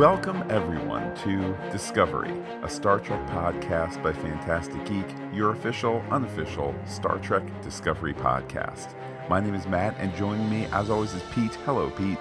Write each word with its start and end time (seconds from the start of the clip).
Welcome, 0.00 0.42
everyone, 0.48 1.14
to 1.16 1.54
Discovery, 1.70 2.32
a 2.62 2.70
Star 2.70 3.00
Trek 3.00 3.20
podcast 3.26 4.02
by 4.02 4.14
Fantastic 4.14 4.82
Geek, 4.86 5.04
your 5.30 5.50
official, 5.50 6.02
unofficial 6.10 6.74
Star 6.86 7.18
Trek 7.18 7.42
Discovery 7.60 8.14
podcast. 8.14 8.94
My 9.28 9.40
name 9.40 9.54
is 9.54 9.66
Matt, 9.66 9.94
and 9.98 10.16
joining 10.16 10.48
me, 10.48 10.64
as 10.72 10.88
always, 10.88 11.12
is 11.12 11.22
Pete. 11.34 11.54
Hello, 11.66 11.90
Pete. 11.90 12.16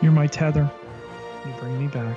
You're 0.00 0.12
my 0.12 0.28
tether. 0.28 0.70
You 1.44 1.52
bring 1.58 1.80
me 1.80 1.88
back. 1.88 2.16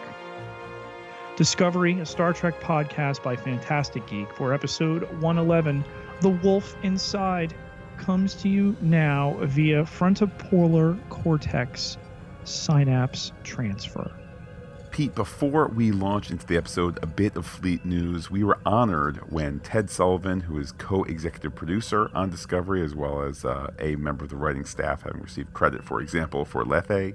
Discovery, 1.37 1.99
a 1.99 2.05
Star 2.05 2.31
Trek 2.31 2.61
podcast 2.61 3.23
by 3.23 3.35
Fantastic 3.35 4.05
Geek 4.05 4.31
for 4.31 4.53
episode 4.53 5.11
111, 5.21 5.83
The 6.21 6.29
Wolf 6.29 6.75
Inside, 6.83 7.55
comes 7.97 8.35
to 8.35 8.47
you 8.47 8.77
now 8.79 9.37
via 9.41 9.85
frontopolar 9.85 10.99
cortex 11.09 11.97
synapse 12.43 13.31
transfer. 13.43 14.11
Pete, 14.91 15.15
before 15.15 15.69
we 15.69 15.89
launch 15.89 16.31
into 16.31 16.45
the 16.45 16.57
episode, 16.57 16.99
a 17.01 17.05
bit 17.07 17.37
of 17.37 17.45
fleet 17.45 17.85
news. 17.85 18.29
We 18.29 18.43
were 18.43 18.59
honored 18.65 19.31
when 19.31 19.61
Ted 19.61 19.89
Sullivan, 19.89 20.41
who 20.41 20.59
is 20.59 20.73
co 20.73 21.05
executive 21.05 21.55
producer 21.55 22.11
on 22.13 22.29
Discovery, 22.29 22.83
as 22.83 22.93
well 22.93 23.21
as 23.21 23.45
uh, 23.45 23.71
a 23.79 23.95
member 23.95 24.25
of 24.25 24.31
the 24.31 24.35
writing 24.35 24.65
staff, 24.65 25.03
having 25.03 25.21
received 25.21 25.53
credit, 25.53 25.85
for 25.85 26.01
example, 26.01 26.43
for 26.43 26.65
Lethe, 26.65 27.13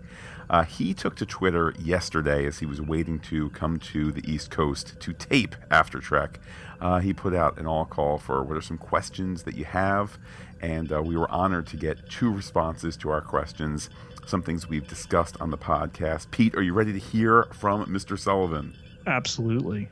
uh, 0.49 0.65
he 0.65 0.95
took 0.95 1.17
to 1.17 1.27
Twitter 1.27 1.75
yesterday 1.79 2.47
as 2.47 2.61
he 2.61 2.67
was 2.67 2.81
waiting 2.81 3.19
to 3.21 3.51
come 3.51 3.79
to 3.81 4.11
the 4.11 4.29
East 4.31 4.51
Coast 4.51 4.99
to 5.01 5.13
tape 5.13 5.55
After 5.71 5.99
Trek. 5.99 6.41
Uh, 6.81 7.01
he 7.01 7.13
put 7.13 7.35
out 7.35 7.59
an 7.59 7.67
all 7.67 7.85
call 7.85 8.17
for 8.17 8.43
what 8.43 8.57
are 8.57 8.63
some 8.63 8.79
questions 8.79 9.43
that 9.43 9.55
you 9.55 9.67
have, 9.67 10.19
and 10.63 10.93
uh, 10.93 11.03
we 11.03 11.17
were 11.17 11.31
honored 11.31 11.67
to 11.67 11.77
get 11.77 12.09
two 12.09 12.33
responses 12.33 12.97
to 12.99 13.11
our 13.11 13.21
questions 13.21 13.91
some 14.27 14.43
things 14.43 14.69
we've 14.69 14.87
discussed 14.87 15.41
on 15.41 15.51
the 15.51 15.59
podcast. 15.59 16.31
Pete, 16.31 16.55
are 16.55 16.63
you 16.63 16.73
ready 16.73 16.93
to 16.93 16.99
hear 16.99 17.45
from 17.53 17.87
Mr. 17.87 18.19
Sullivan? 18.19 18.75
Absolutely. 19.07 19.89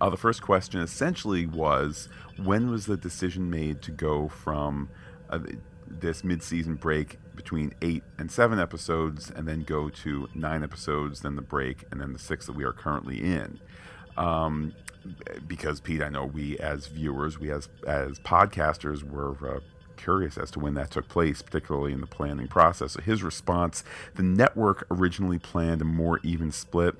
Uh, 0.00 0.10
the 0.10 0.16
first 0.16 0.42
question 0.42 0.80
essentially 0.80 1.46
was 1.46 2.08
when 2.42 2.70
was 2.70 2.86
the 2.86 2.96
decision 2.96 3.48
made 3.48 3.82
to 3.82 3.90
go 3.90 4.28
from 4.28 4.88
uh, 5.30 5.38
this 5.88 6.24
mid-season 6.24 6.74
break 6.74 7.18
between 7.34 7.72
eight 7.82 8.02
and 8.18 8.30
seven 8.30 8.58
episodes 8.58 9.30
and 9.30 9.46
then 9.46 9.62
go 9.62 9.88
to 9.88 10.28
nine 10.34 10.62
episodes 10.62 11.20
then 11.20 11.36
the 11.36 11.42
break 11.42 11.84
and 11.90 12.00
then 12.00 12.12
the 12.12 12.18
six 12.18 12.46
that 12.46 12.52
we 12.54 12.64
are 12.64 12.72
currently 12.72 13.18
in 13.22 13.58
um, 14.16 14.74
because 15.46 15.80
pete 15.80 16.02
i 16.02 16.08
know 16.08 16.24
we 16.24 16.58
as 16.58 16.88
viewers 16.88 17.38
we 17.38 17.50
as 17.50 17.68
as 17.86 18.18
podcasters 18.20 19.02
were 19.02 19.56
uh, 19.56 19.60
curious 19.96 20.36
as 20.38 20.50
to 20.52 20.60
when 20.60 20.74
that 20.74 20.90
took 20.90 21.08
place, 21.08 21.42
particularly 21.42 21.92
in 21.92 22.00
the 22.00 22.06
planning 22.06 22.48
process. 22.48 22.92
So 22.92 23.00
his 23.00 23.22
response 23.22 23.84
the 24.14 24.22
network 24.22 24.86
originally 24.90 25.38
planned 25.38 25.82
a 25.82 25.84
more 25.84 26.20
even 26.22 26.52
split, 26.52 26.94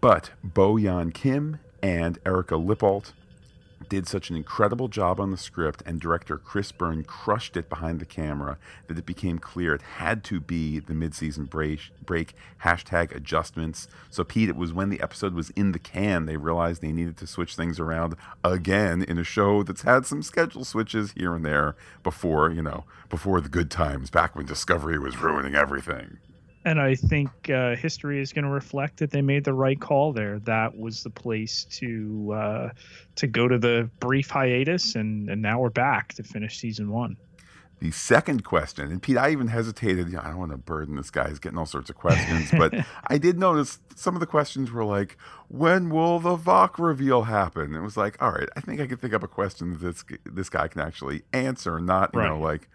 but 0.00 0.30
Bo 0.42 0.74
Yeon 0.74 1.12
Kim 1.12 1.60
and 1.82 2.18
Erika 2.26 2.54
Lippoldt 2.54 3.12
did 3.88 4.06
such 4.06 4.30
an 4.30 4.36
incredible 4.36 4.88
job 4.88 5.20
on 5.20 5.30
the 5.30 5.36
script, 5.36 5.82
and 5.86 6.00
director 6.00 6.36
Chris 6.36 6.72
Byrne 6.72 7.04
crushed 7.04 7.56
it 7.56 7.68
behind 7.68 8.00
the 8.00 8.04
camera 8.04 8.58
that 8.86 8.98
it 8.98 9.06
became 9.06 9.38
clear 9.38 9.74
it 9.74 9.82
had 9.82 10.24
to 10.24 10.40
be 10.40 10.78
the 10.78 10.94
mid-season 10.94 11.46
break, 11.46 11.80
break 12.04 12.34
hashtag 12.64 13.14
adjustments. 13.14 13.88
So, 14.10 14.24
Pete, 14.24 14.48
it 14.48 14.56
was 14.56 14.72
when 14.72 14.90
the 14.90 15.00
episode 15.00 15.34
was 15.34 15.50
in 15.50 15.72
the 15.72 15.78
can 15.78 16.26
they 16.26 16.36
realized 16.36 16.82
they 16.82 16.92
needed 16.92 17.16
to 17.18 17.26
switch 17.26 17.56
things 17.56 17.80
around 17.80 18.16
again 18.44 19.02
in 19.02 19.18
a 19.18 19.24
show 19.24 19.62
that's 19.62 19.82
had 19.82 20.06
some 20.06 20.22
schedule 20.22 20.64
switches 20.64 21.12
here 21.12 21.34
and 21.34 21.44
there 21.44 21.76
before, 22.02 22.50
you 22.50 22.62
know, 22.62 22.84
before 23.08 23.40
the 23.40 23.48
good 23.48 23.70
times, 23.70 24.10
back 24.10 24.36
when 24.36 24.46
Discovery 24.46 24.98
was 24.98 25.18
ruining 25.18 25.54
everything 25.54 26.18
and 26.68 26.80
I 26.80 26.94
think 26.94 27.30
uh, 27.48 27.76
history 27.76 28.20
is 28.20 28.32
going 28.32 28.44
to 28.44 28.50
reflect 28.50 28.98
that 28.98 29.10
they 29.10 29.22
made 29.22 29.44
the 29.44 29.54
right 29.54 29.80
call 29.80 30.12
there. 30.12 30.38
That 30.40 30.76
was 30.76 31.02
the 31.02 31.10
place 31.10 31.64
to 31.70 32.32
uh, 32.34 32.70
to 33.16 33.26
go 33.26 33.48
to 33.48 33.58
the 33.58 33.88
brief 34.00 34.28
hiatus, 34.28 34.94
and 34.94 35.30
and 35.30 35.40
now 35.40 35.60
we're 35.60 35.70
back 35.70 36.12
to 36.14 36.22
finish 36.22 36.58
season 36.58 36.90
one. 36.90 37.16
The 37.80 37.90
second 37.92 38.44
question, 38.44 38.90
and 38.90 39.00
Pete, 39.00 39.16
I 39.16 39.30
even 39.30 39.46
hesitated. 39.46 40.08
You 40.08 40.16
know, 40.16 40.22
I 40.22 40.28
don't 40.28 40.38
want 40.38 40.50
to 40.50 40.58
burden 40.58 40.96
this 40.96 41.10
guy. 41.10 41.28
He's 41.28 41.38
getting 41.38 41.58
all 41.58 41.64
sorts 41.64 41.88
of 41.88 41.96
questions, 41.96 42.50
but 42.50 42.74
I 43.06 43.16
did 43.16 43.38
notice 43.38 43.78
some 43.94 44.14
of 44.14 44.20
the 44.20 44.26
questions 44.26 44.70
were 44.70 44.84
like, 44.84 45.16
"When 45.48 45.88
will 45.88 46.18
the 46.18 46.36
Voq 46.36 46.78
reveal 46.78 47.22
happen?" 47.22 47.74
It 47.74 47.80
was 47.80 47.96
like, 47.96 48.20
all 48.20 48.32
right, 48.32 48.48
I 48.56 48.60
think 48.60 48.80
I 48.80 48.86
could 48.86 49.00
think 49.00 49.14
up 49.14 49.22
a 49.22 49.28
question 49.28 49.70
that 49.70 49.80
this 49.80 50.04
this 50.24 50.50
guy 50.50 50.68
can 50.68 50.82
actually 50.82 51.22
answer, 51.32 51.80
not 51.80 52.10
you 52.12 52.20
right. 52.20 52.28
know 52.28 52.38
like 52.38 52.68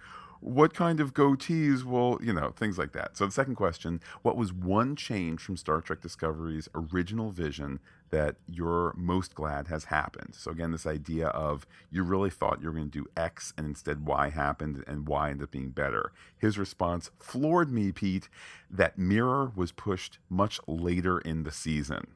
what 0.43 0.73
kind 0.73 0.99
of 0.99 1.13
goatees 1.13 1.83
will, 1.83 2.19
you 2.21 2.33
know, 2.33 2.49
things 2.49 2.77
like 2.77 2.91
that. 2.91 3.15
So 3.15 3.25
the 3.25 3.31
second 3.31 3.55
question, 3.55 4.01
what 4.23 4.35
was 4.35 4.51
one 4.51 4.95
change 4.97 5.39
from 5.39 5.55
Star 5.55 5.79
Trek 5.79 6.01
Discovery's 6.01 6.67
original 6.75 7.31
vision 7.31 7.79
that 8.09 8.35
you're 8.45 8.93
most 8.97 9.35
glad 9.35 9.67
has 9.67 9.85
happened? 9.85 10.35
So 10.35 10.51
again, 10.51 10.71
this 10.71 10.85
idea 10.85 11.27
of 11.27 11.65
you 11.89 12.03
really 12.03 12.29
thought 12.29 12.61
you 12.61 12.67
were 12.67 12.73
going 12.73 12.89
to 12.89 13.03
do 13.03 13.09
X 13.15 13.53
and 13.57 13.65
instead 13.65 14.05
Y 14.05 14.29
happened 14.29 14.83
and 14.85 15.07
Y 15.07 15.29
ended 15.29 15.45
up 15.45 15.51
being 15.51 15.69
better. 15.69 16.11
His 16.37 16.57
response 16.57 17.09
floored 17.19 17.71
me, 17.71 17.93
Pete, 17.93 18.27
that 18.69 18.97
Mirror 18.97 19.53
was 19.55 19.71
pushed 19.71 20.19
much 20.29 20.59
later 20.67 21.19
in 21.19 21.43
the 21.43 21.51
season. 21.51 22.07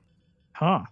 Huh. 0.52 0.84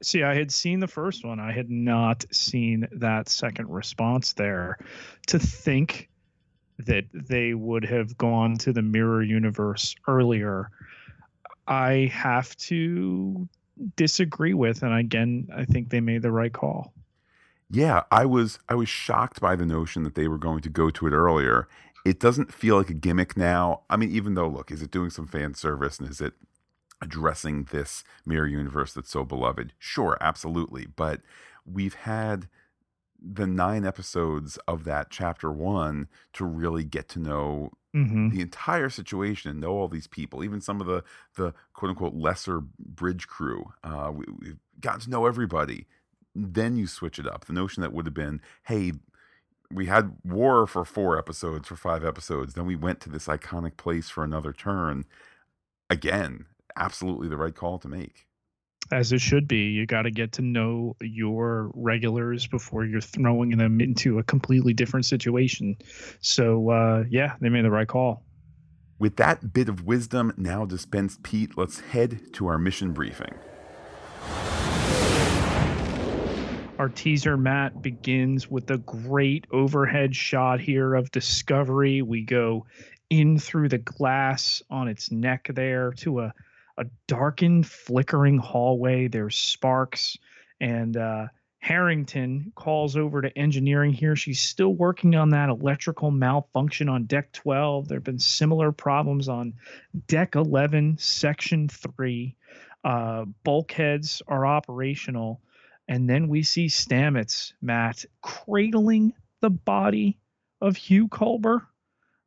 See, 0.00 0.22
I 0.22 0.34
had 0.34 0.52
seen 0.52 0.78
the 0.78 0.86
first 0.86 1.24
one. 1.24 1.40
I 1.40 1.50
had 1.50 1.70
not 1.70 2.24
seen 2.30 2.86
that 2.92 3.28
second 3.28 3.68
response 3.68 4.32
there. 4.32 4.78
To 5.26 5.38
think 5.38 6.08
that 6.78 7.04
they 7.12 7.54
would 7.54 7.84
have 7.84 8.16
gone 8.18 8.56
to 8.58 8.72
the 8.72 8.82
mirror 8.82 9.22
universe 9.22 9.94
earlier 10.06 10.70
i 11.66 12.10
have 12.12 12.56
to 12.56 13.48
disagree 13.96 14.54
with 14.54 14.82
and 14.82 14.94
again 14.94 15.48
i 15.54 15.64
think 15.64 15.90
they 15.90 16.00
made 16.00 16.22
the 16.22 16.30
right 16.30 16.52
call. 16.52 16.92
Yeah 17.70 18.04
i 18.10 18.24
was 18.24 18.58
i 18.68 18.74
was 18.74 18.88
shocked 18.88 19.40
by 19.40 19.56
the 19.56 19.66
notion 19.66 20.02
that 20.04 20.14
they 20.14 20.28
were 20.28 20.38
going 20.38 20.62
to 20.62 20.68
go 20.68 20.90
to 20.90 21.06
it 21.06 21.12
earlier. 21.12 21.68
It 22.04 22.20
doesn't 22.20 22.54
feel 22.54 22.76
like 22.76 22.88
a 22.88 22.94
gimmick 22.94 23.36
now. 23.36 23.82
I 23.90 23.96
mean 23.96 24.10
even 24.12 24.34
though 24.34 24.48
look 24.48 24.70
is 24.70 24.82
it 24.82 24.90
doing 24.90 25.10
some 25.10 25.26
fan 25.26 25.54
service 25.54 25.98
and 25.98 26.08
is 26.08 26.20
it 26.20 26.34
addressing 27.02 27.64
this 27.64 28.04
mirror 28.24 28.46
universe 28.46 28.92
that's 28.94 29.10
so 29.10 29.24
beloved? 29.24 29.72
Sure 29.78 30.16
absolutely 30.20 30.86
but 30.86 31.20
we've 31.64 31.94
had 31.94 32.48
the 33.34 33.46
nine 33.46 33.84
episodes 33.84 34.58
of 34.68 34.84
that 34.84 35.10
chapter 35.10 35.50
one 35.50 36.08
to 36.32 36.44
really 36.44 36.84
get 36.84 37.08
to 37.08 37.18
know 37.18 37.70
mm-hmm. 37.94 38.28
the 38.28 38.40
entire 38.40 38.88
situation 38.88 39.50
and 39.50 39.60
know 39.60 39.72
all 39.72 39.88
these 39.88 40.06
people, 40.06 40.44
even 40.44 40.60
some 40.60 40.80
of 40.80 40.86
the 40.86 41.02
the 41.36 41.52
quote 41.74 41.90
unquote 41.90 42.14
lesser 42.14 42.60
bridge 42.78 43.26
crew. 43.26 43.72
Uh, 43.82 44.12
we, 44.14 44.24
we've 44.38 44.58
gotten 44.80 45.00
to 45.00 45.10
know 45.10 45.26
everybody. 45.26 45.86
Then 46.34 46.76
you 46.76 46.86
switch 46.86 47.18
it 47.18 47.26
up. 47.26 47.46
The 47.46 47.52
notion 47.52 47.80
that 47.80 47.92
would 47.92 48.06
have 48.06 48.14
been, 48.14 48.40
hey, 48.64 48.92
we 49.70 49.86
had 49.86 50.16
war 50.22 50.66
for 50.66 50.84
four 50.84 51.18
episodes, 51.18 51.66
for 51.66 51.76
five 51.76 52.04
episodes. 52.04 52.54
Then 52.54 52.66
we 52.66 52.76
went 52.76 53.00
to 53.00 53.10
this 53.10 53.26
iconic 53.26 53.76
place 53.76 54.08
for 54.10 54.22
another 54.22 54.52
turn. 54.52 55.06
Again, 55.88 56.46
absolutely 56.76 57.28
the 57.28 57.38
right 57.38 57.54
call 57.54 57.78
to 57.78 57.88
make 57.88 58.25
as 58.90 59.12
it 59.12 59.20
should 59.20 59.48
be. 59.48 59.70
You 59.70 59.86
got 59.86 60.02
to 60.02 60.10
get 60.10 60.32
to 60.32 60.42
know 60.42 60.96
your 61.00 61.70
regulars 61.74 62.46
before 62.46 62.84
you're 62.84 63.00
throwing 63.00 63.50
them 63.56 63.80
into 63.80 64.18
a 64.18 64.22
completely 64.22 64.72
different 64.72 65.06
situation. 65.06 65.76
So, 66.20 66.70
uh, 66.70 67.04
yeah, 67.08 67.34
they 67.40 67.48
made 67.48 67.64
the 67.64 67.70
right 67.70 67.88
call. 67.88 68.22
With 68.98 69.16
that 69.16 69.52
bit 69.52 69.68
of 69.68 69.84
wisdom 69.84 70.32
now 70.36 70.64
dispensed, 70.64 71.22
Pete, 71.22 71.58
let's 71.58 71.80
head 71.80 72.32
to 72.34 72.46
our 72.46 72.58
mission 72.58 72.92
briefing. 72.92 73.34
Our 76.78 76.88
teaser, 76.90 77.36
Matt, 77.38 77.80
begins 77.80 78.50
with 78.50 78.70
a 78.70 78.78
great 78.78 79.46
overhead 79.50 80.14
shot 80.14 80.60
here 80.60 80.94
of 80.94 81.10
Discovery. 81.10 82.02
We 82.02 82.22
go 82.22 82.66
in 83.08 83.38
through 83.38 83.70
the 83.70 83.78
glass 83.78 84.62
on 84.70 84.88
its 84.88 85.10
neck 85.10 85.48
there 85.54 85.92
to 85.92 86.20
a 86.20 86.34
a 86.78 86.86
darkened, 87.06 87.66
flickering 87.66 88.38
hallway. 88.38 89.08
There's 89.08 89.36
sparks, 89.36 90.18
and 90.60 90.96
uh, 90.96 91.26
Harrington 91.58 92.52
calls 92.54 92.96
over 92.96 93.22
to 93.22 93.38
engineering 93.38 93.92
here. 93.92 94.14
She's 94.14 94.40
still 94.40 94.74
working 94.74 95.16
on 95.16 95.30
that 95.30 95.48
electrical 95.48 96.10
malfunction 96.10 96.88
on 96.88 97.06
deck 97.06 97.32
12. 97.32 97.88
There 97.88 97.96
have 97.96 98.04
been 98.04 98.18
similar 98.18 98.70
problems 98.70 99.28
on 99.28 99.54
deck 100.06 100.36
11, 100.36 100.98
section 100.98 101.68
3. 101.68 102.36
Uh, 102.84 103.24
bulkheads 103.42 104.22
are 104.28 104.46
operational. 104.46 105.40
And 105.88 106.08
then 106.08 106.28
we 106.28 106.44
see 106.44 106.66
Stamets, 106.66 107.52
Matt, 107.60 108.04
cradling 108.22 109.12
the 109.40 109.50
body 109.50 110.20
of 110.60 110.76
Hugh 110.76 111.08
Culber. 111.08 111.62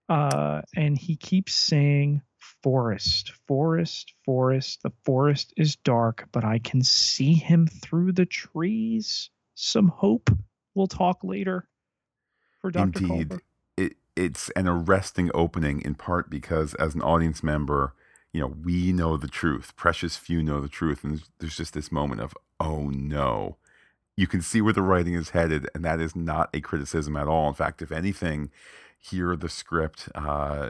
Uh, 0.09 0.63
and 0.75 0.97
he 0.97 1.15
keeps 1.15 1.53
saying, 1.53 2.21
forest, 2.63 3.33
forest, 3.47 4.13
forest. 4.25 4.83
The 4.83 4.91
forest 5.03 5.53
is 5.57 5.75
dark, 5.77 6.27
but 6.31 6.43
I 6.43 6.59
can 6.59 6.83
see 6.83 7.33
him 7.33 7.67
through 7.67 8.13
the 8.13 8.25
trees. 8.25 9.29
Some 9.55 9.87
hope. 9.87 10.29
We'll 10.75 10.87
talk 10.87 11.23
later 11.23 11.67
for 12.61 12.71
Dr. 12.71 12.99
Indeed. 12.99 13.33
It, 13.77 13.93
it's 14.15 14.49
an 14.51 14.67
arresting 14.67 15.31
opening 15.33 15.81
in 15.81 15.95
part 15.95 16.29
because 16.29 16.73
as 16.75 16.95
an 16.95 17.01
audience 17.01 17.43
member, 17.43 17.93
you 18.31 18.41
know, 18.41 18.53
we 18.63 18.91
know 18.91 19.17
the 19.17 19.27
truth. 19.27 19.75
Precious 19.75 20.15
few 20.15 20.43
know 20.43 20.61
the 20.61 20.67
truth. 20.67 21.03
And 21.03 21.23
there's 21.39 21.57
just 21.57 21.73
this 21.73 21.91
moment 21.91 22.21
of, 22.21 22.35
oh 22.59 22.89
no. 22.89 23.57
You 24.15 24.27
can 24.27 24.41
see 24.41 24.61
where 24.61 24.73
the 24.73 24.81
writing 24.81 25.13
is 25.13 25.29
headed, 25.29 25.69
and 25.73 25.83
that 25.85 26.01
is 26.01 26.13
not 26.13 26.49
a 26.53 26.59
criticism 26.59 27.15
at 27.15 27.27
all. 27.27 27.47
In 27.47 27.53
fact, 27.53 27.81
if 27.81 27.89
anything, 27.89 28.51
here 28.99 29.35
the 29.35 29.47
script 29.47 30.09
uh, 30.13 30.69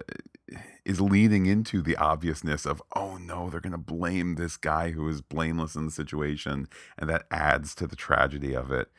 is 0.85 1.01
leaning 1.01 1.45
into 1.45 1.81
the 1.81 1.95
obviousness 1.97 2.65
of, 2.65 2.81
oh 2.95 3.17
no, 3.17 3.49
they're 3.49 3.59
going 3.59 3.71
to 3.71 3.77
blame 3.77 4.35
this 4.35 4.57
guy 4.57 4.91
who 4.91 5.07
is 5.07 5.21
blameless 5.21 5.75
in 5.75 5.85
the 5.85 5.91
situation, 5.91 6.67
and 6.97 7.09
that 7.09 7.25
adds 7.31 7.75
to 7.75 7.87
the 7.87 7.95
tragedy 7.95 8.53
of 8.53 8.71
it. 8.71 8.89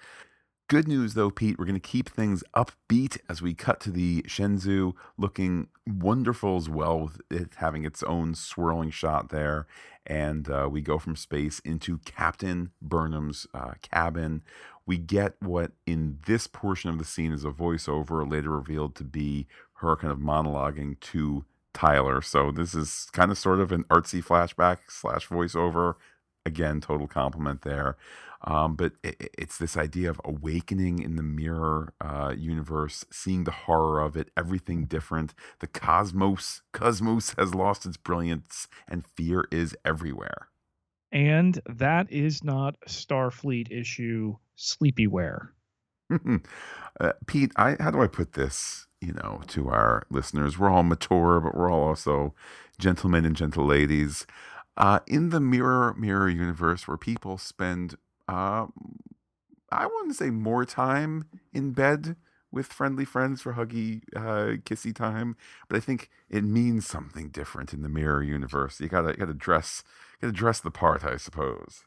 Good 0.68 0.86
news, 0.86 1.14
though, 1.14 1.30
Pete, 1.30 1.58
we're 1.58 1.64
going 1.64 1.74
to 1.74 1.80
keep 1.80 2.08
things 2.08 2.44
upbeat 2.54 3.18
as 3.28 3.42
we 3.42 3.54
cut 3.54 3.80
to 3.80 3.90
the 3.90 4.22
Shenzhou 4.22 4.92
looking 5.18 5.66
wonderful 5.84 6.56
as 6.56 6.68
well, 6.68 7.00
with 7.00 7.20
it 7.28 7.50
having 7.56 7.84
its 7.84 8.04
own 8.04 8.36
swirling 8.36 8.90
shot 8.90 9.30
there. 9.30 9.66
And 10.06 10.48
uh, 10.48 10.68
we 10.70 10.80
go 10.80 10.98
from 10.98 11.16
space 11.16 11.58
into 11.64 11.98
Captain 11.98 12.70
Burnham's 12.80 13.48
uh, 13.52 13.72
cabin. 13.82 14.42
We 14.86 14.96
get 14.96 15.34
what 15.40 15.72
in 15.86 16.20
this 16.26 16.46
portion 16.46 16.88
of 16.88 16.98
the 16.98 17.04
scene 17.04 17.32
is 17.32 17.44
a 17.44 17.50
voiceover, 17.50 18.30
later 18.30 18.50
revealed 18.50 18.94
to 18.96 19.04
be 19.04 19.48
her 19.80 19.96
kind 19.96 20.12
of 20.12 20.18
monologuing 20.18 20.98
to 21.00 21.44
Tyler. 21.72 22.20
So 22.20 22.50
this 22.50 22.74
is 22.74 23.08
kind 23.12 23.30
of 23.30 23.38
sort 23.38 23.60
of 23.60 23.72
an 23.72 23.84
artsy 23.84 24.24
flashback 24.24 24.78
slash 24.88 25.28
voiceover. 25.28 25.94
Again, 26.46 26.80
total 26.80 27.06
compliment 27.06 27.62
there. 27.62 27.96
Um, 28.42 28.74
but 28.74 28.92
it, 29.02 29.30
it's 29.36 29.58
this 29.58 29.76
idea 29.76 30.08
of 30.08 30.20
awakening 30.24 31.00
in 31.00 31.16
the 31.16 31.22
mirror 31.22 31.92
uh, 32.00 32.34
universe, 32.36 33.04
seeing 33.12 33.44
the 33.44 33.50
horror 33.50 34.00
of 34.00 34.16
it, 34.16 34.30
everything 34.36 34.86
different. 34.86 35.34
The 35.58 35.66
cosmos, 35.66 36.62
cosmos 36.72 37.34
has 37.38 37.54
lost 37.54 37.84
its 37.84 37.98
brilliance, 37.98 38.68
and 38.88 39.06
fear 39.06 39.46
is 39.50 39.76
everywhere. 39.84 40.48
And 41.12 41.60
that 41.68 42.10
is 42.10 42.42
not 42.42 42.76
Starfleet 42.88 43.70
issue 43.70 44.36
sleepyware. 44.56 45.48
uh, 47.00 47.12
Pete, 47.26 47.52
I, 47.56 47.76
how 47.78 47.90
do 47.90 48.00
I 48.00 48.06
put 48.06 48.32
this? 48.32 48.86
You 49.00 49.14
know, 49.14 49.42
to 49.48 49.68
our 49.70 50.06
listeners, 50.10 50.58
we're 50.58 50.70
all 50.70 50.82
mature, 50.82 51.40
but 51.40 51.54
we're 51.56 51.70
all 51.70 51.88
also 51.88 52.34
gentlemen 52.78 53.24
and 53.24 53.34
gentle 53.34 53.64
ladies. 53.64 54.26
Uh, 54.76 55.00
in 55.06 55.30
the 55.30 55.40
mirror 55.40 55.94
mirror 55.94 56.28
universe, 56.28 56.86
where 56.86 56.96
people 56.98 57.38
spend 57.38 57.96
uh, 58.28 58.66
I 59.72 59.86
wouldn't 59.86 60.16
say 60.16 60.30
more 60.30 60.64
time 60.64 61.26
in 61.52 61.72
bed 61.72 62.16
with 62.52 62.66
friendly 62.66 63.04
friends 63.04 63.40
for 63.42 63.54
huggy, 63.54 64.02
uh, 64.16 64.56
kissy 64.64 64.94
time, 64.94 65.36
but 65.68 65.76
I 65.76 65.80
think 65.80 66.10
it 66.28 66.42
means 66.42 66.86
something 66.86 67.28
different 67.28 67.72
in 67.72 67.82
the 67.82 67.88
mirror 67.88 68.22
universe. 68.22 68.80
You 68.80 68.88
gotta, 68.88 69.10
you 69.10 69.16
gotta 69.16 69.34
dress, 69.34 69.84
gotta 70.20 70.32
dress 70.32 70.60
the 70.60 70.70
part, 70.72 71.04
I 71.04 71.16
suppose. 71.16 71.84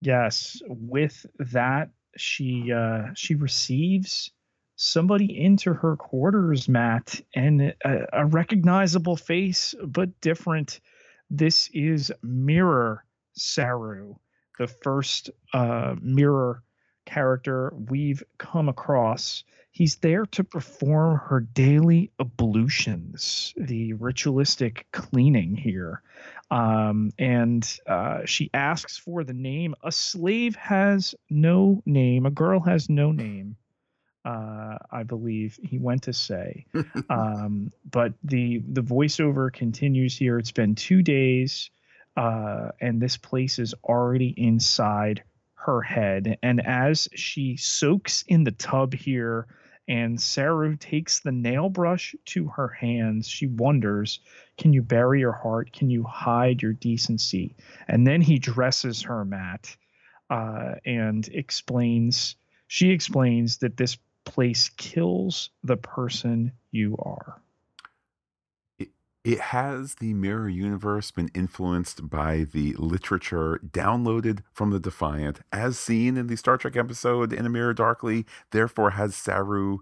Yes, 0.00 0.60
with 0.68 1.24
that, 1.38 1.90
she 2.16 2.72
uh, 2.72 3.08
she 3.14 3.34
receives 3.34 4.30
somebody 4.76 5.40
into 5.40 5.72
her 5.72 5.96
quarters, 5.96 6.68
Matt, 6.68 7.20
and 7.34 7.74
a, 7.84 8.06
a 8.12 8.26
recognizable 8.26 9.16
face, 9.16 9.74
but 9.84 10.20
different. 10.20 10.80
This 11.30 11.68
is 11.72 12.12
Mirror 12.22 13.04
Saru 13.34 14.14
the 14.58 14.66
first 14.66 15.30
uh, 15.52 15.94
mirror 16.00 16.62
character 17.06 17.72
we've 17.88 18.22
come 18.38 18.68
across. 18.68 19.44
He's 19.70 19.96
there 19.96 20.24
to 20.26 20.44
perform 20.44 21.18
her 21.18 21.40
daily 21.40 22.12
ablutions, 22.20 23.52
the 23.56 23.94
ritualistic 23.94 24.86
cleaning 24.92 25.56
here. 25.56 26.02
Um, 26.50 27.10
and 27.18 27.78
uh, 27.86 28.20
she 28.24 28.50
asks 28.54 28.96
for 28.96 29.24
the 29.24 29.32
name. 29.32 29.74
A 29.82 29.90
slave 29.90 30.54
has 30.56 31.14
no 31.28 31.82
name, 31.84 32.26
a 32.26 32.30
girl 32.30 32.60
has 32.60 32.88
no 32.88 33.10
name. 33.10 33.56
Uh, 34.24 34.78
I 34.90 35.02
believe 35.02 35.58
he 35.62 35.78
went 35.78 36.04
to 36.04 36.12
say, 36.12 36.66
um, 37.10 37.70
but 37.90 38.14
the 38.22 38.62
the 38.66 38.82
voiceover 38.82 39.52
continues 39.52 40.16
here. 40.16 40.38
It's 40.38 40.52
been 40.52 40.74
two 40.74 41.02
days 41.02 41.70
uh, 42.16 42.68
and 42.80 43.00
this 43.00 43.16
place 43.16 43.58
is 43.58 43.74
already 43.84 44.34
inside 44.36 45.22
her 45.54 45.80
head. 45.80 46.38
And 46.42 46.64
as 46.64 47.08
she 47.14 47.56
soaks 47.56 48.24
in 48.28 48.44
the 48.44 48.52
tub 48.52 48.94
here, 48.94 49.46
and 49.86 50.20
Saru 50.20 50.76
takes 50.76 51.20
the 51.20 51.32
nail 51.32 51.68
brush 51.68 52.14
to 52.26 52.48
her 52.48 52.68
hands, 52.68 53.28
she 53.28 53.46
wonders, 53.46 54.20
Can 54.56 54.72
you 54.72 54.80
bury 54.82 55.20
your 55.20 55.32
heart? 55.32 55.72
Can 55.72 55.90
you 55.90 56.04
hide 56.04 56.62
your 56.62 56.72
decency? 56.72 57.54
And 57.86 58.06
then 58.06 58.22
he 58.22 58.38
dresses 58.38 59.02
her, 59.02 59.24
Matt, 59.24 59.76
uh, 60.30 60.76
and 60.86 61.28
explains, 61.28 62.36
she 62.66 62.90
explains 62.90 63.58
that 63.58 63.76
this 63.76 63.98
place 64.24 64.70
kills 64.76 65.50
the 65.62 65.76
person 65.76 66.52
you 66.70 66.96
are 66.98 67.40
it 69.24 69.40
has 69.40 69.94
the 69.96 70.12
mirror 70.12 70.50
universe 70.50 71.10
been 71.10 71.30
influenced 71.34 72.10
by 72.10 72.46
the 72.52 72.74
literature 72.74 73.58
downloaded 73.66 74.40
from 74.52 74.70
the 74.70 74.78
Defiant, 74.78 75.40
as 75.50 75.78
seen 75.78 76.18
in 76.18 76.26
the 76.26 76.36
Star 76.36 76.58
Trek 76.58 76.76
episode 76.76 77.32
In 77.32 77.46
a 77.46 77.48
Mirror 77.48 77.74
Darkly? 77.74 78.26
Therefore, 78.50 78.90
has 78.90 79.16
Saru 79.16 79.78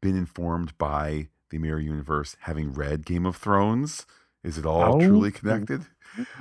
been 0.00 0.16
informed 0.16 0.76
by 0.78 1.28
the 1.50 1.58
mirror 1.58 1.78
universe, 1.78 2.36
having 2.40 2.72
read 2.72 3.04
Game 3.04 3.26
of 3.26 3.36
Thrones? 3.36 4.06
Is 4.42 4.56
it 4.56 4.64
all 4.64 4.96
oh. 4.96 5.06
truly 5.06 5.30
connected? 5.30 5.82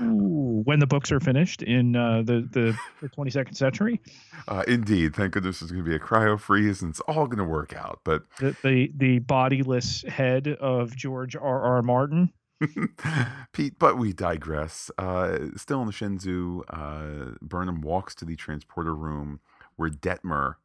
Ooh, 0.02 0.62
when 0.66 0.80
the 0.80 0.88
books 0.88 1.12
are 1.12 1.20
finished 1.20 1.62
in 1.62 1.96
uh, 1.96 2.22
the, 2.24 2.48
the, 2.52 2.78
the 3.02 3.10
22nd 3.10 3.56
century. 3.56 4.02
Uh, 4.48 4.64
indeed, 4.68 5.16
thank 5.16 5.34
goodness 5.34 5.60
there's 5.60 5.72
going 5.72 5.84
to 5.84 5.90
be 5.90 5.96
a 5.96 6.00
cryo 6.00 6.40
freeze, 6.40 6.82
and 6.82 6.92
it's 6.92 7.00
all 7.02 7.28
going 7.28 7.38
to 7.38 7.44
work 7.44 7.74
out. 7.74 8.00
But 8.04 8.24
the, 8.40 8.56
the 8.64 8.92
the 8.96 9.20
bodiless 9.20 10.04
head 10.04 10.48
of 10.48 10.96
George 10.96 11.36
R. 11.36 11.62
R. 11.62 11.82
Martin 11.82 12.32
Pete, 13.54 13.78
but 13.80 13.98
we 13.98 14.14
digress. 14.14 14.90
Uh, 14.98 15.38
still 15.56 15.82
in 15.82 15.88
the 15.88 15.94
Shenzhou, 15.94 16.62
uh, 16.70 17.36
Burnham 17.42 17.82
walks 17.82 18.16
to 18.16 18.26
the 18.26 18.36
transporter 18.36 18.96
room 18.96 19.40
where 19.76 19.90
Detmer, 19.90 20.56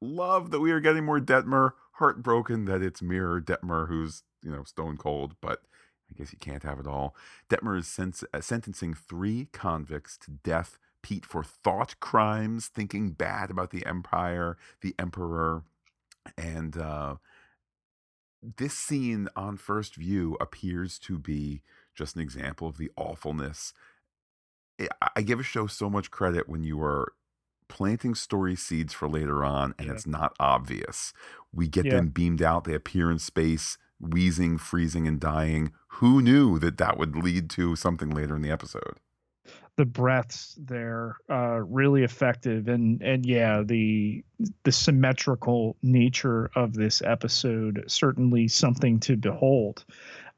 love 0.00 0.50
that 0.50 0.60
we 0.60 0.72
are 0.72 0.80
getting 0.80 1.04
more 1.04 1.20
Detmer, 1.20 1.72
heartbroken 1.92 2.64
that 2.66 2.82
it's 2.82 3.00
Mirror 3.00 3.42
Detmer 3.42 3.88
who's, 3.88 4.22
you 4.42 4.50
know, 4.50 4.64
stone 4.64 4.96
cold, 4.96 5.34
but 5.40 5.62
I 6.10 6.18
guess 6.18 6.32
you 6.32 6.38
can't 6.38 6.62
have 6.62 6.78
it 6.78 6.86
all. 6.86 7.14
Detmer 7.48 7.78
is 7.78 7.88
sen- 7.88 8.14
uh, 8.32 8.40
sentencing 8.40 8.94
three 8.94 9.48
convicts 9.52 10.16
to 10.18 10.30
death, 10.30 10.78
Pete, 11.02 11.26
for 11.26 11.42
thought 11.42 11.98
crimes, 12.00 12.68
thinking 12.68 13.10
bad 13.10 13.50
about 13.50 13.70
the 13.70 13.84
Empire, 13.86 14.56
the 14.82 14.94
Emperor, 14.98 15.64
and 16.36 16.76
uh, 16.76 17.16
this 18.56 18.74
scene 18.74 19.28
on 19.36 19.56
first 19.56 19.96
view 19.96 20.36
appears 20.40 20.98
to 21.00 21.18
be 21.18 21.62
just 21.94 22.16
an 22.16 22.22
example 22.22 22.68
of 22.68 22.78
the 22.78 22.90
awfulness. 22.96 23.72
I 25.16 25.22
give 25.22 25.40
a 25.40 25.44
show 25.44 25.66
so 25.66 25.88
much 25.88 26.10
credit 26.10 26.48
when 26.48 26.62
you 26.62 26.80
are 26.82 27.14
planting 27.68 28.14
story 28.14 28.54
seeds 28.54 28.92
for 28.92 29.08
later 29.08 29.44
on 29.44 29.74
and 29.78 29.88
yeah. 29.88 29.94
it's 29.94 30.06
not 30.06 30.34
obvious. 30.38 31.12
We 31.52 31.66
get 31.66 31.86
yeah. 31.86 31.94
them 31.94 32.08
beamed 32.08 32.42
out, 32.42 32.64
they 32.64 32.74
appear 32.74 33.10
in 33.10 33.18
space, 33.18 33.78
wheezing, 34.00 34.58
freezing, 34.58 35.06
and 35.06 35.20
dying. 35.20 35.72
Who 35.88 36.20
knew 36.20 36.58
that 36.58 36.78
that 36.78 36.98
would 36.98 37.16
lead 37.16 37.50
to 37.50 37.76
something 37.76 38.10
later 38.10 38.36
in 38.36 38.42
the 38.42 38.50
episode? 38.50 38.98
the 39.76 39.84
breaths 39.84 40.54
there 40.58 41.16
uh, 41.30 41.60
really 41.60 42.02
effective 42.02 42.68
and 42.68 43.02
and 43.02 43.24
yeah 43.26 43.62
the 43.62 44.24
the 44.64 44.72
symmetrical 44.72 45.76
nature 45.82 46.50
of 46.56 46.72
this 46.72 47.02
episode 47.02 47.84
certainly 47.86 48.48
something 48.48 48.98
to 49.00 49.16
behold 49.16 49.84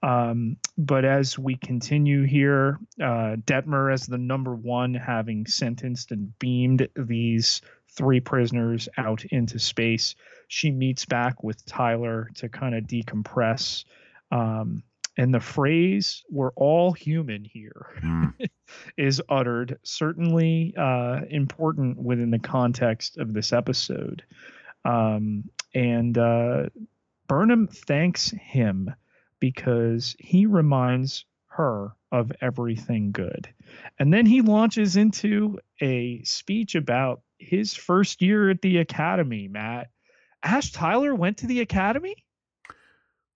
um, 0.00 0.56
but 0.76 1.04
as 1.04 1.38
we 1.38 1.56
continue 1.56 2.24
here 2.24 2.78
uh, 3.00 3.36
detmer 3.46 3.92
as 3.92 4.06
the 4.06 4.18
number 4.18 4.54
one 4.54 4.94
having 4.94 5.46
sentenced 5.46 6.10
and 6.10 6.36
beamed 6.38 6.88
these 6.96 7.62
three 7.98 8.20
prisoners 8.20 8.88
out 8.96 9.24
into 9.26 9.58
space 9.58 10.14
she 10.46 10.70
meets 10.70 11.04
back 11.04 11.42
with 11.44 11.64
tyler 11.66 12.30
to 12.34 12.48
kind 12.48 12.74
of 12.74 12.84
decompress 12.84 13.84
um, 14.30 14.82
and 15.18 15.34
the 15.34 15.40
phrase 15.40 16.24
"we're 16.30 16.52
all 16.52 16.92
human 16.92 17.44
here" 17.44 17.86
mm. 18.00 18.32
is 18.96 19.20
uttered, 19.28 19.78
certainly 19.82 20.72
uh, 20.76 21.22
important 21.28 21.98
within 21.98 22.30
the 22.30 22.38
context 22.38 23.18
of 23.18 23.34
this 23.34 23.52
episode. 23.52 24.22
Um, 24.84 25.50
and 25.74 26.16
uh, 26.16 26.66
Burnham 27.26 27.66
thanks 27.66 28.30
him 28.30 28.94
because 29.40 30.14
he 30.20 30.46
reminds 30.46 31.24
her 31.48 31.92
of 32.12 32.32
everything 32.40 33.10
good. 33.10 33.48
And 33.98 34.12
then 34.12 34.24
he 34.24 34.40
launches 34.40 34.96
into 34.96 35.58
a 35.80 36.22
speech 36.22 36.76
about 36.76 37.22
his 37.38 37.74
first 37.74 38.22
year 38.22 38.50
at 38.50 38.62
the 38.62 38.78
academy, 38.78 39.48
Matt. 39.48 39.90
Ash 40.42 40.72
Tyler 40.72 41.14
went 41.14 41.38
to 41.38 41.46
the 41.46 41.60
academy? 41.60 42.16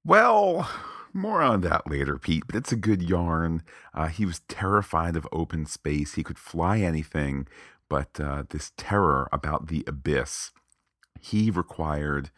Well, 0.05 0.69
More 1.13 1.43
on 1.43 1.61
that 1.61 1.91
later, 1.91 2.19
Pete, 2.19 2.45
but 2.47 2.57
it's 2.57 2.73
a 2.73 2.77
good 2.77 3.03
yarn. 3.03 3.63
Uh, 3.93 4.07
he 4.07 4.25
was 4.25 4.41
terrified 4.49 5.15
of 5.17 5.29
open 5.31 5.67
space. 5.67 6.15
He 6.15 6.23
could 6.23 6.39
fly 6.39 6.79
anything, 6.79 7.47
but 7.89 8.19
uh, 8.19 8.45
this 8.49 8.73
terror 8.79 9.29
about 9.31 9.67
the 9.67 9.85
abyss, 9.87 10.53
he 11.21 11.51
required 11.51 12.31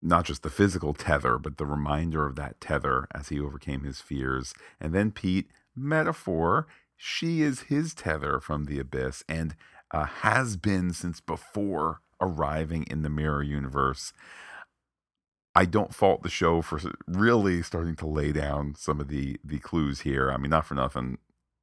not 0.00 0.24
just 0.24 0.42
the 0.42 0.50
physical 0.50 0.94
tether, 0.94 1.36
but 1.36 1.58
the 1.58 1.66
reminder 1.66 2.26
of 2.26 2.36
that 2.36 2.60
tether 2.60 3.06
as 3.14 3.28
he 3.28 3.40
overcame 3.40 3.82
his 3.82 4.00
fears. 4.00 4.54
And 4.80 4.94
then, 4.94 5.10
Pete, 5.10 5.50
metaphor, 5.74 6.68
she 6.96 7.42
is 7.42 7.62
his 7.62 7.92
tether 7.92 8.40
from 8.40 8.64
the 8.64 8.78
abyss 8.78 9.24
and 9.28 9.56
uh, 9.90 10.04
has 10.04 10.56
been 10.56 10.92
since 10.92 11.20
before 11.20 12.00
arriving 12.20 12.84
in 12.90 13.02
the 13.02 13.10
mirror 13.10 13.42
universe. 13.42 14.12
I 15.54 15.64
don't 15.64 15.94
fault 15.94 16.22
the 16.22 16.28
show 16.28 16.62
for 16.62 16.80
really 17.06 17.62
starting 17.62 17.96
to 17.96 18.06
lay 18.06 18.30
down 18.30 18.74
some 18.76 19.00
of 19.00 19.08
the 19.08 19.38
the 19.44 19.58
clues 19.58 20.00
here. 20.00 20.30
I 20.30 20.36
mean, 20.36 20.50
not 20.50 20.64
for 20.64 20.74
nothing, 20.74 21.18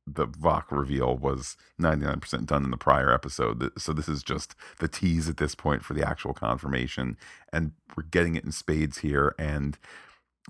the 0.08 0.28
Voq 0.28 0.72
reveal 0.72 1.18
was 1.18 1.58
99% 1.80 2.46
done 2.46 2.64
in 2.64 2.72
the 2.72 2.78
prior 2.78 3.14
episode. 3.14 3.72
So 3.78 3.92
this 3.94 4.08
is 4.08 4.24
just 4.24 4.56
the 4.80 4.88
tease 4.88 5.28
at 5.28 5.38
this 5.38 5.54
point 5.54 5.84
for 5.84 5.94
the 5.94 6.08
actual 6.08 6.34
confirmation. 6.34 7.18
And 7.52 7.74
we're 7.96 8.04
getting 8.04 8.36
it 8.36 8.46
in 8.46 8.52
spades 8.52 9.00
here. 9.00 9.36
And 9.38 9.78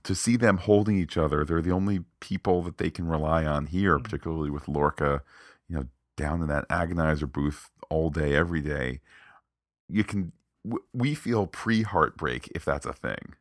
to 0.04 0.14
see 0.14 0.38
them 0.38 0.58
holding 0.58 0.98
each 0.98 1.18
other, 1.18 1.44
they're 1.44 1.62
the 1.62 1.72
only 1.72 2.02
people 2.20 2.62
that 2.64 2.78
they 2.78 2.92
can 2.92 3.08
rely 3.08 3.46
on 3.46 3.66
here, 3.68 3.96
mm-hmm. 3.96 4.04
particularly 4.04 4.52
with 4.52 4.68
Lorca, 4.68 5.24
you 5.68 5.78
know, 5.78 5.86
down 6.18 6.42
in 6.42 6.48
that 6.50 6.68
agonizer 6.68 7.32
booth 7.32 7.70
all 7.90 8.10
day, 8.10 8.36
every 8.36 8.62
day. 8.62 9.00
You 9.88 10.04
can, 10.04 10.34
we 10.94 11.16
feel 11.16 11.48
pre 11.48 11.84
heartbreak 11.84 12.52
if 12.54 12.66
that's 12.66 12.86
a 12.86 12.92
thing. 12.92 13.36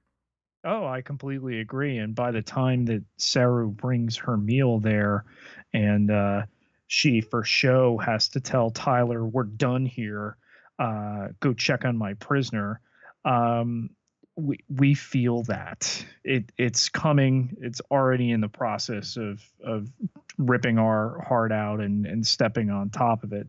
Oh, 0.64 0.84
I 0.84 1.00
completely 1.00 1.60
agree. 1.60 1.98
And 1.98 2.14
by 2.14 2.32
the 2.32 2.42
time 2.42 2.86
that 2.86 3.04
Saru 3.18 3.70
brings 3.70 4.16
her 4.16 4.36
meal 4.36 4.80
there, 4.80 5.24
and 5.72 6.10
uh, 6.10 6.42
she 6.88 7.20
for 7.20 7.44
show 7.44 7.98
has 7.98 8.28
to 8.30 8.40
tell 8.40 8.70
Tyler, 8.70 9.24
"We're 9.24 9.44
done 9.44 9.86
here. 9.86 10.36
Uh, 10.78 11.28
go 11.40 11.52
check 11.54 11.84
on 11.84 11.96
my 11.96 12.14
prisoner." 12.14 12.80
Um, 13.24 13.90
we 14.36 14.58
we 14.68 14.94
feel 14.94 15.42
that 15.44 16.04
it 16.22 16.52
it's 16.58 16.88
coming. 16.88 17.56
It's 17.60 17.80
already 17.90 18.30
in 18.30 18.40
the 18.40 18.48
process 18.48 19.16
of 19.16 19.42
of 19.64 19.90
ripping 20.38 20.78
our 20.78 21.24
heart 21.26 21.52
out 21.52 21.80
and 21.80 22.06
and 22.06 22.26
stepping 22.26 22.70
on 22.70 22.90
top 22.90 23.24
of 23.24 23.32
it. 23.32 23.48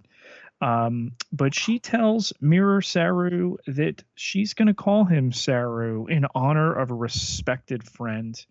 Um, 0.60 1.12
but 1.32 1.54
she 1.54 1.78
tells 1.78 2.34
Mirror 2.42 2.82
Saru 2.82 3.58
that 3.68 4.04
she's 4.16 4.56
going 4.56 4.70
to 4.70 4.74
call 4.74 5.04
him 5.04 5.32
Saru 5.32 6.08
in 6.08 6.26
honor 6.34 6.74
of 6.74 6.90
a 6.90 6.96
respected 6.96 7.84
friend. 7.84 8.44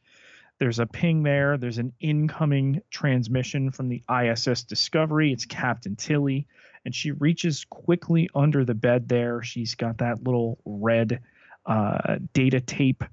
There's 0.58 0.78
a 0.78 0.86
ping 0.86 1.22
there. 1.24 1.58
There's 1.58 1.78
an 1.78 1.92
incoming 2.00 2.80
transmission 2.90 3.72
from 3.72 3.88
the 3.88 4.02
ISS 4.08 4.62
Discovery. 4.62 5.32
It's 5.32 5.46
Captain 5.46 5.96
Tilly, 5.96 6.46
and 6.84 6.94
she 6.94 7.10
reaches 7.10 7.64
quickly 7.64 8.30
under 8.34 8.64
the 8.64 8.74
bed 8.74 9.08
there. 9.08 9.42
She's 9.42 9.74
got 9.74 9.98
that 9.98 10.22
little 10.22 10.58
red 10.64 11.20
uh, 11.66 12.18
data 12.32 12.60
tape. 12.60 13.04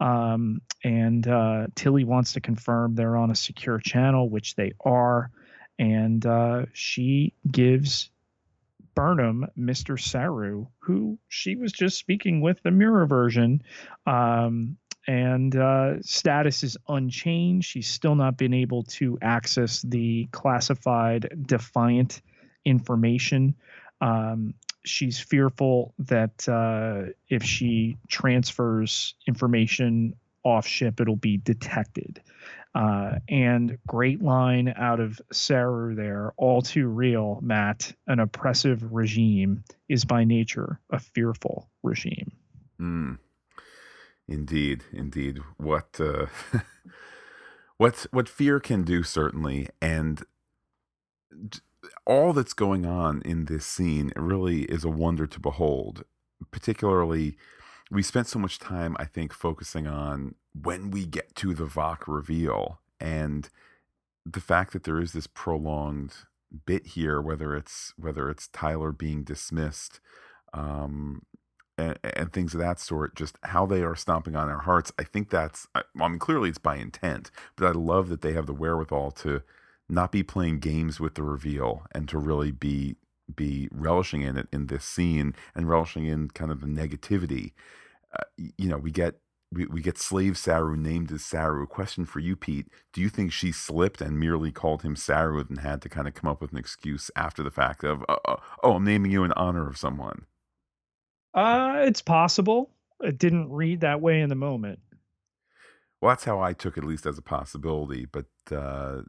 Um, 0.00 0.62
and 0.84 1.26
uh, 1.26 1.66
Tilly 1.74 2.04
wants 2.04 2.34
to 2.34 2.40
confirm 2.40 2.94
they're 2.94 3.16
on 3.16 3.30
a 3.30 3.34
secure 3.34 3.78
channel, 3.78 4.28
which 4.28 4.54
they 4.54 4.72
are. 4.84 5.30
And 5.78 6.24
uh, 6.24 6.66
she 6.72 7.34
gives 7.50 8.10
Burnham, 8.94 9.46
Mr. 9.56 10.00
Saru, 10.00 10.66
who 10.80 11.18
she 11.28 11.56
was 11.56 11.72
just 11.72 11.98
speaking 11.98 12.40
with 12.40 12.62
the 12.62 12.70
mirror 12.70 13.06
version. 13.06 13.62
Um, 14.06 14.76
and 15.06 15.56
uh, 15.56 16.02
status 16.02 16.62
is 16.62 16.76
unchanged. 16.88 17.68
She's 17.68 17.88
still 17.88 18.14
not 18.14 18.36
been 18.36 18.52
able 18.52 18.82
to 18.84 19.18
access 19.22 19.82
the 19.82 20.28
classified 20.32 21.44
Defiant 21.46 22.20
information. 22.64 23.54
Um, 24.00 24.54
she's 24.88 25.18
fearful 25.18 25.94
that 25.98 26.48
uh, 26.48 27.12
if 27.28 27.42
she 27.42 27.98
transfers 28.08 29.14
information 29.26 30.14
off 30.44 30.66
ship, 30.66 31.00
it'll 31.00 31.16
be 31.16 31.36
detected. 31.36 32.20
Uh, 32.74 33.18
and 33.28 33.78
great 33.86 34.22
line 34.22 34.72
out 34.76 35.00
of 35.00 35.20
Saru 35.32 35.94
there, 35.94 36.32
all 36.36 36.62
too 36.62 36.86
real, 36.86 37.38
Matt. 37.42 37.92
An 38.06 38.20
oppressive 38.20 38.92
regime 38.92 39.64
is 39.88 40.04
by 40.04 40.24
nature 40.24 40.78
a 40.90 40.98
fearful 40.98 41.68
regime. 41.82 42.30
Mm. 42.80 43.18
Indeed, 44.28 44.84
indeed. 44.92 45.38
What 45.56 45.98
uh, 45.98 46.26
what 47.78 48.06
what 48.10 48.28
fear 48.28 48.60
can 48.60 48.82
do 48.84 49.02
certainly, 49.02 49.68
and 49.80 50.22
all 52.08 52.32
that's 52.32 52.54
going 52.54 52.86
on 52.86 53.20
in 53.22 53.44
this 53.44 53.66
scene 53.66 54.10
really 54.16 54.62
is 54.62 54.82
a 54.82 54.88
wonder 54.88 55.26
to 55.26 55.38
behold. 55.38 56.04
Particularly, 56.50 57.36
we 57.90 58.02
spent 58.02 58.26
so 58.26 58.38
much 58.38 58.58
time, 58.58 58.96
I 58.98 59.04
think, 59.04 59.32
focusing 59.32 59.86
on 59.86 60.34
when 60.60 60.90
we 60.90 61.04
get 61.04 61.34
to 61.36 61.54
the 61.54 61.66
Voq 61.66 61.98
reveal 62.06 62.80
and 62.98 63.48
the 64.24 64.40
fact 64.40 64.72
that 64.72 64.84
there 64.84 65.00
is 65.00 65.12
this 65.12 65.26
prolonged 65.26 66.14
bit 66.64 66.88
here, 66.88 67.20
whether 67.20 67.54
it's 67.54 67.92
whether 67.98 68.30
it's 68.30 68.48
Tyler 68.48 68.90
being 68.90 69.22
dismissed, 69.22 70.00
um, 70.54 71.22
and, 71.76 71.98
and, 72.02 72.32
things 72.32 72.54
of 72.54 72.60
that 72.60 72.80
sort, 72.80 73.14
just 73.14 73.36
how 73.44 73.66
they 73.66 73.82
are 73.82 73.94
stomping 73.94 74.34
on 74.34 74.48
our 74.48 74.60
hearts. 74.60 74.90
I 74.98 75.04
think 75.04 75.28
that's, 75.28 75.68
I, 75.74 75.82
I 76.00 76.08
mean, 76.08 76.18
clearly 76.18 76.48
it's 76.48 76.58
by 76.58 76.76
intent, 76.76 77.30
but 77.56 77.66
I 77.66 77.72
love 77.72 78.08
that 78.08 78.22
they 78.22 78.32
have 78.32 78.46
the 78.46 78.54
wherewithal 78.54 79.10
to 79.12 79.42
not 79.88 80.12
be 80.12 80.22
playing 80.22 80.58
games 80.60 81.00
with 81.00 81.14
the 81.14 81.22
reveal 81.22 81.86
and 81.92 82.08
to 82.08 82.18
really 82.18 82.50
be 82.50 82.96
be 83.34 83.68
relishing 83.70 84.22
in 84.22 84.38
it 84.38 84.48
in 84.52 84.66
this 84.66 84.84
scene 84.84 85.34
and 85.54 85.68
relishing 85.68 86.06
in 86.06 86.28
kind 86.28 86.50
of 86.50 86.60
the 86.60 86.66
negativity. 86.66 87.52
Uh, 88.18 88.24
you 88.36 88.68
know, 88.68 88.78
we 88.78 88.90
get 88.90 89.16
we, 89.50 89.66
we 89.66 89.80
get 89.80 89.96
slave 89.98 90.36
Saru 90.36 90.76
named 90.76 91.10
as 91.10 91.24
Saru. 91.24 91.66
Question 91.66 92.04
for 92.04 92.20
you, 92.20 92.36
Pete. 92.36 92.66
Do 92.92 93.00
you 93.00 93.08
think 93.08 93.32
she 93.32 93.50
slipped 93.50 94.00
and 94.00 94.18
merely 94.18 94.52
called 94.52 94.82
him 94.82 94.94
Saru 94.94 95.40
and 95.48 95.60
had 95.60 95.80
to 95.82 95.88
kind 95.88 96.06
of 96.06 96.14
come 96.14 96.30
up 96.30 96.40
with 96.40 96.52
an 96.52 96.58
excuse 96.58 97.10
after 97.16 97.42
the 97.42 97.50
fact 97.50 97.82
of, 97.82 98.04
uh, 98.08 98.16
uh, 98.26 98.36
oh, 98.62 98.74
I'm 98.74 98.84
naming 98.84 99.10
you 99.10 99.24
in 99.24 99.32
honor 99.32 99.66
of 99.66 99.78
someone? 99.78 100.26
Uh, 101.32 101.82
it's 101.84 102.02
possible. 102.02 102.70
It 103.00 103.18
didn't 103.18 103.50
read 103.50 103.80
that 103.80 104.00
way 104.00 104.20
in 104.20 104.28
the 104.28 104.34
moment. 104.34 104.80
Well, 106.00 106.10
that's 106.10 106.24
how 106.24 106.40
I 106.40 106.52
took 106.52 106.76
it, 106.76 106.84
at 106.84 106.88
least 106.88 107.06
as 107.06 107.18
a 107.18 107.22
possibility. 107.22 108.04
But 108.04 108.26
uh, 108.52 109.02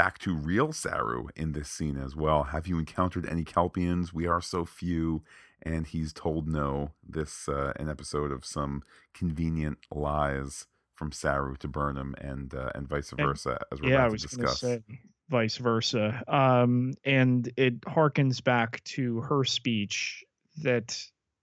back 0.00 0.16
to 0.16 0.34
real 0.34 0.72
Saru 0.72 1.26
in 1.36 1.52
this 1.52 1.68
scene 1.68 1.98
as 1.98 2.16
well. 2.16 2.44
Have 2.44 2.66
you 2.66 2.78
encountered 2.78 3.28
any 3.28 3.44
Kelpians? 3.44 4.14
We 4.14 4.26
are 4.26 4.40
so 4.40 4.64
few 4.64 5.22
and 5.60 5.86
he's 5.86 6.14
told 6.14 6.48
no. 6.48 6.92
This 7.06 7.50
uh, 7.50 7.74
an 7.76 7.90
episode 7.90 8.32
of 8.32 8.46
some 8.46 8.82
convenient 9.12 9.76
lies 9.90 10.64
from 10.94 11.12
Saru 11.12 11.54
to 11.56 11.68
Burnham 11.68 12.14
and 12.18 12.54
uh, 12.54 12.70
and 12.74 12.88
vice 12.88 13.10
versa. 13.10 13.50
And, 13.50 13.58
as 13.72 13.80
we're 13.82 13.90
yeah, 13.90 13.96
about 13.96 14.06
I 14.06 14.08
was 14.08 14.22
to 14.22 14.28
discuss. 14.28 14.60
Say 14.60 14.82
vice 15.28 15.58
versa. 15.58 16.24
Um, 16.26 16.94
and 17.04 17.52
it 17.58 17.82
harkens 17.82 18.42
back 18.42 18.82
to 18.84 19.20
her 19.20 19.44
speech 19.44 20.24
that 20.62 20.98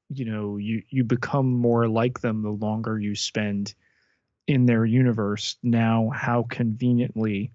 you 0.10 0.26
know 0.26 0.58
you 0.58 0.82
you 0.90 1.04
become 1.04 1.52
more 1.54 1.88
like 1.88 2.22
them 2.22 2.42
the 2.42 2.50
longer 2.50 2.98
you 3.00 3.14
spend 3.14 3.76
in 4.48 4.66
their 4.66 4.84
universe. 4.84 5.58
Now, 5.62 6.10
how 6.10 6.48
conveniently 6.50 7.52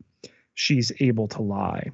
she's 0.55 0.93
able 1.01 1.29
to 1.29 1.43
lie. 1.43 1.91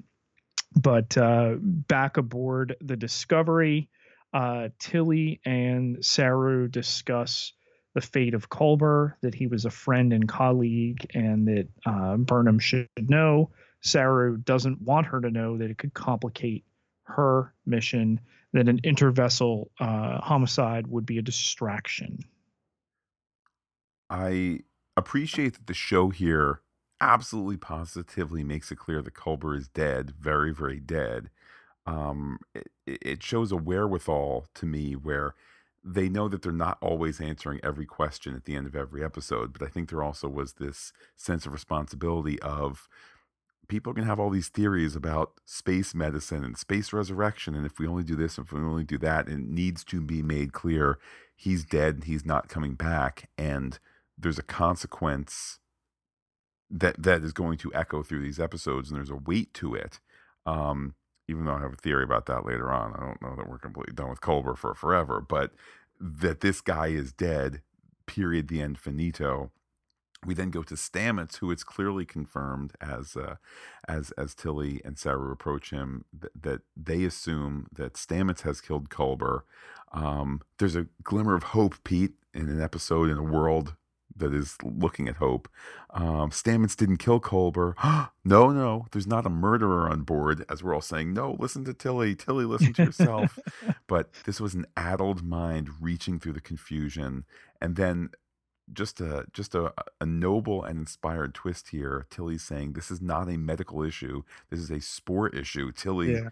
But 0.76 1.16
uh, 1.16 1.54
back 1.58 2.16
aboard 2.16 2.76
the 2.80 2.96
Discovery, 2.96 3.88
uh, 4.32 4.68
Tilly 4.78 5.40
and 5.44 6.04
Saru 6.04 6.68
discuss 6.68 7.52
the 7.94 8.00
fate 8.00 8.34
of 8.34 8.50
Culber, 8.50 9.14
that 9.22 9.34
he 9.34 9.46
was 9.46 9.64
a 9.64 9.70
friend 9.70 10.12
and 10.12 10.28
colleague, 10.28 11.06
and 11.14 11.48
that 11.48 11.68
uh, 11.86 12.16
Burnham 12.16 12.58
should 12.58 12.88
know. 12.98 13.50
Saru 13.80 14.36
doesn't 14.36 14.82
want 14.82 15.06
her 15.06 15.20
to 15.20 15.30
know 15.30 15.56
that 15.56 15.70
it 15.70 15.78
could 15.78 15.94
complicate 15.94 16.64
her 17.04 17.54
mission, 17.64 18.20
that 18.52 18.68
an 18.68 18.80
intervessel 18.82 19.70
uh, 19.80 20.20
homicide 20.20 20.86
would 20.86 21.06
be 21.06 21.18
a 21.18 21.22
distraction. 21.22 22.18
I 24.10 24.60
appreciate 24.96 25.54
that 25.54 25.66
the 25.66 25.74
show 25.74 26.10
here 26.10 26.60
absolutely 27.00 27.56
positively 27.56 28.42
makes 28.44 28.70
it 28.70 28.76
clear 28.76 29.02
that 29.02 29.14
Culber 29.14 29.56
is 29.56 29.68
dead, 29.68 30.12
very, 30.18 30.52
very 30.52 30.80
dead 30.80 31.30
um, 31.88 32.40
it, 32.54 32.68
it 32.86 33.22
shows 33.22 33.50
a 33.50 33.56
wherewithal 33.56 34.46
to 34.54 34.66
me 34.66 34.92
where 34.92 35.34
they 35.82 36.08
know 36.08 36.28
that 36.28 36.42
they're 36.42 36.52
not 36.52 36.76
always 36.82 37.18
answering 37.20 37.60
every 37.62 37.86
question 37.86 38.34
at 38.34 38.44
the 38.44 38.54
end 38.54 38.66
of 38.66 38.76
every 38.76 39.02
episode, 39.02 39.54
but 39.54 39.62
I 39.62 39.70
think 39.70 39.88
there 39.88 40.02
also 40.02 40.28
was 40.28 40.54
this 40.54 40.92
sense 41.16 41.46
of 41.46 41.52
responsibility 41.52 42.38
of 42.40 42.88
people 43.68 43.94
can 43.94 44.04
have 44.04 44.20
all 44.20 44.28
these 44.28 44.48
theories 44.48 44.96
about 44.96 45.32
space 45.46 45.94
medicine 45.94 46.44
and 46.44 46.58
space 46.58 46.92
resurrection. 46.92 47.54
And 47.54 47.64
if 47.64 47.78
we 47.78 47.86
only 47.86 48.04
do 48.04 48.16
this, 48.16 48.36
if 48.36 48.52
we 48.52 48.60
only 48.60 48.84
do 48.84 48.98
that, 48.98 49.28
it 49.28 49.38
needs 49.38 49.82
to 49.84 50.00
be 50.02 50.22
made 50.22 50.52
clear 50.52 50.98
he's 51.34 51.64
dead 51.64 51.94
and 51.94 52.04
he's 52.04 52.26
not 52.26 52.48
coming 52.48 52.74
back. 52.74 53.30
And 53.38 53.78
there's 54.18 54.38
a 54.38 54.42
consequence 54.42 55.58
that 56.70 57.02
that 57.02 57.22
is 57.22 57.32
going 57.32 57.58
to 57.58 57.74
echo 57.74 58.02
through 58.02 58.22
these 58.22 58.40
episodes, 58.40 58.90
and 58.90 58.96
there's 58.96 59.10
a 59.10 59.16
weight 59.16 59.54
to 59.54 59.74
it. 59.74 60.00
Um, 60.46 60.94
even 61.28 61.44
though 61.44 61.54
I 61.54 61.60
have 61.60 61.74
a 61.74 61.76
theory 61.76 62.04
about 62.04 62.26
that 62.26 62.46
later 62.46 62.70
on, 62.70 62.94
I 62.94 63.00
don't 63.00 63.22
know 63.22 63.36
that 63.36 63.48
we're 63.48 63.58
completely 63.58 63.94
done 63.94 64.10
with 64.10 64.20
Culber 64.20 64.56
for 64.56 64.74
forever, 64.74 65.20
but 65.20 65.52
that 66.00 66.40
this 66.40 66.60
guy 66.60 66.88
is 66.88 67.12
dead. 67.12 67.62
Period. 68.06 68.48
The 68.48 68.62
end. 68.62 68.78
Finito. 68.78 69.50
We 70.26 70.34
then 70.34 70.50
go 70.50 70.64
to 70.64 70.74
Stamets, 70.74 71.36
who 71.36 71.52
it's 71.52 71.62
clearly 71.62 72.04
confirmed 72.04 72.72
as 72.80 73.16
uh, 73.16 73.36
as 73.86 74.10
as 74.12 74.34
Tilly 74.34 74.80
and 74.84 74.98
Saru 74.98 75.30
approach 75.30 75.70
him 75.70 76.06
th- 76.18 76.32
that 76.40 76.62
they 76.76 77.04
assume 77.04 77.68
that 77.72 77.94
Stamets 77.94 78.40
has 78.40 78.60
killed 78.60 78.88
Culber. 78.88 79.42
Um, 79.92 80.40
there's 80.58 80.74
a 80.74 80.88
glimmer 81.04 81.36
of 81.36 81.44
hope, 81.44 81.84
Pete, 81.84 82.14
in 82.34 82.48
an 82.48 82.60
episode 82.60 83.10
in 83.10 83.16
a 83.16 83.22
world 83.22 83.76
that 84.18 84.34
is 84.34 84.56
looking 84.62 85.08
at 85.08 85.16
hope. 85.16 85.48
Um, 85.90 86.30
Stamets 86.30 86.76
didn't 86.76 86.98
kill 86.98 87.20
Culber. 87.20 87.74
no, 88.24 88.50
no, 88.50 88.86
there's 88.92 89.06
not 89.06 89.26
a 89.26 89.30
murderer 89.30 89.88
on 89.88 90.02
board, 90.02 90.44
as 90.48 90.62
we're 90.62 90.74
all 90.74 90.80
saying. 90.80 91.12
No, 91.12 91.36
listen 91.38 91.64
to 91.64 91.74
Tilly. 91.74 92.14
Tilly, 92.14 92.44
listen 92.44 92.72
to 92.74 92.84
yourself. 92.84 93.38
but 93.86 94.10
this 94.24 94.40
was 94.40 94.54
an 94.54 94.66
addled 94.76 95.24
mind 95.24 95.70
reaching 95.80 96.18
through 96.18 96.34
the 96.34 96.40
confusion, 96.40 97.24
and 97.60 97.76
then 97.76 98.10
just 98.72 99.00
a 99.00 99.24
just 99.32 99.54
a, 99.54 99.72
a 100.00 100.06
noble 100.06 100.62
and 100.62 100.78
inspired 100.78 101.34
twist 101.34 101.68
here. 101.68 102.06
Tilly's 102.10 102.42
saying 102.42 102.72
this 102.72 102.90
is 102.90 103.00
not 103.00 103.28
a 103.28 103.38
medical 103.38 103.82
issue. 103.82 104.22
This 104.50 104.60
is 104.60 104.70
a 104.70 104.80
spore 104.80 105.28
issue. 105.28 105.72
Tilly, 105.72 106.12
yeah. 106.12 106.28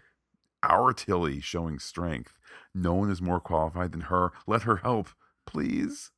our 0.63 0.93
Tilly, 0.93 1.41
showing 1.41 1.79
strength. 1.79 2.37
No 2.73 2.93
one 2.93 3.09
is 3.09 3.21
more 3.21 3.39
qualified 3.39 3.91
than 3.91 4.01
her. 4.01 4.31
Let 4.45 4.63
her 4.63 4.77
help, 4.77 5.09
please. 5.45 6.11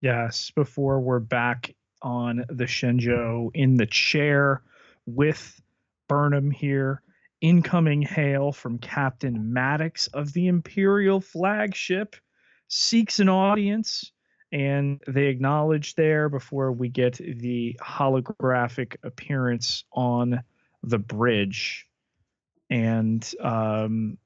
Yes, 0.00 0.52
before 0.52 1.00
we're 1.00 1.18
back 1.18 1.74
on 2.02 2.44
the 2.48 2.64
Shenzhou 2.64 3.50
in 3.54 3.76
the 3.76 3.86
chair 3.86 4.62
with 5.06 5.60
Burnham 6.08 6.50
here. 6.50 7.02
Incoming 7.40 8.02
hail 8.02 8.50
from 8.50 8.78
Captain 8.78 9.52
Maddox 9.52 10.08
of 10.08 10.32
the 10.32 10.48
Imperial 10.48 11.20
flagship 11.20 12.16
seeks 12.66 13.20
an 13.20 13.28
audience, 13.28 14.10
and 14.50 15.00
they 15.06 15.26
acknowledge 15.26 15.94
there 15.94 16.28
before 16.28 16.72
we 16.72 16.88
get 16.88 17.14
the 17.14 17.78
holographic 17.80 18.96
appearance 19.04 19.84
on 19.92 20.42
the 20.82 20.98
bridge. 20.98 21.86
And 22.70 23.28
um, 23.40 24.18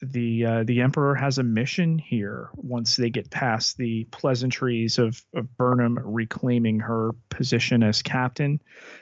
the 0.00 0.44
uh, 0.44 0.64
the 0.64 0.82
emperor 0.82 1.14
has 1.14 1.38
a 1.38 1.42
mission 1.42 1.98
here 1.98 2.50
once 2.54 2.96
they 2.96 3.10
get 3.10 3.30
past 3.30 3.78
the 3.78 4.04
pleasantries 4.10 4.98
of, 4.98 5.20
of 5.34 5.56
Burnham 5.56 5.98
reclaiming 6.02 6.80
her 6.80 7.12
position 7.30 7.82
as 7.82 8.02
captain. 8.02 8.60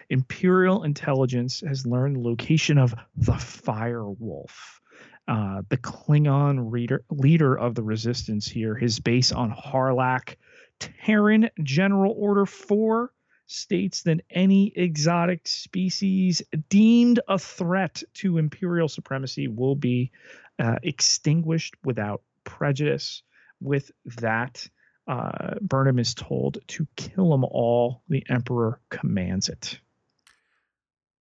Imperial 0.09 0.85
intelligence 0.85 1.63
has 1.67 1.87
learned 1.87 2.17
the 2.17 2.21
location 2.21 2.79
of 2.79 2.95
the 3.17 3.35
Fire 3.35 4.09
Wolf. 4.09 4.81
Uh, 5.27 5.63
the 5.69 5.79
Klingon 5.79 6.71
reader, 6.71 7.03
leader 7.11 7.59
of 7.59 7.75
the 7.75 7.83
resistance 7.83 8.47
here, 8.47 8.75
his 8.75 9.01
base 9.01 9.33
on 9.33 9.51
Harlak, 9.51 10.37
Terran 10.79 11.49
General 11.63 12.15
Order 12.17 12.47
4 12.47 13.11
states 13.47 14.03
than 14.03 14.23
any 14.31 14.73
exotic 14.75 15.47
species 15.47 16.43
deemed 16.69 17.21
a 17.29 17.39
threat 17.39 18.03
to 18.15 18.39
imperial 18.39 18.89
supremacy 18.89 19.49
will 19.49 19.75
be 19.75 20.11
uh, 20.59 20.77
extinguished 20.83 21.75
without 21.85 22.23
prejudice. 22.45 23.23
With 23.61 23.91
that, 24.17 24.67
uh, 25.07 25.55
Burnham 25.61 25.99
is 25.99 26.15
told 26.15 26.59
to 26.69 26.87
kill 26.97 27.31
them 27.31 27.45
all. 27.45 28.03
The 28.09 28.25
Emperor 28.29 28.81
commands 28.91 29.49
it. 29.49 29.79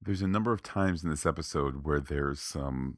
There's 0.02 0.22
a 0.22 0.28
number 0.28 0.52
of 0.52 0.64
times 0.64 1.04
in 1.04 1.10
this 1.10 1.26
episode 1.26 1.86
where 1.86 2.00
there's 2.00 2.42
some, 2.42 2.98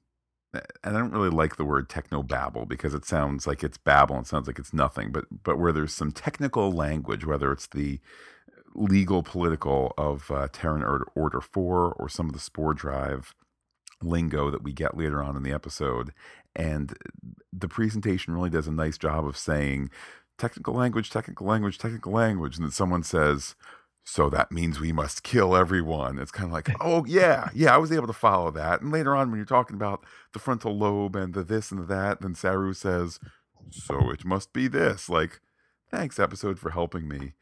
and 0.54 0.64
I 0.84 0.92
don't 0.92 1.12
really 1.12 1.30
like 1.30 1.58
the 1.58 1.66
word 1.66 1.90
techno 1.90 2.24
babble 2.24 2.66
because 2.66 2.94
it 2.96 3.06
sounds 3.06 3.46
like 3.46 3.64
it's 3.64 3.78
babble 3.78 4.16
and 4.16 4.26
sounds 4.26 4.48
like 4.48 4.58
it's 4.58 4.74
nothing, 4.74 5.12
but 5.12 5.26
but 5.44 5.60
where 5.60 5.72
there's 5.72 5.94
some 5.94 6.12
technical 6.12 6.72
language, 6.72 7.26
whether 7.26 7.52
it's 7.52 7.68
the 7.68 8.00
legal 8.76 9.24
political 9.24 9.94
of 9.98 10.30
uh, 10.30 10.48
Terran 10.52 10.84
Order 11.16 11.42
4 11.42 11.94
or 11.94 12.10
some 12.10 12.28
of 12.28 12.34
the 12.34 12.40
Spore 12.40 12.74
Drive 12.74 13.34
lingo 14.02 14.52
that 14.52 14.64
we 14.64 14.74
get 14.74 14.98
later 14.98 15.24
on 15.24 15.36
in 15.36 15.44
the 15.44 15.54
episode. 15.54 16.12
And 16.56 16.94
the 17.52 17.68
presentation 17.68 18.34
really 18.34 18.50
does 18.50 18.68
a 18.68 18.72
nice 18.72 18.98
job 18.98 19.26
of 19.26 19.38
saying 19.38 19.90
technical 20.38 20.74
language, 20.74 21.10
technical 21.10 21.48
language, 21.48 21.78
technical 21.78 22.12
language. 22.12 22.58
And 22.58 22.66
then 22.66 22.72
someone 22.72 23.04
says, 23.04 23.56
so 24.04 24.30
that 24.30 24.52
means 24.52 24.80
we 24.80 24.92
must 24.92 25.24
kill 25.24 25.56
everyone. 25.56 26.20
It's 26.20 26.32
kind 26.32 26.46
of 26.46 26.54
like, 26.54 26.70
oh, 26.80 27.06
yeah, 27.06 27.50
yeah, 27.56 27.74
I 27.74 27.78
was 27.78 27.92
able 27.92 28.08
to 28.08 28.14
follow 28.14 28.52
that. 28.52 28.82
And 28.82 28.92
later 28.92 29.16
on, 29.16 29.32
when 29.32 29.38
you're 29.38 29.46
talking 29.46 29.76
about 29.76 30.06
the 30.32 30.40
frontal 30.40 30.78
lobe 30.78 31.16
and 31.16 31.34
the 31.34 31.44
this 31.44 31.72
and 31.72 31.82
the 31.82 31.86
that, 31.86 32.22
then 32.22 32.36
Saru 32.36 32.74
says, 32.74 33.20
so 33.72 34.12
it 34.12 34.24
must 34.24 34.54
be 34.54 34.68
this. 34.68 35.10
Like, 35.10 35.40
thanks, 35.90 36.20
episode, 36.20 36.60
for 36.60 36.70
helping 36.70 37.08
me. 37.08 37.34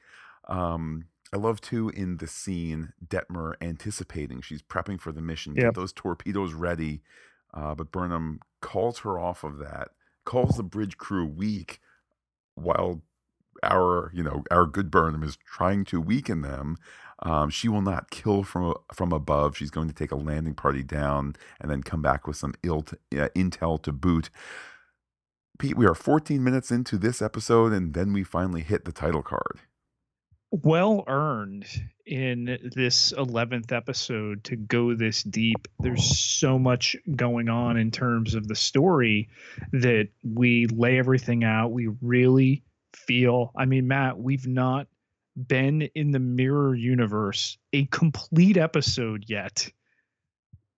Um, 0.48 1.06
I 1.34 1.38
love 1.38 1.62
too 1.62 1.90
in 1.90 2.18
the 2.18 2.28
scene 2.28 2.94
Detmer 3.04 3.56
anticipating. 3.60 4.42
She's 4.42 4.62
prepping 4.62 5.00
for 5.00 5.12
the 5.12 5.22
mission, 5.22 5.56
yep. 5.56 5.66
get 5.66 5.76
those 5.76 5.92
torpedoes 5.92 6.54
ready. 6.54 7.02
Uh, 7.54 7.74
but 7.74 7.92
Burnham 7.92 8.40
calls 8.62 9.00
her 9.00 9.18
off 9.18 9.44
of 9.44 9.58
that, 9.58 9.90
calls 10.26 10.58
the 10.58 10.64
bridge 10.64 10.98
crew 10.98 11.26
weak, 11.26 11.80
while 12.54 13.02
our 13.64 14.12
you 14.14 14.24
know 14.24 14.44
our 14.52 14.66
good 14.68 14.92
Burnham 14.92 15.24
is 15.24 15.38
trying 15.38 15.86
to 15.86 16.00
weaken 16.00 16.42
them. 16.42 16.78
Um, 17.24 17.50
she 17.50 17.68
will 17.68 17.82
not 17.82 18.12
kill 18.12 18.44
from 18.44 18.76
from 18.94 19.12
above. 19.12 19.58
She's 19.58 19.72
going 19.72 19.88
to 19.88 19.94
take 19.94 20.12
a 20.12 20.16
landing 20.16 20.54
party 20.54 20.84
down 20.84 21.36
and 21.60 21.72
then 21.72 21.82
come 21.82 22.02
back 22.02 22.28
with 22.28 22.38
some 22.38 22.54
ill 22.62 22.86
uh, 23.12 23.30
intel 23.36 23.82
to 23.84 23.92
boot. 23.92 24.30
Pete, 25.58 25.78
we 25.78 25.86
are 25.86 25.96
14 25.96 26.44
minutes 26.44 26.72
into 26.72 26.98
this 26.98 27.22
episode, 27.22 27.74
and 27.74 27.94
then 27.94 28.12
we 28.12 28.24
finally 28.24 28.62
hit 28.62 28.86
the 28.86 28.92
title 28.92 29.22
card 29.24 29.60
well 30.62 31.04
earned 31.08 31.66
in 32.06 32.60
this 32.76 33.12
11th 33.14 33.72
episode 33.72 34.44
to 34.44 34.56
go 34.56 34.94
this 34.94 35.24
deep. 35.24 35.68
There's 35.80 36.20
so 36.20 36.60
much 36.60 36.96
going 37.16 37.50
on 37.50 37.78
in 37.78 37.90
terms 37.90 38.36
of 38.36 38.48
the 38.48 38.56
story 38.56 39.30
that 39.72 40.10
we 40.24 40.68
lay 40.68 41.00
everything 41.00 41.44
out. 41.44 41.72
We 41.72 41.88
really 42.02 42.64
feel, 42.96 43.52
I 43.58 43.66
mean, 43.66 43.88
Matt, 43.88 44.20
we've 44.20 44.46
not 44.46 44.88
been 45.36 45.82
in 45.96 46.12
the 46.12 46.20
mirror 46.20 46.76
universe 46.76 47.58
a 47.72 47.86
complete 47.86 48.58
episode 48.58 49.26
yet. 49.28 49.72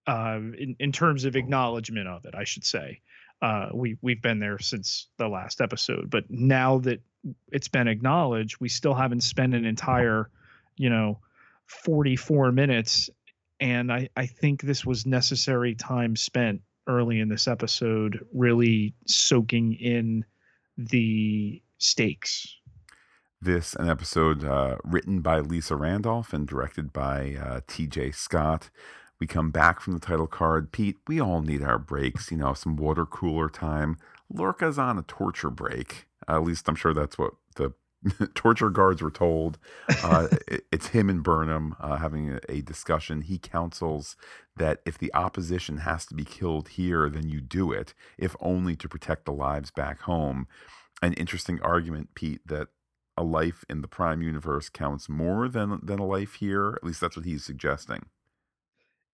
Uh, 0.08 0.40
in, 0.58 0.76
in 0.80 0.92
terms 0.92 1.26
of 1.26 1.36
acknowledgement 1.36 2.08
of 2.08 2.26
it, 2.26 2.36
I 2.36 2.44
should 2.46 2.64
say. 2.64 3.02
Uh, 3.42 3.70
we 3.74 3.98
we've 4.02 4.22
been 4.22 4.40
there 4.40 4.60
since 4.60 5.08
the 5.18 5.28
last 5.28 5.60
episode, 5.60 6.10
but 6.10 6.24
now 6.30 6.78
that 6.80 7.02
it's 7.52 7.68
been 7.68 7.88
acknowledged, 7.88 8.58
we 8.60 8.70
still 8.70 8.94
haven't 8.94 9.22
spent 9.22 9.54
an 9.54 9.66
entire, 9.66 10.30
you 10.78 10.90
know, 10.90 11.20
44 11.68 12.52
minutes. 12.52 13.10
And 13.60 13.92
I, 13.92 14.10
I 14.16 14.26
think 14.26 14.62
this 14.62 14.86
was 14.86 15.06
necessary 15.06 15.76
time 15.76 16.16
spent 16.16 16.62
early 16.88 17.20
in 17.20 17.30
this 17.30 17.48
episode, 17.48 18.26
really 18.34 18.94
soaking 19.08 19.74
in 19.74 20.26
the 20.78 21.62
stakes. 21.78 22.58
This 23.42 23.76
an 23.76 23.90
episode 23.90 24.44
uh, 24.44 24.78
written 24.84 25.22
by 25.22 25.40
Lisa 25.40 25.76
Randolph 25.76 26.34
and 26.34 26.48
directed 26.48 26.92
by 26.92 27.36
uh, 27.36 27.62
T.J. 27.68 28.12
Scott. 28.12 28.70
We 29.20 29.28
come 29.28 29.52
back 29.52 29.80
from 29.80 29.94
the 29.94 30.00
title 30.00 30.28
card. 30.28 30.72
Pete, 30.72 30.98
we 31.08 31.22
all 31.22 31.42
need 31.42 31.62
our 31.62 31.80
breaks. 31.80 32.32
You 32.32 32.38
know, 32.38 32.54
some 32.54 32.76
water 32.76 33.06
cooler 33.06 33.50
time. 33.50 33.98
Lorca's 34.34 34.80
on 34.80 34.98
a 34.98 35.04
torture 35.04 35.50
break. 35.50 36.08
At 36.28 36.44
least 36.44 36.68
I'm 36.68 36.76
sure 36.76 36.94
that's 36.94 37.18
what 37.18 37.34
the 37.56 37.74
torture 38.36 38.70
guards 38.70 39.02
were 39.02 39.12
told. 39.12 39.58
Uh, 40.04 40.28
it, 40.48 40.66
it's 40.72 40.88
him 40.88 41.10
and 41.10 41.24
Burnham 41.24 41.76
uh, 41.80 41.98
having 41.98 42.34
a, 42.34 42.40
a, 42.50 42.62
discussion. 42.62 43.22
He 43.22 43.38
counsels 43.38 44.16
that 44.56 44.82
if 44.86 44.98
the 44.98 45.14
opposition 45.14 45.80
has 45.80 46.06
to 46.08 46.16
be 46.16 46.24
killed 46.24 46.70
here, 46.70 47.10
then 47.10 47.30
you 47.30 47.42
do 47.42 47.72
it, 47.72 47.94
if 48.18 48.36
only 48.40 48.76
to 48.76 48.90
protect 48.90 49.26
the 49.26 49.34
lives 49.34 49.72
back 49.72 50.02
home. 50.02 50.48
An 51.02 51.14
interesting 51.14 51.60
argument, 51.62 52.10
Pete, 52.16 52.42
that 52.48 52.70
a 53.18 53.24
life 53.24 53.64
in 53.70 53.82
the 53.82 53.88
Prime 53.88 54.22
universe 54.22 54.70
counts 54.70 55.08
more 55.08 55.48
than 55.48 55.80
than 55.82 56.00
a 56.00 56.06
life 56.06 56.36
here. 56.36 56.74
At 56.76 56.84
least 56.84 57.02
that's 57.02 57.16
what 57.16 57.26
he's 57.26 57.44
suggesting. 57.44 58.06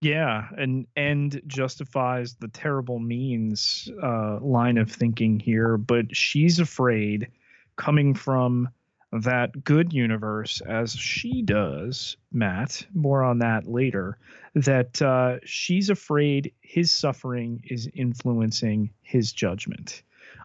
Yeah, 0.02 0.48
and 0.58 0.88
and 0.96 1.40
justifies 1.46 2.34
the 2.34 2.48
terrible 2.48 2.98
means 2.98 3.88
uh, 4.02 4.40
line 4.40 4.80
of 4.80 4.92
thinking 4.92 5.40
here, 5.40 5.78
but 5.78 6.16
she's 6.16 6.60
afraid, 6.60 7.28
coming 7.76 8.16
from 8.16 8.70
that 9.12 9.64
good 9.64 9.94
universe 9.94 10.62
as 10.62 10.94
she 10.94 11.44
does, 11.44 12.18
Matt. 12.32 12.86
More 12.94 13.24
on 13.24 13.40
that 13.40 13.68
later. 13.68 14.18
That 14.56 15.02
uh, 15.02 15.38
she's 15.46 15.90
afraid 15.90 16.52
his 16.62 16.92
suffering 16.92 17.64
is 17.70 17.88
influencing 17.94 18.90
his 19.04 19.32
judgment. 19.32 20.02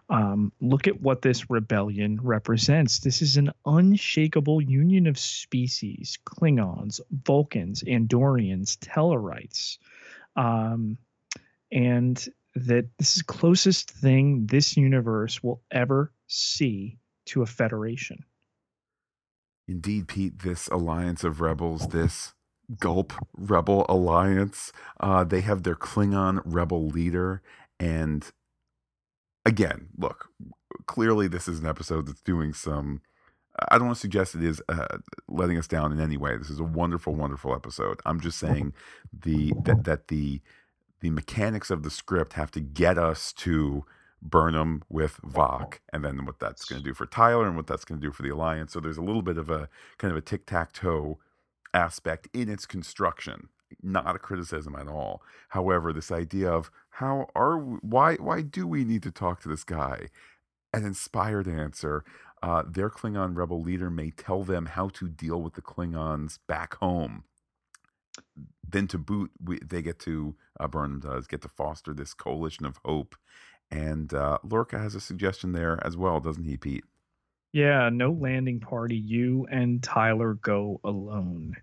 Um, 0.09 0.53
look 0.61 0.87
at 0.87 1.01
what 1.01 1.21
this 1.21 1.49
rebellion 1.49 2.19
represents. 2.21 2.99
This 2.99 3.21
is 3.21 3.35
an 3.35 3.51
unshakable 3.65 4.61
union 4.61 5.05
of 5.05 5.19
species 5.19 6.17
Klingons, 6.25 7.01
Vulcans, 7.11 7.83
Andorians, 7.83 8.77
Tellarites. 8.77 9.77
Um, 10.37 10.97
and 11.71 12.25
that 12.55 12.85
this 12.97 13.17
is 13.17 13.21
closest 13.21 13.91
thing 13.91 14.47
this 14.47 14.77
universe 14.77 15.43
will 15.43 15.61
ever 15.71 16.11
see 16.27 16.97
to 17.25 17.41
a 17.41 17.45
federation. 17.45 18.23
Indeed, 19.67 20.07
Pete, 20.07 20.39
this 20.39 20.67
alliance 20.69 21.25
of 21.25 21.41
rebels, 21.41 21.89
this 21.89 22.33
Gulp 22.79 23.13
Rebel 23.35 23.85
Alliance, 23.89 24.71
uh, 24.99 25.23
they 25.23 25.41
have 25.41 25.63
their 25.63 25.75
Klingon 25.75 26.41
rebel 26.45 26.87
leader. 26.87 27.41
And 27.79 28.29
again, 29.47 29.87
look, 29.97 30.29
clearly 30.85 31.27
this 31.27 31.47
is 31.47 31.59
an 31.59 31.65
episode 31.65 32.05
that's 32.05 32.21
doing 32.21 32.53
some. 32.53 33.01
I 33.69 33.77
don't 33.77 33.87
want 33.87 33.95
to 33.95 34.01
suggest 34.01 34.35
it 34.35 34.43
is 34.43 34.61
uh, 34.69 34.99
letting 35.27 35.57
us 35.57 35.67
down 35.67 35.91
in 35.91 35.99
any 35.99 36.17
way. 36.17 36.37
This 36.37 36.51
is 36.51 36.59
a 36.59 36.63
wonderful, 36.63 37.15
wonderful 37.15 37.55
episode. 37.55 37.99
I'm 38.05 38.19
just 38.19 38.37
saying 38.37 38.73
the 39.11 39.53
that, 39.63 39.85
that 39.85 40.09
the 40.09 40.41
the 40.99 41.09
mechanics 41.09 41.71
of 41.71 41.81
the 41.81 41.89
script 41.89 42.33
have 42.33 42.51
to 42.51 42.59
get 42.59 42.97
us 42.97 43.33
to 43.33 43.85
Burnham 44.21 44.83
with 44.89 45.19
Voq, 45.21 45.79
and 45.93 46.03
then 46.03 46.25
what 46.25 46.39
that's 46.39 46.65
going 46.65 46.81
to 46.81 46.87
do 46.87 46.93
for 46.93 47.05
Tyler 47.05 47.47
and 47.47 47.55
what 47.55 47.67
that's 47.67 47.85
going 47.85 47.99
to 48.01 48.07
do 48.07 48.11
for 48.11 48.23
the 48.23 48.29
Alliance. 48.29 48.73
So 48.73 48.79
there's 48.79 48.97
a 48.97 49.03
little 49.03 49.21
bit 49.21 49.37
of 49.37 49.49
a 49.49 49.69
kind 49.97 50.11
of 50.11 50.17
a 50.17 50.21
tic 50.21 50.45
tac 50.45 50.73
toe 50.73 51.17
aspect 51.73 52.27
in 52.33 52.49
its 52.49 52.65
construction. 52.65 53.49
Not 53.81 54.15
a 54.15 54.19
criticism 54.19 54.75
at 54.75 54.87
all. 54.87 55.21
However, 55.49 55.91
this 55.91 56.11
idea 56.11 56.49
of 56.49 56.71
how 56.89 57.27
are 57.35 57.57
we, 57.57 57.77
why 57.81 58.15
why 58.15 58.41
do 58.41 58.67
we 58.67 58.83
need 58.83 59.03
to 59.03 59.11
talk 59.11 59.41
to 59.41 59.49
this 59.49 59.63
guy? 59.63 60.07
An 60.73 60.85
inspired 60.85 61.47
answer. 61.47 62.03
Uh, 62.43 62.63
their 62.67 62.89
Klingon 62.89 63.35
rebel 63.35 63.61
leader 63.61 63.89
may 63.89 64.11
tell 64.11 64.43
them 64.43 64.67
how 64.67 64.89
to 64.89 65.07
deal 65.07 65.41
with 65.41 65.55
the 65.55 65.61
Klingons 65.61 66.37
back 66.47 66.75
home 66.75 67.23
then 68.69 68.87
to 68.87 68.97
boot, 68.97 69.31
we, 69.43 69.59
they 69.59 69.81
get 69.81 69.99
to 69.99 70.35
uh, 70.59 70.67
Burnham 70.67 70.99
does 70.99 71.27
get 71.27 71.41
to 71.41 71.47
foster 71.47 71.93
this 71.93 72.13
coalition 72.13 72.65
of 72.65 72.79
hope, 72.83 73.15
and 73.71 74.13
uh, 74.13 74.37
Lorca 74.43 74.77
has 74.77 74.95
a 74.95 75.01
suggestion 75.01 75.51
there 75.51 75.79
as 75.85 75.95
well, 75.97 76.19
doesn't 76.19 76.43
he, 76.43 76.57
Pete? 76.57 76.83
Yeah, 77.53 77.89
no 77.91 78.11
landing 78.11 78.59
party. 78.59 78.97
You 78.97 79.47
and 79.49 79.81
Tyler 79.81 80.35
go 80.35 80.79
alone. 80.83 81.55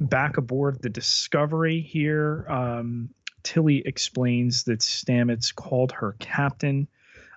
Back 0.00 0.36
aboard 0.36 0.80
the 0.82 0.88
Discovery 0.88 1.80
here, 1.80 2.46
um, 2.48 3.10
Tilly 3.42 3.82
explains 3.86 4.64
that 4.64 4.80
Stamets 4.80 5.54
called 5.54 5.92
her 5.92 6.16
captain. 6.18 6.88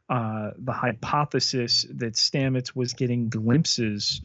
Uh, 0.10 0.52
the 0.58 0.74
hypothesis 0.74 1.86
that 1.94 2.14
Stamets 2.14 2.76
was 2.76 2.94
getting 2.94 3.30
glimpses 3.30 4.22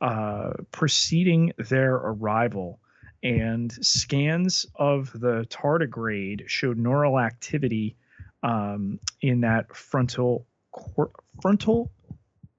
uh, 0.00 0.52
preceding 0.70 1.52
their 1.56 1.94
arrival 1.94 2.80
and 3.22 3.72
scans 3.84 4.66
of 4.74 5.12
the 5.12 5.46
tardigrade 5.50 6.48
showed 6.48 6.78
neural 6.78 7.18
activity 7.18 7.96
um, 8.42 8.98
in 9.20 9.42
that 9.42 9.74
frontal 9.76 10.46
cor- 10.72 11.12
frontal 11.42 11.90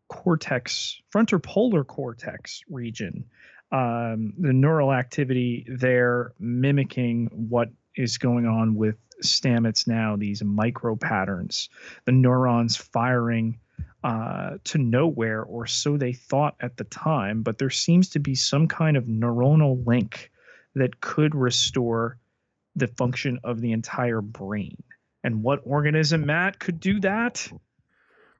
cortex 0.07 1.01
frontopolar 1.13 1.87
cortex 1.87 2.61
region 2.69 3.25
um, 3.71 4.33
the 4.37 4.53
neural 4.53 4.91
activity 4.91 5.65
there 5.67 6.33
mimicking 6.39 7.29
what 7.33 7.69
is 7.95 8.17
going 8.17 8.45
on 8.45 8.75
with 8.75 8.95
stamets 9.23 9.87
now 9.87 10.15
these 10.15 10.43
micro 10.43 10.95
patterns 10.95 11.69
the 12.05 12.11
neurons 12.11 12.75
firing 12.75 13.59
uh, 14.03 14.57
to 14.63 14.79
nowhere 14.79 15.43
or 15.43 15.67
so 15.67 15.95
they 15.95 16.13
thought 16.13 16.55
at 16.59 16.75
the 16.77 16.83
time 16.85 17.43
but 17.43 17.57
there 17.59 17.69
seems 17.69 18.09
to 18.09 18.19
be 18.19 18.33
some 18.33 18.67
kind 18.67 18.97
of 18.97 19.05
neuronal 19.05 19.85
link 19.85 20.31
that 20.75 21.01
could 21.01 21.35
restore 21.35 22.17
the 22.75 22.87
function 22.87 23.39
of 23.43 23.61
the 23.61 23.71
entire 23.71 24.21
brain. 24.21 24.81
And 25.23 25.43
what 25.43 25.61
organism, 25.65 26.25
Matt, 26.25 26.59
could 26.59 26.79
do 26.79 26.99
that? 27.01 27.47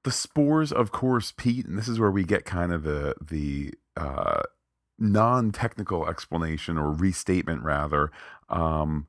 The 0.03 0.11
spores, 0.11 0.71
of 0.71 0.91
course, 0.91 1.33
Pete, 1.35 1.67
and 1.67 1.77
this 1.77 1.87
is 1.87 1.99
where 1.99 2.09
we 2.09 2.23
get 2.23 2.45
kind 2.45 2.73
of 2.73 2.83
the 2.83 3.13
the 3.21 3.73
uh, 3.95 4.41
non-technical 5.01 6.07
explanation 6.07 6.77
or 6.77 6.91
restatement, 6.91 7.63
rather. 7.63 8.11
Um, 8.49 9.07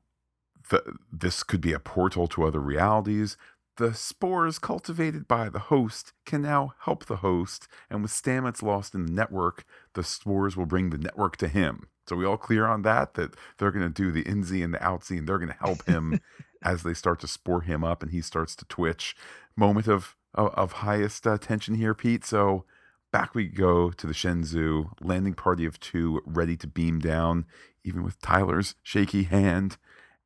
the, 0.69 0.97
this 1.11 1.43
could 1.43 1.61
be 1.61 1.73
a 1.73 1.79
portal 1.79 2.27
to 2.27 2.43
other 2.43 2.59
realities. 2.59 3.37
The 3.77 3.93
spores 3.93 4.59
cultivated 4.59 5.27
by 5.27 5.49
the 5.49 5.59
host 5.59 6.13
can 6.25 6.41
now 6.41 6.73
help 6.81 7.05
the 7.05 7.17
host, 7.17 7.67
and 7.89 8.01
with 8.01 8.11
Stamets 8.11 8.61
lost 8.61 8.93
in 8.93 9.05
the 9.05 9.11
network, 9.11 9.65
the 9.93 10.03
spores 10.03 10.55
will 10.55 10.65
bring 10.65 10.89
the 10.89 10.97
network 10.97 11.37
to 11.37 11.47
him. 11.47 11.87
So 12.07 12.15
we 12.15 12.25
all 12.25 12.37
clear 12.37 12.67
on 12.67 12.81
that 12.83 13.13
that 13.15 13.35
they're 13.57 13.71
going 13.71 13.85
to 13.85 13.89
do 13.89 14.11
the 14.11 14.23
insy 14.23 14.63
and 14.63 14.73
the 14.73 14.79
outsy, 14.79 15.17
and 15.17 15.27
they're 15.27 15.39
going 15.39 15.51
to 15.51 15.65
help 15.65 15.85
him 15.85 16.19
as 16.63 16.83
they 16.83 16.93
start 16.93 17.19
to 17.21 17.27
spore 17.27 17.61
him 17.61 17.83
up, 17.83 18.03
and 18.03 18.11
he 18.11 18.21
starts 18.21 18.55
to 18.57 18.65
twitch. 18.65 19.15
Moment 19.55 19.87
of 19.87 20.15
of, 20.35 20.53
of 20.55 20.71
highest 20.73 21.27
uh, 21.27 21.37
tension 21.37 21.75
here, 21.75 21.93
Pete. 21.93 22.25
So 22.25 22.65
back 23.13 23.35
we 23.35 23.45
go 23.45 23.91
to 23.91 24.07
the 24.07 24.11
Shenzhou 24.11 24.89
landing 24.99 25.35
party 25.35 25.65
of 25.65 25.79
two, 25.79 26.21
ready 26.25 26.57
to 26.57 26.67
beam 26.67 26.99
down, 26.99 27.45
even 27.85 28.03
with 28.03 28.19
Tyler's 28.19 28.75
shaky 28.81 29.23
hand, 29.23 29.77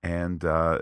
and 0.01 0.43
uh, 0.43 0.79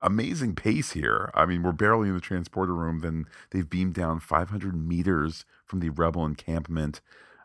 amazing 0.00 0.54
pace 0.54 0.92
here. 0.92 1.30
I 1.34 1.44
mean, 1.44 1.64
we're 1.64 1.72
barely 1.72 2.08
in 2.08 2.14
the 2.14 2.20
transporter 2.20 2.72
room, 2.72 3.00
then 3.00 3.26
they've 3.50 3.68
beamed 3.68 3.94
down 3.94 4.20
500 4.20 4.74
meters 4.74 5.44
from 5.66 5.80
the 5.80 5.90
rebel 5.90 6.24
encampment. 6.24 7.00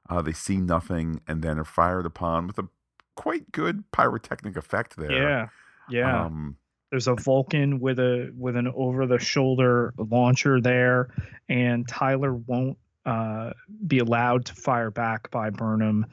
Uh, 0.08 0.22
they 0.22 0.34
see 0.34 0.58
nothing 0.58 1.22
and 1.28 1.42
then 1.42 1.58
are 1.58 1.66
fired 1.66 2.06
upon 2.06 2.46
with 2.46 2.60
a 2.60 2.68
quite 3.16 3.52
good 3.52 3.92
pyrotechnic 3.92 4.56
effect 4.56 4.98
there. 4.98 5.12
Yeah, 5.12 5.48
yeah. 5.90 6.26
Um, 6.26 6.58
There's 6.92 7.08
a 7.08 7.16
Vulcan 7.16 7.80
with 7.80 7.98
a 7.98 8.32
with 8.38 8.56
an 8.56 8.72
over 8.76 9.08
the 9.08 9.18
shoulder 9.18 9.94
launcher 9.98 10.62
there, 10.62 11.10
and 11.50 11.88
Tyler 11.88 12.36
won't 12.36 12.78
uh, 13.06 13.52
be 13.86 14.00
allowed 14.00 14.46
to 14.46 14.56
fire 14.56 14.92
back 14.92 15.32
by 15.32 15.50
Burnham. 15.50 16.06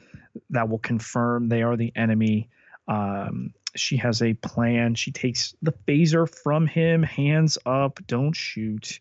That 0.49 0.69
will 0.69 0.79
confirm 0.79 1.49
they 1.49 1.63
are 1.63 1.75
the 1.75 1.91
enemy. 1.95 2.49
Um, 2.87 3.53
she 3.75 3.97
has 3.97 4.21
a 4.21 4.33
plan. 4.33 4.95
She 4.95 5.11
takes 5.11 5.55
the 5.61 5.73
phaser 5.87 6.29
from 6.29 6.67
him, 6.67 7.03
hands 7.03 7.57
up, 7.65 7.99
don't 8.07 8.33
shoot 8.33 8.99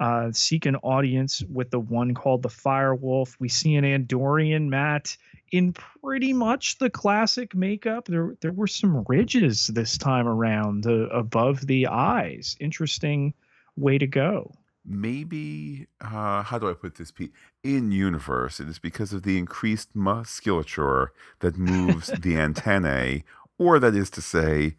uh, 0.00 0.32
seek 0.32 0.64
an 0.64 0.76
audience 0.76 1.42
with 1.42 1.70
the 1.70 1.78
one 1.78 2.14
called 2.14 2.42
the 2.42 2.48
Firewolf. 2.48 3.36
We 3.38 3.50
see 3.50 3.76
an 3.76 3.84
Andorian 3.84 4.68
Matt 4.68 5.16
in 5.52 5.74
pretty 5.74 6.32
much 6.32 6.78
the 6.78 6.88
classic 6.88 7.54
makeup. 7.54 8.06
There, 8.06 8.34
there 8.40 8.52
were 8.52 8.66
some 8.66 9.04
ridges 9.06 9.66
this 9.66 9.98
time 9.98 10.26
around 10.26 10.86
uh, 10.86 11.08
above 11.08 11.66
the 11.66 11.88
eyes. 11.88 12.56
Interesting 12.60 13.34
way 13.76 13.98
to 13.98 14.06
go. 14.06 14.54
Maybe, 14.84 15.88
uh, 16.00 16.42
how 16.42 16.58
do 16.58 16.68
I 16.70 16.72
put 16.72 16.94
this, 16.94 17.10
Pete? 17.10 17.32
In 17.62 17.92
universe, 17.92 18.60
it 18.60 18.68
is 18.68 18.78
because 18.78 19.12
of 19.12 19.22
the 19.22 19.38
increased 19.38 19.94
musculature 19.94 21.12
that 21.40 21.58
moves 21.58 22.08
the 22.20 22.36
antennae, 22.36 23.24
or 23.58 23.78
that 23.78 23.94
is 23.94 24.08
to 24.10 24.22
say, 24.22 24.76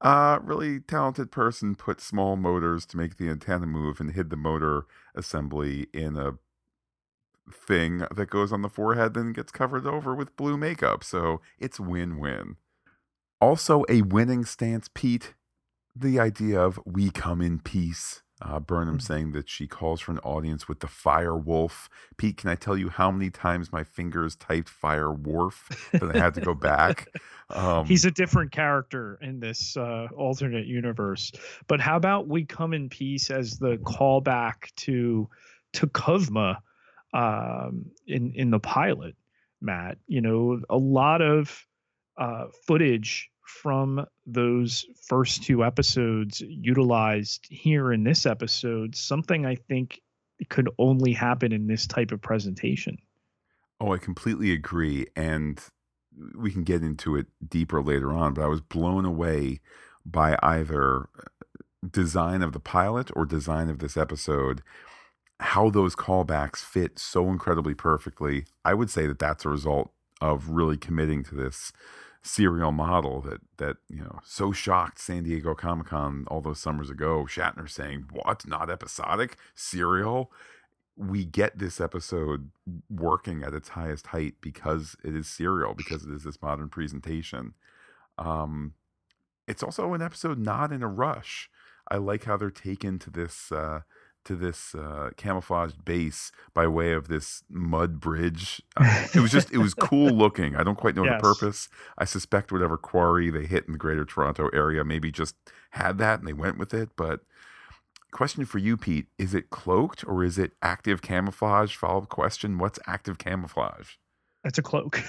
a 0.00 0.40
really 0.42 0.80
talented 0.80 1.30
person 1.30 1.74
put 1.74 2.00
small 2.00 2.36
motors 2.36 2.86
to 2.86 2.96
make 2.96 3.18
the 3.18 3.28
antenna 3.28 3.66
move 3.66 4.00
and 4.00 4.12
hid 4.12 4.30
the 4.30 4.36
motor 4.36 4.86
assembly 5.14 5.86
in 5.92 6.16
a 6.16 6.38
thing 7.52 7.98
that 8.14 8.30
goes 8.30 8.52
on 8.52 8.62
the 8.62 8.68
forehead 8.68 9.14
then 9.14 9.32
gets 9.32 9.52
covered 9.52 9.86
over 9.86 10.14
with 10.14 10.36
blue 10.36 10.56
makeup. 10.56 11.04
So 11.04 11.40
it's 11.58 11.78
win 11.78 12.18
win. 12.18 12.56
Also, 13.40 13.84
a 13.88 14.02
winning 14.02 14.44
stance, 14.44 14.88
Pete. 14.92 15.34
The 15.94 16.18
idea 16.18 16.60
of 16.60 16.80
we 16.86 17.10
come 17.10 17.42
in 17.42 17.58
peace 17.58 18.22
uh, 18.44 18.60
Burnham 18.60 18.96
mm-hmm. 18.96 19.00
saying 19.00 19.32
that 19.32 19.48
she 19.48 19.66
calls 19.66 20.00
for 20.00 20.12
an 20.12 20.18
audience 20.18 20.68
with 20.68 20.80
the 20.80 20.88
Fire 20.88 21.36
Wolf. 21.36 21.88
Pete, 22.16 22.36
can 22.36 22.50
I 22.50 22.54
tell 22.54 22.76
you 22.76 22.88
how 22.88 23.10
many 23.10 23.30
times 23.30 23.72
my 23.72 23.84
fingers 23.84 24.36
typed 24.36 24.68
Fire 24.68 25.12
Wolf 25.12 25.68
that 25.92 26.14
I 26.14 26.18
had 26.18 26.34
to 26.34 26.40
go 26.40 26.54
back? 26.54 27.08
Um, 27.54 27.84
He's 27.84 28.06
a 28.06 28.10
different 28.10 28.50
character 28.50 29.18
in 29.20 29.38
this 29.38 29.76
uh, 29.76 30.08
alternate 30.16 30.64
universe. 30.64 31.32
But 31.66 31.80
how 31.80 31.96
about 31.96 32.26
we 32.26 32.46
come 32.46 32.72
in 32.72 32.88
peace 32.88 33.30
as 33.30 33.58
the 33.58 33.76
callback 33.76 34.74
to 34.76 35.28
to 35.74 35.86
Kovma 35.88 36.56
um, 37.12 37.90
in 38.06 38.32
in 38.36 38.50
the 38.50 38.58
pilot, 38.58 39.16
Matt? 39.60 39.98
You 40.06 40.22
know, 40.22 40.62
a 40.70 40.78
lot 40.78 41.20
of 41.20 41.66
uh, 42.16 42.46
footage 42.66 43.30
from 43.44 44.04
those 44.26 44.86
first 45.08 45.42
two 45.42 45.64
episodes 45.64 46.40
utilized 46.40 47.46
here 47.50 47.92
in 47.92 48.04
this 48.04 48.26
episode, 48.26 48.94
something 48.94 49.46
I 49.46 49.56
think 49.56 50.00
could 50.48 50.68
only 50.78 51.12
happen 51.12 51.52
in 51.52 51.66
this 51.66 51.86
type 51.86 52.12
of 52.12 52.20
presentation. 52.20 52.98
Oh, 53.80 53.92
I 53.92 53.98
completely 53.98 54.52
agree. 54.52 55.06
And 55.16 55.60
we 56.36 56.50
can 56.50 56.62
get 56.62 56.82
into 56.82 57.16
it 57.16 57.26
deeper 57.48 57.82
later 57.82 58.12
on, 58.12 58.34
but 58.34 58.42
I 58.42 58.48
was 58.48 58.60
blown 58.60 59.04
away 59.04 59.60
by 60.04 60.36
either 60.42 61.08
uh, 61.18 61.22
design 61.90 62.42
of 62.42 62.52
the 62.52 62.60
pilot 62.60 63.10
or 63.14 63.24
design 63.24 63.68
of 63.68 63.78
this 63.78 63.96
episode 63.96 64.62
how 65.42 65.70
those 65.70 65.96
callbacks 65.96 66.58
fit 66.58 66.98
so 66.98 67.28
incredibly 67.28 67.74
perfectly, 67.74 68.44
I 68.64 68.74
would 68.74 68.90
say 68.90 69.06
that 69.06 69.18
that's 69.18 69.44
a 69.44 69.48
result 69.48 69.92
of 70.20 70.50
really 70.50 70.76
committing 70.76 71.24
to 71.24 71.34
this 71.34 71.72
serial 72.22 72.70
model 72.70 73.20
that 73.20 73.40
that 73.58 73.76
you 73.88 74.00
know 74.00 74.20
so 74.24 74.52
shocked 74.52 75.00
San 75.00 75.24
Diego 75.24 75.54
Comic 75.54 75.88
Con 75.88 76.24
all 76.28 76.40
those 76.40 76.60
summers 76.60 76.90
ago. 76.90 77.24
Shatner 77.28 77.68
saying, 77.68 78.06
"What? 78.12 78.46
Not 78.46 78.70
episodic 78.70 79.36
serial?" 79.54 80.32
We 80.96 81.24
get 81.24 81.58
this 81.58 81.80
episode 81.80 82.50
working 82.90 83.42
at 83.42 83.54
its 83.54 83.70
highest 83.70 84.08
height 84.08 84.34
because 84.40 84.94
it 85.02 85.16
is 85.16 85.26
serial, 85.26 85.74
because 85.74 86.04
it 86.04 86.12
is 86.12 86.24
this 86.24 86.40
modern 86.42 86.68
presentation. 86.68 87.54
Um, 88.18 88.74
it's 89.48 89.62
also 89.62 89.94
an 89.94 90.02
episode 90.02 90.38
not 90.38 90.70
in 90.70 90.82
a 90.82 90.88
rush. 90.88 91.48
I 91.90 91.96
like 91.96 92.24
how 92.24 92.36
they're 92.36 92.50
taken 92.50 92.98
to 93.00 93.10
this 93.10 93.50
uh, 93.50 93.80
to 94.24 94.36
this 94.36 94.74
uh, 94.74 95.10
camouflaged 95.16 95.84
base 95.84 96.32
by 96.54 96.66
way 96.66 96.92
of 96.92 97.08
this 97.08 97.42
mud 97.50 98.00
bridge. 98.00 98.62
Uh, 98.76 99.06
it 99.14 99.20
was 99.20 99.30
just 99.30 99.52
it 99.52 99.58
was 99.58 99.74
cool 99.74 100.10
looking. 100.10 100.56
I 100.56 100.62
don't 100.62 100.78
quite 100.78 100.94
know 100.96 101.04
Yes. 101.04 101.20
the 101.20 101.22
purpose. 101.34 101.68
I 101.98 102.04
suspect 102.04 102.50
whatever 102.52 102.76
quarry 102.76 103.30
they 103.30 103.44
hit 103.46 103.66
in 103.66 103.72
the 103.72 103.78
Greater 103.78 104.04
Toronto 104.04 104.48
area 104.52 104.82
maybe 104.84 105.10
just 105.12 105.34
had 105.70 105.98
that 105.98 106.18
and 106.20 106.26
they 106.28 106.32
went 106.32 106.58
with 106.58 106.72
it. 106.74 106.90
But 106.96 107.20
question 108.12 108.44
for 108.44 108.58
you, 108.58 108.76
Pete: 108.76 109.06
Is 109.18 109.34
it 109.34 109.50
cloaked 109.50 110.04
or 110.06 110.24
is 110.24 110.38
it 110.38 110.52
active 110.62 111.02
camouflage? 111.02 111.74
Follow 111.76 112.02
up 112.02 112.08
question: 112.08 112.58
What's 112.58 112.78
active 112.86 113.18
camouflage? 113.18 113.94
That's 114.44 114.58
a 114.58 114.62
cloak. 114.62 115.00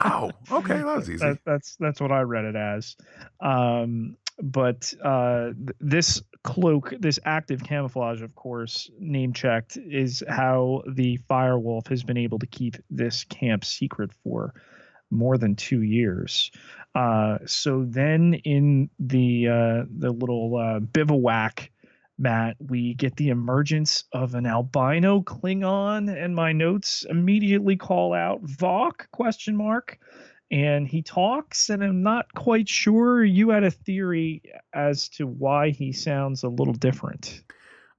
Oh, 0.00 0.30
okay, 0.50 0.76
that 0.78 0.86
was 0.96 1.10
easy. 1.10 1.18
That, 1.24 1.38
that's 1.44 1.76
that's 1.78 2.00
what 2.00 2.10
I 2.12 2.20
read 2.22 2.44
it 2.46 2.56
as. 2.56 2.96
Um, 3.40 4.16
but 4.40 4.92
uh, 5.02 5.46
th- 5.46 5.76
this 5.80 6.22
cloak, 6.44 6.92
this 6.98 7.18
active 7.24 7.62
camouflage, 7.62 8.22
of 8.22 8.34
course, 8.34 8.90
name 8.98 9.32
checked, 9.32 9.76
is 9.76 10.22
how 10.28 10.82
the 10.88 11.18
Firewolf 11.30 11.88
has 11.88 12.02
been 12.02 12.16
able 12.16 12.38
to 12.38 12.46
keep 12.46 12.76
this 12.90 13.24
camp 13.24 13.64
secret 13.64 14.12
for 14.24 14.54
more 15.10 15.36
than 15.38 15.54
two 15.54 15.82
years. 15.82 16.50
Uh, 16.94 17.38
so 17.46 17.84
then 17.86 18.34
in 18.44 18.90
the 18.98 19.48
uh, 19.48 19.84
the 19.98 20.10
little 20.10 20.56
uh, 20.56 20.80
bivouac. 20.80 21.70
Matt, 22.18 22.56
we 22.60 22.94
get 22.94 23.16
the 23.16 23.30
emergence 23.30 24.04
of 24.12 24.34
an 24.34 24.46
albino 24.46 25.22
Klingon, 25.22 26.14
and 26.14 26.36
my 26.36 26.52
notes 26.52 27.04
immediately 27.08 27.74
call 27.74 28.12
out 28.12 28.44
Voq 28.44 29.10
question 29.10 29.56
mark 29.56 29.98
and 30.52 30.86
he 30.86 31.02
talks 31.02 31.70
and 31.70 31.82
i'm 31.82 32.02
not 32.02 32.32
quite 32.34 32.68
sure 32.68 33.24
you 33.24 33.48
had 33.50 33.64
a 33.64 33.70
theory 33.70 34.42
as 34.74 35.08
to 35.08 35.26
why 35.26 35.70
he 35.70 35.92
sounds 35.92 36.44
a 36.44 36.48
little 36.48 36.74
different 36.74 37.42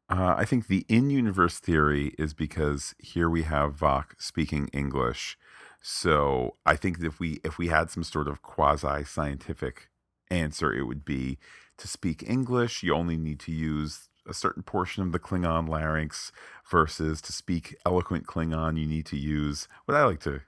Uh, 0.10 0.36
I 0.38 0.46
think 0.46 0.68
the 0.68 0.86
in-universe 0.90 1.60
theory 1.60 2.14
is 2.20 2.34
because 2.34 2.94
here 3.00 3.30
we 3.30 3.44
have 3.44 3.78
Voq 3.78 4.06
speaking 4.20 4.68
English. 4.74 5.38
So 5.82 6.58
I 6.66 6.76
think 6.76 7.00
that 7.00 7.08
if 7.08 7.20
we 7.20 7.40
if 7.44 7.58
we 7.58 7.70
had 7.70 7.90
some 7.90 8.04
sort 8.04 8.28
of 8.28 8.42
quasi-scientific 8.42 9.90
answer, 10.30 10.74
it 10.74 10.84
would 10.84 11.04
be 11.06 11.40
to 11.78 11.88
speak 11.88 12.22
English, 12.28 12.84
you 12.84 12.94
only 12.94 13.18
need 13.18 13.40
to 13.42 13.52
use 13.52 14.10
a 14.28 14.34
certain 14.34 14.64
portion 14.64 15.04
of 15.04 15.12
the 15.14 15.20
Klingon 15.20 15.68
larynx 15.68 16.32
versus 16.70 17.22
to 17.22 17.34
speak 17.34 17.76
eloquent 17.86 18.26
Klingon, 18.28 18.78
you 18.80 18.88
need 18.88 19.06
to 19.08 19.18
use 19.18 19.68
what 19.86 19.98
I 19.98 20.06
like 20.06 20.20
to 20.22 20.42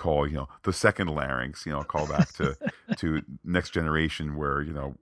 call, 0.00 0.26
you 0.26 0.34
know, 0.34 0.48
the 0.64 0.72
second 0.72 1.08
larynx, 1.08 1.64
you 1.64 1.72
know, 1.72 1.82
call 1.82 2.08
back 2.08 2.32
to 2.34 2.56
to 2.96 3.22
next 3.44 3.70
generation 3.70 4.34
where, 4.34 4.60
you 4.60 4.72
know, 4.72 4.96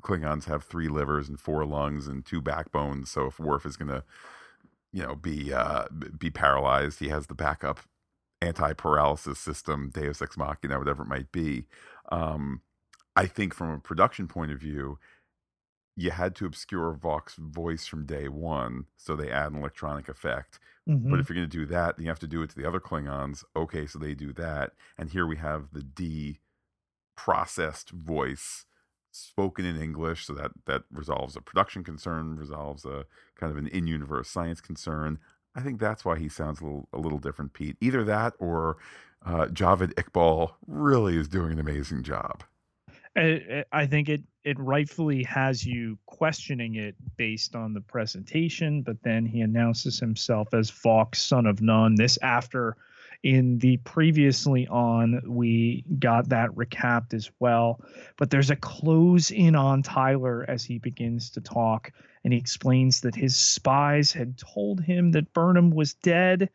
Klingons 0.00 0.44
have 0.44 0.64
three 0.64 0.88
livers 0.88 1.28
and 1.28 1.38
four 1.38 1.64
lungs 1.64 2.08
and 2.08 2.24
two 2.24 2.40
backbones. 2.40 3.10
So 3.10 3.26
if 3.26 3.38
Worf 3.38 3.66
is 3.66 3.76
going 3.76 3.88
to, 3.88 4.02
you 4.92 5.02
know, 5.02 5.14
be 5.14 5.52
uh, 5.52 5.84
be 6.18 6.30
paralyzed, 6.30 6.98
he 6.98 7.08
has 7.08 7.26
the 7.26 7.34
backup 7.34 7.80
anti-paralysis 8.42 9.38
system, 9.38 9.90
Deus 9.92 10.20
Ex 10.20 10.36
Machina, 10.36 10.78
whatever 10.78 11.02
it 11.02 11.08
might 11.08 11.30
be. 11.30 11.66
Um, 12.10 12.62
I 13.14 13.26
think 13.26 13.54
from 13.54 13.70
a 13.70 13.78
production 13.78 14.28
point 14.28 14.52
of 14.52 14.60
view, 14.60 14.98
you 15.96 16.10
had 16.10 16.34
to 16.36 16.46
obscure 16.46 16.94
Voq's 16.94 17.36
voice 17.36 17.86
from 17.86 18.06
day 18.06 18.28
one, 18.28 18.86
so 18.96 19.16
they 19.16 19.30
add 19.30 19.52
an 19.52 19.58
electronic 19.58 20.08
effect. 20.08 20.60
Mhm. 20.88 21.10
But 21.10 21.20
if 21.20 21.28
you're 21.28 21.36
going 21.36 21.48
to 21.48 21.58
do 21.58 21.66
that, 21.66 21.96
then 21.96 22.04
you 22.04 22.10
have 22.10 22.18
to 22.20 22.26
do 22.28 22.42
it 22.42 22.50
to 22.50 22.56
the 22.56 22.66
other 22.68 22.80
Klingons. 22.80 23.44
Okay, 23.56 23.86
so 23.86 23.98
they 23.98 24.14
do 24.14 24.32
that, 24.34 24.74
and 24.98 25.10
here 25.10 25.26
we 25.26 25.36
have 25.36 25.70
the 25.72 25.82
D 25.82 26.40
processed 27.16 27.90
voice 27.90 28.66
spoken 29.12 29.64
in 29.64 29.80
English, 29.80 30.26
so 30.26 30.34
that 30.34 30.52
that 30.66 30.84
resolves 30.90 31.36
a 31.36 31.40
production 31.40 31.82
concern, 31.84 32.36
resolves 32.36 32.84
a 32.84 33.06
kind 33.36 33.50
of 33.50 33.56
an 33.58 33.68
in-universe 33.68 34.28
science 34.28 34.60
concern. 34.60 35.18
I 35.54 35.62
think 35.62 35.80
that's 35.80 36.04
why 36.04 36.18
he 36.18 36.28
sounds 36.28 36.60
a 36.60 36.64
little 36.64 36.88
a 36.92 36.98
little 36.98 37.18
different, 37.18 37.52
Pete. 37.54 37.76
Either 37.80 38.04
that 38.04 38.34
or 38.38 38.76
uh, 39.24 39.46
Javid 39.46 39.94
Iqbal 39.94 40.54
really 40.66 41.16
is 41.16 41.28
doing 41.28 41.52
an 41.52 41.58
amazing 41.58 42.02
job. 42.02 42.44
I, 43.16 43.86
think 43.86 44.08
it 44.08 44.22
it 44.44 44.58
rightfully 44.58 45.22
has 45.24 45.64
you 45.64 45.98
questioning 46.06 46.74
it 46.74 46.94
based 47.16 47.54
on 47.54 47.72
the 47.72 47.80
presentation, 47.80 48.82
but 48.82 49.02
then 49.02 49.24
he 49.24 49.40
announces 49.40 49.98
himself 49.98 50.52
as 50.52 50.70
Voq, 50.70 51.14
son 51.14 51.46
of 51.46 51.62
none. 51.62 51.94
This 51.94 52.18
after 52.20 52.76
in 53.22 53.58
the 53.58 53.78
previously 53.78 54.66
on 54.68 55.22
we 55.26 55.84
got 55.98 56.28
that 56.28 56.50
recapped 56.50 57.14
as 57.14 57.30
well. 57.40 57.80
But 58.18 58.30
there's 58.30 58.50
a 58.50 58.56
close 58.56 59.30
in 59.30 59.54
on 59.54 59.82
Tyler 59.82 60.44
as 60.46 60.64
he 60.64 60.78
begins 60.78 61.30
to 61.30 61.40
talk, 61.40 61.92
and 62.22 62.34
he 62.34 62.38
explains 62.38 63.00
that 63.00 63.14
his 63.14 63.34
spies 63.34 64.12
had 64.12 64.36
told 64.36 64.82
him 64.82 65.12
that 65.12 65.32
Burnham 65.32 65.70
was 65.70 65.94
dead. 65.94 66.50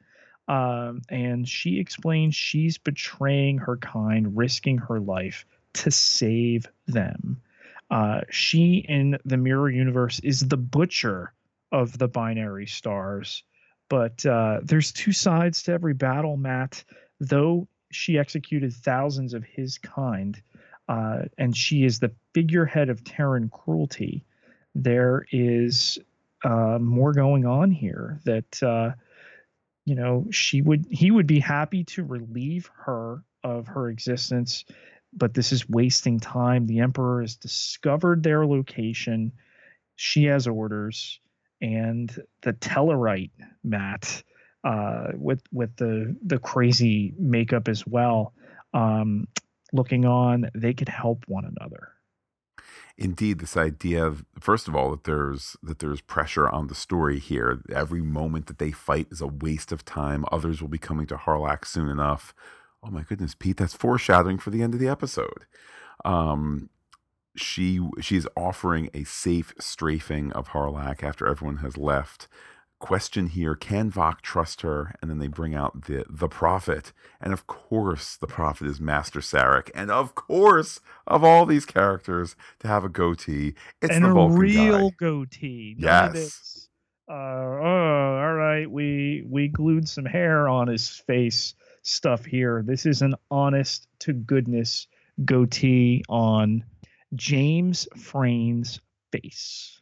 Um, 0.47 1.01
and 1.09 1.47
she 1.47 1.79
explains 1.79 2.35
she's 2.35 2.77
betraying 2.77 3.57
her 3.59 3.77
kind, 3.77 4.35
risking 4.35 4.77
her 4.79 4.99
life 4.99 5.45
to 5.73 5.91
save 5.91 6.67
them. 6.87 7.41
Uh, 7.89 8.21
she 8.29 8.85
in 8.87 9.17
the 9.25 9.37
mirror 9.37 9.69
universe 9.69 10.19
is 10.19 10.47
the 10.47 10.57
butcher 10.57 11.33
of 11.71 11.97
the 11.97 12.07
binary 12.07 12.67
stars. 12.67 13.43
But 13.89 14.25
uh, 14.25 14.61
there's 14.63 14.93
two 14.93 15.11
sides 15.11 15.63
to 15.63 15.73
every 15.73 15.93
battle, 15.93 16.37
Matt. 16.37 16.83
Though 17.19 17.67
she 17.91 18.17
executed 18.17 18.73
thousands 18.73 19.33
of 19.33 19.43
his 19.43 19.77
kind, 19.77 20.41
uh, 20.87 21.23
and 21.37 21.55
she 21.55 21.83
is 21.83 21.99
the 21.99 22.13
figurehead 22.33 22.89
of 22.89 23.03
Terran 23.03 23.49
cruelty, 23.49 24.23
there 24.73 25.25
is 25.31 25.99
uh, 26.45 26.79
more 26.79 27.11
going 27.11 27.45
on 27.45 27.71
here 27.71 28.19
that 28.23 28.63
uh, 28.63 28.91
you 29.85 29.95
know 29.95 30.25
she 30.31 30.61
would 30.61 30.85
he 30.89 31.11
would 31.11 31.27
be 31.27 31.39
happy 31.39 31.83
to 31.83 32.03
relieve 32.03 32.69
her 32.73 33.23
of 33.43 33.67
her 33.67 33.89
existence 33.89 34.63
but 35.13 35.33
this 35.33 35.51
is 35.51 35.69
wasting 35.69 36.19
time 36.19 36.65
the 36.65 36.79
emperor 36.79 37.21
has 37.21 37.35
discovered 37.35 38.23
their 38.23 38.45
location 38.45 39.31
she 39.95 40.25
has 40.25 40.47
orders 40.47 41.19
and 41.61 42.21
the 42.41 42.53
tellarite 42.53 43.31
matt 43.63 44.23
uh, 44.63 45.07
with 45.15 45.41
with 45.51 45.75
the 45.77 46.15
the 46.25 46.37
crazy 46.39 47.13
makeup 47.17 47.67
as 47.67 47.85
well 47.85 48.33
um, 48.73 49.27
looking 49.73 50.05
on 50.05 50.49
they 50.53 50.73
could 50.73 50.89
help 50.89 51.23
one 51.27 51.45
another 51.45 51.89
Indeed, 52.97 53.39
this 53.39 53.57
idea 53.57 54.05
of 54.05 54.25
first 54.39 54.67
of 54.67 54.75
all 54.75 54.91
that 54.91 55.05
there's 55.05 55.55
that 55.63 55.79
there's 55.79 56.01
pressure 56.01 56.47
on 56.47 56.67
the 56.67 56.75
story 56.75 57.17
here. 57.19 57.63
Every 57.73 58.01
moment 58.01 58.45
that 58.45 58.59
they 58.59 58.71
fight 58.71 59.07
is 59.09 59.21
a 59.21 59.27
waste 59.27 59.71
of 59.71 59.85
time. 59.85 60.25
Others 60.31 60.61
will 60.61 60.67
be 60.67 60.77
coming 60.77 61.07
to 61.07 61.15
Harlak 61.15 61.65
soon 61.65 61.89
enough. 61.89 62.33
Oh 62.83 62.89
my 62.91 63.03
goodness, 63.03 63.35
Pete, 63.35 63.57
that's 63.57 63.73
foreshadowing 63.75 64.37
for 64.39 64.49
the 64.49 64.61
end 64.63 64.73
of 64.73 64.79
the 64.79 64.87
episode. 64.87 65.45
Um, 66.05 66.69
she 67.35 67.79
she's 68.01 68.27
offering 68.37 68.89
a 68.93 69.03
safe 69.05 69.53
strafing 69.59 70.31
of 70.33 70.49
Harlak 70.49 71.03
after 71.03 71.27
everyone 71.27 71.57
has 71.57 71.77
left. 71.77 72.27
Question 72.79 73.27
here: 73.27 73.55
Can 73.55 73.91
Voq 73.91 74.21
trust 74.21 74.61
her? 74.61 74.95
And 75.01 75.09
then 75.11 75.19
they 75.19 75.27
bring 75.27 75.55
out 75.55 75.85
the 75.85 76.05
the 76.09 76.27
prophet, 76.29 76.93
and 77.21 77.33
of 77.33 77.47
course, 77.47 78.17
the 78.17 78.27
prophet 78.27 78.67
is 78.67 78.81
Master 78.81 79.19
Sarek, 79.21 79.69
and 79.75 79.91
of 79.91 80.15
course, 80.15 80.81
of 81.07 81.23
all 81.23 81.45
these 81.45 81.65
characters 81.65 82.35
to 82.59 82.67
have 82.67 82.83
a 82.83 82.89
goatee, 82.89 83.55
it's 83.81 83.97
and 83.97 84.03
the 84.03 84.07
a 84.07 84.09
Vulcan 84.09 84.49
real 84.49 84.51
guy. 84.51 84.91
goatee 84.91 85.75
Yes. 85.77 86.69
uh, 87.09 87.13
oh 87.13 88.17
all 88.21 88.33
right 88.33 88.69
we 88.71 89.23
we 89.29 89.47
glued 89.47 89.87
some 89.87 90.05
hair 90.05 90.47
on 90.47 90.67
his 90.67 90.89
face 90.89 91.53
stuff 91.83 92.25
here 92.25 92.63
this 92.65 92.85
is 92.85 93.01
an 93.01 93.15
honest 93.29 93.87
to 93.99 94.13
goodness 94.13 94.87
goatee 95.25 96.03
on 96.09 96.63
james 97.15 97.87
frain's 97.97 98.79
face 99.11 99.81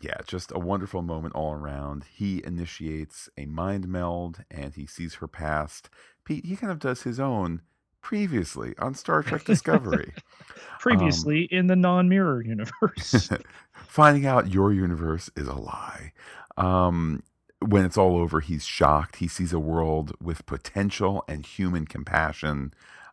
Yeah, 0.00 0.18
just 0.26 0.52
a 0.54 0.58
wonderful 0.58 1.00
moment 1.02 1.34
all 1.34 1.54
around. 1.54 2.04
He 2.12 2.42
initiates 2.44 3.28
a 3.38 3.46
mind 3.46 3.88
meld 3.88 4.44
and 4.50 4.74
he 4.74 4.86
sees 4.86 5.14
her 5.16 5.28
past. 5.28 5.88
Pete, 6.24 6.44
he 6.44 6.56
kind 6.56 6.70
of 6.70 6.78
does 6.78 7.02
his 7.02 7.18
own 7.18 7.62
previously 8.02 8.74
on 8.78 8.94
Star 8.94 9.22
Trek 9.22 9.44
Discovery. 9.44 10.12
previously 10.78 11.48
in 11.50 11.68
the 11.68 11.76
non-mirror 11.76 12.42
universe 12.46 13.30
Finding 13.72 14.26
out 14.26 14.52
your 14.52 14.72
universe 14.72 15.30
is 15.36 15.48
a 15.48 15.54
lie. 15.54 16.12
Um, 16.58 17.22
when 17.60 17.84
it's 17.84 17.98
all 17.98 18.16
over, 18.16 18.40
he's 18.40 18.64
shocked. 18.64 19.16
He 19.16 19.28
sees 19.28 19.52
a 19.52 19.58
world 19.58 20.12
with 20.20 20.46
potential 20.46 21.24
and 21.28 21.44
human 21.44 21.86
compassion. 21.86 22.72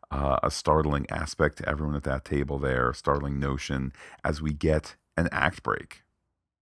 Uh, 0.10 0.38
a 0.43 0.51
startling 0.51 1.06
aspect 1.10 1.58
to 1.58 1.69
everyone 1.69 1.95
at 1.95 2.04
that 2.04 2.25
table 2.25 2.60
there, 2.60 2.89
a 2.89 2.93
startling 2.93 3.39
notion 3.39 3.93
as 4.25 4.41
we 4.41 4.51
get 4.51 4.97
an 5.15 5.30
act 5.32 5.63
break. 5.63 6.04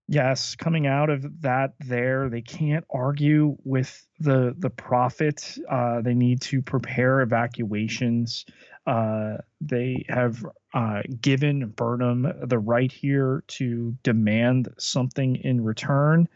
Yes, 0.08 0.56
coming 0.56 0.88
out 0.88 1.10
of 1.10 1.42
that 1.42 1.74
there, 1.80 2.30
they 2.30 2.42
can't 2.42 2.84
argue 2.92 3.58
with 3.64 4.08
the 4.20 4.56
the 4.58 4.72
prophet. 4.72 5.56
Uh, 5.70 6.02
they 6.02 6.16
need 6.16 6.42
to 6.42 6.64
prepare 6.64 7.22
evacuations. 7.22 8.46
Uh, 8.88 9.38
they 9.62 10.06
have 10.10 10.44
uh, 10.74 11.04
given 11.22 11.70
Burnham 11.70 12.28
the 12.42 12.58
right 12.58 12.92
here 12.92 13.44
to 13.50 13.96
demand 14.02 14.70
something 14.80 15.36
in 15.36 15.64
return. 15.64 16.28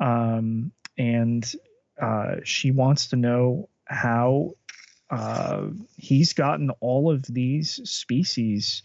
Um, 0.00 0.72
and 1.00 1.50
uh, 2.00 2.36
she 2.44 2.70
wants 2.70 3.08
to 3.08 3.16
know 3.16 3.70
how 3.86 4.52
uh, 5.08 5.68
he's 5.96 6.34
gotten 6.34 6.70
all 6.80 7.10
of 7.10 7.22
these 7.22 7.80
species 7.88 8.82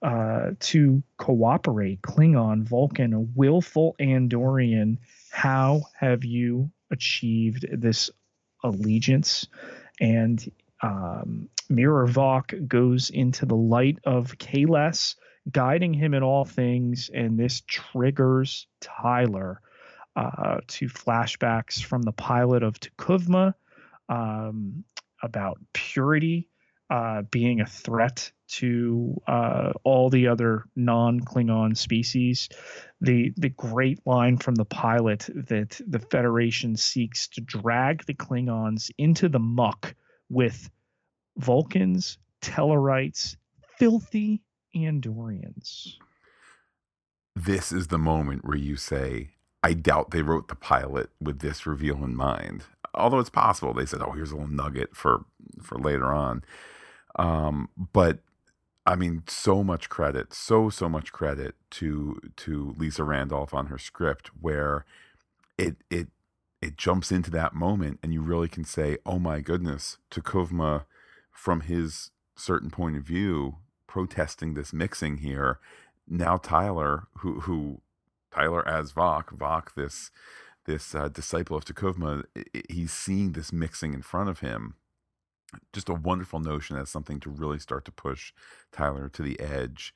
uh, 0.00 0.52
to 0.60 1.02
cooperate 1.18 2.00
Klingon, 2.00 2.62
Vulcan, 2.66 3.32
willful 3.34 3.96
Andorian. 4.00 4.96
How 5.30 5.82
have 5.94 6.24
you 6.24 6.70
achieved 6.90 7.66
this 7.70 8.10
allegiance? 8.64 9.46
And 10.00 10.50
um, 10.82 11.50
Mirror 11.68 12.06
Voq 12.08 12.66
goes 12.66 13.10
into 13.10 13.44
the 13.44 13.56
light 13.56 13.98
of 14.04 14.38
Kahless, 14.38 15.16
guiding 15.50 15.92
him 15.92 16.14
in 16.14 16.22
all 16.22 16.46
things, 16.46 17.10
and 17.12 17.38
this 17.38 17.62
triggers 17.66 18.66
Tyler 18.80 19.60
uh, 20.16 20.58
to 20.66 20.86
flashbacks 20.86 21.82
from 21.82 22.02
the 22.02 22.12
pilot 22.12 22.62
of 22.62 22.78
T'Kuvma 22.80 23.54
um, 24.08 24.84
about 25.22 25.58
purity 25.72 26.48
uh, 26.90 27.22
being 27.30 27.60
a 27.60 27.66
threat 27.66 28.32
to 28.48 29.20
uh, 29.26 29.72
all 29.84 30.08
the 30.08 30.26
other 30.28 30.64
non-Klingon 30.74 31.76
species. 31.76 32.48
The 33.00 33.32
the 33.36 33.50
great 33.50 34.00
line 34.06 34.38
from 34.38 34.54
the 34.54 34.64
pilot 34.64 35.28
that 35.34 35.80
the 35.86 35.98
Federation 35.98 36.76
seeks 36.76 37.28
to 37.28 37.42
drag 37.42 38.06
the 38.06 38.14
Klingons 38.14 38.90
into 38.96 39.28
the 39.28 39.38
muck 39.38 39.94
with 40.30 40.70
Vulcans, 41.36 42.18
Tellarites, 42.40 43.36
filthy 43.76 44.42
Andorians. 44.74 45.94
This 47.36 47.70
is 47.70 47.88
the 47.88 47.98
moment 47.98 48.44
where 48.44 48.56
you 48.56 48.76
say, 48.76 49.30
I 49.62 49.72
doubt 49.74 50.10
they 50.10 50.22
wrote 50.22 50.48
the 50.48 50.54
pilot 50.54 51.10
with 51.20 51.40
this 51.40 51.66
reveal 51.66 52.04
in 52.04 52.14
mind. 52.14 52.64
Although 52.94 53.18
it's 53.18 53.30
possible 53.30 53.74
they 53.74 53.86
said, 53.86 54.02
"Oh, 54.02 54.12
here's 54.12 54.30
a 54.32 54.36
little 54.36 54.50
nugget 54.50 54.96
for 54.96 55.24
for 55.62 55.78
later 55.78 56.06
on." 56.06 56.44
Um, 57.16 57.68
but 57.92 58.20
I 58.86 58.96
mean, 58.96 59.24
so 59.26 59.62
much 59.64 59.88
credit, 59.88 60.32
so 60.32 60.70
so 60.70 60.88
much 60.88 61.12
credit 61.12 61.56
to 61.72 62.20
to 62.36 62.74
Lisa 62.78 63.04
Randolph 63.04 63.52
on 63.54 63.66
her 63.66 63.78
script, 63.78 64.30
where 64.40 64.84
it 65.58 65.76
it 65.90 66.08
it 66.62 66.76
jumps 66.76 67.12
into 67.12 67.30
that 67.32 67.54
moment, 67.54 67.98
and 68.02 68.12
you 68.14 68.22
really 68.22 68.48
can 68.48 68.64
say, 68.64 68.98
"Oh 69.06 69.18
my 69.18 69.40
goodness," 69.40 69.98
T'Kuvma, 70.10 70.84
from 71.32 71.60
his 71.62 72.10
certain 72.36 72.70
point 72.70 72.96
of 72.96 73.02
view, 73.04 73.58
protesting 73.86 74.54
this 74.54 74.72
mixing 74.72 75.18
here. 75.18 75.58
Now 76.08 76.36
Tyler, 76.38 77.08
who 77.18 77.40
who 77.40 77.82
Tyler 78.38 78.66
as 78.68 78.92
Voq, 78.92 79.36
Voq, 79.36 79.74
this 79.74 80.10
this 80.66 80.94
uh, 80.94 81.08
disciple 81.08 81.56
of 81.56 81.64
T'Kuvma, 81.64 82.24
he's 82.68 82.92
seeing 82.92 83.32
this 83.32 83.52
mixing 83.52 83.94
in 83.94 84.02
front 84.02 84.28
of 84.28 84.40
him. 84.40 84.74
Just 85.72 85.88
a 85.88 85.94
wonderful 85.94 86.40
notion 86.40 86.76
as 86.76 86.90
something 86.90 87.20
to 87.20 87.30
really 87.30 87.58
start 87.58 87.86
to 87.86 87.92
push 87.92 88.34
Tyler 88.70 89.08
to 89.08 89.22
the 89.22 89.40
edge. 89.40 89.94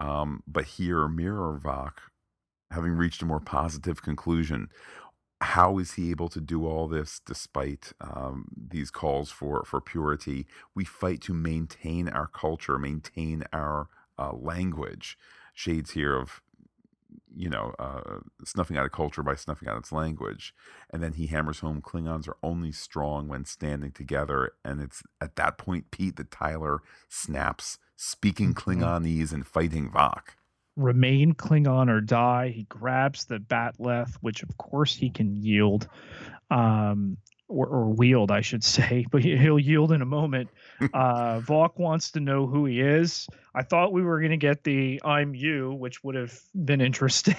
Um, 0.00 0.42
but 0.46 0.64
here, 0.64 1.06
Mirror 1.08 1.60
Voq, 1.62 1.92
having 2.70 2.92
reached 2.92 3.20
a 3.20 3.26
more 3.26 3.38
positive 3.38 4.00
conclusion, 4.02 4.70
how 5.42 5.76
is 5.78 5.92
he 5.92 6.10
able 6.10 6.30
to 6.30 6.40
do 6.40 6.66
all 6.66 6.88
this 6.88 7.20
despite 7.26 7.92
um, 8.00 8.46
these 8.56 8.90
calls 8.90 9.30
for 9.30 9.62
for 9.66 9.80
purity? 9.82 10.46
We 10.74 10.84
fight 10.84 11.20
to 11.22 11.34
maintain 11.34 12.08
our 12.08 12.28
culture, 12.28 12.78
maintain 12.78 13.44
our 13.52 13.88
uh, 14.18 14.32
language. 14.32 15.18
Shades 15.52 15.90
here 15.90 16.16
of 16.16 16.40
you 17.36 17.48
know, 17.48 17.74
uh, 17.78 18.20
snuffing 18.44 18.76
out 18.76 18.86
a 18.86 18.90
culture 18.90 19.22
by 19.22 19.34
snuffing 19.34 19.68
out 19.68 19.78
its 19.78 19.92
language. 19.92 20.54
And 20.90 21.02
then 21.02 21.14
he 21.14 21.26
hammers 21.26 21.60
home 21.60 21.82
Klingons 21.82 22.28
are 22.28 22.36
only 22.42 22.72
strong 22.72 23.28
when 23.28 23.44
standing 23.44 23.92
together. 23.92 24.52
And 24.64 24.80
it's 24.80 25.02
at 25.20 25.36
that 25.36 25.58
point, 25.58 25.90
Pete, 25.90 26.16
that 26.16 26.30
Tyler 26.30 26.80
snaps, 27.08 27.78
speaking 27.96 28.54
mm-hmm. 28.54 28.70
Klingonese 28.70 29.32
and 29.32 29.46
fighting 29.46 29.90
Voq. 29.90 30.22
Remain 30.76 31.34
Klingon 31.34 31.88
or 31.88 32.00
die. 32.00 32.48
He 32.48 32.64
grabs 32.64 33.26
the 33.26 33.38
bat'leth, 33.38 34.14
which 34.20 34.42
of 34.42 34.56
course 34.56 34.94
he 34.94 35.08
can 35.08 35.36
yield. 35.36 35.88
Um, 36.50 37.16
or, 37.54 37.68
or 37.68 37.88
wield, 37.88 38.30
I 38.30 38.40
should 38.40 38.64
say, 38.64 39.06
but 39.10 39.22
he'll 39.22 39.58
yield 39.58 39.92
in 39.92 40.02
a 40.02 40.06
moment. 40.06 40.50
Uh, 40.92 41.40
Voq 41.40 41.78
wants 41.78 42.10
to 42.10 42.20
know 42.20 42.46
who 42.46 42.66
he 42.66 42.80
is. 42.80 43.26
I 43.54 43.62
thought 43.62 43.92
we 43.92 44.02
were 44.02 44.18
going 44.18 44.32
to 44.32 44.36
get 44.36 44.64
the 44.64 45.00
"I'm 45.04 45.34
you," 45.34 45.72
which 45.72 46.04
would 46.04 46.14
have 46.14 46.38
been 46.64 46.80
interesting. 46.80 47.36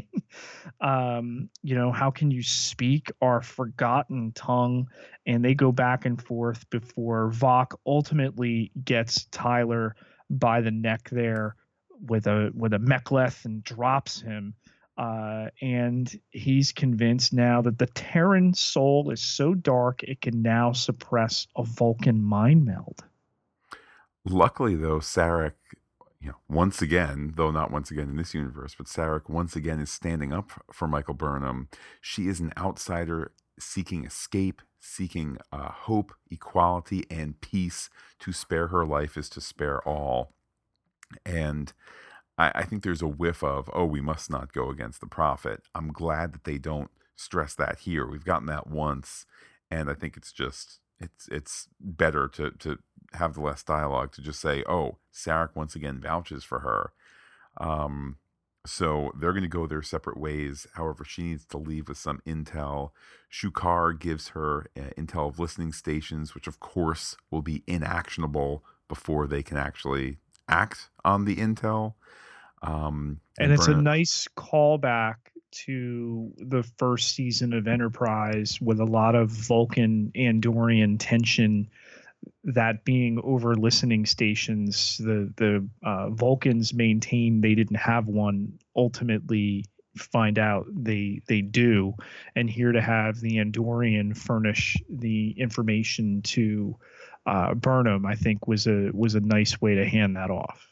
um, 0.80 1.50
you 1.62 1.76
know, 1.76 1.92
how 1.92 2.10
can 2.10 2.30
you 2.30 2.42
speak 2.42 3.12
our 3.20 3.42
forgotten 3.42 4.32
tongue? 4.32 4.88
And 5.26 5.44
they 5.44 5.54
go 5.54 5.72
back 5.72 6.04
and 6.04 6.20
forth 6.20 6.68
before 6.70 7.30
Voq 7.30 7.74
ultimately 7.86 8.72
gets 8.82 9.26
Tyler 9.26 9.94
by 10.30 10.60
the 10.60 10.70
neck 10.70 11.10
there 11.10 11.54
with 12.08 12.26
a 12.26 12.50
with 12.54 12.72
a 12.72 12.78
mek'leth 12.78 13.44
and 13.44 13.62
drops 13.62 14.20
him 14.20 14.54
uh, 14.96 15.46
and 15.60 16.20
he's 16.30 16.72
convinced 16.72 17.32
now 17.32 17.60
that 17.62 17.78
the 17.78 17.86
Terran 17.86 18.54
soul 18.54 19.10
is 19.10 19.20
so 19.20 19.54
dark 19.54 20.02
it 20.02 20.20
can 20.20 20.42
now 20.42 20.72
suppress 20.72 21.46
a 21.56 21.64
Vulcan 21.64 22.22
mind 22.22 22.64
meld. 22.64 23.02
Luckily, 24.24 24.74
though, 24.74 25.00
Sarek, 25.00 25.52
you 26.20 26.28
know, 26.28 26.36
once 26.48 26.80
again, 26.80 27.34
though 27.36 27.50
not 27.50 27.70
once 27.70 27.90
again 27.90 28.08
in 28.08 28.16
this 28.16 28.34
universe, 28.34 28.74
but 28.76 28.86
Sarek 28.86 29.28
once 29.28 29.56
again 29.56 29.80
is 29.80 29.90
standing 29.90 30.32
up 30.32 30.52
for 30.72 30.88
Michael 30.88 31.14
Burnham. 31.14 31.68
She 32.00 32.28
is 32.28 32.40
an 32.40 32.52
outsider 32.56 33.32
seeking 33.58 34.04
escape, 34.04 34.62
seeking 34.80 35.38
uh, 35.52 35.70
hope, 35.70 36.14
equality, 36.30 37.04
and 37.10 37.40
peace. 37.40 37.90
To 38.20 38.32
spare 38.32 38.68
her 38.68 38.86
life 38.86 39.18
is 39.18 39.28
to 39.30 39.40
spare 39.40 39.86
all. 39.86 40.32
And 41.26 41.72
I, 42.38 42.52
I 42.54 42.62
think 42.64 42.82
there's 42.82 43.02
a 43.02 43.06
whiff 43.08 43.42
of, 43.42 43.70
oh, 43.72 43.84
we 43.84 44.00
must 44.00 44.30
not 44.30 44.52
go 44.52 44.70
against 44.70 45.00
the 45.00 45.06
prophet. 45.06 45.62
I'm 45.74 45.92
glad 45.92 46.32
that 46.32 46.44
they 46.44 46.58
don't 46.58 46.90
stress 47.16 47.54
that 47.54 47.80
here. 47.80 48.06
We've 48.06 48.24
gotten 48.24 48.46
that 48.46 48.66
once, 48.66 49.26
and 49.70 49.90
I 49.90 49.94
think 49.94 50.16
it's 50.16 50.32
just 50.32 50.80
it's 51.00 51.28
it's 51.28 51.68
better 51.80 52.28
to 52.28 52.50
to 52.50 52.78
have 53.12 53.34
the 53.34 53.40
less 53.40 53.62
dialogue 53.62 54.12
to 54.12 54.22
just 54.22 54.40
say, 54.40 54.64
oh, 54.68 54.98
Sarek 55.12 55.50
once 55.54 55.76
again 55.76 56.00
vouches 56.00 56.44
for 56.44 56.60
her. 56.60 56.92
Um, 57.58 58.16
so 58.66 59.12
they're 59.18 59.32
going 59.32 59.42
to 59.42 59.48
go 59.48 59.66
their 59.66 59.82
separate 59.82 60.18
ways. 60.18 60.66
However, 60.74 61.04
she 61.04 61.22
needs 61.22 61.44
to 61.46 61.58
leave 61.58 61.88
with 61.88 61.98
some 61.98 62.20
intel. 62.26 62.90
Shukar 63.30 63.98
gives 63.98 64.28
her 64.28 64.66
uh, 64.76 64.90
intel 64.98 65.28
of 65.28 65.38
listening 65.38 65.72
stations, 65.72 66.34
which 66.34 66.46
of 66.46 66.60
course 66.60 67.16
will 67.30 67.42
be 67.42 67.62
inactionable 67.66 68.64
before 68.88 69.26
they 69.26 69.42
can 69.42 69.56
actually 69.58 70.18
act 70.48 70.88
on 71.04 71.24
the 71.24 71.36
intel. 71.36 71.94
Um, 72.62 73.20
and, 73.38 73.50
and 73.50 73.52
it's 73.52 73.68
a 73.68 73.76
nice 73.76 74.28
callback 74.36 75.16
to 75.54 76.32
the 76.38 76.62
first 76.78 77.14
season 77.14 77.52
of 77.52 77.68
Enterprise 77.68 78.60
with 78.60 78.80
a 78.80 78.84
lot 78.84 79.14
of 79.14 79.30
Vulcan 79.30 80.10
Andorian 80.16 80.96
tension. 80.98 81.68
That 82.44 82.84
being 82.84 83.20
over 83.22 83.54
listening 83.54 84.06
stations, 84.06 84.98
the 84.98 85.32
the 85.36 85.68
uh, 85.82 86.10
Vulcans 86.10 86.72
maintain 86.72 87.40
they 87.40 87.54
didn't 87.54 87.76
have 87.76 88.06
one. 88.06 88.58
Ultimately, 88.74 89.66
find 89.96 90.38
out 90.38 90.66
they 90.72 91.20
they 91.28 91.42
do, 91.42 91.94
and 92.34 92.48
here 92.48 92.72
to 92.72 92.80
have 92.80 93.20
the 93.20 93.36
Andorian 93.36 94.16
furnish 94.16 94.76
the 94.88 95.34
information 95.38 96.22
to 96.22 96.76
uh, 97.26 97.54
Burnham, 97.54 98.06
I 98.06 98.14
think 98.14 98.46
was 98.46 98.66
a 98.66 98.90
was 98.92 99.14
a 99.14 99.20
nice 99.20 99.60
way 99.60 99.74
to 99.74 99.84
hand 99.84 100.16
that 100.16 100.30
off. 100.30 100.68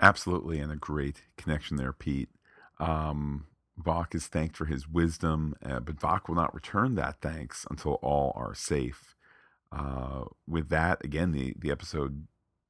Absolutely, 0.00 0.58
and 0.60 0.72
a 0.72 0.76
great 0.76 1.22
connection 1.36 1.76
there, 1.76 1.92
Pete. 1.92 2.30
Um, 2.78 3.46
Voq 3.80 4.14
is 4.14 4.26
thanked 4.26 4.56
for 4.56 4.64
his 4.66 4.88
wisdom, 4.88 5.54
uh, 5.64 5.80
but 5.80 5.96
Voq 5.96 6.28
will 6.28 6.34
not 6.34 6.54
return 6.54 6.94
that 6.94 7.20
thanks 7.20 7.66
until 7.70 7.94
all 7.94 8.32
are 8.34 8.54
safe. 8.54 9.14
Uh, 9.72 10.24
with 10.48 10.68
that, 10.70 11.04
again, 11.04 11.32
the, 11.32 11.54
the 11.58 11.70
episode 11.70 12.26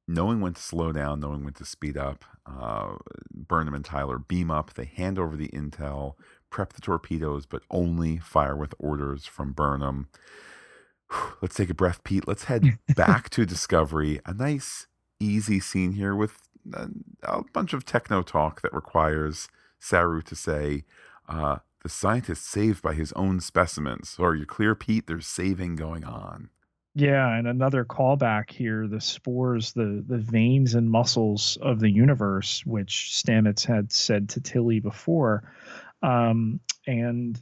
knowing 0.07 0.41
when 0.41 0.55
to 0.55 0.61
slow 0.61 0.93
down, 0.93 1.21
knowing 1.21 1.45
when 1.45 1.55
to 1.55 1.65
speed 1.65 1.97
up. 1.97 2.25
Uh, 2.45 2.97
Burnham 3.33 3.75
and 3.75 3.85
Tyler 3.85 4.19
beam 4.19 4.51
up. 4.51 4.75
They 4.75 4.87
hand 4.87 5.19
over 5.19 5.37
the 5.37 5.49
intel. 5.49 6.15
prep 6.51 6.73
the 6.73 6.81
torpedoes, 6.81 7.47
but 7.47 7.63
only 7.71 8.19
fire 8.19 8.57
with 8.57 8.75
orders 8.79 9.25
from 9.25 9.53
Burnham. 9.53 10.09
Let's 11.43 11.55
take 11.55 11.71
a 11.71 11.75
breath, 11.75 12.05
Pete. 12.05 12.27
Let's 12.27 12.45
head 12.45 12.79
back 12.97 13.31
to 13.31 13.47
Discovery. 13.47 14.21
A 14.27 14.35
nice, 14.35 14.87
easy 15.19 15.61
scene 15.61 15.93
here 15.93 16.15
with 16.15 16.39
a, 16.73 16.89
a 17.23 17.43
bunch 17.53 17.73
of 17.73 17.85
techno 17.85 18.23
talk 18.23 18.63
that 18.63 18.73
requires 18.73 19.49
Saru 19.79 20.23
to 20.23 20.37
say, 20.37 20.85
uh, 21.29 21.59
the 21.83 21.89
scientist 21.89 22.45
saved 22.47 22.83
by 22.83 22.95
his 22.95 23.13
own 23.13 23.41
specimens. 23.41 24.11
So 24.11 24.25
are 24.25 24.35
you 24.35 24.47
clear, 24.47 24.75
Pete? 24.75 25.07
There's 25.07 25.27
saving 25.27 25.77
going 25.77 26.05
on. 26.05 26.51
Yeah, 26.95 27.35
and 27.37 27.47
another 27.47 27.85
callback 27.85 28.51
here: 28.51 28.89
the 28.89 29.01
spores, 29.01 29.73
the 29.73 30.05
the 30.07 30.19
veins 30.19 30.75
and 30.75 30.91
muscles 30.91 31.57
of 31.63 31.79
the 31.79 31.91
universe, 31.91 32.67
which 32.67 33.13
Stamets 33.13 33.65
had 33.65 33.93
said 33.93 34.29
to 34.31 34.41
Tilly 34.41 34.81
before, 34.81 35.45
um, 36.03 36.59
and 36.89 37.41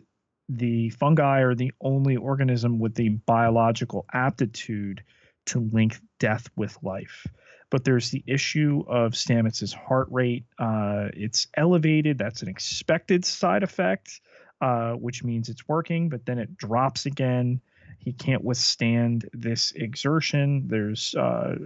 the 0.49 0.91
fungi 0.91 1.41
are 1.41 1.55
the 1.55 1.73
only 1.81 2.17
organism 2.17 2.79
with 2.79 2.95
the 2.95 3.11
biological 3.11 4.07
aptitude 4.13 5.03
to 5.47 5.61
link 5.73 5.99
death 6.19 6.49
with 6.57 6.77
life. 6.83 7.27
But 7.71 7.85
there's 7.85 8.11
the 8.11 8.25
issue 8.27 8.85
of 8.89 9.15
Stamets's 9.15 9.73
heart 9.73 10.09
rate. 10.11 10.45
Uh, 10.59 11.09
it's 11.13 11.49
elevated. 11.55 12.17
That's 12.17 12.43
an 12.43 12.49
expected 12.49 13.25
side 13.25 13.63
effect, 13.63 14.21
uh, 14.61 14.93
which 14.93 15.23
means 15.23 15.51
it's 15.51 15.69
working. 15.69 16.09
But 16.09 16.25
then 16.25 16.39
it 16.39 16.57
drops 16.57 17.05
again 17.05 17.61
he 17.99 18.13
can't 18.13 18.45
withstand 18.45 19.29
this 19.33 19.73
exertion. 19.73 20.69
There's 20.69 21.15
uh, 21.15 21.57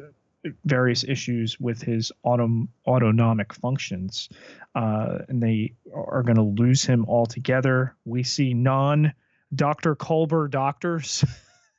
various 0.64 1.04
issues 1.04 1.58
with 1.60 1.82
his 1.82 2.12
autom- 2.24 2.68
autonomic 2.86 3.52
functions, 3.54 4.28
uh, 4.74 5.18
and 5.28 5.42
they 5.42 5.74
are 5.94 6.22
going 6.22 6.36
to 6.36 6.42
lose 6.42 6.84
him 6.84 7.04
altogether. 7.06 7.96
We 8.04 8.22
see 8.22 8.54
non 8.54 9.14
Dr. 9.54 9.94
Culber 9.94 10.50
doctors, 10.50 11.24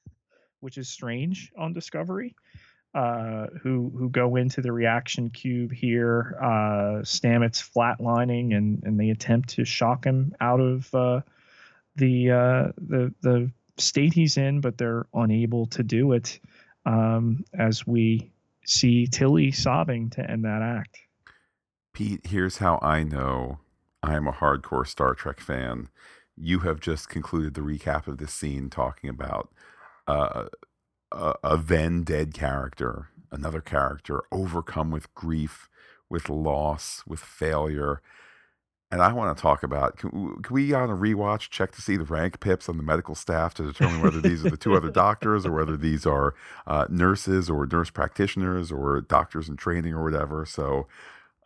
which 0.59 0.77
is 0.77 0.89
strange 0.89 1.51
on 1.57 1.73
Discovery. 1.73 2.35
Uh, 2.95 3.47
who 3.63 3.91
who 3.97 4.07
go 4.07 4.35
into 4.35 4.61
the 4.61 4.71
reaction 4.71 5.31
cube 5.31 5.71
here. 5.71 6.37
Uh, 6.39 7.01
Stamets 7.01 7.59
flatlining, 7.59 8.55
and 8.55 8.83
and 8.83 8.99
they 8.99 9.09
attempt 9.09 9.49
to 9.49 9.65
shock 9.65 10.05
him 10.05 10.35
out 10.39 10.59
of 10.59 10.93
uh, 10.93 11.21
the 11.95 12.29
uh, 12.29 12.71
the 12.77 13.11
the 13.21 13.51
state 13.77 14.13
he's 14.13 14.37
in, 14.37 14.61
but 14.61 14.77
they're 14.77 15.07
unable 15.11 15.65
to 15.65 15.81
do 15.81 16.11
it 16.11 16.39
um, 16.85 17.43
as 17.57 17.87
we 17.87 18.31
see 18.65 19.07
Tilly 19.07 19.51
sobbing 19.51 20.09
to 20.11 20.29
end 20.29 20.45
that 20.45 20.61
act. 20.61 20.99
Pete, 21.93 22.21
here's 22.25 22.57
how 22.57 22.79
I 22.81 23.03
know 23.03 23.59
I 24.01 24.15
am 24.15 24.27
a 24.27 24.31
hardcore 24.31 24.87
Star 24.87 25.13
Trek 25.13 25.39
fan. 25.39 25.89
You 26.35 26.59
have 26.59 26.79
just 26.79 27.09
concluded 27.09 27.53
the 27.53 27.61
recap 27.61 28.07
of 28.07 28.17
this 28.17 28.33
scene 28.33 28.69
talking 28.69 29.09
about 29.09 29.49
uh, 30.07 30.47
a, 31.11 31.33
a 31.43 31.57
then 31.57 32.03
dead 32.03 32.33
character, 32.33 33.09
another 33.31 33.61
character 33.61 34.23
overcome 34.31 34.89
with 34.89 35.13
grief, 35.13 35.69
with 36.09 36.29
loss, 36.29 37.03
with 37.07 37.19
failure 37.19 38.01
and 38.93 39.01
I 39.01 39.11
want 39.11 39.35
to 39.35 39.41
talk 39.41 39.63
about 39.63 39.97
can, 39.97 40.39
can, 40.43 40.53
we 40.53 40.71
on 40.71 40.91
a 40.91 40.95
rewatch 40.95 41.49
check 41.49 41.71
to 41.71 41.81
see 41.81 41.97
the 41.97 42.03
rank 42.03 42.39
pips 42.39 42.69
on 42.69 42.77
the 42.77 42.83
medical 42.83 43.15
staff 43.15 43.55
to 43.55 43.63
determine 43.63 44.03
whether 44.03 44.21
these 44.21 44.45
are 44.45 44.51
the 44.51 44.57
two 44.57 44.75
other 44.75 44.91
doctors 44.91 45.47
or 45.47 45.51
whether 45.51 45.75
these 45.75 46.05
are 46.05 46.35
uh, 46.67 46.85
nurses 46.89 47.49
or 47.49 47.65
nurse 47.65 47.89
practitioners 47.89 48.71
or 48.71 49.01
doctors 49.01 49.49
in 49.49 49.57
training 49.57 49.93
or 49.93 50.03
whatever. 50.03 50.45
So 50.45 50.85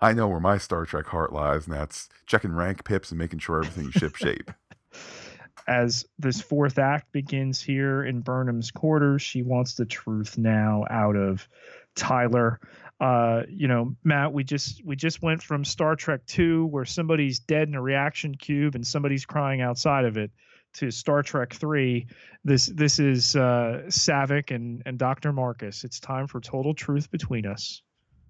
I 0.01 0.11
know 0.11 0.27
where 0.27 0.41
my 0.41 0.57
Star 0.57 0.85
Trek 0.85 1.05
heart 1.05 1.31
lies, 1.31 1.67
and 1.67 1.73
that's 1.73 2.09
checking 2.25 2.51
rank 2.51 2.83
pips 2.83 3.11
and 3.11 3.17
making 3.17 3.39
sure 3.39 3.63
everything's 3.63 3.93
ship 3.93 4.17
shape. 4.17 4.51
As 5.69 6.05
this 6.19 6.41
fourth 6.41 6.77
act 6.77 7.13
begins 7.13 7.61
here 7.61 8.03
in 8.03 8.19
Burnham's 8.19 8.71
quarters, 8.71 9.21
she 9.21 9.41
wants 9.41 9.75
the 9.75 9.85
truth 9.85 10.37
now 10.37 10.83
out 10.89 11.15
of 11.15 11.47
Tyler 11.95 12.59
uh, 12.99 13.43
you 13.49 13.67
know, 13.67 13.95
Matt, 14.03 14.33
we 14.33 14.43
just 14.43 14.83
we 14.83 14.95
just 14.95 15.21
went 15.21 15.43
from 15.43 15.63
Star 15.63 15.95
Trek 15.95 16.21
Two, 16.25 16.65
where 16.65 16.85
somebody's 16.85 17.39
dead 17.39 17.67
in 17.67 17.75
a 17.75 17.81
reaction 17.81 18.35
cube 18.35 18.73
and 18.75 18.85
somebody's 18.85 19.25
crying 19.25 19.61
outside 19.61 20.05
of 20.05 20.17
it, 20.17 20.31
to 20.73 20.89
Star 20.89 21.21
Trek 21.21 21.53
Three. 21.53 22.07
This 22.43 22.65
this 22.67 22.97
is 22.97 23.35
uh, 23.35 23.83
Saavik 23.87 24.49
and 24.49 24.81
and 24.85 24.97
Doctor 24.97 25.31
Marcus. 25.31 25.83
It's 25.83 25.99
time 25.99 26.25
for 26.25 26.39
total 26.39 26.73
truth 26.73 27.11
between 27.11 27.45
us. 27.45 27.83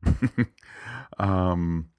um, 1.18 1.90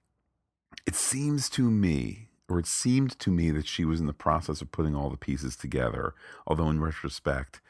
it 0.87 0.95
seems 0.95 1.49
to 1.51 1.71
me, 1.71 2.29
or 2.51 2.59
it 2.59 2.67
seemed 2.67 3.19
to 3.21 3.31
me, 3.31 3.51
that 3.51 3.67
she 3.67 3.87
was 3.87 3.99
in 3.99 4.07
the 4.07 4.13
process 4.13 4.61
of 4.61 4.73
putting 4.73 4.95
all 4.95 5.09
the 5.09 5.17
pieces 5.17 5.57
together. 5.57 6.15
Although 6.47 6.69
in 6.69 6.81
retrospect, 6.81 7.63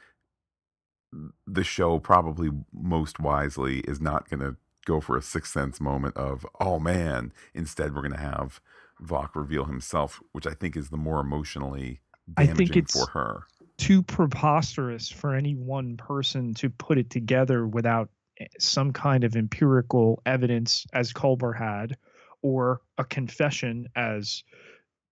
the 1.47 1.65
show 1.65 2.01
probably 2.01 2.51
most 2.73 3.21
wisely 3.21 3.79
is 3.81 4.01
not 4.01 4.29
going 4.29 4.41
to 4.41 4.57
go 4.89 5.01
for 5.01 5.17
a 5.17 5.23
sixth 5.23 5.53
sense 5.53 5.81
moment 5.81 6.17
of, 6.17 6.47
oh 6.61 6.81
man, 6.81 7.33
instead 7.55 7.95
we're 7.95 8.01
going 8.01 8.13
to 8.13 8.19
have 8.19 8.61
Voq 9.03 9.37
reveal 9.37 9.67
himself, 9.67 10.21
which 10.33 10.47
I 10.47 10.55
think 10.55 10.77
is 10.77 10.89
the 10.89 10.97
more 10.97 11.21
emotionally 11.21 12.01
damaging 12.35 12.55
I 12.55 12.57
think 12.57 12.77
it's 12.77 12.99
for 12.99 13.11
her. 13.13 13.43
Too 13.77 14.03
preposterous 14.03 15.09
for 15.09 15.35
any 15.35 15.55
one 15.55 15.97
person 15.97 16.55
to 16.55 16.71
put 16.71 16.99
it 16.99 17.11
together 17.11 17.67
without 17.67 18.09
eh, 18.41 18.47
some 18.59 18.93
kind 18.93 19.25
of 19.25 19.37
empirical 19.37 20.21
evidence, 20.27 20.87
as 20.93 21.13
Culber 21.13 21.57
had, 21.57 21.97
or 22.43 22.81
a 22.97 23.05
confession, 23.05 23.87
as 23.95 24.43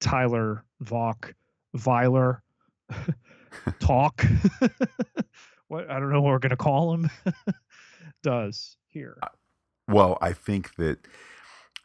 Tyler 0.01 0.65
Voq 0.83 1.33
Viler 1.75 2.43
talk. 3.79 4.25
what 5.69 5.91
I 5.91 6.01
don't 6.01 6.11
know 6.11 6.23
what 6.23 6.31
we're 6.31 6.39
gonna 6.39 6.57
call 6.57 6.95
him 6.95 7.11
does 8.23 8.77
here. 8.89 9.19
Well, 9.89 10.19
I 10.21 10.33
think 10.33 10.77
that 10.77 10.99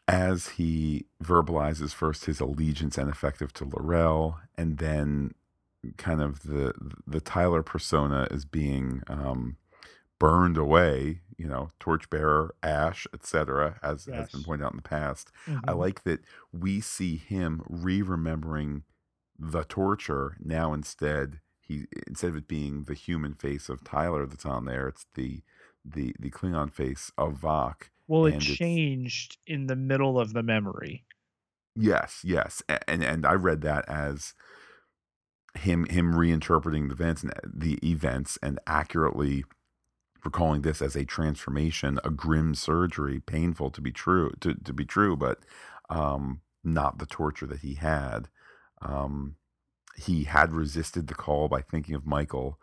as 0.08 0.48
he 0.48 1.06
verbalizes 1.22 1.94
first 1.94 2.24
his 2.24 2.40
allegiance 2.40 2.98
and 2.98 3.08
effective 3.08 3.52
to 3.54 3.64
L'Rell, 3.64 4.40
and 4.56 4.78
then 4.78 5.34
kind 5.96 6.20
of 6.20 6.42
the 6.42 6.72
the 7.06 7.20
Tyler 7.20 7.62
persona 7.62 8.26
is 8.30 8.44
being 8.44 9.02
um, 9.08 9.56
burned 10.18 10.56
away, 10.56 11.20
you 11.36 11.46
know, 11.46 11.70
torchbearer, 11.80 12.54
ash, 12.62 13.06
etc., 13.14 13.78
as 13.82 14.06
yes. 14.06 14.16
has 14.16 14.28
been 14.30 14.44
pointed 14.44 14.64
out 14.64 14.72
in 14.72 14.76
the 14.76 14.82
past. 14.82 15.30
Mm-hmm. 15.46 15.68
I 15.68 15.72
like 15.72 16.04
that 16.04 16.20
we 16.52 16.80
see 16.80 17.16
him 17.16 17.62
re-remembering 17.68 18.82
the 19.38 19.64
torture 19.64 20.36
now 20.40 20.72
instead 20.72 21.40
he 21.62 21.86
instead 22.06 22.30
of 22.30 22.36
it 22.36 22.48
being 22.48 22.84
the 22.84 22.94
human 22.94 23.34
face 23.34 23.68
of 23.68 23.84
Tyler 23.84 24.26
that's 24.26 24.46
on 24.46 24.64
there, 24.64 24.88
it's 24.88 25.06
the 25.14 25.42
the 25.84 26.14
the 26.18 26.30
Klingon 26.30 26.72
face 26.72 27.10
of 27.16 27.40
Voq. 27.40 27.88
Well, 28.12 28.26
it 28.26 28.40
changed 28.40 29.38
in 29.46 29.68
the 29.68 29.76
middle 29.76 30.20
of 30.20 30.34
the 30.34 30.42
memory. 30.42 31.06
Yes, 31.74 32.20
yes, 32.22 32.62
and 32.86 33.02
and 33.02 33.24
I 33.24 33.32
read 33.32 33.62
that 33.62 33.88
as 33.88 34.34
him 35.54 35.86
him 35.86 36.12
reinterpreting 36.12 36.88
the 36.88 36.92
events 36.92 37.22
and 37.22 37.32
the 37.42 37.78
events 37.82 38.38
and 38.42 38.60
accurately 38.66 39.44
recalling 40.26 40.60
this 40.60 40.82
as 40.82 40.94
a 40.94 41.06
transformation, 41.06 41.98
a 42.04 42.10
grim 42.10 42.54
surgery, 42.54 43.18
painful 43.18 43.70
to 43.70 43.80
be 43.80 43.92
true 43.92 44.30
to, 44.40 44.56
to 44.56 44.74
be 44.74 44.84
true, 44.84 45.16
but 45.16 45.38
um, 45.88 46.42
not 46.62 46.98
the 46.98 47.06
torture 47.06 47.46
that 47.46 47.60
he 47.60 47.76
had. 47.76 48.28
Um, 48.82 49.36
he 49.96 50.24
had 50.24 50.52
resisted 50.52 51.06
the 51.06 51.14
call 51.14 51.48
by 51.48 51.62
thinking 51.62 51.94
of 51.94 52.04
Michael, 52.04 52.58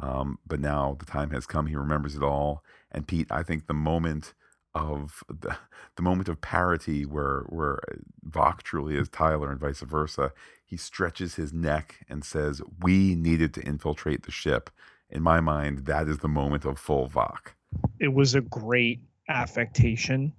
um, 0.00 0.40
but 0.44 0.58
now 0.58 0.96
the 0.98 1.06
time 1.06 1.30
has 1.30 1.46
come. 1.46 1.66
He 1.66 1.76
remembers 1.76 2.16
it 2.16 2.22
all. 2.24 2.64
And 2.90 3.06
Pete, 3.06 3.28
I 3.30 3.44
think 3.44 3.68
the 3.68 3.74
moment 3.74 4.34
of 4.74 5.22
the, 5.28 5.56
the 5.96 6.02
moment 6.02 6.28
of 6.28 6.40
parity 6.40 7.04
where 7.04 7.44
where 7.48 7.80
Voq 8.28 8.62
truly 8.62 8.96
is 8.96 9.08
Tyler 9.08 9.50
and 9.50 9.60
vice 9.60 9.80
versa, 9.80 10.32
he 10.64 10.76
stretches 10.76 11.34
his 11.34 11.52
neck 11.52 12.04
and 12.08 12.24
says, 12.24 12.62
"We 12.80 13.14
needed 13.14 13.54
to 13.54 13.62
infiltrate 13.62 14.24
the 14.24 14.30
ship." 14.30 14.70
In 15.10 15.22
my 15.22 15.40
mind, 15.40 15.86
that 15.86 16.06
is 16.06 16.18
the 16.18 16.28
moment 16.28 16.64
of 16.64 16.78
full 16.78 17.08
Voq. 17.08 17.54
It 17.98 18.12
was 18.12 18.34
a 18.34 18.42
great 18.42 19.00
affectation. 19.28 20.32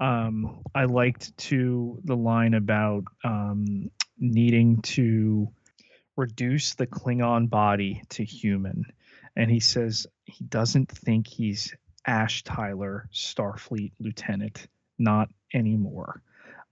Um, 0.00 0.62
I 0.74 0.84
liked 0.84 1.36
to 1.38 2.00
the 2.04 2.16
line 2.16 2.54
about 2.54 3.04
um, 3.24 3.90
needing 4.18 4.80
to 4.82 5.48
reduce 6.16 6.74
the 6.74 6.86
Klingon 6.86 7.48
body 7.48 8.02
to 8.10 8.24
human. 8.24 8.84
And 9.36 9.50
he 9.50 9.60
says 9.60 10.06
he 10.24 10.44
doesn't 10.44 10.90
think 10.90 11.26
he's 11.26 11.74
Ash 12.08 12.42
Tyler, 12.42 13.06
Starfleet 13.12 13.92
lieutenant, 14.00 14.66
not 14.98 15.28
anymore. 15.52 16.22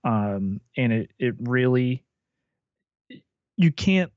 Um, 0.03 0.59
and 0.75 0.91
it 0.91 1.11
it 1.19 1.35
really 1.39 2.03
you 3.55 3.71
can't 3.71 4.11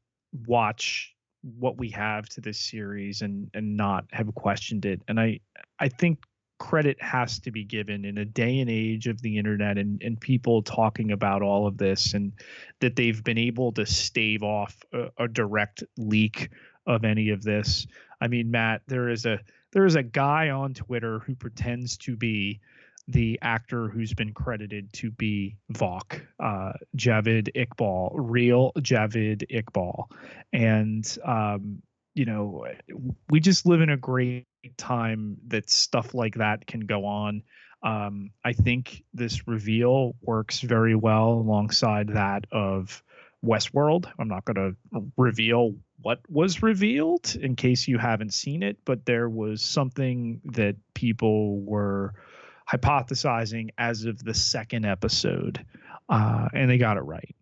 watch 0.46 1.14
what 1.42 1.76
we 1.76 1.90
have 1.90 2.28
to 2.30 2.40
this 2.40 2.58
series 2.58 3.20
and 3.20 3.50
and 3.52 3.76
not 3.76 4.06
have 4.12 4.34
questioned 4.34 4.86
it. 4.86 5.02
And 5.08 5.20
I 5.20 5.40
I 5.78 5.88
think 5.88 6.24
credit 6.58 7.00
has 7.02 7.38
to 7.40 7.50
be 7.50 7.64
given 7.64 8.04
in 8.04 8.18
a 8.18 8.24
day 8.24 8.60
and 8.60 8.70
age 8.70 9.06
of 9.06 9.20
the 9.20 9.36
internet 9.38 9.78
and, 9.78 10.02
and 10.02 10.20
people 10.20 10.62
talking 10.62 11.10
about 11.10 11.42
all 11.42 11.66
of 11.66 11.78
this 11.78 12.12
and 12.14 12.32
that 12.80 12.96
they've 12.96 13.24
been 13.24 13.38
able 13.38 13.72
to 13.72 13.84
stave 13.86 14.42
off 14.42 14.76
a, 14.92 15.08
a 15.18 15.28
direct 15.28 15.82
leak 15.96 16.50
of 16.86 17.04
any 17.04 17.30
of 17.30 17.42
this. 17.42 17.86
I 18.20 18.28
mean, 18.28 18.50
Matt, 18.50 18.82
there 18.86 19.08
is 19.08 19.24
a 19.24 19.40
there 19.72 19.86
is 19.86 19.94
a 19.94 20.02
guy 20.02 20.50
on 20.50 20.74
Twitter 20.74 21.20
who 21.20 21.34
pretends 21.34 21.96
to 21.98 22.16
be 22.16 22.60
the 23.08 23.38
actor 23.42 23.88
who's 23.88 24.14
been 24.14 24.32
credited 24.32 24.92
to 24.92 25.10
be 25.10 25.56
Voq, 25.72 26.20
uh, 26.38 26.72
Javid 26.96 27.48
Iqbal, 27.56 28.12
real 28.14 28.72
Javid 28.78 29.44
Iqbal, 29.50 30.04
and 30.52 31.18
um, 31.24 31.82
you 32.14 32.24
know, 32.24 32.66
we 33.30 33.40
just 33.40 33.66
live 33.66 33.80
in 33.80 33.90
a 33.90 33.96
great 33.96 34.46
time 34.76 35.38
that 35.48 35.70
stuff 35.70 36.14
like 36.14 36.34
that 36.36 36.66
can 36.66 36.80
go 36.80 37.04
on. 37.04 37.42
Um, 37.82 38.30
I 38.44 38.52
think 38.52 39.04
this 39.14 39.48
reveal 39.48 40.14
works 40.20 40.60
very 40.60 40.94
well 40.94 41.32
alongside 41.32 42.08
that 42.08 42.44
of 42.52 43.02
Westworld. 43.44 44.10
I'm 44.18 44.28
not 44.28 44.44
going 44.44 44.76
to 44.92 45.02
reveal 45.16 45.76
what 46.02 46.20
was 46.28 46.62
revealed 46.62 47.36
in 47.40 47.56
case 47.56 47.88
you 47.88 47.98
haven't 47.98 48.34
seen 48.34 48.62
it, 48.62 48.78
but 48.84 49.06
there 49.06 49.28
was 49.28 49.62
something 49.62 50.40
that 50.44 50.76
people 50.94 51.60
were 51.60 52.14
hypothesizing 52.70 53.70
as 53.78 54.04
of 54.04 54.22
the 54.22 54.34
second 54.34 54.84
episode, 54.84 55.64
uh, 56.08 56.48
and 56.54 56.70
they 56.70 56.78
got 56.78 56.96
it 56.96 57.02
right. 57.02 57.34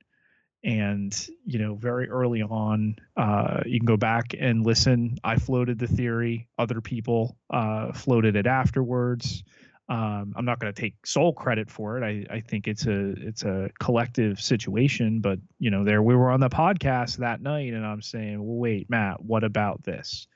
And 0.65 1.15
you 1.45 1.61
know, 1.61 1.77
very 1.77 2.09
early 2.09 2.43
on, 2.43 2.97
uh, 3.17 3.61
you 3.65 3.79
can 3.79 3.87
go 3.87 3.97
back 3.97 4.35
and 4.39 4.67
listen. 4.67 5.19
I 5.23 5.37
floated 5.37 5.79
the 5.79 5.87
theory; 5.87 6.49
other 6.59 6.81
people 6.81 7.37
uh, 7.51 7.93
floated 7.93 8.35
it 8.35 8.47
afterwards. 8.47 9.45
Um, 9.89 10.35
I'm 10.37 10.45
not 10.45 10.59
going 10.59 10.73
to 10.73 10.79
take 10.79 11.07
sole 11.07 11.33
credit 11.33 11.71
for 11.71 11.97
it. 11.97 12.05
I, 12.05 12.37
I 12.37 12.41
think 12.41 12.69
it's 12.69 12.87
a 12.87 13.15
it's 13.17 13.45
a 13.45 13.71
collective 13.81 14.41
situation. 14.41 15.21
But 15.21 15.39
you 15.59 15.71
know, 15.71 15.85
there 15.85 16.03
we 16.03 16.15
were 16.15 16.31
on 16.31 16.41
the 16.41 16.51
podcast 16.51 17.19
that 17.19 17.41
night, 17.41 17.73
and 17.73 17.87
I'm 17.87 18.03
saying, 18.03 18.39
well, 18.39 18.59
wait, 18.59 18.91
Matt, 18.91 19.23
what 19.23 19.45
about 19.45 19.83
this? 19.83 20.27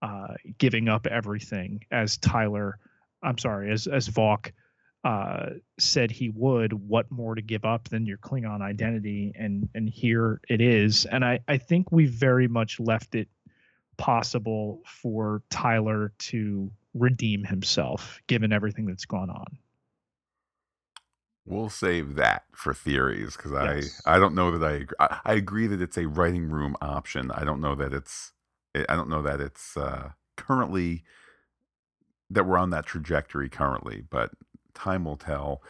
Uh, 0.00 0.34
giving 0.58 0.88
up 0.88 1.06
everything 1.06 1.84
as 1.90 2.16
Tyler, 2.16 2.78
I'm 3.22 3.36
sorry, 3.36 3.70
as 3.70 3.86
as 3.86 4.08
Voq 4.08 4.52
uh, 5.04 5.50
said 5.78 6.10
he 6.10 6.30
would. 6.30 6.72
What 6.72 7.10
more 7.10 7.34
to 7.34 7.42
give 7.42 7.66
up 7.66 7.90
than 7.90 8.06
your 8.06 8.18
Klingon 8.18 8.62
identity? 8.62 9.32
And 9.34 9.68
and 9.74 9.86
here 9.86 10.40
it 10.48 10.62
is. 10.62 11.04
And 11.04 11.22
I 11.22 11.40
I 11.46 11.58
think 11.58 11.92
we 11.92 12.06
very 12.06 12.48
much 12.48 12.80
left 12.80 13.14
it 13.14 13.28
possible 13.98 14.80
for 14.86 15.42
Tyler 15.50 16.12
to 16.18 16.70
redeem 16.94 17.44
himself 17.44 18.20
given 18.26 18.52
everything 18.52 18.86
that's 18.86 19.04
gone 19.04 19.30
on. 19.30 19.58
We'll 21.46 21.68
save 21.68 22.14
that 22.14 22.44
for 22.52 22.72
theories 22.72 23.36
because 23.36 23.52
yes. 23.52 24.00
I 24.06 24.16
I 24.16 24.18
don't 24.18 24.34
know 24.34 24.56
that 24.56 24.66
I 24.66 24.76
agree. 24.76 24.96
I, 24.98 25.20
I, 25.26 25.34
agree 25.34 25.66
that 25.66 25.82
it's 25.82 25.98
a 25.98 26.08
writing 26.08 26.48
room 26.48 26.74
option. 26.80 27.30
I 27.30 27.44
don't 27.44 27.60
know 27.60 27.74
that 27.74 27.92
it's 27.92 28.32
I 28.74 28.94
don't 28.94 29.10
know 29.10 29.20
that 29.20 29.42
it's 29.42 29.76
uh, 29.76 30.12
currently 30.38 31.04
that 32.30 32.46
we're 32.46 32.56
on 32.56 32.70
that 32.70 32.86
trajectory 32.86 33.50
currently, 33.50 34.02
but 34.08 34.30
time 34.72 35.04
will 35.04 35.18
tell. 35.18 35.62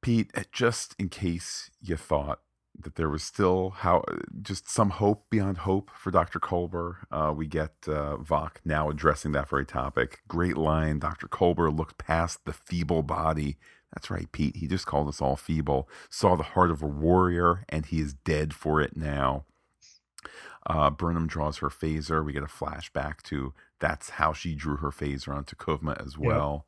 Pete, 0.00 0.32
just 0.52 0.96
in 0.98 1.08
case 1.08 1.70
you 1.80 1.96
thought 1.96 2.40
that 2.80 2.94
there 2.94 3.08
was 3.08 3.22
still 3.22 3.70
how 3.70 4.04
just 4.40 4.68
some 4.68 4.90
hope 4.90 5.26
beyond 5.30 5.58
hope 5.58 5.90
for 5.94 6.10
Dr. 6.10 6.38
Culber. 6.38 6.96
Uh, 7.10 7.32
we 7.34 7.46
get 7.46 7.72
uh, 7.86 8.16
Voq 8.16 8.56
now 8.64 8.88
addressing 8.88 9.32
that 9.32 9.48
very 9.48 9.66
topic. 9.66 10.20
Great 10.28 10.56
line. 10.56 10.98
Dr. 10.98 11.26
Culber 11.26 11.76
looked 11.76 11.98
past 11.98 12.44
the 12.44 12.52
feeble 12.52 13.02
body. 13.02 13.58
That's 13.94 14.10
right, 14.10 14.30
Pete. 14.30 14.56
He 14.56 14.66
just 14.66 14.86
called 14.86 15.08
us 15.08 15.20
all 15.20 15.36
feeble. 15.36 15.88
Saw 16.10 16.36
the 16.36 16.42
heart 16.42 16.70
of 16.70 16.82
a 16.82 16.86
warrior, 16.86 17.64
and 17.68 17.86
he 17.86 18.00
is 18.00 18.14
dead 18.14 18.54
for 18.54 18.80
it 18.80 18.96
now. 18.96 19.44
Uh, 20.66 20.90
Burnham 20.90 21.26
draws 21.26 21.58
her 21.58 21.70
phaser. 21.70 22.24
We 22.24 22.34
get 22.34 22.42
a 22.42 22.46
flashback 22.46 23.22
to 23.24 23.54
that's 23.80 24.10
how 24.10 24.32
she 24.32 24.54
drew 24.54 24.76
her 24.76 24.90
phaser 24.90 25.34
on 25.34 25.44
T'Kuvma 25.44 26.04
as 26.04 26.18
well. 26.18 26.66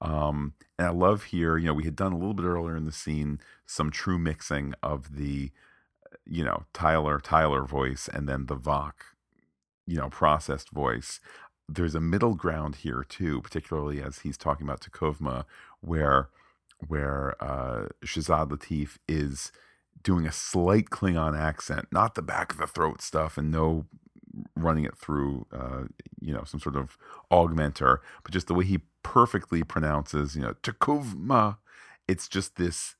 Um, 0.00 0.54
and 0.78 0.86
I 0.86 0.90
love 0.90 1.24
here, 1.24 1.56
you 1.56 1.66
know, 1.66 1.74
we 1.74 1.84
had 1.84 1.96
done 1.96 2.12
a 2.12 2.18
little 2.18 2.34
bit 2.34 2.44
earlier 2.44 2.76
in 2.76 2.84
the 2.84 2.92
scene 2.92 3.40
some 3.66 3.90
true 3.90 4.18
mixing 4.18 4.74
of 4.82 5.16
the, 5.16 5.50
you 6.24 6.44
know, 6.44 6.64
Tyler 6.72 7.18
Tyler 7.20 7.64
voice 7.64 8.08
and 8.12 8.28
then 8.28 8.46
the 8.46 8.56
Voq, 8.56 8.92
you 9.86 9.96
know, 9.96 10.08
processed 10.08 10.70
voice. 10.70 11.20
There's 11.68 11.94
a 11.94 12.00
middle 12.00 12.34
ground 12.34 12.76
here 12.76 13.04
too, 13.08 13.42
particularly 13.42 14.00
as 14.00 14.20
he's 14.20 14.38
talking 14.38 14.66
about 14.66 14.80
T'Kuvma, 14.80 15.44
where 15.80 16.28
where 16.86 17.34
uh, 17.42 17.88
Shazad 18.04 18.50
Latif 18.50 18.98
is 19.08 19.50
doing 20.02 20.26
a 20.26 20.32
slight 20.32 20.90
Klingon 20.90 21.36
accent, 21.36 21.88
not 21.90 22.14
the 22.14 22.22
back 22.22 22.52
of 22.52 22.58
the 22.58 22.66
throat 22.68 23.02
stuff, 23.02 23.36
and 23.36 23.50
no 23.50 23.86
running 24.54 24.84
it 24.84 24.96
through, 24.96 25.46
uh, 25.52 25.84
you 26.28 26.34
know, 26.34 26.44
some 26.44 26.60
sort 26.60 26.76
of 26.76 26.98
augmenter, 27.32 27.98
but 28.22 28.32
just 28.32 28.48
the 28.48 28.54
way 28.54 28.66
he 28.66 28.80
perfectly 29.02 29.62
pronounces, 29.64 30.36
you 30.36 30.42
know, 30.42 30.52
T'Kuvma. 30.62 31.56
It's 32.06 32.28
just 32.28 32.56
this. 32.56 32.96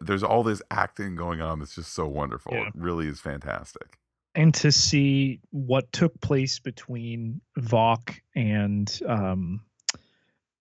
There's 0.00 0.22
all 0.22 0.44
this 0.44 0.62
acting 0.70 1.16
going 1.16 1.40
on 1.40 1.58
that's 1.58 1.74
just 1.74 1.92
so 1.92 2.06
wonderful. 2.06 2.54
Yeah. 2.54 2.68
It 2.68 2.74
really 2.76 3.08
is 3.08 3.20
fantastic. 3.20 3.98
And 4.36 4.54
to 4.54 4.70
see 4.70 5.40
what 5.50 5.92
took 5.92 6.20
place 6.20 6.60
between 6.60 7.40
Voq 7.58 8.16
and 8.36 9.00
um, 9.06 9.60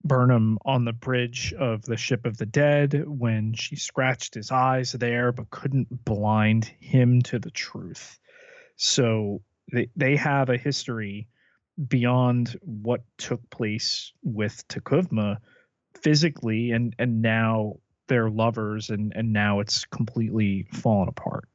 Burnham 0.03 0.57
on 0.65 0.85
the 0.85 0.93
bridge 0.93 1.53
of 1.53 1.83
the 1.83 1.97
ship 1.97 2.25
of 2.25 2.37
the 2.37 2.47
dead 2.47 3.03
when 3.07 3.53
she 3.53 3.75
scratched 3.75 4.33
his 4.33 4.51
eyes 4.51 4.93
there 4.93 5.31
but 5.31 5.51
couldn't 5.51 6.03
blind 6.03 6.65
him 6.79 7.21
to 7.23 7.37
the 7.37 7.51
truth. 7.51 8.19
So 8.75 9.43
they 9.71 9.89
they 9.95 10.15
have 10.15 10.49
a 10.49 10.57
history 10.57 11.27
beyond 11.87 12.57
what 12.61 13.01
took 13.17 13.47
place 13.49 14.11
with 14.23 14.67
T'Kuvma 14.67 15.37
physically 16.01 16.71
and 16.71 16.95
and 16.99 17.21
now 17.21 17.75
they're 18.07 18.29
lovers 18.29 18.89
and 18.89 19.13
and 19.15 19.33
now 19.33 19.59
it's 19.59 19.85
completely 19.85 20.67
fallen 20.73 21.07
apart. 21.07 21.47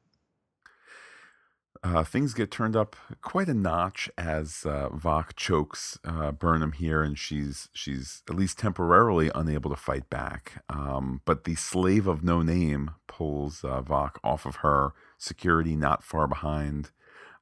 Uh, 1.83 2.03
things 2.03 2.33
get 2.33 2.51
turned 2.51 2.75
up 2.75 2.95
quite 3.21 3.47
a 3.47 3.53
notch 3.53 4.09
as 4.17 4.65
uh, 4.65 4.89
Voq 4.89 5.35
chokes 5.35 5.99
uh, 6.03 6.31
Burnham 6.31 6.71
here, 6.73 7.03
and 7.03 7.17
she's 7.17 7.69
she's 7.73 8.23
at 8.29 8.35
least 8.35 8.57
temporarily 8.57 9.29
unable 9.35 9.69
to 9.69 9.75
fight 9.75 10.09
back. 10.09 10.63
Um, 10.69 11.21
but 11.25 11.43
the 11.43 11.55
slave 11.55 12.07
of 12.07 12.23
no 12.23 12.41
name 12.41 12.91
pulls 13.07 13.63
uh, 13.63 13.81
Voq 13.81 14.17
off 14.23 14.45
of 14.45 14.57
her. 14.57 14.93
Security 15.17 15.75
not 15.75 16.03
far 16.03 16.27
behind. 16.27 16.91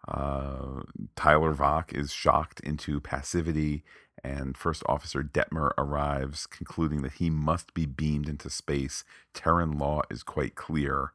Uh, 0.08 0.84
Tyler 1.16 1.54
Voq 1.54 1.94
is 1.94 2.12
shocked 2.12 2.60
into 2.60 3.00
passivity, 3.00 3.84
and 4.24 4.58
First 4.58 4.84
Officer 4.88 5.24
Detmer 5.24 5.72
arrives, 5.78 6.46
concluding 6.46 7.02
that 7.02 7.14
he 7.14 7.30
must 7.30 7.74
be 7.74 7.86
beamed 7.86 8.30
into 8.30 8.50
space. 8.50 9.04
Terran 9.34 9.78
law 9.78 10.02
is 10.10 10.24
quite 10.24 10.56
clear. 10.56 11.12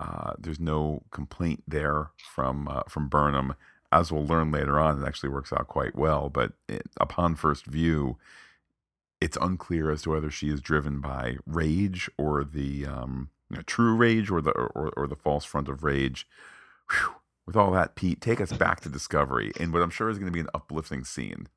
Uh, 0.00 0.32
there's 0.38 0.60
no 0.60 1.02
complaint 1.10 1.62
there 1.66 2.10
from 2.16 2.68
uh, 2.68 2.82
from 2.88 3.08
Burnham. 3.08 3.54
As 3.92 4.10
we'll 4.10 4.26
learn 4.26 4.50
later 4.50 4.80
on, 4.80 5.02
it 5.02 5.06
actually 5.06 5.28
works 5.28 5.52
out 5.52 5.68
quite 5.68 5.94
well. 5.94 6.28
But 6.28 6.52
it, 6.68 6.82
upon 6.98 7.36
first 7.36 7.66
view, 7.66 8.16
it's 9.20 9.36
unclear 9.40 9.90
as 9.90 10.02
to 10.02 10.10
whether 10.10 10.30
she 10.30 10.48
is 10.48 10.60
driven 10.60 11.00
by 11.00 11.36
rage 11.46 12.10
or 12.18 12.42
the 12.42 12.86
um, 12.86 13.30
you 13.50 13.58
know, 13.58 13.62
true 13.62 13.94
rage 13.94 14.30
or 14.30 14.40
the 14.40 14.50
or, 14.50 14.92
or 14.96 15.06
the 15.06 15.14
false 15.14 15.44
front 15.44 15.68
of 15.68 15.84
rage. 15.84 16.26
Whew 16.90 17.14
with 17.46 17.56
all 17.56 17.72
that, 17.72 17.94
Pete, 17.94 18.20
take 18.20 18.40
us 18.40 18.52
back 18.52 18.80
to 18.80 18.88
Discovery 18.88 19.52
in 19.58 19.72
what 19.72 19.82
I'm 19.82 19.90
sure 19.90 20.08
is 20.10 20.18
going 20.18 20.30
to 20.30 20.32
be 20.32 20.40
an 20.40 20.48
uplifting 20.54 21.04
scene. 21.04 21.48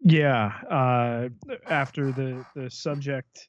Yeah, 0.00 0.52
uh, 0.70 1.28
after 1.68 2.12
the 2.12 2.44
the 2.54 2.68
subject 2.68 3.48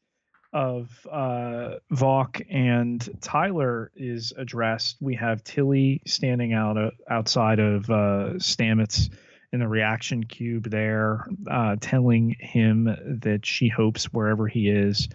of 0.54 0.90
uh, 1.12 1.76
Voq 1.92 2.42
and 2.50 3.08
Tyler 3.22 3.92
is 3.96 4.32
addressed, 4.38 4.98
we 5.02 5.16
have 5.16 5.44
Tilly 5.44 6.02
standing 6.08 6.54
out 6.54 6.78
uh, 6.78 6.92
outside 7.10 7.60
of 7.60 7.90
uh, 7.90 8.36
Stamets 8.38 9.10
in 9.52 9.60
the 9.60 9.68
reaction 9.68 10.24
cube 10.24 10.70
there, 10.70 11.26
uh, 11.52 11.76
telling 11.82 12.36
him 12.40 12.86
that 13.22 13.46
she 13.46 13.68
hopes 13.68 14.06
wherever 14.06 14.48
he 14.48 14.70
is 14.70 15.10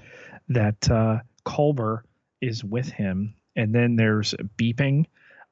that 0.48 0.90
uh, 0.90 1.18
Culber 1.46 2.02
is 2.40 2.62
with 2.62 2.90
him. 2.90 3.34
And 3.56 3.74
then 3.74 3.96
there's 3.96 4.34
beeping 4.58 5.06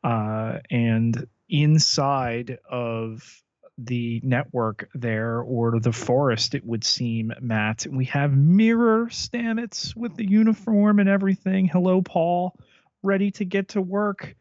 uh, 0.05 0.59
and 0.70 1.26
inside 1.49 2.59
of 2.70 3.42
the 3.78 4.20
network 4.24 4.88
there 4.94 5.40
or 5.40 5.78
the 5.78 5.92
forest, 5.92 6.55
it 6.55 6.64
would 6.64 6.84
seem, 6.84 7.32
Matt, 7.40 7.86
we 7.90 8.05
have 8.07 8.36
mirror 8.36 9.07
Stamets 9.07 9.94
with 9.94 10.16
the 10.16 10.28
uniform 10.28 10.99
and 10.99 11.09
everything. 11.09 11.66
Hello, 11.66 12.03
Paul, 12.03 12.59
ready 13.03 13.30
to 13.32 13.44
get 13.44 13.68
to 13.68 13.80
work. 13.80 14.34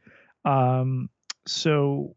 Um, 0.44 1.10
so 1.46 2.16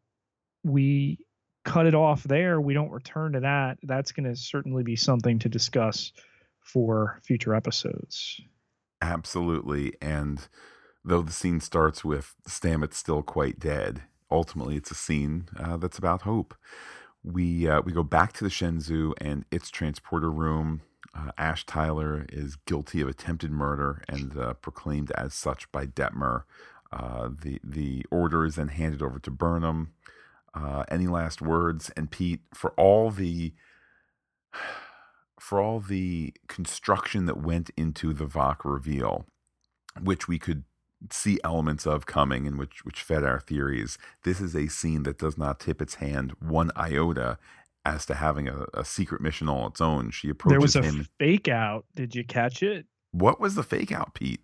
we 0.65 1.19
cut 1.65 1.87
it 1.87 1.95
off 1.95 2.23
there. 2.23 2.61
We 2.61 2.75
don't 2.75 2.91
return 2.91 3.33
to 3.33 3.41
that. 3.41 3.79
That's 3.83 4.13
going 4.13 4.29
to 4.29 4.37
certainly 4.37 4.83
be 4.83 4.97
something 4.97 5.39
to 5.41 5.49
discuss 5.49 6.13
for 6.61 7.21
future 7.23 7.55
episodes. 7.55 8.41
Absolutely. 9.03 9.93
And 10.01 10.47
though 11.05 11.23
the 11.23 11.33
scene 11.33 11.61
starts 11.61 12.05
with 12.05 12.35
Stamets 12.49 12.95
still 12.95 13.23
quite 13.23 13.59
dead, 13.59 14.03
ultimately 14.31 14.77
it's 14.77 14.91
a 14.91 14.95
scene 14.95 15.49
uh, 15.59 15.77
that's 15.77 15.99
about 15.99 16.23
hope. 16.23 16.55
We 17.23 17.69
uh, 17.69 17.83
we 17.83 17.93
go 17.93 18.03
back 18.03 18.33
to 18.35 18.45
the 18.45 18.51
Shenzhou 18.51 19.13
and 19.21 19.45
its 19.51 19.71
transporter 19.71 20.31
room. 20.31 20.83
Uh, 21.15 21.33
Ash 21.37 21.67
Tyler 21.67 22.25
is 22.31 22.57
guilty 22.57 23.01
of 23.01 23.09
attempted 23.09 23.51
murder 23.51 24.03
and 24.09 24.39
uh, 24.39 24.55
proclaimed 24.55 25.11
as 25.13 25.35
such 25.35 25.71
by 25.73 25.87
Detmer. 25.87 26.45
Uh, 26.93 27.29
the 27.43 27.61
the 27.63 28.07
order 28.11 28.45
is 28.45 28.57
then 28.57 28.69
handed 28.69 29.03
over 29.03 29.19
to 29.19 29.31
Burnham. 29.31 29.93
Uh, 30.55 30.85
any 30.89 31.07
last 31.07 31.41
words? 31.43 31.91
And 31.97 32.11
Pete, 32.11 32.41
for 32.55 32.71
all 32.73 33.11
the 33.11 33.53
for 35.39 35.61
all 35.61 35.81
the 35.81 36.33
construction 36.49 37.27
that 37.27 37.43
went 37.43 37.71
into 37.77 38.13
the 38.13 38.27
Voq 38.27 38.59
reveal, 38.65 39.27
which 40.01 40.29
we 40.29 40.39
could 40.39 40.65
see 41.11 41.39
elements 41.45 41.87
of 41.87 42.07
coming 42.07 42.47
and 42.47 42.59
which 42.59 42.85
which 42.85 43.03
fed 43.03 43.25
our 43.25 43.41
theories. 43.41 43.97
This 44.25 44.41
is 44.41 44.55
a 44.55 44.69
scene 44.69 45.03
that 45.05 45.19
does 45.19 45.39
not 45.39 45.61
tip 45.61 45.81
its 45.81 45.95
hand 45.97 46.33
one 46.41 46.71
iota 46.77 47.39
as 47.85 48.05
to 48.07 48.15
having 48.15 48.47
a, 48.49 48.67
a 48.75 48.85
secret 48.85 49.21
mission 49.23 49.49
all 49.49 49.67
its 49.67 49.81
own. 49.81 50.11
She 50.11 50.29
approaches 50.29 50.75
There 50.75 50.83
was 50.83 50.95
a 50.95 50.97
him. 50.99 51.07
fake 51.19 51.49
out. 51.49 51.87
Did 51.95 52.15
you 52.15 52.25
catch 52.25 52.63
it? 52.63 52.87
What 53.13 53.41
was 53.41 53.55
the 53.55 53.63
fake 53.63 53.91
out, 53.91 54.15
Pete? 54.15 54.41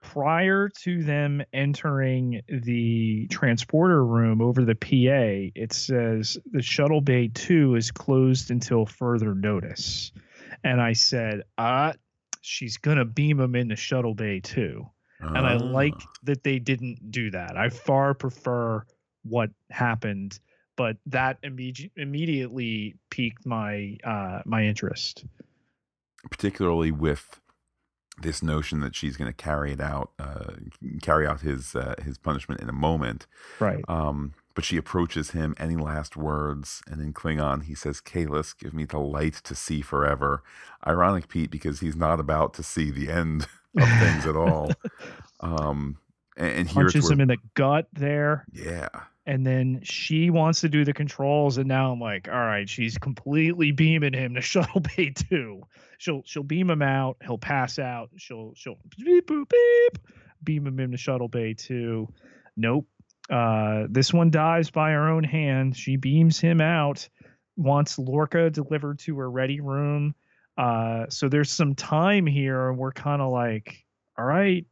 Prior 0.00 0.68
to 0.84 1.02
them 1.02 1.42
entering 1.52 2.40
the 2.48 3.26
transporter 3.30 4.04
room 4.04 4.40
over 4.40 4.64
the 4.64 4.74
PA, 4.74 5.50
it 5.60 5.72
says 5.72 6.38
the 6.50 6.62
shuttle 6.62 7.00
bay 7.00 7.28
2 7.28 7.74
is 7.74 7.90
closed 7.90 8.50
until 8.50 8.86
further 8.86 9.34
notice. 9.34 10.12
And 10.64 10.80
I 10.80 10.92
said, 10.94 11.42
"Ah, 11.58 11.92
she's 12.40 12.76
going 12.78 12.96
to 12.98 13.04
beam 13.04 13.38
him 13.38 13.54
into 13.54 13.76
shuttle 13.76 14.14
bay 14.14 14.40
2." 15.20 15.26
and 15.28 15.46
I 15.46 15.56
like 15.56 15.94
Ah. 15.96 16.12
that 16.24 16.44
they 16.44 16.58
didn't 16.58 17.10
do 17.10 17.30
that. 17.30 17.56
I 17.56 17.68
far 17.68 18.14
prefer 18.14 18.84
what 19.22 19.50
happened, 19.70 20.38
but 20.76 20.96
that 21.06 21.40
immedi- 21.42 21.90
immediately 21.96 22.94
piqued 23.10 23.44
my 23.46 23.96
uh, 24.04 24.42
my 24.44 24.64
interest. 24.64 25.24
particularly 26.30 26.90
with 26.90 27.40
this 28.20 28.42
notion 28.42 28.80
that 28.80 28.96
she's 28.96 29.16
going 29.16 29.30
to 29.30 29.36
carry 29.36 29.72
it 29.72 29.80
out, 29.80 30.10
uh, 30.18 30.54
carry 31.02 31.26
out 31.26 31.40
his 31.42 31.74
uh, 31.76 31.94
his 32.04 32.18
punishment 32.18 32.60
in 32.60 32.68
a 32.68 32.72
moment. 32.72 33.26
Right. 33.60 33.84
Um, 33.88 34.34
but 34.58 34.64
she 34.64 34.76
approaches 34.76 35.30
him. 35.30 35.54
Any 35.56 35.76
last 35.76 36.16
words? 36.16 36.82
And 36.90 37.00
in 37.00 37.12
Klingon, 37.12 37.62
he 37.62 37.76
says, 37.76 38.00
"Kahless, 38.00 38.58
give 38.58 38.74
me 38.74 38.84
the 38.86 38.98
light 38.98 39.34
to 39.44 39.54
see 39.54 39.82
forever." 39.82 40.42
Ironic, 40.84 41.28
Pete, 41.28 41.48
because 41.48 41.78
he's 41.78 41.94
not 41.94 42.18
about 42.18 42.54
to 42.54 42.64
see 42.64 42.90
the 42.90 43.08
end 43.08 43.42
of 43.78 43.88
things 44.00 44.26
at 44.26 44.34
all. 44.34 44.72
Um, 45.38 45.98
and, 46.36 46.50
and 46.50 46.68
Punches 46.68 47.04
where, 47.04 47.12
him 47.12 47.20
in 47.20 47.28
the 47.28 47.36
gut 47.54 47.86
there, 47.92 48.46
yeah, 48.52 48.88
and 49.26 49.46
then 49.46 49.78
she 49.84 50.28
wants 50.28 50.62
to 50.62 50.68
do 50.68 50.84
the 50.84 50.92
controls, 50.92 51.56
and 51.56 51.68
now 51.68 51.92
I'm 51.92 52.00
like, 52.00 52.26
all 52.26 52.34
right, 52.34 52.68
she's 52.68 52.98
completely 52.98 53.70
beaming 53.70 54.12
him 54.12 54.34
to 54.34 54.40
shuttle 54.40 54.80
bay 54.80 55.10
two. 55.10 55.62
She'll 55.98 56.22
she'll 56.24 56.42
beam 56.42 56.68
him 56.68 56.82
out. 56.82 57.16
He'll 57.22 57.38
pass 57.38 57.78
out. 57.78 58.10
She'll 58.16 58.54
she'll 58.56 58.78
beep 58.96 59.28
boop 59.28 59.50
beep 59.50 60.04
beam 60.42 60.66
him 60.66 60.80
into 60.80 60.96
shuttle 60.96 61.28
bay 61.28 61.54
two. 61.54 62.08
Nope. 62.56 62.88
Uh, 63.30 63.84
this 63.90 64.12
one 64.12 64.30
dies 64.30 64.70
by 64.70 64.90
her 64.90 65.08
own 65.08 65.24
hand. 65.24 65.76
She 65.76 65.96
beams 65.96 66.38
him 66.40 66.60
out. 66.60 67.08
Wants 67.56 67.98
Lorca 67.98 68.50
delivered 68.50 68.98
to 69.00 69.18
her 69.18 69.30
ready 69.30 69.60
room. 69.60 70.14
Uh, 70.56 71.06
so 71.08 71.28
there's 71.28 71.50
some 71.50 71.74
time 71.74 72.26
here, 72.26 72.68
and 72.68 72.78
we're 72.78 72.92
kind 72.92 73.22
of 73.22 73.30
like, 73.30 73.84
all 74.16 74.24
right, 74.24 74.66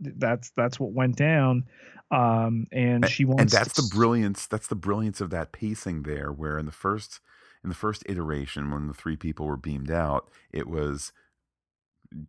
that's 0.00 0.50
that's 0.56 0.78
what 0.80 0.92
went 0.92 1.16
down. 1.16 1.64
Um, 2.10 2.66
and 2.72 3.08
she 3.08 3.24
wants. 3.24 3.40
and 3.42 3.50
that's 3.50 3.74
to 3.74 3.82
the 3.82 3.88
brilliance 3.94 4.46
that's 4.46 4.66
the 4.66 4.74
brilliance 4.74 5.20
of 5.20 5.30
that 5.30 5.52
pacing 5.52 6.02
there 6.02 6.32
where 6.32 6.58
in 6.58 6.66
the 6.66 6.72
first 6.72 7.20
in 7.62 7.68
the 7.68 7.76
first 7.76 8.02
iteration 8.06 8.72
when 8.72 8.88
the 8.88 8.94
three 8.94 9.16
people 9.16 9.46
were 9.46 9.56
beamed 9.56 9.92
out 9.92 10.28
it 10.52 10.66
was 10.66 11.12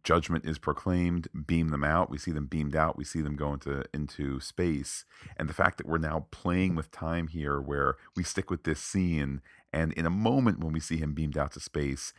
judgment 0.04 0.46
is 0.46 0.60
proclaimed 0.60 1.28
beam 1.48 1.70
them 1.70 1.84
out 1.84 2.10
we 2.10 2.18
see 2.18 2.32
them 2.32 2.46
beamed 2.46 2.76
out 2.76 2.98
we 2.98 3.04
see 3.04 3.22
them 3.22 3.36
go 3.36 3.54
into 3.54 3.84
into 3.94 4.40
space 4.40 5.06
and 5.38 5.50
the 5.50 5.54
fact 5.54 5.78
that 5.78 5.88
we're 5.88 5.98
now 5.98 6.28
playing 6.32 6.76
with 6.76 6.92
time 6.92 7.28
here 7.28 7.60
where 7.60 7.98
we 8.16 8.24
stick 8.24 8.52
with 8.52 8.64
this 8.64 8.80
scene 8.80 9.42
and 9.74 9.92
in 9.94 10.06
a 10.06 10.10
moment 10.12 10.60
when 10.60 10.72
we 10.74 10.80
see 10.80 10.98
him 10.98 11.14
beamed 11.14 11.38
out 11.38 11.52
to 11.52 11.60
space 11.60 12.14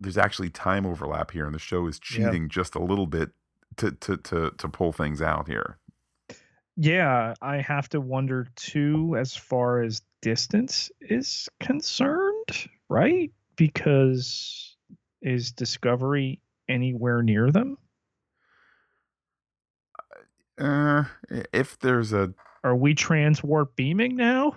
there's 0.00 0.18
actually 0.18 0.50
time 0.50 0.86
overlap 0.86 1.30
here 1.30 1.46
and 1.46 1.54
the 1.54 1.58
show 1.58 1.86
is 1.86 2.00
Yeah. 2.10 2.30
cheating 2.30 2.48
just 2.48 2.74
a 2.74 2.82
little 2.82 3.06
bit 3.06 3.30
to 3.76 3.92
to 3.92 4.16
to 4.18 4.50
to 4.58 4.68
pull 4.68 4.92
things 4.92 5.22
out 5.22 5.48
here 5.48 5.78
Yeah, 6.76 7.34
I 7.42 7.56
have 7.58 7.88
to 7.90 8.00
wonder 8.00 8.46
too, 8.56 9.16
as 9.18 9.36
far 9.36 9.82
as 9.82 10.02
distance 10.22 10.90
is 11.00 11.48
concerned, 11.60 12.68
right? 12.88 13.30
Because 13.56 14.76
is 15.22 15.52
Discovery 15.52 16.40
anywhere 16.70 17.22
near 17.22 17.50
them? 17.50 17.76
uh, 20.60 21.04
if 21.52 21.78
there's 21.78 22.12
a 22.12 22.34
Are 22.62 22.76
we 22.76 22.94
trans 22.94 23.42
warp 23.42 23.76
beaming 23.76 24.16
now? 24.16 24.56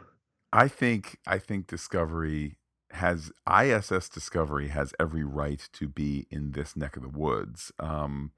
I 0.51 0.67
think 0.67 1.17
I 1.25 1.39
think 1.39 1.67
Discovery 1.67 2.57
has 2.91 3.31
ISS 3.51 4.09
Discovery 4.09 4.67
has 4.67 4.93
every 4.99 5.23
right 5.23 5.67
to 5.73 5.87
be 5.87 6.27
in 6.29 6.51
this 6.51 6.75
neck 6.75 6.95
of 6.95 7.03
the 7.03 7.09
woods. 7.09 7.71
Um, 7.79 8.31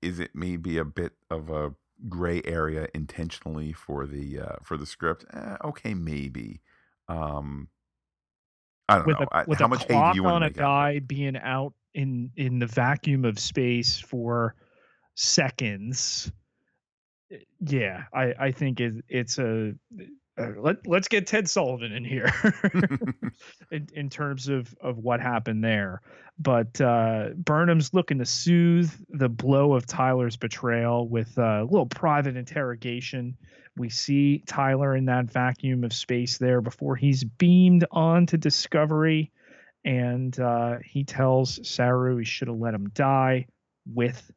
is 0.00 0.18
it 0.18 0.30
maybe 0.34 0.78
a 0.78 0.84
bit 0.84 1.12
of 1.30 1.50
a 1.50 1.74
gray 2.08 2.40
area 2.44 2.88
intentionally 2.94 3.72
for 3.72 4.06
the 4.06 4.40
uh, 4.40 4.56
for 4.62 4.76
the 4.76 4.86
script? 4.86 5.24
Eh, 5.32 5.56
okay, 5.64 5.94
maybe. 5.94 6.62
Um, 7.08 7.68
I 8.88 8.96
don't 8.98 9.06
with 9.06 9.20
know. 9.20 9.26
a 9.30 9.36
I, 9.36 9.44
with 9.46 9.58
how 9.58 9.66
a 9.66 9.68
much 9.68 9.84
hate 9.84 9.88
do 9.88 9.94
clock 9.94 10.16
you 10.16 10.26
on 10.26 10.42
a 10.42 10.50
guy 10.50 11.00
being 11.00 11.36
out 11.36 11.74
in 11.94 12.30
in 12.36 12.58
the 12.58 12.66
vacuum 12.66 13.24
of 13.24 13.38
space 13.38 13.98
for 13.98 14.54
seconds 15.14 16.30
yeah 17.60 18.04
i 18.14 18.34
i 18.38 18.52
think 18.52 18.80
it, 18.80 18.94
it's 19.08 19.38
a 19.38 19.74
uh, 20.40 20.52
let, 20.58 20.86
let's 20.86 21.08
get 21.08 21.26
ted 21.26 21.48
sullivan 21.48 21.92
in 21.92 22.04
here 22.04 22.32
in, 23.70 23.86
in 23.94 24.08
terms 24.08 24.48
of 24.48 24.74
of 24.80 24.98
what 24.98 25.20
happened 25.20 25.62
there. 25.62 26.00
But 26.38 26.80
uh 26.80 27.30
burnham's 27.36 27.92
looking 27.92 28.18
to 28.18 28.24
soothe 28.24 28.92
the 29.10 29.28
blow 29.28 29.74
of 29.74 29.86
tyler's 29.86 30.36
betrayal 30.36 31.08
with 31.08 31.36
a 31.36 31.64
little 31.64 31.86
private 31.86 32.36
interrogation. 32.36 33.36
We 33.76 33.90
see 33.90 34.42
tyler 34.46 34.96
in 34.96 35.04
that 35.06 35.26
vacuum 35.26 35.84
of 35.84 35.92
space 35.92 36.38
there 36.38 36.60
before 36.60 36.96
he's 36.96 37.24
beamed 37.24 37.84
on 37.90 38.26
to 38.26 38.38
discovery 38.38 39.32
and 39.84 40.38
uh, 40.38 40.78
he 40.84 41.04
tells 41.04 41.66
Saru 41.68 42.18
he 42.18 42.24
should 42.24 42.48
have 42.48 42.58
let 42.58 42.74
him 42.74 42.90
die 42.94 43.46
with 43.92 44.30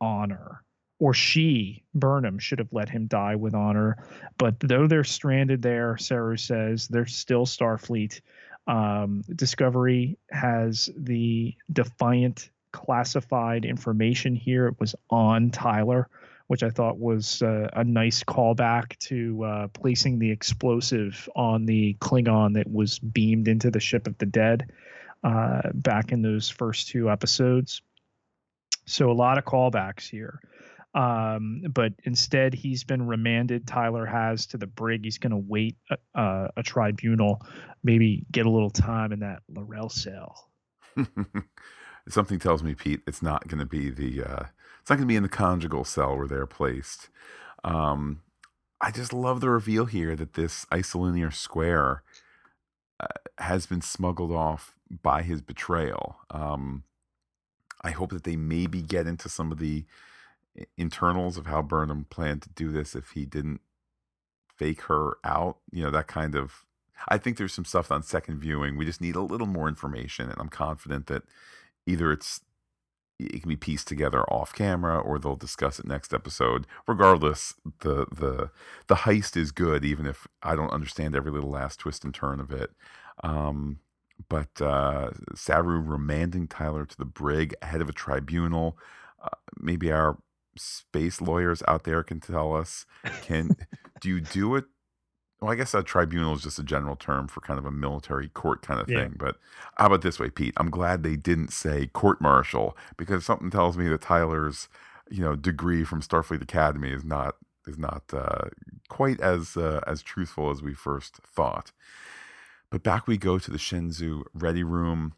honor, 0.00 0.62
or 0.98 1.14
she, 1.14 1.84
Burnham, 1.94 2.38
should 2.38 2.58
have 2.58 2.72
let 2.72 2.88
him 2.88 3.06
die 3.06 3.36
with 3.36 3.54
honor. 3.54 4.04
But 4.38 4.60
though 4.60 4.86
they're 4.86 5.04
stranded 5.04 5.62
there, 5.62 5.96
Saru 5.96 6.36
says 6.36 6.88
they're 6.88 7.06
still 7.06 7.46
Starfleet. 7.46 8.20
Um, 8.66 9.22
Discovery 9.34 10.18
has 10.30 10.90
the 10.96 11.54
defiant 11.72 12.50
classified 12.72 13.64
information 13.64 14.36
here. 14.36 14.68
It 14.68 14.78
was 14.78 14.94
on 15.08 15.50
Tyler, 15.50 16.08
which 16.50 16.64
I 16.64 16.70
thought 16.70 16.98
was 16.98 17.42
uh, 17.42 17.68
a 17.74 17.84
nice 17.84 18.24
callback 18.24 18.98
to 19.06 19.44
uh, 19.44 19.68
placing 19.68 20.18
the 20.18 20.32
explosive 20.32 21.28
on 21.36 21.64
the 21.64 21.94
Klingon 22.00 22.54
that 22.54 22.68
was 22.68 22.98
beamed 22.98 23.46
into 23.46 23.70
the 23.70 23.78
ship 23.78 24.08
of 24.08 24.18
the 24.18 24.26
dead 24.26 24.72
uh, 25.22 25.60
back 25.72 26.10
in 26.10 26.22
those 26.22 26.50
first 26.50 26.88
two 26.88 27.08
episodes. 27.08 27.82
So 28.84 29.12
a 29.12 29.14
lot 29.14 29.38
of 29.38 29.44
callbacks 29.44 30.10
here. 30.10 30.40
Um, 30.92 31.62
but 31.72 31.92
instead, 32.02 32.52
he's 32.52 32.82
been 32.82 33.06
remanded. 33.06 33.64
Tyler 33.64 34.04
has 34.04 34.46
to 34.46 34.58
the 34.58 34.66
brig. 34.66 35.04
He's 35.04 35.18
going 35.18 35.30
to 35.30 35.36
wait 35.36 35.76
a, 35.88 35.98
a, 36.20 36.50
a 36.56 36.62
tribunal, 36.64 37.46
maybe 37.84 38.26
get 38.28 38.46
a 38.46 38.50
little 38.50 38.70
time 38.70 39.12
in 39.12 39.20
that 39.20 39.44
L'Rell 39.48 39.88
cell. 39.88 40.50
Something 42.08 42.40
tells 42.40 42.64
me, 42.64 42.74
Pete, 42.74 43.02
it's 43.06 43.22
not 43.22 43.46
going 43.46 43.60
to 43.60 43.66
be 43.66 43.90
the 43.90 44.24
uh, 44.24 44.44
it's 44.90 44.98
not 44.98 45.04
going 45.04 45.06
to 45.06 45.12
be 45.12 45.16
in 45.16 45.22
the 45.22 45.28
conjugal 45.28 45.84
cell 45.84 46.16
where 46.16 46.26
they're 46.26 46.46
placed. 46.46 47.10
Um, 47.62 48.22
I 48.80 48.90
just 48.90 49.12
love 49.12 49.40
the 49.40 49.48
reveal 49.48 49.84
here 49.84 50.16
that 50.16 50.34
this 50.34 50.64
isolinear 50.72 51.32
square 51.32 52.02
uh, 52.98 53.06
has 53.38 53.66
been 53.66 53.82
smuggled 53.82 54.32
off 54.32 54.74
by 54.90 55.22
his 55.22 55.42
betrayal. 55.42 56.16
Um, 56.28 56.82
I 57.82 57.92
hope 57.92 58.10
that 58.10 58.24
they 58.24 58.34
maybe 58.34 58.82
get 58.82 59.06
into 59.06 59.28
some 59.28 59.52
of 59.52 59.60
the 59.60 59.84
internals 60.76 61.38
of 61.38 61.46
how 61.46 61.62
Burnham 61.62 62.06
planned 62.10 62.42
to 62.42 62.48
do 62.48 62.72
this 62.72 62.96
if 62.96 63.10
he 63.10 63.24
didn't 63.24 63.60
fake 64.56 64.80
her 64.82 65.18
out. 65.22 65.58
You 65.70 65.84
know, 65.84 65.92
that 65.92 66.08
kind 66.08 66.34
of. 66.34 66.64
I 67.06 67.16
think 67.16 67.36
there's 67.36 67.54
some 67.54 67.64
stuff 67.64 67.92
on 67.92 68.02
second 68.02 68.40
viewing. 68.40 68.76
We 68.76 68.86
just 68.86 69.00
need 69.00 69.14
a 69.14 69.20
little 69.20 69.46
more 69.46 69.68
information, 69.68 70.28
and 70.28 70.40
I'm 70.40 70.48
confident 70.48 71.06
that 71.06 71.22
either 71.86 72.10
it's 72.10 72.40
it 73.26 73.42
can 73.42 73.48
be 73.48 73.56
pieced 73.56 73.88
together 73.88 74.22
off 74.24 74.52
camera 74.52 74.98
or 74.98 75.18
they'll 75.18 75.36
discuss 75.36 75.78
it 75.78 75.86
next 75.86 76.12
episode. 76.14 76.66
Regardless 76.86 77.54
the 77.80 78.06
the 78.12 78.50
the 78.86 78.94
heist 78.96 79.36
is 79.36 79.52
good 79.52 79.84
even 79.84 80.06
if 80.06 80.26
i 80.42 80.54
don't 80.54 80.72
understand 80.72 81.14
every 81.14 81.30
little 81.30 81.50
last 81.50 81.80
twist 81.80 82.04
and 82.04 82.14
turn 82.14 82.40
of 82.40 82.50
it. 82.50 82.70
Um, 83.22 83.80
but 84.28 84.60
uh, 84.60 85.10
saru 85.34 85.80
remanding 85.80 86.48
tyler 86.48 86.84
to 86.84 86.96
the 86.96 87.04
brig 87.04 87.54
ahead 87.62 87.80
of 87.80 87.88
a 87.88 87.92
tribunal 87.92 88.78
uh, 89.22 89.28
maybe 89.58 89.92
our 89.92 90.18
space 90.56 91.20
lawyers 91.20 91.62
out 91.68 91.84
there 91.84 92.02
can 92.02 92.20
tell 92.20 92.54
us. 92.54 92.86
Can 93.22 93.56
do 94.00 94.08
you 94.08 94.20
do 94.20 94.56
it 94.56 94.64
well, 95.40 95.50
I 95.50 95.54
guess 95.54 95.72
a 95.74 95.82
tribunal 95.82 96.34
is 96.34 96.42
just 96.42 96.58
a 96.58 96.62
general 96.62 96.96
term 96.96 97.26
for 97.26 97.40
kind 97.40 97.58
of 97.58 97.64
a 97.64 97.70
military 97.70 98.28
court 98.28 98.62
kind 98.62 98.80
of 98.80 98.88
thing. 98.88 99.14
But 99.16 99.36
how 99.76 99.86
about 99.86 100.02
this 100.02 100.18
way, 100.18 100.28
Pete? 100.30 100.54
I'm 100.58 100.70
glad 100.70 101.02
they 101.02 101.16
didn't 101.16 101.52
say 101.52 101.86
court 101.86 102.20
martial 102.20 102.76
because 102.96 103.24
something 103.24 103.50
tells 103.50 103.78
me 103.78 103.88
that 103.88 104.02
Tyler's, 104.02 104.68
you 105.10 105.22
know, 105.22 105.36
degree 105.36 105.84
from 105.84 106.02
Starfleet 106.02 106.42
Academy 106.42 106.90
is 106.90 107.04
not 107.04 107.36
is 107.66 107.78
not 107.78 108.02
uh, 108.12 108.48
quite 108.88 109.20
as 109.20 109.56
uh, 109.56 109.80
as 109.86 110.02
truthful 110.02 110.50
as 110.50 110.62
we 110.62 110.74
first 110.74 111.16
thought. 111.26 111.72
But 112.70 112.82
back 112.82 113.06
we 113.06 113.16
go 113.16 113.38
to 113.38 113.50
the 113.50 113.58
Shenzhou 113.58 114.24
ready 114.34 114.62
room. 114.62 115.14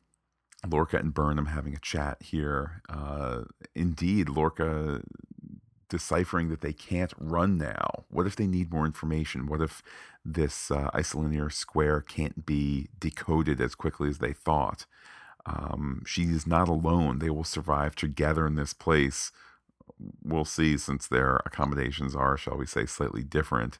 Lorca 0.64 0.96
and 0.96 1.12
Burnham 1.12 1.46
having 1.46 1.74
a 1.74 1.80
chat 1.80 2.18
here. 2.22 2.82
Uh, 2.88 3.42
indeed, 3.74 4.28
Lorca 4.28 5.02
deciphering 5.92 6.48
that 6.48 6.62
they 6.62 6.72
can't 6.72 7.12
run 7.18 7.58
now? 7.58 8.04
What 8.08 8.26
if 8.26 8.34
they 8.34 8.46
need 8.46 8.72
more 8.72 8.86
information? 8.86 9.46
What 9.46 9.60
if 9.60 9.82
this 10.24 10.70
uh, 10.70 10.90
isolinear 10.94 11.52
square 11.52 12.00
can't 12.00 12.46
be 12.46 12.88
decoded 12.98 13.60
as 13.60 13.74
quickly 13.74 14.08
as 14.08 14.18
they 14.18 14.32
thought? 14.32 14.86
Um, 15.44 16.02
she 16.06 16.22
is 16.22 16.46
not 16.46 16.68
alone. 16.68 17.18
They 17.18 17.30
will 17.30 17.44
survive 17.44 17.94
together 17.94 18.46
in 18.46 18.54
this 18.54 18.72
place. 18.72 19.32
We'll 20.24 20.46
see, 20.46 20.78
since 20.78 21.06
their 21.06 21.36
accommodations 21.44 22.16
are, 22.16 22.38
shall 22.38 22.56
we 22.56 22.66
say, 22.66 22.86
slightly 22.86 23.22
different. 23.22 23.78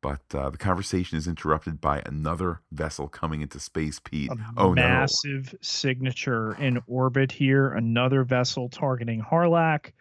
But 0.00 0.22
uh, 0.34 0.50
the 0.50 0.58
conversation 0.58 1.16
is 1.16 1.28
interrupted 1.28 1.80
by 1.80 2.02
another 2.04 2.60
vessel 2.72 3.06
coming 3.06 3.40
into 3.40 3.60
space, 3.60 4.00
Pete. 4.00 4.32
A 4.32 4.36
oh, 4.56 4.74
massive 4.74 5.52
no. 5.52 5.58
signature 5.62 6.56
in 6.60 6.82
orbit 6.88 7.30
here. 7.30 7.72
Another 7.72 8.24
vessel 8.24 8.68
targeting 8.68 9.22
Harlak. 9.22 9.92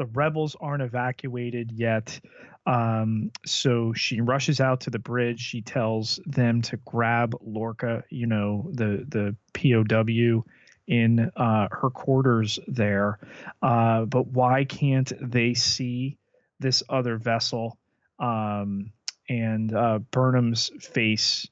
The 0.00 0.06
rebels 0.06 0.56
aren't 0.58 0.82
evacuated 0.82 1.72
yet. 1.72 2.18
Um, 2.64 3.32
so 3.44 3.92
she 3.92 4.22
rushes 4.22 4.58
out 4.58 4.80
to 4.80 4.90
the 4.90 4.98
bridge. 4.98 5.40
She 5.40 5.60
tells 5.60 6.18
them 6.24 6.62
to 6.62 6.78
grab 6.78 7.36
Lorca, 7.42 8.02
you 8.08 8.26
know, 8.26 8.70
the 8.72 9.04
the 9.06 9.36
POW 9.52 10.46
in 10.86 11.30
uh, 11.36 11.68
her 11.70 11.90
quarters 11.90 12.58
there. 12.66 13.18
Uh, 13.60 14.06
but 14.06 14.28
why 14.28 14.64
can't 14.64 15.12
they 15.20 15.52
see 15.52 16.16
this 16.60 16.82
other 16.88 17.18
vessel? 17.18 17.76
Um, 18.18 18.92
and 19.28 19.74
uh, 19.74 19.98
Burnham's 19.98 20.70
face 20.80 21.46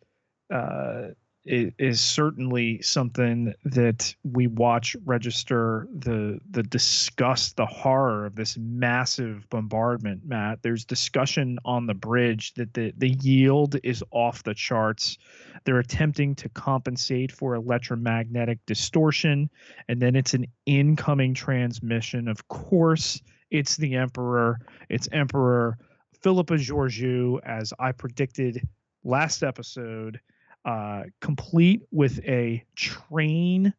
uh, 1.50 1.70
is, 1.78 2.00
certainly 2.00 2.80
something 2.82 3.54
that 3.64 4.14
we 4.24 4.46
watch 4.46 4.96
register 5.04 5.88
the 5.92 6.38
the 6.50 6.62
disgust, 6.62 7.56
the 7.56 7.66
horror 7.66 8.26
of 8.26 8.34
this 8.34 8.56
massive 8.58 9.48
bombardment. 9.50 10.22
Matt, 10.24 10.62
there's 10.62 10.84
discussion 10.84 11.58
on 11.64 11.86
the 11.86 11.94
bridge 11.94 12.54
that 12.54 12.74
the 12.74 12.92
the 12.96 13.10
yield 13.10 13.76
is 13.82 14.02
off 14.10 14.42
the 14.42 14.54
charts. 14.54 15.18
They're 15.64 15.78
attempting 15.78 16.34
to 16.36 16.48
compensate 16.48 17.32
for 17.32 17.54
electromagnetic 17.54 18.58
distortion, 18.66 19.50
and 19.88 20.00
then 20.00 20.16
it's 20.16 20.34
an 20.34 20.46
incoming 20.66 21.34
transmission. 21.34 22.28
Of 22.28 22.48
course, 22.48 23.20
it's 23.50 23.76
the 23.76 23.96
Emperor. 23.96 24.60
It's 24.88 25.08
Emperor 25.12 25.78
Philippa 26.22 26.54
Georgiou, 26.54 27.40
as 27.44 27.72
I 27.78 27.92
predicted 27.92 28.66
last 29.04 29.42
episode 29.42 30.20
uh, 30.64 31.04
complete 31.20 31.82
with 31.90 32.20
a 32.24 32.62
train 32.76 33.72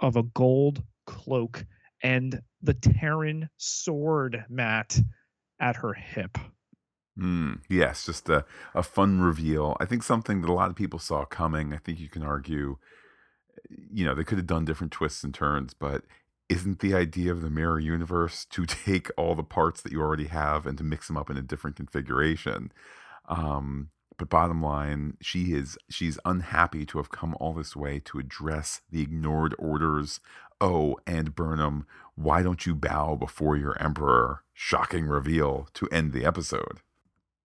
of 0.00 0.16
a 0.16 0.22
gold 0.22 0.82
cloak 1.06 1.64
and 2.02 2.40
the 2.62 2.74
Terran 2.74 3.48
sword 3.56 4.44
mat 4.48 4.98
at 5.60 5.76
her 5.76 5.94
hip. 5.94 6.38
Mm, 7.18 7.60
yes, 7.68 8.06
just 8.06 8.28
a, 8.28 8.44
a 8.74 8.82
fun 8.82 9.20
reveal. 9.20 9.76
I 9.80 9.86
think 9.86 10.02
something 10.02 10.40
that 10.40 10.50
a 10.50 10.52
lot 10.52 10.70
of 10.70 10.76
people 10.76 10.98
saw 10.98 11.24
coming. 11.24 11.72
I 11.72 11.78
think 11.78 11.98
you 11.98 12.08
can 12.08 12.22
argue, 12.22 12.78
you 13.68 14.04
know, 14.04 14.14
they 14.14 14.24
could 14.24 14.38
have 14.38 14.46
done 14.46 14.64
different 14.64 14.92
twists 14.92 15.24
and 15.24 15.34
turns, 15.34 15.74
but 15.74 16.04
isn't 16.48 16.78
the 16.78 16.94
idea 16.94 17.32
of 17.32 17.42
the 17.42 17.50
mirror 17.50 17.80
universe 17.80 18.44
to 18.50 18.66
take 18.66 19.10
all 19.16 19.34
the 19.34 19.42
parts 19.42 19.82
that 19.82 19.92
you 19.92 20.00
already 20.00 20.26
have 20.26 20.66
and 20.66 20.78
to 20.78 20.84
mix 20.84 21.08
them 21.08 21.16
up 21.16 21.28
in 21.28 21.36
a 21.36 21.42
different 21.42 21.76
configuration? 21.76 22.70
Um, 23.28 23.90
but 24.18 24.28
bottom 24.28 24.62
line, 24.62 25.16
she 25.20 25.52
is 25.52 25.78
she's 25.88 26.18
unhappy 26.24 26.84
to 26.86 26.98
have 26.98 27.10
come 27.10 27.36
all 27.40 27.54
this 27.54 27.74
way 27.74 28.00
to 28.00 28.18
address 28.18 28.82
the 28.90 29.00
ignored 29.00 29.54
orders. 29.58 30.20
Oh, 30.60 30.98
and 31.06 31.34
Burnham, 31.34 31.86
why 32.16 32.42
don't 32.42 32.66
you 32.66 32.74
bow 32.74 33.14
before 33.14 33.56
your 33.56 33.80
emperor? 33.80 34.42
Shocking 34.52 35.06
reveal 35.06 35.68
to 35.74 35.88
end 35.92 36.12
the 36.12 36.24
episode. 36.24 36.80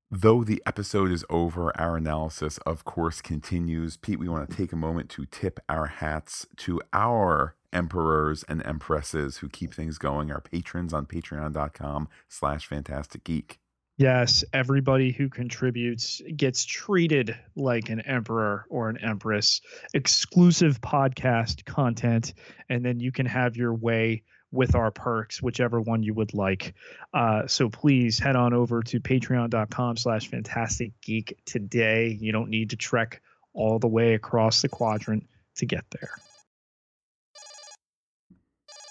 Though 0.09 0.43
the 0.43 0.61
episode 0.65 1.11
is 1.11 1.25
over, 1.29 1.75
our 1.79 1.97
analysis, 1.97 2.57
of 2.59 2.85
course, 2.85 3.21
continues. 3.21 3.97
Pete, 3.97 4.19
we 4.19 4.29
want 4.29 4.49
to 4.49 4.55
take 4.55 4.71
a 4.71 4.75
moment 4.75 5.09
to 5.11 5.25
tip 5.25 5.59
our 5.69 5.87
hats 5.87 6.45
to 6.57 6.81
our 6.91 7.55
emperors 7.71 8.43
and 8.47 8.63
empresses 8.63 9.37
who 9.37 9.49
keep 9.49 9.73
things 9.73 9.97
going, 9.97 10.31
our 10.31 10.41
patrons 10.41 10.93
on 10.93 11.07
patreon.com 11.07 12.07
slash 12.29 12.67
fantastic 12.67 13.23
geek. 13.23 13.59
Yes, 13.97 14.43
everybody 14.53 15.11
who 15.11 15.29
contributes 15.29 16.19
gets 16.35 16.65
treated 16.65 17.37
like 17.55 17.89
an 17.89 18.01
emperor 18.01 18.65
or 18.69 18.89
an 18.89 18.97
empress. 18.97 19.61
Exclusive 19.93 20.81
podcast 20.81 21.63
content, 21.65 22.33
and 22.69 22.83
then 22.83 22.99
you 22.99 23.11
can 23.11 23.27
have 23.27 23.55
your 23.55 23.73
way 23.73 24.23
with 24.51 24.75
our 24.75 24.89
perks, 24.91 25.43
whichever 25.43 25.79
one 25.79 26.01
you 26.01 26.13
would 26.15 26.33
like. 26.33 26.73
Uh, 27.13 27.45
so 27.45 27.69
please 27.69 28.17
head 28.17 28.35
on 28.35 28.53
over 28.53 28.81
to 28.83 28.99
patreon.com 28.99 29.97
slash 29.97 30.27
fantastic 30.27 30.91
geek 31.01 31.37
today. 31.45 32.17
You 32.19 32.31
don't 32.31 32.49
need 32.49 32.71
to 32.71 32.75
trek 32.75 33.21
all 33.53 33.77
the 33.77 33.87
way 33.87 34.15
across 34.15 34.63
the 34.63 34.69
quadrant 34.69 35.27
to 35.57 35.65
get 35.67 35.85
there. 35.91 36.11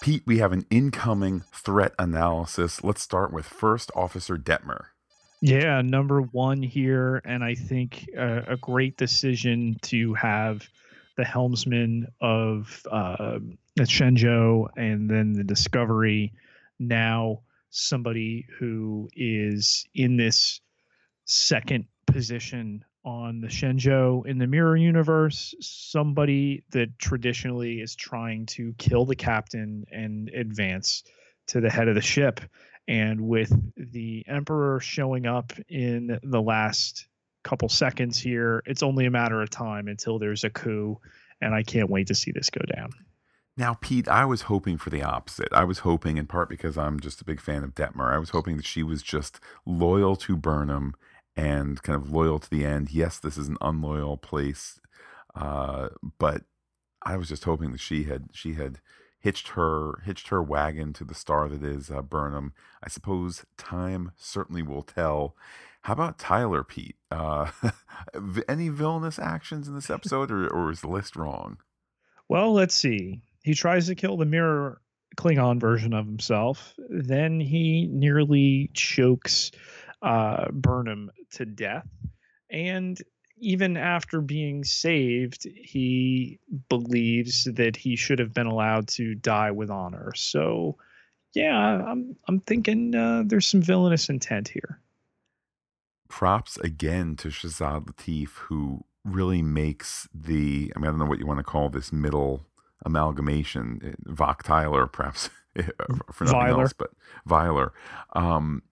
Pete, 0.00 0.22
we 0.26 0.38
have 0.38 0.53
an 0.53 0.66
incoming 0.68 1.44
threat 1.53 1.94
analysis. 1.96 2.82
Let's 2.82 3.03
start 3.03 3.32
with 3.32 3.46
First 3.46 3.90
Officer 3.94 4.36
Detmer. 4.36 4.86
Yeah, 5.45 5.82
number 5.82 6.22
one 6.22 6.62
here, 6.62 7.20
and 7.24 7.43
I 7.43 7.57
think 7.57 8.09
a 8.16 8.57
great 8.61 8.97
decision 8.97 9.76
to 9.82 10.14
have 10.14 10.62
the 11.16 11.24
helmsman 11.24 12.07
of 12.20 12.80
uh, 12.88 13.40
Shenzhou 13.76 14.68
and 14.76 15.11
then 15.11 15.32
the 15.32 15.43
Discovery 15.43 16.32
now 16.78 17.40
somebody 17.70 18.47
who 18.61 19.09
is 19.16 19.84
in 19.93 20.16
this 20.16 20.61
second 21.24 21.86
position 22.07 22.84
on 23.05 23.40
the 23.40 23.49
Shenzhou 23.49 24.24
in 24.24 24.38
the 24.38 24.47
mirror 24.47 24.76
universe, 24.76 25.57
somebody 25.59 26.62
that 26.70 26.97
traditionally 27.01 27.80
is 27.80 27.97
trying 27.97 28.47
to 28.47 28.74
kill 28.78 29.07
the 29.07 29.16
captain 29.16 29.86
and 29.90 30.28
advance 30.28 31.03
to 31.53 31.61
the 31.61 31.70
head 31.70 31.88
of 31.88 31.94
the 31.94 32.03
ship. 32.03 32.40
And 32.88 33.22
with 33.22 33.53
the 33.76 34.24
Emperor 34.26 34.80
showing 34.80 35.26
up 35.26 35.53
in 35.68 36.18
the 36.22 36.42
last 36.42 37.07
couple 37.44 37.68
seconds 37.68 38.18
here, 38.18 38.62
it's 38.66 38.82
only 38.82 39.07
a 39.07 39.11
matter 39.11 39.40
of 39.40 39.50
time 39.50 39.86
until 39.88 40.18
there's 40.18 40.44
a 40.44 40.50
coup. 40.50 40.98
And 41.40 41.55
I 41.55 41.62
can't 41.62 41.90
wait 41.90 42.09
to 42.09 42.14
see 42.14 42.32
this 42.32 42.50
go 42.50 42.62
down. 42.74 42.90
Now, 43.57 43.74
Pete, 43.74 44.09
I 44.09 44.24
was 44.24 44.42
hoping 44.42 44.78
for 44.78 44.90
the 44.90 45.03
opposite. 45.03 45.48
I 45.53 45.64
was 45.64 45.80
hoping, 45.80 46.16
in 46.16 46.26
part 46.26 46.48
because 46.48 46.78
I'm 46.78 46.98
just 47.00 47.20
a 47.20 47.24
big 47.24 47.40
fan 47.40 47.62
of 47.62 47.74
Detmer, 47.74 48.12
I 48.12 48.18
was 48.18 48.30
hoping 48.30 48.57
that 48.57 48.66
she 48.66 48.82
was 48.82 49.03
just 49.03 49.40
loyal 49.66 50.16
to 50.16 50.36
Burnham 50.36 50.94
and 51.36 51.82
kind 51.82 51.96
of 51.96 52.11
loyal 52.11 52.38
to 52.38 52.50
the 52.50 52.64
end. 52.64 52.90
Yes, 52.90 53.18
this 53.18 53.36
is 53.36 53.48
an 53.48 53.59
unloyal 53.61 54.16
place, 54.16 54.80
uh, 55.34 55.88
but 56.18 56.44
I 57.03 57.16
was 57.16 57.28
just 57.28 57.44
hoping 57.44 57.72
that 57.72 57.80
she 57.80 58.05
had 58.05 58.28
she 58.32 58.55
had 58.55 58.80
hitched 59.23 59.49
her 59.49 60.01
hitched 60.05 60.29
her 60.29 60.43
wagon 60.43 60.93
to 60.93 61.05
the 61.05 61.14
star 61.14 61.49
that 61.49 61.62
is 61.62 61.91
uh, 61.91 62.03
Burnham. 62.03 62.53
I 62.83 62.89
suppose 62.89 63.47
time 63.57 64.12
certainly 64.16 64.62
will 64.62 64.83
tell. 64.83 65.37
How 65.83 65.95
about 65.95 66.18
Tyler 66.18 66.62
Pete? 66.62 66.97
Uh, 67.11 67.51
any 68.49 68.68
villainous 68.68 69.18
actions 69.18 69.66
in 69.66 69.75
this 69.75 69.91
episode, 69.91 70.31
or, 70.31 70.47
or 70.49 70.70
is 70.70 70.81
the 70.81 70.89
list 70.89 71.16
wrong? 71.16 71.59
Well, 72.29 72.53
let's 72.53 72.75
see. 72.75 73.20
He 73.43 73.55
tries 73.55 73.87
to 73.87 73.95
kill 73.95 74.16
the 74.16 74.25
mirror 74.25 74.81
Klingon 75.16 75.61
version 75.61 75.93
of 75.93 76.07
himself. 76.07 76.75
Then 76.89 77.41
he 77.41 77.89
nearly 77.91 78.70
chokes 78.75 79.51
uh, 80.03 80.51
Burnham 80.53 81.11
to 81.33 81.45
death. 81.45 81.87
And 82.51 83.01
even 83.43 83.76
after 83.76 84.20
being 84.22 84.64
saved, 84.64 85.47
he 85.55 86.38
believes 86.68 87.45
that 87.45 87.76
he 87.76 87.97
should 87.97 88.20
have 88.20 88.32
been 88.32 88.47
allowed 88.47 88.88
to 88.88 89.14
die 89.16 89.51
with 89.51 89.70
honor. 89.70 90.12
So 90.16 90.76
Yeah, 91.34 91.57
I'm 91.57 92.16
I'm 92.28 92.40
thinking 92.40 92.95
uh, 92.95 93.22
there's 93.26 93.47
some 93.47 93.62
villainous 93.62 94.09
intent 94.09 94.49
here. 94.49 94.80
Props 96.09 96.59
again 96.59 97.16
to 97.16 97.28
Shazad 97.28 97.86
Latif, 97.86 98.34
who 98.49 98.84
really 99.05 99.43
makes 99.43 100.09
the 100.14 100.72
I 100.76 100.78
mean, 100.78 100.88
I 100.88 100.90
don't 100.90 100.99
know 100.99 101.07
what 101.07 101.18
you 101.18 101.26
want 101.26 101.38
to 101.38 101.45
call 101.45 101.70
this 101.70 101.93
middle 101.93 102.47
amalgamation. 102.84 103.80
eh, 103.84 104.12
Voq 104.12 104.43
Tyler, 104.43 104.86
perhaps 104.86 105.30
for 106.12 106.24
nothing 106.24 106.40
Viler. 106.40 106.62
else, 106.62 106.72
but 106.74 106.90
Viler. 107.26 107.72
Um, 108.14 108.62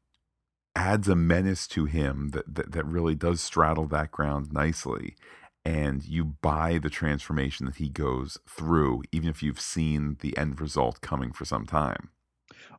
adds 0.74 1.08
a 1.08 1.16
menace 1.16 1.66
to 1.66 1.84
him 1.84 2.30
that, 2.30 2.54
that 2.54 2.72
that 2.72 2.86
really 2.86 3.14
does 3.14 3.40
straddle 3.40 3.86
that 3.86 4.10
ground 4.10 4.52
nicely 4.52 5.16
and 5.64 6.04
you 6.04 6.24
buy 6.24 6.78
the 6.78 6.88
transformation 6.88 7.66
that 7.66 7.76
he 7.76 7.88
goes 7.88 8.38
through 8.48 9.02
even 9.12 9.28
if 9.28 9.42
you've 9.42 9.60
seen 9.60 10.16
the 10.20 10.36
end 10.38 10.60
result 10.60 11.00
coming 11.00 11.32
for 11.32 11.44
some 11.44 11.66
time 11.66 12.10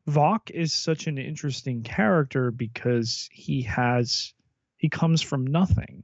Voq 0.07 0.49
is 0.49 0.73
such 0.73 1.07
an 1.07 1.17
interesting 1.17 1.83
character 1.83 2.51
because 2.51 3.29
he 3.31 3.61
has 3.63 4.33
he 4.77 4.89
comes 4.89 5.21
from 5.21 5.45
nothing. 5.45 6.03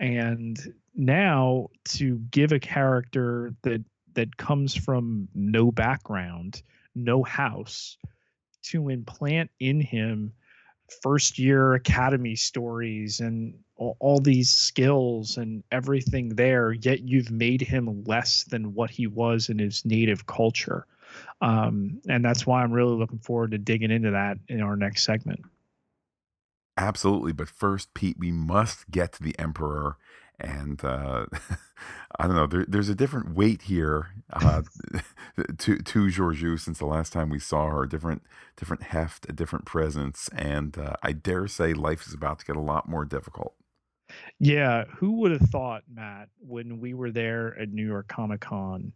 And 0.00 0.58
now 0.94 1.68
to 1.86 2.18
give 2.30 2.52
a 2.52 2.60
character 2.60 3.54
that 3.62 3.84
that 4.14 4.36
comes 4.36 4.74
from 4.74 5.28
no 5.34 5.70
background, 5.70 6.62
no 6.94 7.22
house, 7.22 7.96
to 8.62 8.88
implant 8.88 9.50
in 9.60 9.80
him 9.80 10.32
first 11.02 11.38
year 11.38 11.74
academy 11.74 12.34
stories 12.34 13.20
and 13.20 13.54
all, 13.76 13.96
all 14.00 14.20
these 14.20 14.50
skills 14.50 15.36
and 15.36 15.62
everything 15.70 16.30
there, 16.30 16.72
yet 16.72 17.00
you've 17.00 17.30
made 17.30 17.60
him 17.60 18.04
less 18.04 18.44
than 18.44 18.74
what 18.74 18.90
he 18.90 19.06
was 19.06 19.48
in 19.48 19.58
his 19.58 19.84
native 19.84 20.26
culture. 20.26 20.86
Um, 21.40 22.00
and 22.08 22.24
that's 22.24 22.46
why 22.46 22.62
I'm 22.62 22.72
really 22.72 22.96
looking 22.96 23.18
forward 23.18 23.52
to 23.52 23.58
digging 23.58 23.90
into 23.90 24.10
that 24.10 24.38
in 24.48 24.60
our 24.60 24.76
next 24.76 25.04
segment. 25.04 25.40
absolutely. 26.76 27.32
But 27.32 27.48
first 27.48 27.92
pete 27.94 28.16
we 28.18 28.32
must 28.32 28.90
get 28.90 29.12
to 29.14 29.22
the 29.22 29.38
emperor 29.38 29.96
and 30.40 30.82
uh, 30.84 31.26
I 32.18 32.26
don't 32.26 32.36
know. 32.36 32.46
There, 32.46 32.64
there's 32.66 32.88
a 32.88 32.94
different 32.94 33.34
weight 33.34 33.62
here 33.62 34.08
uh, 34.32 34.62
to 35.58 35.78
to 35.78 36.06
Georgiou 36.06 36.58
since 36.58 36.78
the 36.78 36.86
last 36.86 37.12
time 37.12 37.28
we 37.28 37.38
saw 37.38 37.66
her. 37.68 37.82
A 37.84 37.88
different 37.88 38.22
different 38.56 38.84
heft, 38.84 39.28
a 39.28 39.32
different 39.32 39.64
presence, 39.64 40.28
and 40.34 40.76
uh, 40.78 40.94
I 41.02 41.12
dare 41.12 41.46
say 41.46 41.74
life 41.74 42.06
is 42.06 42.14
about 42.14 42.38
to 42.40 42.46
get 42.46 42.56
a 42.56 42.60
lot 42.60 42.88
more 42.88 43.04
difficult. 43.04 43.54
Yeah, 44.38 44.84
who 44.96 45.20
would 45.20 45.32
have 45.32 45.50
thought, 45.50 45.82
Matt, 45.92 46.28
when 46.38 46.80
we 46.80 46.94
were 46.94 47.10
there 47.10 47.58
at 47.58 47.70
New 47.70 47.86
York 47.86 48.08
Comic 48.08 48.40
Con, 48.40 48.92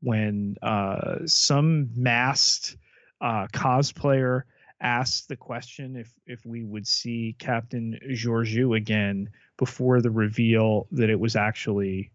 when 0.00 0.56
uh, 0.60 1.20
some 1.24 1.88
masked 1.96 2.76
uh, 3.22 3.46
cosplayer 3.52 4.42
asked 4.82 5.28
the 5.28 5.36
question 5.36 5.96
if 5.96 6.12
if 6.26 6.44
we 6.44 6.64
would 6.64 6.86
see 6.86 7.36
Captain 7.38 7.98
Georgiou 8.10 8.76
again 8.76 9.30
before 9.56 10.00
the 10.00 10.10
reveal 10.10 10.88
that 10.90 11.08
it 11.08 11.18
was 11.18 11.36
actually 11.36 12.10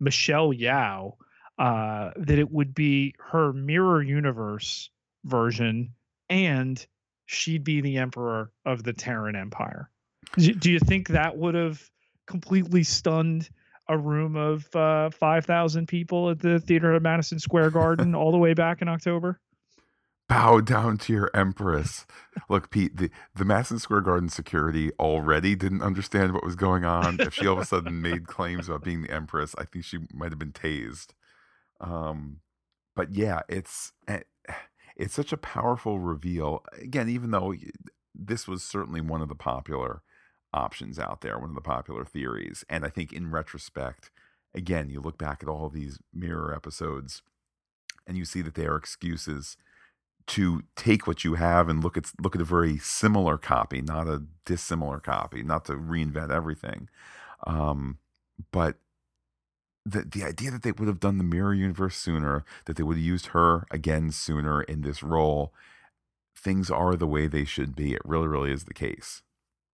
Michelle 0.00 0.52
Yeoh, 0.52 1.14
uh, 1.58 2.10
that 2.16 2.38
it 2.38 2.50
would 2.50 2.74
be 2.74 3.14
her 3.18 3.52
mirror 3.52 4.02
universe 4.02 4.90
version, 5.24 5.94
and 6.28 6.84
she'd 7.26 7.64
be 7.64 7.80
the 7.80 7.98
emperor 7.98 8.50
of 8.64 8.82
the 8.82 8.92
Terran 8.92 9.36
Empire. 9.36 9.90
Do 10.36 10.70
you 10.70 10.80
think 10.80 11.08
that 11.08 11.36
would 11.36 11.54
have 11.54 11.82
completely 12.26 12.82
stunned 12.82 13.50
a 13.88 13.98
room 13.98 14.36
of 14.36 14.74
uh, 14.76 15.10
5,000 15.10 15.86
people 15.86 16.30
at 16.30 16.38
the 16.38 16.60
theater 16.60 16.94
at 16.94 17.02
Madison 17.02 17.38
Square 17.38 17.70
Garden 17.70 18.14
all 18.16 18.30
the 18.30 18.38
way 18.38 18.54
back 18.54 18.82
in 18.82 18.88
October? 18.88 19.40
Bow 20.30 20.60
down 20.60 20.96
to 20.98 21.12
your 21.12 21.28
empress. 21.34 22.06
Look, 22.48 22.70
Pete, 22.70 22.96
the, 22.96 23.10
the 23.34 23.44
Madison 23.44 23.80
Square 23.80 24.02
Garden 24.02 24.28
security 24.28 24.92
already 25.00 25.56
didn't 25.56 25.82
understand 25.82 26.34
what 26.34 26.44
was 26.44 26.54
going 26.54 26.84
on. 26.84 27.20
If 27.20 27.34
she 27.34 27.48
all 27.48 27.54
of 27.54 27.62
a 27.62 27.64
sudden 27.64 28.00
made 28.02 28.28
claims 28.28 28.68
about 28.68 28.84
being 28.84 29.02
the 29.02 29.10
empress, 29.10 29.56
I 29.58 29.64
think 29.64 29.84
she 29.84 29.98
might 30.14 30.30
have 30.30 30.38
been 30.38 30.52
tased. 30.52 31.14
Um, 31.80 32.42
but 32.94 33.12
yeah, 33.12 33.40
it's 33.48 33.92
eh, 34.06 34.20
it's 34.96 35.14
such 35.14 35.32
a 35.32 35.36
powerful 35.36 35.98
reveal. 35.98 36.62
Again, 36.80 37.08
even 37.08 37.32
though 37.32 37.52
this 38.14 38.46
was 38.46 38.62
certainly 38.62 39.00
one 39.00 39.22
of 39.22 39.28
the 39.28 39.34
popular 39.34 40.02
options 40.54 40.96
out 41.00 41.22
there, 41.22 41.40
one 41.40 41.48
of 41.48 41.56
the 41.56 41.60
popular 41.60 42.04
theories, 42.04 42.64
and 42.70 42.84
I 42.84 42.88
think 42.88 43.12
in 43.12 43.32
retrospect, 43.32 44.12
again, 44.54 44.90
you 44.90 45.00
look 45.00 45.18
back 45.18 45.42
at 45.42 45.48
all 45.48 45.68
these 45.68 45.98
mirror 46.14 46.54
episodes, 46.54 47.22
and 48.06 48.16
you 48.16 48.24
see 48.24 48.42
that 48.42 48.54
they 48.54 48.66
are 48.66 48.76
excuses 48.76 49.56
to 50.28 50.62
take 50.76 51.06
what 51.06 51.24
you 51.24 51.34
have 51.34 51.68
and 51.68 51.82
look 51.82 51.96
at 51.96 52.12
look 52.22 52.34
at 52.34 52.40
a 52.40 52.44
very 52.44 52.78
similar 52.78 53.38
copy, 53.38 53.80
not 53.82 54.06
a 54.06 54.22
dissimilar 54.44 55.00
copy, 55.00 55.42
not 55.42 55.64
to 55.66 55.72
reinvent 55.72 56.30
everything. 56.30 56.88
Um, 57.46 57.98
but 58.52 58.76
the 59.84 60.02
the 60.02 60.24
idea 60.24 60.50
that 60.50 60.62
they 60.62 60.72
would 60.72 60.88
have 60.88 61.00
done 61.00 61.18
the 61.18 61.24
mirror 61.24 61.54
universe 61.54 61.96
sooner, 61.96 62.44
that 62.66 62.76
they 62.76 62.82
would 62.82 62.96
have 62.96 63.04
used 63.04 63.26
her 63.28 63.66
again 63.70 64.10
sooner 64.10 64.62
in 64.62 64.82
this 64.82 65.02
role, 65.02 65.52
things 66.36 66.70
are 66.70 66.96
the 66.96 67.06
way 67.06 67.26
they 67.26 67.44
should 67.44 67.74
be. 67.74 67.94
It 67.94 68.02
really, 68.04 68.28
really 68.28 68.52
is 68.52 68.64
the 68.64 68.74
case. 68.74 69.22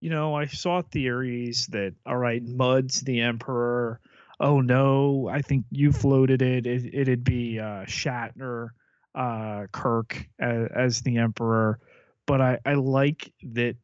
You 0.00 0.10
know, 0.10 0.34
I 0.34 0.46
saw 0.46 0.82
theories 0.82 1.66
that, 1.68 1.94
all 2.04 2.18
right, 2.18 2.42
Mudd's 2.42 3.00
the 3.00 3.20
emperor. 3.22 4.00
Oh 4.38 4.60
no, 4.60 5.28
I 5.32 5.40
think 5.40 5.64
you 5.70 5.92
floated 5.92 6.42
it. 6.42 6.66
it 6.66 6.94
it'd 6.94 7.24
be 7.24 7.58
uh, 7.58 7.84
Shatner, 7.86 8.68
uh, 9.16 9.66
Kirk 9.72 10.28
as, 10.38 10.68
as 10.74 11.00
the 11.00 11.18
emperor. 11.18 11.80
But 12.26 12.40
I, 12.40 12.58
I 12.64 12.74
like 12.74 13.32
that. 13.42 13.76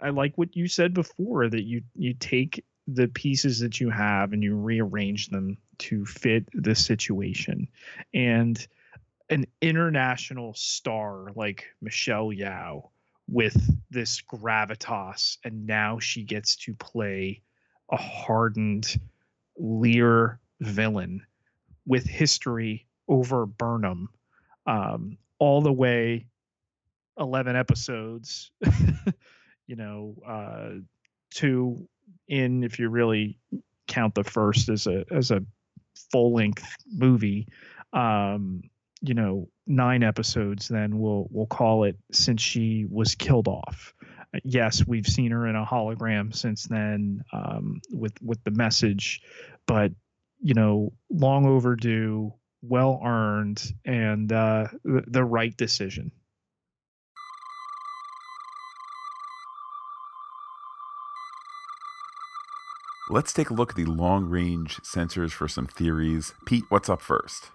I 0.00 0.10
like 0.10 0.36
what 0.36 0.54
you 0.54 0.68
said 0.68 0.94
before 0.94 1.48
that 1.48 1.64
you 1.64 1.82
you 1.94 2.14
take 2.14 2.64
the 2.86 3.08
pieces 3.08 3.58
that 3.60 3.80
you 3.80 3.90
have 3.90 4.32
and 4.32 4.42
you 4.42 4.54
rearrange 4.54 5.28
them 5.28 5.56
to 5.78 6.04
fit 6.04 6.48
the 6.52 6.74
situation. 6.74 7.66
And 8.14 8.64
an 9.30 9.46
international 9.60 10.54
star 10.54 11.32
like 11.34 11.64
Michelle 11.80 12.28
Yeoh 12.28 12.90
with 13.28 13.56
this 13.90 14.22
gravitas, 14.22 15.38
and 15.44 15.66
now 15.66 15.98
she 15.98 16.22
gets 16.22 16.54
to 16.56 16.74
play 16.74 17.42
a 17.90 17.96
hardened 17.96 19.00
Lear 19.58 20.38
villain 20.60 21.22
with 21.86 22.04
history 22.06 22.86
over 23.08 23.46
Burnham, 23.46 24.10
um, 24.66 25.18
all 25.38 25.60
the 25.60 25.72
way 25.72 26.26
11 27.18 27.56
episodes, 27.56 28.50
you 29.66 29.76
know, 29.76 30.14
uh, 30.26 30.70
two 31.30 31.88
in 32.28 32.64
if 32.64 32.78
you 32.78 32.88
really 32.88 33.38
count 33.86 34.14
the 34.14 34.24
first 34.24 34.68
as 34.68 34.86
a 34.86 35.04
as 35.10 35.30
a 35.30 35.42
full 36.10 36.34
length 36.34 36.64
movie. 36.92 37.48
Um, 37.92 38.62
you 39.00 39.14
know, 39.14 39.48
nine 39.66 40.02
episodes. 40.02 40.68
Then 40.68 40.98
we'll 40.98 41.28
we'll 41.30 41.46
call 41.46 41.84
it 41.84 41.96
since 42.12 42.42
she 42.42 42.86
was 42.88 43.14
killed 43.14 43.48
off. 43.48 43.94
Uh, 44.34 44.40
Yes, 44.44 44.86
we've 44.86 45.06
seen 45.06 45.30
her 45.30 45.46
in 45.46 45.56
a 45.56 45.64
hologram 45.64 46.34
since 46.34 46.64
then 46.64 47.22
um, 47.32 47.80
with 47.92 48.20
with 48.22 48.42
the 48.44 48.50
message, 48.50 49.22
but 49.66 49.92
you 50.40 50.54
know, 50.54 50.92
long 51.10 51.46
overdue, 51.46 52.32
well 52.62 53.00
earned, 53.04 53.62
and 53.84 54.32
uh, 54.32 54.68
the, 54.84 55.04
the 55.06 55.24
right 55.24 55.56
decision. 55.56 56.12
Let's 63.08 63.32
take 63.32 63.50
a 63.50 63.54
look 63.54 63.70
at 63.70 63.76
the 63.76 63.84
long 63.84 64.24
range 64.24 64.80
sensors 64.82 65.30
for 65.30 65.46
some 65.46 65.66
theories. 65.66 66.34
Pete, 66.44 66.64
what's 66.70 66.88
up 66.88 67.00
first? 67.00 67.50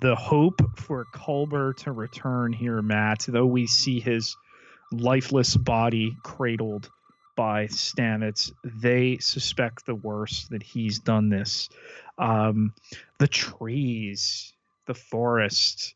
the 0.00 0.14
hope 0.14 0.60
for 0.76 1.06
Culber 1.12 1.74
to 1.78 1.92
return 1.92 2.52
here, 2.52 2.82
Matt, 2.82 3.24
though 3.28 3.46
we 3.46 3.66
see 3.66 4.00
his 4.00 4.36
lifeless 4.92 5.56
body 5.56 6.16
cradled 6.22 6.90
by 7.38 7.68
Stamets, 7.68 8.50
they 8.64 9.18
suspect 9.18 9.86
the 9.86 9.94
worst 9.94 10.50
that 10.50 10.64
he's 10.64 10.98
done 10.98 11.28
this. 11.28 11.68
Um, 12.18 12.74
the 13.18 13.28
trees, 13.28 14.52
the 14.86 14.94
forest, 14.94 15.94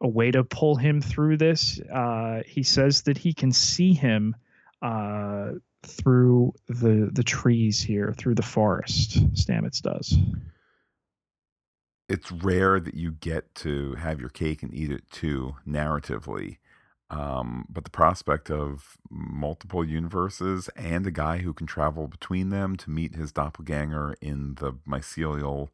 a 0.00 0.08
way 0.08 0.30
to 0.30 0.42
pull 0.42 0.76
him 0.76 1.02
through 1.02 1.36
this. 1.36 1.78
Uh, 1.80 2.40
he 2.46 2.62
says 2.62 3.02
that 3.02 3.18
he 3.18 3.34
can 3.34 3.52
see 3.52 3.92
him 3.92 4.34
uh, 4.80 5.50
through 5.82 6.54
the 6.66 7.10
the 7.12 7.22
trees 7.24 7.82
here, 7.82 8.14
through 8.16 8.34
the 8.34 8.42
forest. 8.42 9.18
Stamets 9.34 9.82
does. 9.82 10.16
it's 12.08 12.32
rare 12.32 12.80
that 12.80 12.94
you 12.94 13.12
get 13.12 13.54
to 13.56 13.94
have 13.96 14.18
your 14.18 14.30
cake 14.30 14.62
and 14.62 14.72
eat 14.72 14.90
it 14.90 15.10
too 15.10 15.54
narratively 15.68 16.56
um, 17.10 17.66
but 17.68 17.84
the 17.84 17.90
prospect 17.90 18.50
of 18.50 18.96
multiple 19.10 19.84
universes 19.84 20.68
and 20.76 21.06
a 21.06 21.10
guy 21.10 21.38
who 21.38 21.52
can 21.52 21.66
travel 21.66 22.08
between 22.08 22.48
them 22.48 22.76
to 22.76 22.90
meet 22.90 23.14
his 23.14 23.32
doppelganger 23.32 24.16
in 24.20 24.56
the 24.56 24.72
mycelial 24.88 25.68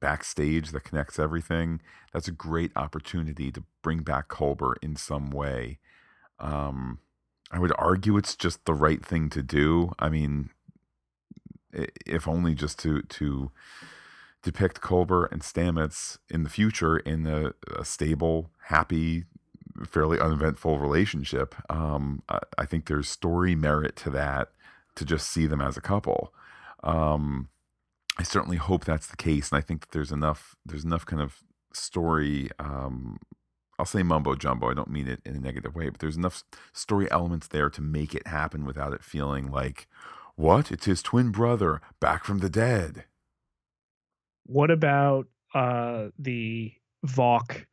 backstage 0.00 0.70
that 0.72 0.84
connects 0.84 1.18
everything. 1.18 1.80
That's 2.12 2.28
a 2.28 2.32
great 2.32 2.72
opportunity 2.74 3.52
to 3.52 3.62
bring 3.82 4.00
back 4.00 4.28
Culber 4.28 4.74
in 4.82 4.96
some 4.96 5.30
way. 5.30 5.78
Um, 6.38 6.98
I 7.50 7.58
would 7.58 7.72
argue 7.78 8.16
it's 8.16 8.36
just 8.36 8.64
the 8.64 8.74
right 8.74 9.04
thing 9.04 9.28
to 9.30 9.42
do. 9.42 9.92
I 9.98 10.08
mean, 10.08 10.50
if 11.72 12.26
only 12.26 12.54
just 12.54 12.78
to 12.80 13.02
to 13.02 13.50
depict 14.42 14.80
Culber 14.80 15.30
and 15.30 15.42
Stamets 15.42 16.18
in 16.28 16.42
the 16.42 16.48
future 16.48 16.96
in 16.96 17.26
a, 17.26 17.52
a 17.76 17.84
stable, 17.84 18.50
happy, 18.66 19.24
fairly 19.86 20.18
uneventful 20.18 20.78
relationship. 20.78 21.54
Um, 21.70 22.22
I, 22.28 22.40
I, 22.58 22.66
think 22.66 22.86
there's 22.86 23.08
story 23.08 23.54
merit 23.54 23.96
to 23.96 24.10
that 24.10 24.50
to 24.96 25.04
just 25.04 25.28
see 25.28 25.46
them 25.46 25.60
as 25.60 25.76
a 25.76 25.80
couple. 25.80 26.32
Um, 26.82 27.48
I 28.18 28.22
certainly 28.22 28.56
hope 28.56 28.84
that's 28.84 29.06
the 29.06 29.16
case, 29.16 29.50
and 29.50 29.58
I 29.58 29.60
think 29.60 29.82
that 29.82 29.90
there's 29.92 30.12
enough 30.12 30.56
there's 30.64 30.84
enough 30.84 31.06
kind 31.06 31.22
of 31.22 31.38
story. 31.72 32.50
Um, 32.58 33.18
I'll 33.78 33.86
say 33.86 34.02
mumbo 34.02 34.34
jumbo. 34.34 34.70
I 34.70 34.74
don't 34.74 34.90
mean 34.90 35.08
it 35.08 35.20
in 35.24 35.34
a 35.34 35.40
negative 35.40 35.74
way, 35.74 35.88
but 35.88 36.00
there's 36.00 36.16
enough 36.16 36.44
story 36.74 37.10
elements 37.10 37.48
there 37.48 37.70
to 37.70 37.80
make 37.80 38.14
it 38.14 38.26
happen 38.26 38.66
without 38.66 38.92
it 38.92 39.02
feeling 39.02 39.50
like, 39.50 39.88
what? 40.36 40.70
It's 40.70 40.84
his 40.84 41.02
twin 41.02 41.30
brother 41.30 41.80
back 41.98 42.24
from 42.24 42.38
the 42.40 42.50
dead. 42.50 43.04
What 44.44 44.70
about 44.70 45.28
uh, 45.54 46.08
the 46.18 46.72
Voq 47.06 47.64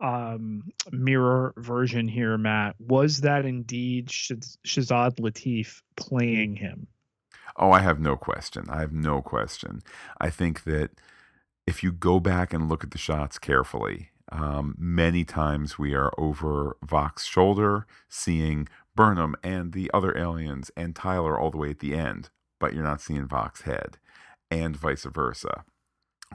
um, 0.00 0.72
mirror 0.92 1.54
version 1.56 2.08
here, 2.08 2.36
Matt? 2.36 2.76
Was 2.78 3.20
that 3.22 3.44
indeed 3.44 4.08
Shaz- 4.08 4.58
Shazad 4.66 5.20
Latif 5.20 5.82
playing 5.96 6.56
him? 6.56 6.86
Oh, 7.56 7.70
I 7.70 7.80
have 7.80 8.00
no 8.00 8.16
question. 8.16 8.64
I 8.68 8.80
have 8.80 8.92
no 8.92 9.22
question. 9.22 9.82
I 10.20 10.30
think 10.30 10.64
that 10.64 10.90
if 11.66 11.82
you 11.82 11.92
go 11.92 12.20
back 12.20 12.52
and 12.52 12.68
look 12.68 12.82
at 12.84 12.90
the 12.90 12.98
shots 12.98 13.38
carefully, 13.38 14.10
um, 14.32 14.74
many 14.78 15.24
times 15.24 15.78
we 15.78 15.94
are 15.94 16.12
over 16.18 16.76
Voq's 16.84 17.24
shoulder, 17.24 17.86
seeing 18.08 18.68
Burnham 18.96 19.36
and 19.42 19.72
the 19.72 19.90
other 19.94 20.16
aliens 20.16 20.70
and 20.76 20.96
Tyler 20.96 21.38
all 21.38 21.50
the 21.50 21.58
way 21.58 21.70
at 21.70 21.78
the 21.78 21.94
end, 21.94 22.30
but 22.58 22.74
you're 22.74 22.82
not 22.82 23.00
seeing 23.00 23.26
Voq's 23.28 23.62
head, 23.62 23.98
and 24.50 24.76
vice 24.76 25.04
versa. 25.04 25.64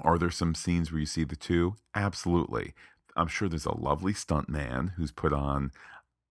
Are 0.01 0.18
there 0.18 0.32
some 0.32 0.55
scenes 0.55 0.91
where 0.91 0.99
you 0.99 1.05
see 1.05 1.24
the 1.26 1.36
two? 1.36 1.76
Absolutely. 1.93 2.74
I'm 3.20 3.28
sure 3.28 3.49
there's 3.49 3.65
a 3.65 3.78
lovely 3.78 4.13
stunt 4.13 4.49
man 4.49 4.93
who's 4.95 5.11
put 5.11 5.34
on 5.34 5.72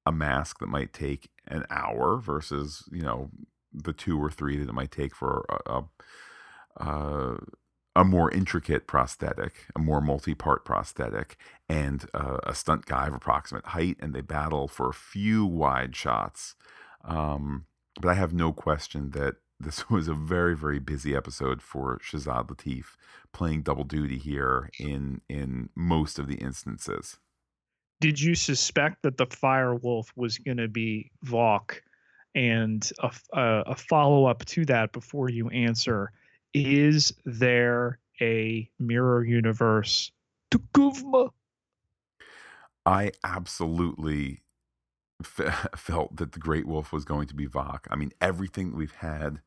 a 0.07 0.13
mask 0.13 0.59
that 0.59 0.69
might 0.69 0.93
take 0.93 1.29
an 1.47 1.65
hour 1.71 2.17
versus, 2.17 2.89
you 2.91 3.03
know, 3.03 3.31
the 3.73 3.93
two 3.93 4.19
or 4.19 4.31
three 4.31 4.57
that 4.59 4.69
it 4.69 4.75
might 4.75 4.91
take 4.91 5.15
for 5.15 5.45
a, 5.67 5.83
a, 6.83 7.37
a 7.95 8.05
more 8.05 8.31
intricate 8.31 8.87
prosthetic, 8.87 9.67
a 9.77 9.79
more 9.79 10.01
multi-part 10.01 10.65
prosthetic, 10.65 11.37
and 11.69 12.07
uh, 12.15 12.39
a 12.45 12.55
stunt 12.55 12.87
guy 12.87 13.07
of 13.07 13.15
approximate 13.15 13.67
height, 13.67 13.97
and 14.01 14.15
they 14.15 14.23
battle 14.23 14.67
for 14.67 14.89
a 14.89 14.95
few 14.95 15.45
wide 15.45 15.95
shots. 15.95 16.55
Um, 17.05 17.67
but 18.01 18.09
I 18.09 18.15
have 18.15 18.33
no 18.33 18.53
question 18.53 19.11
that 19.11 19.37
this 19.61 19.91
was 19.91 20.09
a 20.09 20.15
very 20.15 20.57
very 20.57 20.79
busy 20.79 21.15
episode 21.15 21.63
for 21.63 21.99
Shazad 21.99 22.49
Latif 22.49 22.97
playing 23.33 23.63
double 23.63 23.85
duty 23.85 24.19
here 24.19 24.71
in 24.79 25.21
in 25.29 25.69
most 25.75 26.19
of 26.19 26.29
the 26.29 26.37
instances. 26.37 27.19
Did 28.01 28.21
you 28.21 28.35
suspect 28.35 29.03
that 29.03 29.17
the 29.17 29.27
Fire 29.27 29.75
Wolf 29.75 30.13
was 30.15 30.39
going 30.39 30.59
to 30.59 30.69
be 30.69 31.11
Voq 31.25 31.81
and 32.35 32.89
a, 33.01 33.11
a, 33.33 33.63
a 33.67 33.75
follow 33.75 34.27
up 34.27 34.45
to 34.45 34.65
that 34.67 34.93
before 34.93 35.29
you 35.29 35.49
answer 35.49 36.13
is 36.55 37.13
there 37.25 37.99
a 38.21 38.69
mirror 38.79 39.25
universe 39.25 40.11
to 40.51 40.59
Kuvma? 40.73 41.31
I 42.87 43.13
absolutely 43.23 44.43
f- 45.23 45.69
felt 45.77 46.17
that 46.17 46.33
the 46.33 46.39
Great 46.39 46.67
Wolf 46.67 46.93
was 46.93 47.05
going 47.05 47.29
to 47.29 47.35
be 47.35 47.47
Voq. 47.47 47.81
I 47.91 47.97
mean, 47.97 48.13
everything 48.21 48.71
that 48.71 48.77
we've 48.77 48.95
had 48.95 49.41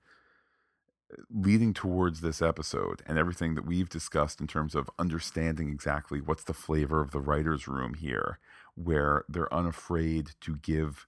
leading 1.30 1.74
towards 1.74 2.22
this 2.22 2.42
episode 2.42 3.02
and 3.06 3.18
everything 3.18 3.56
that 3.56 3.66
we've 3.66 3.90
discussed 3.90 4.40
in 4.40 4.48
terms 4.48 4.76
of 4.76 4.90
understanding 4.98 5.70
exactly 5.70 6.20
what's 6.22 6.44
the 6.44 6.54
flavor 6.54 7.02
of 7.02 7.12
the 7.12 7.20
writer's 7.20 7.68
room 7.68 7.96
here, 7.96 8.40
where 8.76 9.26
they're 9.28 9.54
unafraid 9.54 10.32
to 10.42 10.56
give 10.58 11.08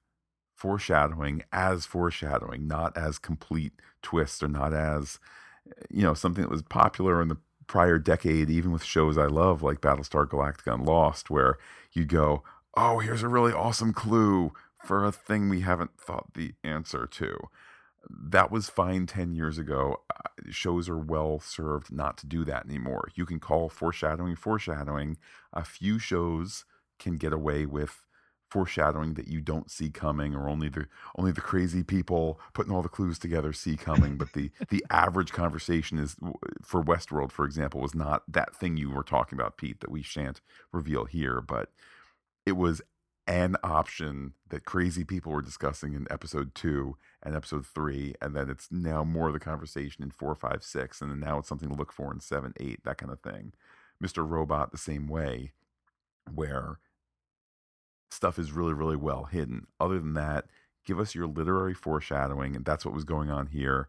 foreshadowing 0.56 1.44
as 1.52 1.86
foreshadowing, 1.86 2.68
not 2.68 2.96
as 2.98 3.18
complete 3.20 3.74
twists 4.02 4.42
or 4.42 4.48
not 4.48 4.74
as, 4.74 5.20
you 5.90 6.04
know, 6.04 6.14
something 6.14 6.42
that 6.42 6.52
was 6.52 6.62
popular 6.62 7.22
in 7.22 7.28
the 7.28 7.38
prior 7.68 7.98
decade, 7.98 8.50
even 8.50 8.72
with 8.72 8.84
shows 8.84 9.18
I 9.18 9.26
love 9.26 9.64
like 9.64 9.82
Battlestar 9.82 10.28
Galactica 10.28 10.74
and 10.74 10.86
Lost, 10.86 11.30
where 11.30 11.58
you 11.94 12.06
go, 12.06 12.44
oh, 12.76 13.00
here's 13.00 13.24
a 13.24 13.28
really 13.28 13.54
awesome 13.54 13.94
clue 13.94 14.52
for 14.84 15.04
a 15.04 15.12
thing 15.12 15.50
we 15.50 15.62
haven't 15.62 15.98
thought 15.98 16.34
the 16.34 16.54
answer 16.64 17.08
to. 17.08 17.38
That 18.10 18.52
was 18.52 18.70
fine 18.70 19.06
10 19.06 19.34
years 19.34 19.58
ago. 19.58 20.02
Uh, 20.14 20.30
shows 20.50 20.90
are 20.90 20.98
well 20.98 21.40
served 21.40 21.92
not 21.92 22.18
to 22.20 22.28
do 22.28 22.44
that 22.46 22.66
anymore. 22.66 23.10
You 23.16 23.26
can 23.26 23.40
call 23.40 23.70
foreshadowing 23.70 24.36
foreshadowing. 24.36 25.18
A 25.54 25.64
few 25.64 26.00
shows 26.00 26.66
can 27.00 27.18
get 27.18 27.34
away 27.34 27.66
with 27.66 28.06
foreshadowing 28.54 29.16
that 29.16 29.28
you 29.28 29.42
don't 29.42 29.72
see 29.72 29.90
coming 29.90 30.36
or 30.36 30.48
only 30.48 30.70
the 30.70 30.86
only 31.18 31.32
the 31.32 31.42
crazy 31.42 31.82
people 31.82 32.40
putting 32.54 32.72
all 32.72 32.84
the 32.84 32.88
clues 32.88 33.18
together 33.18 33.52
see 33.52 33.76
coming 33.76 34.16
but 34.16 34.34
the 34.34 34.52
the 34.70 34.86
average 34.92 35.32
conversation 35.32 35.98
is 35.98 36.16
for 36.62 36.84
westworld 36.84 37.32
for 37.32 37.46
example 37.46 37.82
was 37.82 37.96
not 37.96 38.22
that 38.28 38.56
thing 38.56 38.78
you 38.78 38.92
were 38.92 39.02
talking 39.02 39.40
about 39.40 39.58
pete 39.58 39.80
that 39.80 39.90
we 39.90 40.04
shan't 40.04 40.40
reveal 40.72 41.06
here 41.06 41.42
but 41.42 41.70
it 42.46 42.52
was 42.52 42.80
an 43.26 43.56
option 43.64 44.34
that 44.50 44.66
crazy 44.66 45.04
people 45.04 45.32
were 45.32 45.42
discussing 45.42 45.94
in 45.96 46.06
episode 46.12 46.54
two 46.54 46.96
and 47.24 47.36
episode 47.36 47.66
three 47.66 48.14
and 48.22 48.36
then 48.36 48.50
it's 48.50 48.70
now 48.72 49.04
more 49.04 49.28
of 49.28 49.34
the 49.34 49.40
conversation 49.40 50.04
in 50.04 50.12
four 50.12 50.36
five 50.36 50.62
six 50.62 51.02
and 51.02 51.10
then 51.10 51.20
now 51.20 51.40
it's 51.40 51.48
something 51.48 51.70
to 51.70 51.76
look 51.76 51.92
for 51.92 52.12
in 52.14 52.20
seven 52.20 52.54
eight 52.60 52.84
that 52.84 52.98
kind 52.98 53.12
of 53.12 53.20
thing 53.22 53.54
mr 54.04 54.28
robot 54.28 54.72
the 54.72 54.78
same 54.78 55.08
way 55.08 55.52
where 56.34 56.80
stuff 58.14 58.40
is 58.40 58.52
really, 58.52 58.74
really 58.74 58.96
well 58.96 59.26
hidden. 59.26 59.68
Other 59.80 60.00
than 60.00 60.14
that, 60.14 60.46
give 60.86 61.00
us 61.00 61.16
your 61.16 61.28
literary 61.28 61.74
foreshadowing, 61.74 62.56
and 62.56 62.64
that's 62.64 62.86
what 62.86 62.94
was 62.94 63.04
going 63.04 63.30
on 63.30 63.48
here. 63.48 63.88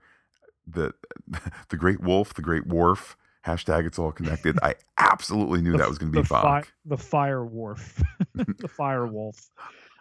The 0.66 0.95
the 1.68 1.76
Great 1.76 2.01
Wolf, 2.01 2.35
the 2.35 2.43
Great 2.43 2.66
Wharf, 2.66 3.16
hashtag 3.47 3.87
it's 3.87 3.99
all 3.99 4.12
connected. 4.12 4.59
I 4.62 4.74
absolutely 4.99 5.61
knew 5.61 5.72
the, 5.72 5.78
that 5.78 5.89
was 5.89 5.99
going 5.99 6.12
to 6.12 6.16
be 6.16 6.22
the, 6.22 6.28
fi- 6.28 6.64
the 6.85 6.97
Fire 6.97 7.45
Wharf, 7.45 8.03
the 8.35 8.68
Fire 8.68 9.07
Wolf. 9.07 9.51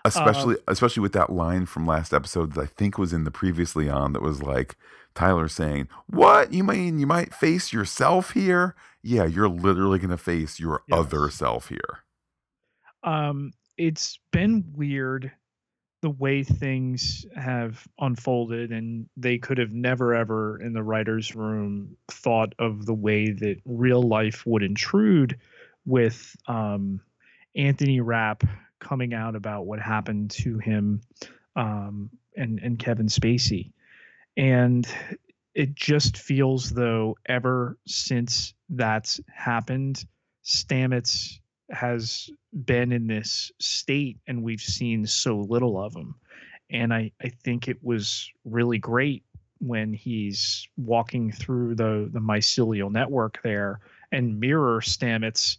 Especially, 0.06 0.56
uh, 0.56 0.72
especially 0.72 1.02
with 1.02 1.14
that 1.14 1.32
line 1.32 1.66
from 1.66 1.88
last 1.88 2.14
episode 2.14 2.54
that 2.54 2.62
I 2.62 2.66
think 2.66 2.98
was 2.98 3.14
in 3.14 3.24
the 3.24 3.32
previously 3.32 3.90
on 3.90 4.14
that 4.14 4.22
was 4.22 4.42
like 4.42 4.76
Tyler 5.16 5.48
saying, 5.48 5.88
"What 6.08 6.54
you 6.54 6.64
mean? 6.64 7.00
You 7.00 7.08
might 7.08 7.34
face 7.34 7.72
yourself 7.72 8.32
here? 8.32 8.76
Yeah, 9.02 9.26
you're 9.26 9.50
literally 9.50 10.00
going 10.00 10.10
to 10.10 10.18
face 10.18 10.60
your 10.60 10.84
yes. 10.88 11.00
other 11.00 11.30
self 11.30 11.70
here." 11.70 12.04
Um, 13.04 13.54
it's 13.78 14.20
been 14.32 14.66
weird 14.76 15.32
the 16.04 16.10
way 16.10 16.44
things 16.44 17.26
have 17.34 17.88
unfolded 17.98 18.74
and 18.74 19.08
they 19.16 19.38
could 19.38 19.58
have 19.58 19.72
never 19.72 20.14
ever 20.14 20.60
in 20.62 20.74
the 20.74 20.84
writers 20.84 21.34
room 21.34 21.96
thought 22.12 22.54
of 22.60 22.86
the 22.86 22.94
way 22.94 23.32
that 23.32 23.56
real 23.64 24.04
life 24.04 24.46
would 24.46 24.64
intrude 24.64 25.40
with 25.86 26.36
um, 26.48 27.00
anthony 27.56 28.02
rapp 28.02 28.44
coming 28.84 29.14
out 29.14 29.36
about 29.36 29.66
what 29.66 29.80
happened 29.80 30.30
to 30.32 30.58
him 30.58 31.02
um, 31.56 32.10
and 32.36 32.60
and 32.60 32.80
kevin 32.80 33.08
spacey 33.08 33.72
and 34.38 34.88
it 35.56 35.76
just 35.76 36.18
feels 36.18 36.72
though 36.72 37.16
ever 37.28 37.78
since 37.86 38.54
that's 38.70 39.20
happened 39.34 40.04
stamets 40.44 41.40
has 41.72 42.30
been 42.66 42.92
in 42.92 43.08
this 43.08 43.52
state 43.60 44.20
and 44.28 44.44
we've 44.44 44.62
seen 44.62 45.06
so 45.06 45.38
little 45.38 45.82
of 45.82 45.96
him. 45.96 46.16
And 46.70 46.94
I, 46.94 47.12
I 47.22 47.30
think 47.30 47.68
it 47.68 47.78
was 47.84 48.30
really 48.46 48.78
great 48.78 49.24
when 49.60 49.94
he's 49.94 50.68
walking 50.78 51.32
through 51.32 51.76
the, 51.76 52.10
the 52.12 52.20
mycelial 52.20 52.92
network 52.92 53.42
there 53.44 53.80
and 54.12 54.40
mirror 54.40 54.82
Stamets 54.82 55.58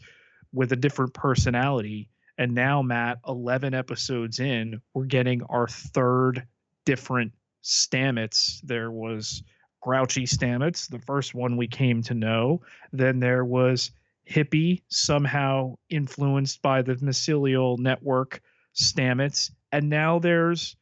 with 0.52 0.72
a 0.72 0.76
different 0.76 1.14
personality. 1.14 2.08
And 2.36 2.54
now, 2.54 2.82
Matt, 2.82 3.18
11 3.28 3.74
episodes 3.74 4.40
in, 4.40 4.80
we're 4.92 5.04
getting 5.04 5.42
our 5.44 5.68
third 5.68 6.46
different 6.84 7.32
Stamets. 7.62 8.60
There 8.62 8.90
was 8.90 9.42
Grouchy 9.80 10.26
Stamets, 10.26 10.88
the 10.88 10.98
first 10.98 11.34
one 11.34 11.56
we 11.56 11.68
came 11.68 12.02
to 12.02 12.14
know. 12.14 12.62
Then 12.92 13.20
there 13.20 13.44
was 13.44 13.90
hippie, 14.28 14.82
somehow 14.88 15.76
influenced 15.90 16.62
by 16.62 16.82
the 16.82 16.94
mycelial 16.96 17.78
network 17.78 18.40
Stamets, 18.74 19.50
and 19.70 19.88
now 19.88 20.18
there's 20.18 20.76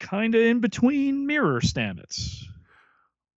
kind 0.00 0.34
of 0.34 0.40
in 0.40 0.60
between 0.60 1.26
mirror 1.26 1.60
Stamets. 1.60 2.44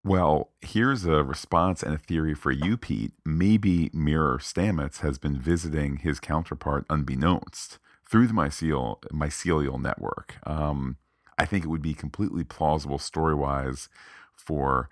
Well, 0.04 0.50
here's 0.62 1.06
a 1.06 1.24
response 1.24 1.84
and 1.84 1.94
a 1.94 1.98
theory 1.98 2.34
for 2.34 2.52
you, 2.52 2.76
Pete. 2.76 3.14
Maybe 3.24 3.92
Mirror 3.94 4.40
Stamets 4.40 5.00
has 5.02 5.20
been 5.20 5.38
visiting 5.38 5.98
his 5.98 6.20
counterpart 6.20 6.86
unbeknownst 6.90 7.78
through 8.10 8.28
the 8.28 8.34
mycelial, 8.34 9.00
mycelial 9.12 9.80
network. 9.80 10.38
Um, 10.48 10.98
I 11.38 11.46
think 11.46 11.64
it 11.64 11.68
would 11.70 11.84
be 11.84 11.94
completely 11.94 12.44
plausible 12.44 12.98
story 12.98 13.36
wise 13.36 13.90
for, 14.36 14.90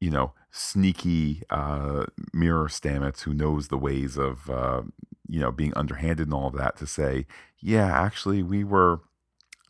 you 0.00 0.10
know, 0.10 0.32
sneaky 0.50 1.42
uh, 1.50 2.06
Mirror 2.32 2.68
Stamets 2.68 3.22
who 3.22 3.34
knows 3.34 3.68
the 3.68 3.78
ways 3.78 4.16
of, 4.16 4.48
uh, 4.50 4.82
you 5.28 5.40
know, 5.40 5.52
being 5.52 5.74
underhanded 5.74 6.28
and 6.28 6.34
all 6.34 6.48
of 6.48 6.56
that 6.56 6.76
to 6.78 6.86
say, 6.86 7.26
yeah, 7.60 7.86
actually, 7.86 8.42
we 8.42 8.64
were 8.64 9.00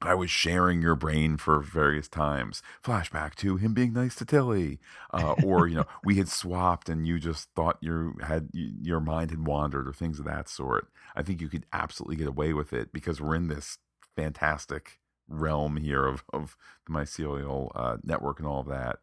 I 0.03 0.15
was 0.15 0.31
sharing 0.31 0.83
your 0.83 0.95
brain 0.95 1.37
for 1.39 1.61
various 1.61 2.09
times. 2.09 2.63
Flashback 2.85 3.35
to 3.37 3.57
him 3.57 3.73
being 3.73 3.95
nice 3.95 4.15
to 4.17 4.25
Tilly, 4.27 4.79
uh, 5.13 5.35
or 5.43 5.67
you 5.67 5.77
know, 5.77 5.87
we 6.05 6.17
had 6.17 6.29
swapped, 6.29 6.89
and 6.89 7.07
you 7.07 7.19
just 7.19 7.49
thought 7.55 7.79
you 7.81 8.15
had 8.23 8.51
your 8.53 9.01
mind 9.01 9.31
had 9.31 9.47
wandered, 9.47 9.89
or 9.89 9.93
things 9.93 10.19
of 10.19 10.27
that 10.27 10.49
sort. 10.49 10.89
I 11.15 11.23
think 11.23 11.41
you 11.41 11.49
could 11.49 11.67
absolutely 11.73 12.17
get 12.17 12.29
away 12.29 12.53
with 12.53 12.73
it 12.73 12.93
because 12.93 13.21
we're 13.21 13.35
in 13.35 13.49
this 13.49 13.79
fantastic 14.15 14.99
realm 15.29 15.77
here 15.77 16.07
of 16.07 16.25
of 16.33 16.57
the 16.87 16.93
mycelial 16.93 17.71
uh, 17.75 17.97
network 18.05 18.39
and 18.39 18.47
all 18.47 18.61
of 18.61 18.69
that. 18.69 18.99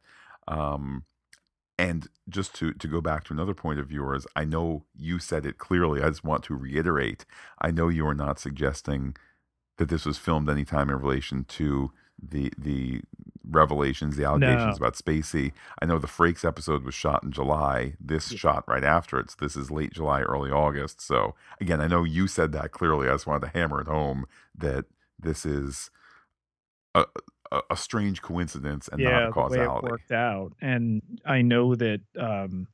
Um, 0.47 1.05
and 1.79 2.07
just 2.29 2.53
to 2.55 2.71
to 2.73 2.87
go 2.87 3.01
back 3.01 3.23
to 3.25 3.33
another 3.33 3.55
point 3.55 3.79
of 3.79 3.91
yours, 3.91 4.27
I 4.35 4.45
know 4.45 4.85
you 4.95 5.17
said 5.17 5.45
it 5.45 5.57
clearly. 5.57 6.03
I 6.03 6.09
just 6.09 6.23
want 6.23 6.43
to 6.45 6.55
reiterate. 6.55 7.25
I 7.59 7.71
know 7.71 7.89
you 7.89 8.05
are 8.05 8.13
not 8.13 8.39
suggesting 8.39 9.15
that 9.83 9.89
this 9.89 10.05
was 10.05 10.17
filmed 10.17 10.49
anytime 10.49 10.89
in 10.89 10.97
relation 10.97 11.43
to 11.43 11.91
the 12.17 12.53
the 12.57 13.01
revelations, 13.45 14.15
the 14.15 14.23
allegations 14.23 14.79
no. 14.79 14.85
about 14.85 14.95
Spacey. 14.95 15.51
I 15.81 15.85
know 15.85 15.99
the 15.99 16.07
Frakes 16.07 16.45
episode 16.45 16.85
was 16.85 16.95
shot 16.95 17.21
in 17.21 17.33
July. 17.33 17.95
This 17.99 18.31
yeah. 18.31 18.37
shot 18.37 18.63
right 18.65 18.85
after 18.85 19.19
it. 19.19 19.31
So 19.31 19.35
this 19.41 19.57
is 19.57 19.69
late 19.69 19.91
July, 19.91 20.21
early 20.21 20.51
August. 20.51 21.01
So 21.01 21.35
again, 21.59 21.81
I 21.81 21.87
know 21.87 22.05
you 22.05 22.27
said 22.27 22.53
that 22.53 22.71
clearly. 22.71 23.09
I 23.09 23.11
just 23.11 23.27
wanted 23.27 23.51
to 23.51 23.57
hammer 23.59 23.81
it 23.81 23.87
home 23.87 24.25
that 24.57 24.85
this 25.19 25.45
is 25.45 25.91
a, 26.95 27.03
a, 27.51 27.59
a 27.71 27.75
strange 27.75 28.21
coincidence 28.21 28.87
and 28.87 29.01
yeah, 29.01 29.09
not 29.09 29.29
a 29.29 29.31
causality. 29.33 29.85
It 29.85 29.91
worked 29.91 30.13
out, 30.13 30.53
and 30.61 31.01
I 31.25 31.41
know 31.41 31.75
that. 31.75 31.99
Um, 32.17 32.67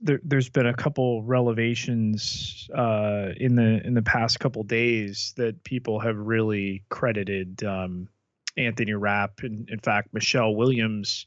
there, 0.00 0.20
has 0.32 0.48
been 0.48 0.66
a 0.66 0.74
couple 0.74 1.22
revelations 1.22 2.68
uh, 2.74 3.30
in 3.36 3.54
the 3.56 3.84
in 3.84 3.94
the 3.94 4.02
past 4.02 4.40
couple 4.40 4.62
days 4.62 5.34
that 5.36 5.62
people 5.64 6.00
have 6.00 6.16
really 6.16 6.84
credited 6.88 7.62
um, 7.64 8.08
Anthony 8.56 8.94
Rapp. 8.94 9.40
and 9.42 9.68
in 9.70 9.78
fact, 9.78 10.12
Michelle 10.12 10.54
Williams, 10.54 11.26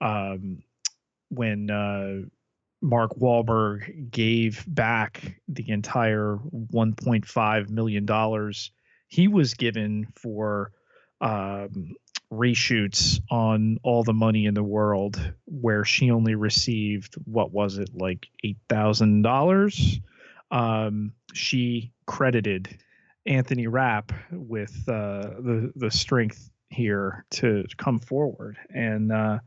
um, 0.00 0.62
when 1.28 1.70
uh, 1.70 2.26
Mark 2.80 3.12
Wahlberg 3.16 4.10
gave 4.10 4.64
back 4.66 5.40
the 5.48 5.70
entire 5.70 6.38
1.5 6.72 7.70
million 7.70 8.04
dollars 8.06 8.70
he 9.12 9.28
was 9.28 9.52
given 9.52 10.06
for 10.16 10.72
um, 11.20 11.94
reshoots 12.32 13.20
on 13.30 13.78
all 13.82 14.02
the 14.02 14.14
money 14.14 14.46
in 14.46 14.54
the 14.54 14.62
world 14.62 15.20
where 15.44 15.84
she 15.84 16.10
only 16.10 16.34
received 16.34 17.14
what 17.26 17.52
was 17.52 17.76
it 17.76 17.90
like 17.94 18.26
eight 18.42 18.56
thousand 18.68 19.16
um, 19.16 19.22
dollars 19.22 20.00
she 21.34 21.92
credited 22.06 22.78
anthony 23.26 23.66
rapp 23.66 24.12
with 24.30 24.74
uh, 24.88 25.28
the 25.40 25.72
the 25.76 25.90
strength 25.90 26.50
here 26.72 27.24
to 27.30 27.64
come 27.76 27.98
forward. 28.00 28.56
And 28.70 29.12
uh, 29.12 29.38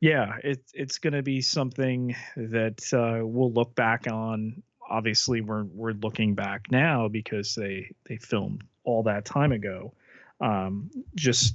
yeah 0.00 0.36
it, 0.42 0.60
it's 0.74 0.98
going 0.98 1.14
to 1.14 1.22
be 1.22 1.40
something 1.40 2.14
that 2.36 2.92
uh, 2.92 3.24
we'll 3.26 3.52
look 3.52 3.74
back 3.74 4.06
on. 4.10 4.62
Obviously 4.88 5.40
we're 5.40 5.64
we're 5.64 5.92
looking 5.92 6.34
back 6.34 6.70
now 6.70 7.08
because 7.08 7.54
they 7.54 7.94
they 8.06 8.16
filmed 8.16 8.62
all 8.84 9.04
that 9.04 9.24
time 9.24 9.52
ago. 9.52 9.94
Um, 10.40 10.90
just 11.14 11.54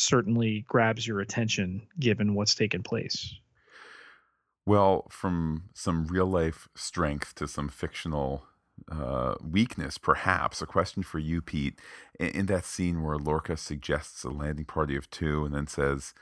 certainly 0.00 0.64
grabs 0.68 1.06
your 1.06 1.20
attention 1.20 1.86
given 1.98 2.34
what's 2.34 2.54
taken 2.54 2.82
place. 2.82 3.34
Well, 4.66 5.06
from 5.10 5.64
some 5.74 6.06
real 6.06 6.26
life 6.26 6.68
strength 6.74 7.34
to 7.36 7.48
some 7.48 7.68
fictional 7.68 8.44
uh, 8.90 9.34
weakness, 9.42 9.98
perhaps. 9.98 10.62
A 10.62 10.66
question 10.66 11.02
for 11.02 11.18
you, 11.18 11.42
Pete. 11.42 11.78
In, 12.18 12.28
in, 12.28 12.46
that 12.46 12.64
scene 12.64 13.02
where 13.02 13.16
Lorca 13.16 13.56
suggests 13.56 14.24
a 14.24 14.30
landing 14.30 14.64
party 14.64 14.96
of 14.96 15.10
two 15.10 15.44
and 15.44 15.54
then 15.54 15.66
says, 15.66 16.14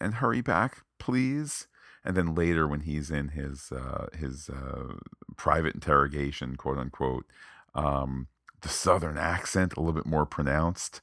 and 0.00 0.14
hurry 0.14 0.40
back, 0.40 0.82
please. 0.98 1.66
And 2.04 2.16
then 2.16 2.34
later, 2.34 2.66
when 2.66 2.80
he's 2.80 3.10
in 3.10 3.28
his 3.28 3.70
uh, 3.72 4.06
his 4.18 4.48
uh, 4.48 4.94
private 5.36 5.74
interrogation, 5.74 6.56
quote 6.56 6.78
unquote, 6.78 7.26
um, 7.74 8.28
the 8.62 8.68
southern 8.68 9.18
accent 9.18 9.74
a 9.76 9.80
little 9.80 9.94
bit 9.94 10.06
more 10.06 10.26
pronounced, 10.26 11.00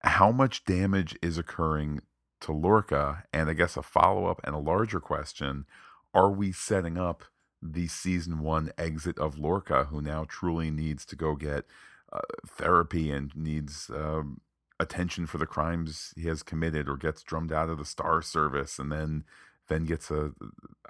how 0.00 0.30
much 0.30 0.64
damage 0.64 1.16
is 1.22 1.38
occurring 1.38 2.00
to 2.40 2.52
Lorca? 2.52 3.24
And 3.32 3.50
I 3.50 3.52
guess 3.52 3.76
a 3.76 3.82
follow 3.82 4.26
up 4.26 4.40
and 4.44 4.54
a 4.54 4.58
larger 4.58 5.00
question 5.00 5.66
are 6.14 6.30
we 6.30 6.52
setting 6.52 6.96
up 6.96 7.24
the 7.60 7.88
season 7.88 8.40
one 8.40 8.70
exit 8.78 9.18
of 9.18 9.38
Lorca, 9.38 9.84
who 9.84 10.00
now 10.00 10.24
truly 10.28 10.70
needs 10.70 11.04
to 11.06 11.16
go 11.16 11.34
get 11.34 11.64
uh, 12.12 12.20
therapy 12.46 13.10
and 13.10 13.34
needs 13.36 13.90
um, 13.94 14.40
attention 14.80 15.26
for 15.26 15.38
the 15.38 15.46
crimes 15.46 16.14
he 16.16 16.28
has 16.28 16.42
committed, 16.42 16.88
or 16.88 16.96
gets 16.96 17.22
drummed 17.22 17.52
out 17.52 17.68
of 17.68 17.78
the 17.78 17.84
Star 17.84 18.22
Service 18.22 18.78
and 18.78 18.90
then 18.92 19.24
then 19.68 19.84
gets 19.84 20.10
a, 20.10 20.30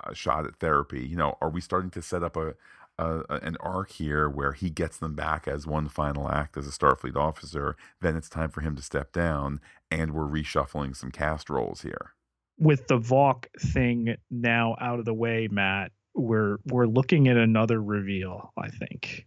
a 0.05 0.15
shot 0.15 0.47
at 0.47 0.57
therapy? 0.57 1.05
You 1.07 1.17
know, 1.17 1.37
are 1.41 1.51
we 1.51 1.61
starting 1.61 1.91
to 1.91 2.03
set 2.03 2.23
up 2.23 2.37
a 2.37 2.55
a, 2.99 3.23
an 3.43 3.57
arc 3.61 3.93
here 3.93 4.29
where 4.29 4.53
he 4.53 4.71
gets 4.71 4.99
them 4.99 5.15
back 5.15 5.47
as 5.47 5.67
one 5.67 5.89
final 5.89 6.29
act 6.31 6.57
as 6.57 6.67
a 6.67 6.71
Starfleet 6.71 7.17
officer. 7.17 7.77
Then 8.01 8.17
it's 8.17 8.29
time 8.29 8.51
for 8.51 8.61
him 8.61 8.75
to 8.77 8.83
step 8.83 9.13
down, 9.13 9.61
and 9.91 10.13
we're 10.13 10.27
reshuffling 10.27 10.97
some 10.97 11.11
cast 11.11 11.49
roles 11.49 11.83
here. 11.83 12.15
With 12.59 12.89
the 12.89 12.99
Voq 12.99 13.47
thing 13.73 14.17
now 14.31 14.77
out 14.81 14.99
of 14.99 15.05
the 15.05 15.15
way, 15.15 15.49
Matt, 15.51 15.93
we're 16.15 16.59
we're 16.67 16.87
looking 16.87 17.29
at 17.29 17.37
another 17.37 17.81
reveal, 17.81 18.53
I 18.59 18.69
think, 18.69 19.27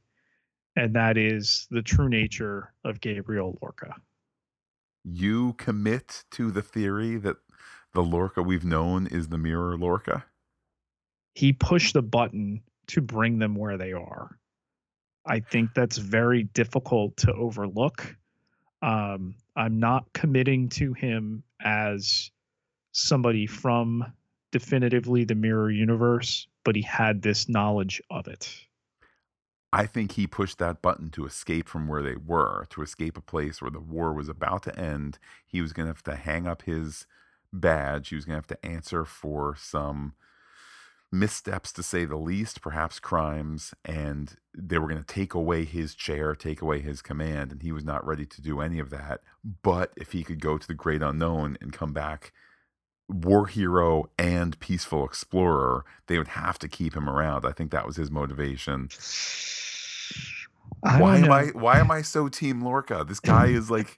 and 0.76 0.96
that 0.96 1.18
is 1.18 1.68
the 1.72 1.82
true 1.82 2.10
nature 2.10 2.74
of 2.84 3.00
Gabriel 3.00 3.58
Lorca. 3.62 3.96
You 5.04 5.54
commit 5.54 6.26
to 6.32 6.52
the 6.52 6.62
theory 6.62 7.16
that 7.18 7.38
the 7.94 8.04
Lorca 8.04 8.44
we've 8.44 8.66
known 8.66 9.08
is 9.08 9.30
the 9.30 9.38
mirror 9.38 9.78
Lorca. 9.78 10.26
He 11.34 11.54
pushed 11.54 11.94
the 11.94 12.02
button 12.02 12.62
to 12.92 13.02
bring 13.02 13.40
them 13.40 13.56
where 13.56 13.78
they 13.78 13.94
are. 13.94 14.38
I 15.26 15.40
think 15.40 15.74
that's 15.74 15.98
very 15.98 16.44
difficult 16.44 17.18
to 17.18 17.34
overlook. 17.34 18.16
Um, 18.82 19.36
I'm 19.56 19.80
not 19.80 20.12
committing 20.14 20.70
to 20.70 20.94
him 20.94 21.44
as 21.64 22.32
somebody 22.92 23.46
from 23.46 24.06
definitively 24.52 25.24
the 25.24 25.36
mirror 25.36 25.72
universe, 25.72 26.48
but 26.64 26.76
he 26.76 26.82
had 26.82 27.22
this 27.22 27.48
knowledge 27.48 28.02
of 28.10 28.28
it. 28.28 28.54
I 29.74 29.86
think 29.86 30.14
he 30.14 30.28
pushed 30.28 30.58
that 30.58 30.82
button 30.82 31.12
to 31.12 31.26
escape 31.26 31.70
from 31.70 31.88
where 31.88 32.02
they 32.02 32.16
were, 32.16 32.66
to 32.72 32.82
escape 32.82 33.18
a 33.18 33.22
place 33.22 33.62
where 33.62 33.72
the 33.72 33.80
war 33.80 34.14
was 34.14 34.28
about 34.28 34.64
to 34.64 34.78
end. 34.78 35.18
He 35.46 35.62
was 35.62 35.72
going 35.72 35.86
to 35.86 35.94
have 35.94 36.04
to 36.04 36.16
hang 36.16 36.46
up 36.46 36.64
his 36.64 37.06
badge. 37.54 38.10
He 38.10 38.16
was 38.16 38.26
going 38.26 38.34
to 38.34 38.38
have 38.38 38.60
to 38.60 38.66
answer 38.66 39.06
for 39.06 39.56
some 39.58 40.14
missteps 41.12 41.72
to 41.74 41.84
say 41.84 42.06
the 42.06 42.16
least, 42.16 42.62
perhaps 42.62 43.00
crimes, 43.00 43.74
and 43.84 44.36
they 44.58 44.78
were 44.78 44.88
going 44.88 45.04
to 45.04 45.14
take 45.14 45.34
away 45.34 45.66
his 45.66 45.94
chair, 45.94 46.36
take 46.36 46.62
away 46.62 46.80
his 46.80 47.02
command, 47.02 47.52
and 47.52 47.62
he 47.62 47.72
was 47.72 47.84
not 47.84 48.06
ready 48.06 48.26
to 48.26 48.42
do 48.42 48.62
any 48.62 48.80
of 48.80 48.90
that. 48.92 49.22
But 49.64 49.92
if 49.98 50.14
he 50.14 50.24
could 50.24 50.40
go 50.40 50.58
to 50.58 50.68
the 50.68 50.74
great 50.74 51.02
unknown 51.02 51.58
and 51.62 51.74
come 51.74 51.94
back 51.94 52.32
war 53.12 53.46
hero 53.48 54.10
and 54.18 54.60
peaceful 54.60 55.06
explorer, 55.06 55.86
they 56.08 56.18
would 56.18 56.30
have 56.30 56.58
to 56.60 56.68
keep 56.68 56.96
him 56.96 57.10
around. 57.10 57.46
I 57.46 57.52
think 57.52 57.72
that 57.72 57.86
was 57.86 57.98
his 57.98 58.10
motivation. 58.10 58.90
why 60.80 61.18
am 61.18 61.32
I 61.32 61.46
why 61.48 61.80
am 61.80 61.92
I 61.92 62.02
so 62.02 62.30
team 62.30 62.62
Lorca? 62.62 63.06
This 63.08 63.20
guy 63.20 63.48
is 63.48 63.70
like 63.70 63.98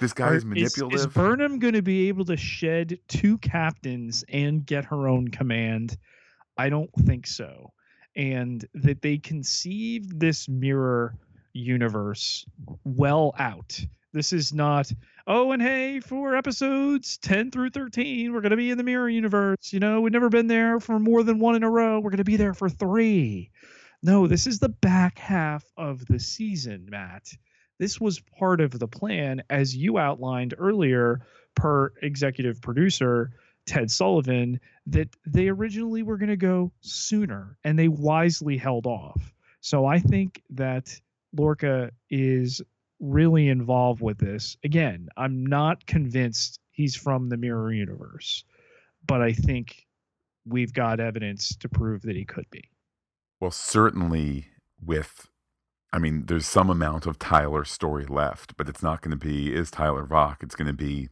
this 0.00 0.12
guy 0.12 0.34
is 0.34 0.44
manipulative. 0.44 0.94
Is, 0.94 1.06
is 1.06 1.12
Burnham 1.12 1.58
going 1.58 1.74
to 1.74 1.82
be 1.82 2.08
able 2.08 2.26
to 2.26 2.36
shed 2.36 2.98
two 3.08 3.38
captains 3.38 4.24
and 4.28 4.64
get 4.64 4.84
her 4.86 5.08
own 5.08 5.28
command? 5.28 5.96
I 6.56 6.68
don't 6.68 6.92
think 7.06 7.26
so. 7.26 7.72
And 8.16 8.64
that 8.74 9.02
they 9.02 9.18
conceived 9.18 10.20
this 10.20 10.48
mirror 10.48 11.16
universe 11.52 12.46
well 12.84 13.34
out. 13.38 13.80
This 14.12 14.32
is 14.32 14.52
not, 14.52 14.92
oh, 15.26 15.50
and 15.50 15.60
hey, 15.60 15.98
for 15.98 16.36
episodes 16.36 17.18
10 17.18 17.50
through 17.50 17.70
13, 17.70 18.32
we're 18.32 18.40
going 18.40 18.50
to 18.50 18.56
be 18.56 18.70
in 18.70 18.78
the 18.78 18.84
mirror 18.84 19.08
universe. 19.08 19.72
You 19.72 19.80
know, 19.80 20.00
we've 20.00 20.12
never 20.12 20.28
been 20.28 20.46
there 20.46 20.78
for 20.78 21.00
more 21.00 21.24
than 21.24 21.40
one 21.40 21.56
in 21.56 21.64
a 21.64 21.70
row. 21.70 21.98
We're 21.98 22.10
going 22.10 22.18
to 22.18 22.24
be 22.24 22.36
there 22.36 22.54
for 22.54 22.68
three. 22.68 23.50
No, 24.04 24.28
this 24.28 24.46
is 24.46 24.60
the 24.60 24.68
back 24.68 25.18
half 25.18 25.64
of 25.76 26.06
the 26.06 26.20
season, 26.20 26.86
Matt. 26.88 27.32
This 27.78 28.00
was 28.00 28.20
part 28.20 28.60
of 28.60 28.78
the 28.78 28.86
plan, 28.86 29.42
as 29.50 29.74
you 29.74 29.98
outlined 29.98 30.54
earlier, 30.58 31.26
per 31.56 31.92
executive 32.02 32.60
producer 32.60 33.32
Ted 33.66 33.90
Sullivan 33.90 34.60
that 34.86 35.08
they 35.26 35.48
originally 35.48 36.02
were 36.02 36.18
going 36.18 36.28
to 36.28 36.36
go 36.36 36.72
sooner 36.80 37.58
and 37.64 37.78
they 37.78 37.88
wisely 37.88 38.56
held 38.56 38.86
off. 38.86 39.32
So 39.60 39.86
I 39.86 39.98
think 39.98 40.42
that 40.50 41.00
Lorca 41.36 41.90
is 42.10 42.60
really 43.00 43.48
involved 43.48 44.00
with 44.00 44.18
this. 44.18 44.56
Again, 44.64 45.08
I'm 45.16 45.44
not 45.44 45.86
convinced 45.86 46.60
he's 46.70 46.96
from 46.96 47.28
the 47.28 47.36
mirror 47.36 47.72
universe, 47.72 48.44
but 49.06 49.22
I 49.22 49.32
think 49.32 49.86
we've 50.44 50.72
got 50.72 51.00
evidence 51.00 51.56
to 51.56 51.68
prove 51.68 52.02
that 52.02 52.16
he 52.16 52.24
could 52.24 52.48
be. 52.50 52.68
Well, 53.40 53.50
certainly 53.50 54.48
with 54.84 55.28
I 55.94 55.98
mean, 55.98 56.26
there's 56.26 56.46
some 56.46 56.70
amount 56.70 57.06
of 57.06 57.20
Tyler 57.20 57.64
story 57.64 58.04
left, 58.04 58.56
but 58.56 58.68
it's 58.68 58.82
not 58.82 59.00
going 59.00 59.16
to 59.16 59.16
be 59.16 59.54
is 59.54 59.70
Tyler 59.70 60.04
Voq. 60.04 60.42
It's 60.42 60.56
going 60.56 60.66
to 60.66 60.72
be 60.72 61.08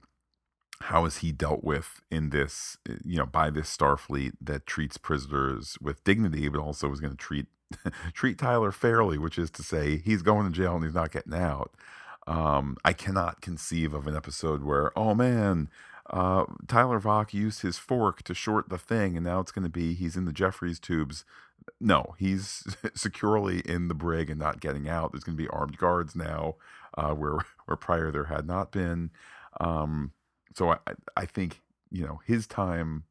how 0.83 1.05
is 1.05 1.19
he 1.19 1.33
dealt 1.33 1.65
with 1.65 2.03
in 2.11 2.31
this, 2.31 2.77
you 3.05 3.19
know, 3.19 3.27
by 3.27 3.51
this 3.51 3.75
Starfleet 3.75 4.33
that 4.41 4.67
treats 4.67 4.97
prisoners 4.97 5.77
with 5.81 6.05
dignity, 6.05 6.49
but 6.49 6.61
also 6.61 6.91
is 6.93 7.01
going 7.01 7.13
to 7.13 7.17
treat 7.17 7.47
treat 8.13 8.39
Tyler 8.39 8.73
fairly, 8.73 9.19
which 9.19 9.39
is 9.39 9.51
to 9.51 9.63
say 9.63 9.97
he's 9.97 10.23
going 10.23 10.47
to 10.47 10.53
jail 10.53 10.77
and 10.77 10.85
he's 10.85 10.95
not 10.95 11.13
getting 11.13 11.35
out. 11.35 11.73
Um, 12.27 12.77
I 12.85 12.93
cannot 12.93 13.41
conceive 13.41 13.95
of 13.95 14.07
an 14.07 14.17
episode 14.17 14.63
where, 14.63 14.97
oh 14.97 15.15
man, 15.15 15.69
uh, 16.11 16.45
Tyler 16.69 17.01
Voq 17.01 17.33
used 17.33 17.63
his 17.63 17.79
fork 17.79 18.23
to 18.25 18.35
short 18.35 18.69
the 18.69 18.79
thing, 18.79 19.17
and 19.17 19.25
now 19.25 19.41
it's 19.41 19.53
going 19.53 19.65
to 19.65 19.71
be 19.71 19.95
he's 19.95 20.17
in 20.17 20.25
the 20.25 20.33
Jefferies 20.33 20.79
tubes. 20.79 21.25
No, 21.81 22.15
he's 22.19 22.77
securely 22.95 23.61
in 23.61 23.89
the 23.89 23.95
brig 23.95 24.31
and 24.31 24.39
not 24.39 24.61
getting 24.61 24.89
out. 24.89 25.13
There's 25.13 25.25
going 25.25 25.37
to 25.37 25.43
be 25.43 25.49
armed 25.49 25.79
guards 25.79 26.15
now, 26.15 26.57
uh, 26.97 27.15
where 27.15 27.39
where 27.67 27.77
prior 27.77 28.11
there 28.11 28.25
had 28.25 28.47
not 28.47 28.73
been. 28.73 29.11
Um, 29.61 30.13
so 30.55 30.71
I 30.71 30.79
I 31.17 31.27
think 31.27 31.61
you 31.91 32.05
know 32.05 32.21
his 32.27 32.47
time 32.47 33.05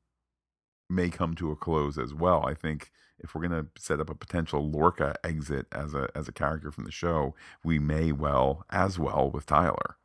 may 0.89 1.09
come 1.09 1.35
to 1.35 1.51
a 1.51 1.55
close 1.55 1.97
as 1.97 2.13
well. 2.13 2.45
I 2.45 2.53
think 2.53 2.91
if 3.19 3.34
we're 3.34 3.47
going 3.47 3.63
to 3.63 3.81
set 3.81 3.99
up 3.99 4.09
a 4.09 4.15
potential 4.15 4.69
Lorca 4.69 5.15
exit 5.23 5.68
as 5.72 5.93
a 5.93 6.09
as 6.15 6.27
a 6.27 6.31
character 6.34 6.72
from 6.72 6.85
the 6.85 6.91
show, 6.91 7.35
we 7.63 7.80
may 7.80 8.11
well 8.11 8.65
as 8.69 8.99
well 8.99 9.30
with 9.31 9.45
Tyler. 9.45 9.97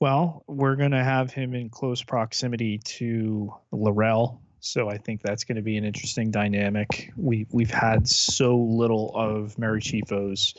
Well, 0.00 0.44
we're 0.48 0.76
going 0.76 0.90
to 0.92 1.04
have 1.04 1.32
him 1.32 1.54
in 1.54 1.68
close 1.68 2.02
proximity 2.02 2.78
to 2.78 3.54
L'Rell 3.70 4.40
so 4.64 4.88
I 4.88 4.96
think 4.96 5.22
that's 5.22 5.42
going 5.42 5.56
to 5.56 5.62
be 5.62 5.76
an 5.76 5.84
interesting 5.84 6.30
dynamic. 6.30 7.10
We 7.16 7.48
we've 7.50 7.72
had 7.72 8.08
so 8.08 8.56
little 8.56 9.10
of 9.16 9.58
Mary 9.58 9.80
Chieffo's 9.80 10.54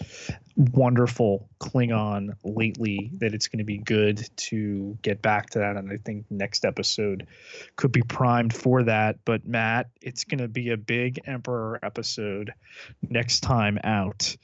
wonderful 0.57 1.49
Klingon 1.61 2.35
lately 2.43 3.11
that 3.19 3.34
it's 3.34 3.47
going 3.47 3.59
to 3.59 3.63
be 3.63 3.77
good 3.77 4.30
to 4.35 4.97
get 5.03 5.21
back 5.21 5.51
to 5.51 5.59
that. 5.59 5.77
And 5.77 5.89
I 5.89 5.97
think 6.03 6.25
next 6.30 6.65
episode 6.65 7.27
could 7.77 7.93
be 7.93 8.01
primed 8.01 8.53
for 8.53 8.84
that. 8.84 9.19
But 9.23 9.47
Matt, 9.47 9.89
it's 10.01 10.25
going 10.25 10.39
to 10.39 10.49
be 10.49 10.71
a 10.71 10.77
big 10.77 11.21
Emperor 11.25 11.80
episode 11.81 12.53
next 13.01 13.39
time 13.39 13.80
out. 13.85 14.35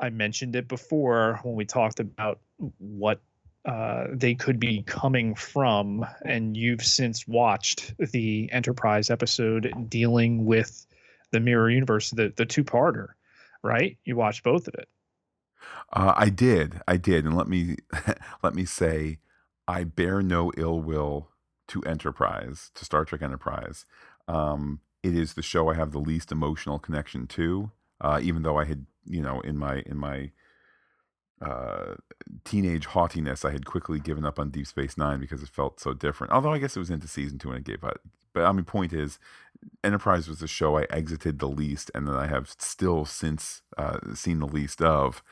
I 0.00 0.10
mentioned 0.10 0.56
it 0.56 0.66
before 0.66 1.38
when 1.44 1.54
we 1.54 1.64
talked 1.64 2.00
about 2.00 2.40
what 2.78 3.20
uh, 3.64 4.06
they 4.12 4.34
could 4.34 4.58
be 4.58 4.82
coming 4.82 5.34
from, 5.34 6.06
and 6.24 6.56
you've 6.56 6.84
since 6.84 7.28
watched 7.28 7.94
the 7.98 8.50
Enterprise 8.52 9.10
episode 9.10 9.72
dealing 9.88 10.46
with 10.46 10.86
the 11.30 11.40
Mirror 11.40 11.70
Universe, 11.70 12.10
the 12.10 12.32
the 12.36 12.46
two 12.46 12.64
parter, 12.64 13.08
right? 13.62 13.98
You 14.04 14.16
watched 14.16 14.42
both 14.42 14.66
of 14.66 14.74
it. 14.74 14.88
Uh, 15.92 16.14
I 16.16 16.30
did, 16.30 16.80
I 16.88 16.96
did, 16.96 17.24
and 17.24 17.36
let 17.36 17.48
me 17.48 17.76
let 18.42 18.54
me 18.54 18.64
say, 18.64 19.18
I 19.68 19.84
bear 19.84 20.22
no 20.22 20.52
ill 20.56 20.80
will 20.80 21.28
to 21.68 21.82
Enterprise, 21.82 22.70
to 22.74 22.84
Star 22.84 23.04
Trek 23.04 23.22
Enterprise. 23.22 23.84
Um, 24.26 24.80
it 25.02 25.14
is 25.14 25.34
the 25.34 25.42
show 25.42 25.70
I 25.70 25.74
have 25.74 25.92
the 25.92 25.98
least 25.98 26.32
emotional 26.32 26.78
connection 26.78 27.26
to, 27.28 27.70
uh, 28.00 28.20
even 28.22 28.42
though 28.42 28.58
I 28.58 28.64
had, 28.64 28.86
you 29.04 29.20
know, 29.20 29.40
in 29.40 29.58
my 29.58 29.82
in 29.86 29.98
my 29.98 30.30
uh, 31.40 31.94
teenage 32.44 32.86
haughtiness, 32.86 33.44
I 33.44 33.50
had 33.50 33.64
quickly 33.66 33.98
given 33.98 34.24
up 34.24 34.38
on 34.38 34.50
Deep 34.50 34.66
Space 34.66 34.98
Nine 34.98 35.20
because 35.20 35.42
it 35.42 35.48
felt 35.48 35.80
so 35.80 35.94
different. 35.94 36.32
Although 36.32 36.52
I 36.52 36.58
guess 36.58 36.76
it 36.76 36.80
was 36.80 36.90
into 36.90 37.08
season 37.08 37.38
two 37.38 37.50
and 37.50 37.58
it 37.58 37.64
gave 37.64 37.84
up. 37.84 38.00
But 38.32 38.44
I 38.44 38.52
mean, 38.52 38.64
point 38.64 38.92
is, 38.92 39.18
Enterprise 39.82 40.28
was 40.28 40.38
the 40.38 40.46
show 40.46 40.78
I 40.78 40.86
exited 40.90 41.38
the 41.38 41.48
least, 41.48 41.90
and 41.94 42.06
that 42.06 42.16
I 42.16 42.26
have 42.26 42.50
still 42.58 43.04
since 43.04 43.62
uh, 43.76 44.14
seen 44.14 44.38
the 44.38 44.46
least 44.46 44.82
of. 44.82 45.22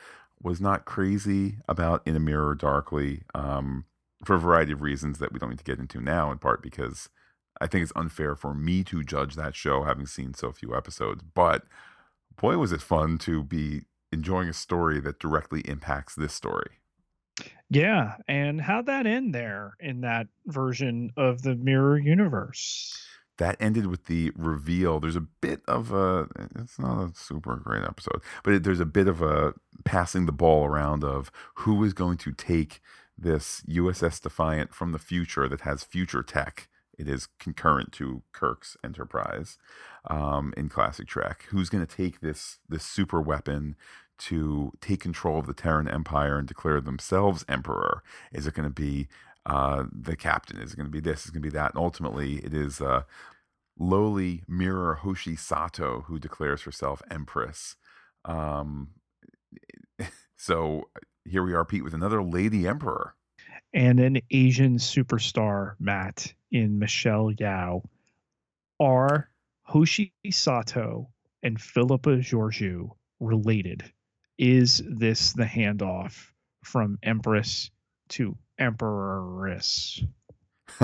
Was 0.41 0.61
not 0.61 0.85
crazy 0.85 1.57
about 1.67 2.01
In 2.05 2.15
a 2.15 2.19
Mirror 2.19 2.55
Darkly 2.55 3.23
um, 3.35 3.85
for 4.23 4.35
a 4.35 4.39
variety 4.39 4.71
of 4.71 4.81
reasons 4.81 5.19
that 5.19 5.33
we 5.33 5.39
don't 5.39 5.49
need 5.49 5.57
to 5.57 5.65
get 5.65 5.79
into 5.79 5.99
now. 5.99 6.31
In 6.31 6.37
part 6.37 6.61
because 6.63 7.09
I 7.59 7.67
think 7.67 7.83
it's 7.83 7.91
unfair 7.95 8.35
for 8.35 8.53
me 8.53 8.83
to 8.85 9.03
judge 9.03 9.35
that 9.35 9.55
show 9.55 9.83
having 9.83 10.05
seen 10.05 10.33
so 10.33 10.51
few 10.51 10.75
episodes. 10.75 11.23
But 11.33 11.63
boy, 12.37 12.57
was 12.57 12.71
it 12.71 12.81
fun 12.81 13.17
to 13.19 13.43
be 13.43 13.81
enjoying 14.11 14.49
a 14.49 14.53
story 14.53 14.99
that 15.01 15.19
directly 15.19 15.61
impacts 15.61 16.15
this 16.15 16.33
story. 16.33 16.79
Yeah, 17.69 18.15
and 18.27 18.59
how'd 18.61 18.87
that 18.87 19.05
end 19.05 19.33
there 19.33 19.73
in 19.79 20.01
that 20.01 20.27
version 20.47 21.11
of 21.15 21.43
the 21.43 21.55
mirror 21.55 21.97
universe? 21.97 23.05
That 23.37 23.57
ended 23.59 23.85
with 23.85 24.05
the 24.05 24.31
reveal. 24.35 24.99
There's 24.99 25.15
a 25.15 25.21
bit 25.21 25.61
of 25.67 25.93
a, 25.93 26.27
it's 26.55 26.79
not 26.79 27.03
a 27.03 27.15
super 27.15 27.55
great 27.55 27.83
episode, 27.83 28.21
but 28.43 28.53
it, 28.53 28.63
there's 28.63 28.81
a 28.81 28.85
bit 28.85 29.07
of 29.07 29.21
a 29.21 29.53
passing 29.85 30.25
the 30.25 30.31
ball 30.31 30.65
around 30.65 31.03
of 31.03 31.31
who 31.55 31.83
is 31.83 31.93
going 31.93 32.17
to 32.17 32.33
take 32.33 32.81
this 33.17 33.61
USS 33.69 34.21
Defiant 34.21 34.73
from 34.73 34.91
the 34.91 34.99
future 34.99 35.47
that 35.47 35.61
has 35.61 35.83
future 35.83 36.23
tech. 36.23 36.67
It 36.99 37.07
is 37.07 37.29
concurrent 37.39 37.91
to 37.93 38.23
Kirk's 38.33 38.75
Enterprise 38.83 39.57
um, 40.09 40.53
in 40.57 40.69
classic 40.69 41.07
Trek. 41.07 41.45
Who's 41.49 41.69
going 41.69 41.85
to 41.85 41.95
take 41.95 42.19
this 42.19 42.59
this 42.67 42.83
super 42.83 43.21
weapon 43.21 43.75
to 44.19 44.73
take 44.81 44.99
control 44.99 45.39
of 45.39 45.47
the 45.47 45.53
Terran 45.53 45.87
Empire 45.87 46.37
and 46.37 46.47
declare 46.47 46.81
themselves 46.81 47.45
emperor? 47.47 48.03
Is 48.33 48.45
it 48.45 48.53
going 48.53 48.67
to 48.67 48.73
be 48.73 49.07
uh, 49.45 49.85
the 49.91 50.17
captain? 50.17 50.59
Is 50.59 50.73
it 50.73 50.75
going 50.75 50.87
to 50.87 50.91
be 50.91 50.99
this? 50.99 51.21
Is 51.21 51.29
it 51.29 51.33
going 51.33 51.43
to 51.43 51.49
be 51.49 51.57
that? 51.57 51.73
And 51.73 51.81
ultimately, 51.81 52.35
it 52.39 52.53
is 52.53 52.81
uh, 52.81 53.03
lowly 53.77 54.43
Mirror 54.47 54.95
Hoshi 54.95 55.37
Sato 55.37 56.01
who 56.07 56.19
declares 56.19 56.63
herself 56.63 57.01
empress. 57.09 57.77
Um, 58.25 58.89
so 60.35 60.89
here 61.25 61.43
we 61.43 61.53
are, 61.53 61.65
Pete, 61.65 61.83
with 61.83 61.93
another 61.93 62.21
lady 62.21 62.67
emperor. 62.67 63.15
And 63.73 63.99
an 63.99 64.19
Asian 64.31 64.77
superstar, 64.77 65.75
Matt, 65.79 66.33
in 66.51 66.79
Michelle 66.79 67.31
Yeoh 67.31 67.83
Are 68.79 69.29
Hoshi 69.63 70.13
Sato 70.31 71.09
and 71.43 71.59
Philippa 71.59 72.17
Georgiou 72.17 72.91
related? 73.19 73.83
Is 74.37 74.81
this 74.87 75.33
the 75.33 75.43
handoff 75.45 76.31
from 76.63 76.97
Empress 77.03 77.71
to 78.09 78.37
Emperoress? 78.59 80.01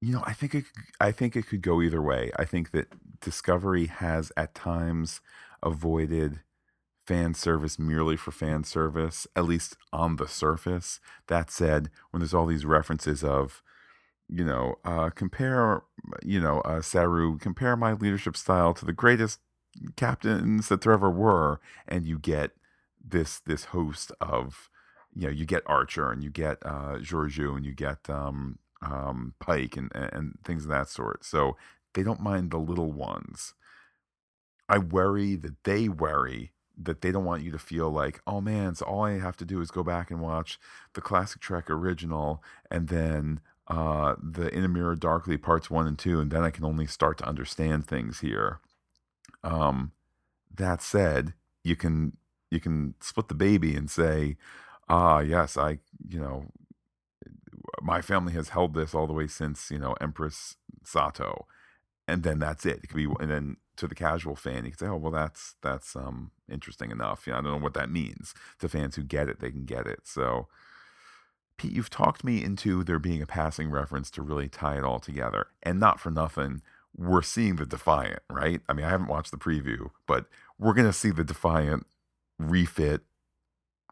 you 0.00 0.12
know, 0.12 0.22
I 0.26 0.32
think 0.32 0.54
it. 0.54 0.64
I 1.00 1.12
think 1.12 1.36
it 1.36 1.46
could 1.46 1.62
go 1.62 1.82
either 1.82 2.00
way. 2.00 2.30
I 2.36 2.44
think 2.44 2.70
that 2.72 2.88
Discovery 3.20 3.86
has 3.86 4.32
at 4.36 4.54
times 4.54 5.20
avoided 5.62 6.40
fan 7.12 7.34
service 7.34 7.78
merely 7.78 8.16
for 8.16 8.30
fan 8.30 8.64
service, 8.64 9.26
at 9.36 9.44
least 9.44 9.76
on 9.92 10.16
the 10.16 10.26
surface. 10.26 11.00
That 11.26 11.50
said, 11.50 11.90
when 12.10 12.20
there's 12.20 12.34
all 12.34 12.46
these 12.46 12.64
references 12.64 13.22
of 13.22 13.62
you 14.28 14.44
know, 14.44 14.76
uh, 14.84 15.10
compare, 15.10 15.82
you 16.24 16.40
know, 16.40 16.60
uh, 16.60 16.80
Saru, 16.80 17.36
compare 17.36 17.76
my 17.76 17.92
leadership 17.92 18.34
style 18.34 18.72
to 18.74 18.86
the 18.86 18.92
greatest 18.92 19.40
captains 19.96 20.68
that 20.68 20.80
there 20.80 20.92
ever 20.92 21.10
were, 21.10 21.60
and 21.86 22.06
you 22.06 22.18
get 22.18 22.52
this 23.04 23.40
this 23.40 23.66
host 23.66 24.10
of, 24.22 24.70
you 25.14 25.26
know, 25.26 25.32
you 25.32 25.44
get 25.44 25.62
Archer 25.66 26.10
and 26.10 26.24
you 26.24 26.30
get 26.30 26.56
uh, 26.64 26.96
Georgiou 26.98 27.56
and 27.56 27.66
you 27.66 27.74
get 27.74 28.08
um, 28.08 28.58
um, 28.80 29.34
Pike 29.38 29.76
and 29.76 29.90
and 29.94 30.38
things 30.44 30.64
of 30.64 30.70
that 30.70 30.88
sort. 30.88 31.24
So 31.26 31.56
they 31.92 32.02
don't 32.02 32.20
mind 32.20 32.50
the 32.50 32.58
little 32.58 32.92
ones. 32.92 33.52
I 34.66 34.78
worry 34.78 35.36
that 35.36 35.64
they 35.64 35.90
worry 35.90 36.52
that 36.76 37.02
they 37.02 37.12
don't 37.12 37.24
want 37.24 37.42
you 37.42 37.50
to 37.52 37.58
feel 37.58 37.90
like, 37.90 38.20
oh 38.26 38.40
man, 38.40 38.74
so 38.74 38.86
all 38.86 39.04
I 39.04 39.18
have 39.18 39.36
to 39.38 39.44
do 39.44 39.60
is 39.60 39.70
go 39.70 39.82
back 39.82 40.10
and 40.10 40.20
watch 40.20 40.58
the 40.94 41.00
classic 41.00 41.40
Trek 41.40 41.70
original 41.70 42.42
and 42.70 42.88
then 42.88 43.40
uh, 43.68 44.16
the 44.22 44.48
In 44.54 44.64
a 44.64 44.68
Mirror 44.68 44.96
Darkly 44.96 45.36
parts 45.38 45.70
one 45.70 45.86
and 45.86 45.98
two, 45.98 46.20
and 46.20 46.30
then 46.30 46.42
I 46.42 46.50
can 46.50 46.64
only 46.64 46.86
start 46.86 47.18
to 47.18 47.28
understand 47.28 47.86
things 47.86 48.20
here. 48.20 48.60
Um, 49.44 49.92
that 50.54 50.82
said, 50.82 51.34
you 51.64 51.76
can 51.76 52.16
you 52.50 52.60
can 52.60 52.94
split 53.00 53.28
the 53.28 53.34
baby 53.34 53.74
and 53.76 53.90
say, 53.90 54.36
ah, 54.88 55.20
yes, 55.20 55.56
I 55.56 55.78
you 56.08 56.20
know, 56.20 56.46
my 57.80 58.00
family 58.02 58.32
has 58.34 58.50
held 58.50 58.74
this 58.74 58.94
all 58.94 59.06
the 59.06 59.12
way 59.12 59.26
since 59.26 59.70
you 59.70 59.78
know 59.78 59.94
Empress 60.00 60.56
Sato, 60.84 61.46
and 62.08 62.22
then 62.22 62.38
that's 62.38 62.66
it. 62.66 62.80
It 62.82 62.88
could 62.88 62.96
be, 62.96 63.08
and 63.20 63.30
then 63.30 63.56
to 63.76 63.86
the 63.86 63.94
casual 63.94 64.36
fan, 64.36 64.64
you 64.64 64.70
can 64.70 64.78
say, 64.78 64.86
oh 64.86 64.96
well, 64.96 65.12
that's 65.12 65.54
that's 65.62 65.96
um 65.96 66.30
interesting 66.50 66.90
enough. 66.90 67.26
You 67.26 67.32
know, 67.32 67.38
I 67.38 67.42
don't 67.42 67.52
know 67.52 67.58
what 67.58 67.74
that 67.74 67.90
means 67.90 68.34
to 68.58 68.68
fans 68.68 68.96
who 68.96 69.02
get 69.02 69.28
it; 69.28 69.40
they 69.40 69.50
can 69.50 69.64
get 69.64 69.86
it. 69.86 70.00
So 70.04 70.48
Pete, 71.56 71.72
you've 71.72 71.90
talked 71.90 72.24
me 72.24 72.42
into 72.42 72.82
there 72.82 72.98
being 72.98 73.22
a 73.22 73.26
passing 73.26 73.70
reference 73.70 74.10
to 74.12 74.22
really 74.22 74.48
tie 74.48 74.78
it 74.78 74.84
all 74.84 74.98
together. 74.98 75.46
And 75.62 75.78
not 75.78 76.00
for 76.00 76.10
nothing, 76.10 76.62
we're 76.96 77.22
seeing 77.22 77.56
the 77.56 77.66
Defiant, 77.66 78.20
right? 78.28 78.60
I 78.68 78.72
mean, 78.72 78.84
I 78.84 78.90
haven't 78.90 79.08
watched 79.08 79.30
the 79.30 79.36
preview, 79.36 79.90
but 80.06 80.26
we're 80.58 80.74
going 80.74 80.88
to 80.88 80.92
see 80.92 81.10
the 81.10 81.24
Defiant 81.24 81.86
refit, 82.38 83.02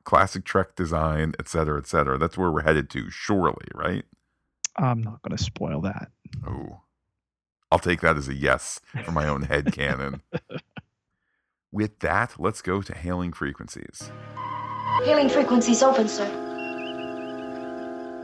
classic 0.05 0.45
Trek 0.45 0.75
design, 0.75 1.35
et 1.39 1.49
cetera, 1.49 1.79
et 1.79 1.87
cetera. 1.87 2.19
That's 2.19 2.37
where 2.37 2.51
we're 2.51 2.63
headed 2.63 2.91
to, 2.91 3.09
surely, 3.11 3.69
right? 3.75 4.05
I'm 4.77 5.03
not 5.03 5.23
going 5.23 5.37
to 5.37 5.43
spoil 5.43 5.81
that. 5.83 6.11
Oh, 6.47 6.81
I'll 7.71 7.79
take 7.79 8.01
that 8.01 8.17
as 8.17 8.29
a 8.29 8.35
yes 8.35 8.81
for 9.05 9.13
my 9.13 9.29
own 9.29 9.43
head 9.43 9.73
canon. 9.73 10.23
With 11.73 12.01
that, 12.01 12.35
let's 12.39 12.63
go 12.63 12.83
to 12.83 12.95
hailing 12.95 13.33
frequencies. 13.33 14.11
Hailing 15.05 15.29
frequencies 15.29 15.83
open, 15.83 16.09
sir. 16.09 16.29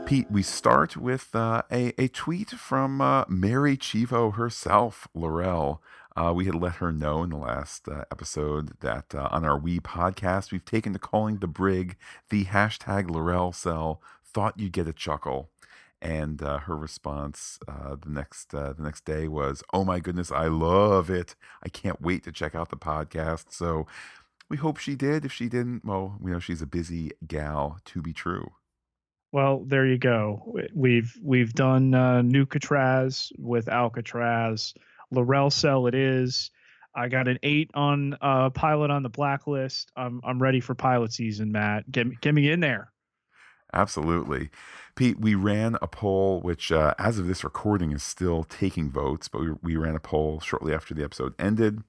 Pete, 0.05 0.29
we 0.29 0.41
start 0.41 0.95
with 0.95 1.35
uh, 1.35 1.63
a, 1.69 1.93
a 2.01 2.07
tweet 2.07 2.51
from 2.51 3.01
uh, 3.01 3.25
Mary 3.27 3.75
Chieffo 3.75 4.35
herself, 4.35 5.07
L'Rell. 5.13 5.81
Uh, 6.15 6.31
we 6.33 6.45
had 6.45 6.55
let 6.55 6.75
her 6.75 6.91
know 6.91 7.23
in 7.23 7.29
the 7.29 7.37
last 7.37 7.87
uh, 7.87 8.05
episode 8.09 8.79
that 8.79 9.13
uh, 9.13 9.27
on 9.31 9.43
our 9.43 9.57
We 9.59 9.79
podcast, 9.79 10.51
we've 10.51 10.65
taken 10.65 10.93
to 10.93 10.99
calling 10.99 11.37
the 11.37 11.47
brig 11.47 11.97
the 12.29 12.45
hashtag 12.45 13.09
L'Rell 13.09 13.51
cell. 13.51 14.01
Thought 14.25 14.57
you'd 14.57 14.71
get 14.71 14.87
a 14.87 14.93
chuckle 14.93 15.49
and 16.01 16.41
uh, 16.41 16.59
her 16.59 16.77
response 16.77 17.59
uh, 17.67 17.95
the 17.95 18.09
next 18.09 18.53
uh, 18.53 18.73
the 18.73 18.83
next 18.83 19.05
day 19.05 19.27
was, 19.27 19.63
"Oh 19.73 19.83
my 19.83 19.99
goodness, 19.99 20.31
I 20.31 20.47
love 20.47 21.09
it! 21.09 21.35
I 21.63 21.69
can't 21.69 22.01
wait 22.01 22.23
to 22.23 22.31
check 22.31 22.55
out 22.55 22.69
the 22.69 22.77
podcast." 22.77 23.45
So 23.51 23.87
we 24.49 24.57
hope 24.57 24.77
she 24.77 24.95
did. 24.95 25.25
If 25.25 25.31
she 25.31 25.49
didn't, 25.49 25.83
well, 25.85 26.17
we 26.21 26.31
know 26.31 26.39
she's 26.39 26.61
a 26.61 26.67
busy 26.67 27.11
gal. 27.25 27.79
To 27.85 28.01
be 28.01 28.13
true. 28.13 28.51
Well, 29.31 29.63
there 29.65 29.85
you 29.85 29.97
go. 29.97 30.55
We've 30.73 31.13
we've 31.21 31.53
done 31.53 31.93
uh, 31.93 32.21
New 32.21 32.45
Catraz 32.45 33.31
with 33.37 33.67
Alcatraz. 33.67 34.73
L'Rell 35.11 35.49
cell 35.49 35.87
it 35.87 35.95
is. 35.95 36.51
I 36.95 37.09
got 37.09 37.27
an 37.27 37.37
eight 37.43 37.69
on 37.73 38.17
uh, 38.21 38.49
pilot 38.49 38.89
on 38.89 39.03
the 39.03 39.09
blacklist. 39.09 39.91
I'm 39.95 40.21
I'm 40.23 40.41
ready 40.41 40.59
for 40.59 40.75
pilot 40.75 41.13
season, 41.13 41.51
Matt. 41.51 41.91
Get 41.91 42.21
get 42.21 42.33
me 42.33 42.49
in 42.49 42.59
there. 42.59 42.91
Absolutely. 43.73 44.49
Pete, 44.97 45.19
we 45.19 45.35
ran 45.35 45.77
a 45.79 45.87
poll, 45.87 46.41
which 46.41 46.71
uh, 46.71 46.95
as 46.97 47.19
of 47.19 47.27
this 47.27 47.43
recording 47.43 47.91
is 47.91 48.01
still 48.01 48.43
taking 48.43 48.89
votes, 48.89 49.27
but 49.27 49.41
we, 49.41 49.51
we 49.61 49.77
ran 49.77 49.95
a 49.95 49.99
poll 49.99 50.39
shortly 50.39 50.73
after 50.73 50.95
the 50.95 51.03
episode 51.03 51.35
ended. 51.37 51.83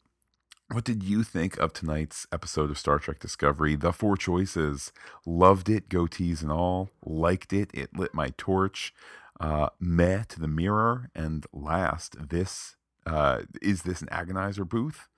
What 0.70 0.84
did 0.84 1.02
you 1.02 1.22
think 1.22 1.56
of 1.56 1.72
tonight's 1.72 2.26
episode 2.30 2.70
of 2.70 2.78
Star 2.78 2.98
Trek 2.98 3.18
Discovery? 3.18 3.76
The 3.76 3.94
four 3.94 4.18
choices 4.18 4.92
loved 5.24 5.70
it, 5.70 5.88
goatees 5.88 6.42
and 6.42 6.52
all, 6.52 6.90
liked 7.02 7.54
it, 7.54 7.70
it 7.72 7.96
lit 7.96 8.12
my 8.12 8.34
torch, 8.36 8.92
uh, 9.40 9.70
meh 9.80 10.24
to 10.28 10.38
the 10.38 10.46
mirror, 10.46 11.08
and 11.14 11.46
last, 11.50 12.28
this 12.28 12.76
uh, 13.06 13.40
is 13.62 13.84
this 13.84 14.02
an 14.02 14.08
agonizer 14.08 14.68
booth? 14.68 15.08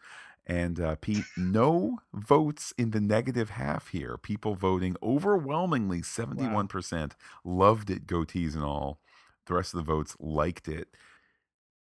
And 0.46 0.80
uh, 0.80 0.96
Pete, 1.00 1.24
no 1.36 1.98
votes 2.12 2.72
in 2.76 2.90
the 2.90 3.00
negative 3.00 3.50
half 3.50 3.88
here. 3.88 4.16
People 4.16 4.54
voting 4.54 4.96
overwhelmingly, 5.02 6.00
71% 6.00 6.92
wow. 6.92 7.08
loved 7.44 7.90
it, 7.90 8.06
goatees 8.06 8.54
and 8.54 8.64
all. 8.64 9.00
The 9.46 9.54
rest 9.54 9.74
of 9.74 9.78
the 9.78 9.92
votes 9.92 10.16
liked 10.18 10.66
it. 10.66 10.88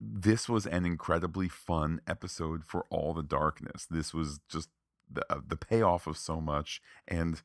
This 0.01 0.49
was 0.49 0.65
an 0.65 0.85
incredibly 0.85 1.47
fun 1.47 2.01
episode 2.07 2.63
for 2.65 2.85
all 2.89 3.13
the 3.13 3.23
darkness. 3.23 3.87
This 3.89 4.13
was 4.13 4.39
just 4.49 4.69
the, 5.09 5.25
uh, 5.29 5.39
the 5.47 5.55
payoff 5.55 6.07
of 6.07 6.17
so 6.17 6.41
much 6.41 6.81
and 7.07 7.41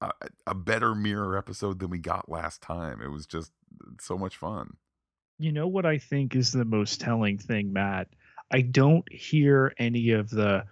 a, 0.00 0.10
a 0.46 0.54
better 0.54 0.94
mirror 0.94 1.36
episode 1.36 1.78
than 1.78 1.90
we 1.90 1.98
got 1.98 2.28
last 2.28 2.60
time. 2.60 3.00
It 3.00 3.08
was 3.08 3.26
just 3.26 3.52
so 4.00 4.18
much 4.18 4.36
fun. 4.36 4.76
You 5.38 5.52
know 5.52 5.66
what 5.66 5.86
I 5.86 5.98
think 5.98 6.36
is 6.36 6.52
the 6.52 6.64
most 6.64 7.00
telling 7.00 7.38
thing, 7.38 7.72
Matt? 7.72 8.08
I 8.54 8.60
don't 8.60 9.12
hear 9.12 9.74
any 9.78 10.10
of 10.12 10.30
the, 10.30 10.64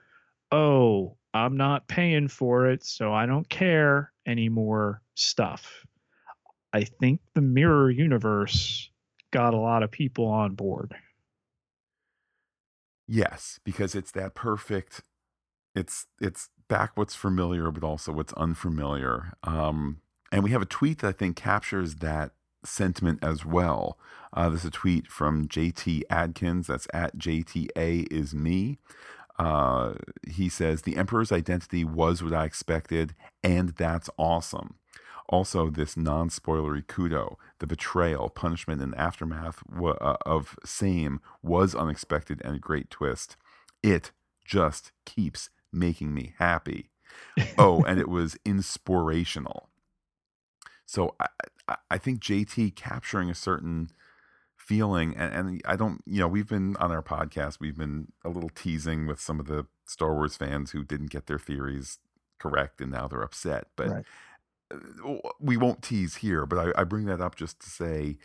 oh, 0.52 1.16
I'm 1.34 1.56
not 1.56 1.88
paying 1.88 2.28
for 2.28 2.68
it, 2.68 2.84
so 2.84 3.12
I 3.12 3.26
don't 3.26 3.48
care 3.48 4.12
anymore 4.24 5.02
stuff. 5.16 5.84
I 6.72 6.84
think 6.84 7.20
the 7.34 7.40
mirror 7.40 7.90
universe 7.90 8.88
got 9.32 9.52
a 9.52 9.58
lot 9.58 9.82
of 9.82 9.90
people 9.90 10.26
on 10.26 10.54
board. 10.54 10.94
Yes, 13.08 13.60
because 13.64 13.94
it's 13.94 14.12
that 14.12 14.34
perfect 14.34 15.02
it's 15.74 16.06
it's 16.20 16.50
back 16.68 16.92
what's 16.96 17.14
familiar 17.14 17.70
but 17.70 17.84
also 17.84 18.12
what's 18.12 18.32
unfamiliar. 18.34 19.34
Um 19.44 20.00
and 20.32 20.44
we 20.44 20.50
have 20.52 20.62
a 20.62 20.66
tweet 20.66 21.00
that 21.00 21.08
I 21.08 21.12
think 21.12 21.36
captures 21.36 21.96
that 21.96 22.32
sentiment 22.64 23.18
as 23.22 23.44
well. 23.44 23.98
Uh, 24.32 24.48
this 24.48 24.60
is 24.60 24.68
a 24.68 24.70
tweet 24.70 25.06
from 25.08 25.46
JT 25.46 26.02
Adkins. 26.08 26.66
That's 26.66 26.88
at 26.94 27.18
JTA 27.18 28.10
is 28.10 28.34
me. 28.34 28.78
Uh, 29.38 29.94
he 30.26 30.48
says, 30.48 30.82
The 30.82 30.96
Emperor's 30.96 31.32
identity 31.32 31.84
was 31.84 32.22
what 32.22 32.32
I 32.32 32.44
expected, 32.44 33.14
and 33.42 33.70
that's 33.70 34.08
awesome. 34.16 34.76
Also, 35.28 35.70
this 35.70 35.96
non 35.96 36.28
spoilery 36.28 36.84
kudo, 36.84 37.36
the 37.58 37.66
betrayal, 37.66 38.28
punishment, 38.28 38.82
and 38.82 38.94
aftermath 38.96 39.62
w- 39.70 39.94
uh, 39.94 40.16
of 40.26 40.56
same 40.64 41.20
was 41.42 41.74
unexpected 41.74 42.40
and 42.44 42.56
a 42.56 42.58
great 42.60 42.90
twist. 42.90 43.36
It 43.82 44.12
just 44.44 44.92
keeps 45.06 45.48
making 45.72 46.12
me 46.12 46.34
happy. 46.38 46.90
oh, 47.58 47.82
and 47.84 47.98
it 47.98 48.08
was 48.08 48.36
inspirational. 48.44 49.68
So 50.86 51.14
I, 51.20 51.76
I 51.90 51.98
think 51.98 52.20
JT 52.20 52.74
capturing 52.76 53.30
a 53.30 53.34
certain 53.34 53.90
feeling, 54.56 55.14
and, 55.16 55.34
and 55.34 55.62
I 55.64 55.76
don't, 55.76 56.02
you 56.06 56.20
know, 56.20 56.28
we've 56.28 56.48
been 56.48 56.76
on 56.76 56.90
our 56.90 57.02
podcast, 57.02 57.58
we've 57.60 57.76
been 57.76 58.08
a 58.24 58.28
little 58.28 58.50
teasing 58.50 59.06
with 59.06 59.20
some 59.20 59.40
of 59.40 59.46
the 59.46 59.66
Star 59.86 60.14
Wars 60.14 60.36
fans 60.36 60.70
who 60.70 60.84
didn't 60.84 61.10
get 61.10 61.26
their 61.26 61.38
theories 61.38 61.98
correct 62.38 62.80
and 62.80 62.90
now 62.90 63.08
they're 63.08 63.22
upset. 63.22 63.68
But 63.76 63.88
right. 63.88 64.04
Uh, 64.72 65.18
we 65.38 65.56
won't 65.56 65.82
tease 65.82 66.16
here, 66.16 66.46
but 66.46 66.58
I, 66.58 66.80
I 66.80 66.84
bring 66.84 67.04
that 67.06 67.20
up 67.20 67.36
just 67.36 67.60
to 67.60 67.68
say 67.68 68.16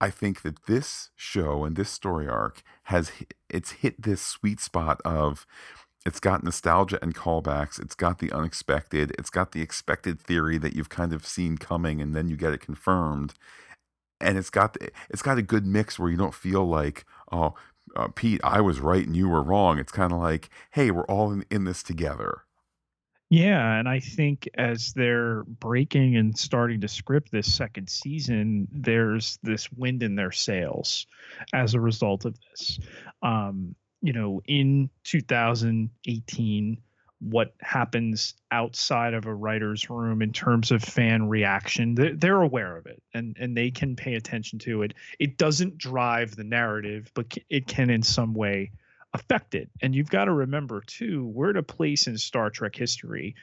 I 0.00 0.10
think 0.10 0.42
that 0.42 0.66
this 0.66 1.10
show 1.16 1.64
and 1.64 1.76
this 1.76 1.90
story 1.90 2.28
arc 2.28 2.62
has 2.84 3.12
it's 3.48 3.72
hit 3.72 4.02
this 4.02 4.20
sweet 4.20 4.60
spot 4.60 5.00
of 5.04 5.46
it's 6.06 6.20
got 6.20 6.44
nostalgia 6.44 6.98
and 7.02 7.14
callbacks. 7.14 7.80
It's 7.80 7.94
got 7.94 8.18
the 8.18 8.30
unexpected. 8.30 9.14
It's 9.18 9.30
got 9.30 9.52
the 9.52 9.62
expected 9.62 10.20
theory 10.20 10.58
that 10.58 10.74
you've 10.74 10.90
kind 10.90 11.12
of 11.12 11.26
seen 11.26 11.56
coming, 11.56 12.00
and 12.00 12.14
then 12.14 12.28
you 12.28 12.36
get 12.36 12.52
it 12.52 12.60
confirmed. 12.60 13.34
And 14.20 14.38
it's 14.38 14.50
got 14.50 14.76
it's 15.08 15.22
got 15.22 15.38
a 15.38 15.42
good 15.42 15.66
mix 15.66 15.98
where 15.98 16.10
you 16.10 16.16
don't 16.16 16.34
feel 16.34 16.66
like, 16.66 17.04
oh, 17.32 17.54
uh, 17.96 18.08
Pete, 18.14 18.40
I 18.44 18.60
was 18.60 18.80
right 18.80 19.06
and 19.06 19.16
you 19.16 19.28
were 19.28 19.42
wrong. 19.42 19.78
It's 19.78 19.92
kind 19.92 20.12
of 20.12 20.18
like, 20.18 20.50
hey, 20.72 20.90
we're 20.90 21.06
all 21.06 21.32
in, 21.32 21.44
in 21.50 21.64
this 21.64 21.82
together. 21.82 22.42
Yeah, 23.30 23.78
and 23.78 23.88
I 23.88 24.00
think 24.00 24.48
as 24.54 24.92
they're 24.92 25.42
breaking 25.44 26.16
and 26.16 26.38
starting 26.38 26.82
to 26.82 26.88
script 26.88 27.32
this 27.32 27.52
second 27.52 27.88
season, 27.88 28.68
there's 28.70 29.38
this 29.42 29.72
wind 29.72 30.02
in 30.02 30.14
their 30.14 30.30
sails 30.30 31.06
as 31.52 31.74
a 31.74 31.80
result 31.80 32.26
of 32.26 32.36
this. 32.38 32.78
Um, 33.22 33.74
you 34.04 34.12
know, 34.12 34.42
in 34.46 34.90
2018, 35.04 36.78
what 37.20 37.54
happens 37.62 38.34
outside 38.50 39.14
of 39.14 39.24
a 39.24 39.34
writer's 39.34 39.88
room 39.88 40.20
in 40.20 40.30
terms 40.30 40.70
of 40.70 40.82
fan 40.82 41.26
reaction 41.26 41.94
they're, 41.94 42.14
they're, 42.14 42.42
aware 42.42 42.76
of 42.76 42.84
it 42.84 43.02
and 43.14 43.34
and 43.40 43.56
they 43.56 43.70
can 43.70 43.96
pay 43.96 44.14
attention 44.14 44.58
to 44.58 44.82
it. 44.82 44.92
It 45.18 45.38
doesn't 45.38 45.78
drive 45.78 46.36
the 46.36 46.44
narrative 46.44 47.10
but 47.14 47.34
it 47.48 47.66
can 47.66 47.88
in 47.88 48.02
some 48.02 48.34
way 48.34 48.72
affect 49.14 49.54
it. 49.54 49.70
And 49.80 49.94
you've 49.94 50.10
got 50.10 50.26
to 50.26 50.32
remember 50.32 50.82
too 50.86 51.26
we're 51.26 51.50
at 51.50 51.56
a 51.56 51.62
place 51.62 52.06
in 52.06 52.18
star 52.18 52.50
trek 52.50 52.76
history 52.76 53.36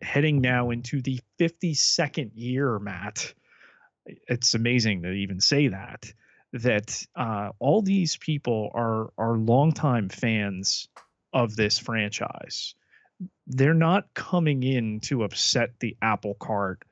heading 0.00 0.40
now 0.40 0.70
into 0.70 1.00
the 1.00 1.20
52nd 1.38 2.32
year 2.34 2.76
matt. 2.80 3.32
It's 4.04 4.54
amazing 4.54 5.02
to 5.02 5.12
even 5.12 5.38
say 5.38 5.68
that 5.68 6.12
that 6.52 7.04
uh, 7.16 7.50
all 7.58 7.82
these 7.82 8.16
people 8.16 8.70
are 8.74 9.12
are 9.16 9.36
longtime 9.36 10.08
fans 10.08 10.88
of 11.32 11.56
this 11.56 11.78
franchise. 11.78 12.74
They're 13.46 13.74
not 13.74 14.12
coming 14.14 14.62
in 14.62 15.00
to 15.00 15.24
upset 15.24 15.70
the 15.80 15.96
apple 16.02 16.34
cart 16.34 16.84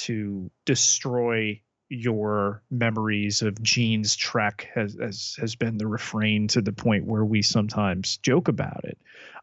to 0.00 0.50
destroy 0.64 1.62
your 1.88 2.62
memories 2.70 3.40
of 3.40 3.62
Gene's 3.62 4.14
Trek 4.14 4.68
has, 4.74 4.96
has 5.00 5.36
has 5.40 5.56
been 5.56 5.78
the 5.78 5.86
refrain 5.86 6.48
to 6.48 6.60
the 6.60 6.72
point 6.72 7.06
where 7.06 7.24
we 7.24 7.42
sometimes 7.42 8.18
joke 8.18 8.48
about 8.48 8.84
it. 8.84 8.98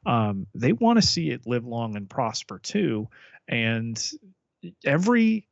Um, 0.06 0.46
they 0.54 0.72
want 0.72 0.98
to 0.98 1.08
see 1.08 1.32
it 1.32 1.48
live 1.48 1.66
long 1.66 1.96
and 1.96 2.08
prosper 2.08 2.60
too, 2.60 3.08
and 3.48 4.00
every 4.86 5.48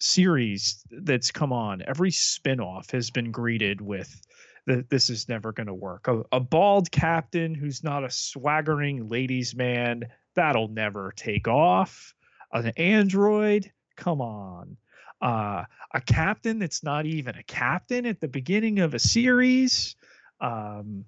series 0.00 0.84
that's 0.90 1.30
come 1.30 1.52
on, 1.52 1.82
every 1.86 2.10
spinoff 2.10 2.90
has 2.90 3.10
been 3.10 3.30
greeted 3.30 3.80
with 3.80 4.20
that 4.66 4.90
this 4.90 5.10
is 5.10 5.28
never 5.28 5.52
going 5.52 5.66
to 5.68 5.74
work. 5.74 6.08
A, 6.08 6.22
a, 6.32 6.40
bald 6.40 6.90
captain 6.90 7.54
who's 7.54 7.82
not 7.84 8.04
a 8.04 8.10
swaggering 8.10 9.08
ladies' 9.08 9.54
man, 9.54 10.04
that'll 10.34 10.68
never 10.68 11.12
take 11.16 11.48
off. 11.48 12.14
An 12.52 12.68
android, 12.76 13.70
come 13.96 14.20
on. 14.20 14.76
uh, 15.20 15.64
a 15.92 16.00
captain 16.00 16.58
that's 16.58 16.82
not 16.82 17.06
even 17.06 17.34
a 17.34 17.42
captain 17.42 18.06
at 18.06 18.20
the 18.20 18.28
beginning 18.28 18.78
of 18.80 18.94
a 18.94 18.98
series. 18.98 19.96
Um, 20.40 21.04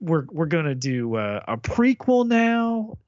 we're 0.00 0.26
we're 0.30 0.46
gonna 0.46 0.74
do 0.74 1.16
a, 1.16 1.38
a 1.48 1.56
prequel 1.56 2.26
now. 2.26 2.98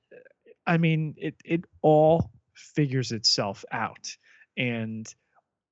I 0.66 0.78
mean, 0.78 1.14
it 1.18 1.36
it 1.44 1.64
all 1.82 2.30
figures 2.54 3.12
itself 3.12 3.64
out, 3.70 4.16
and 4.56 5.12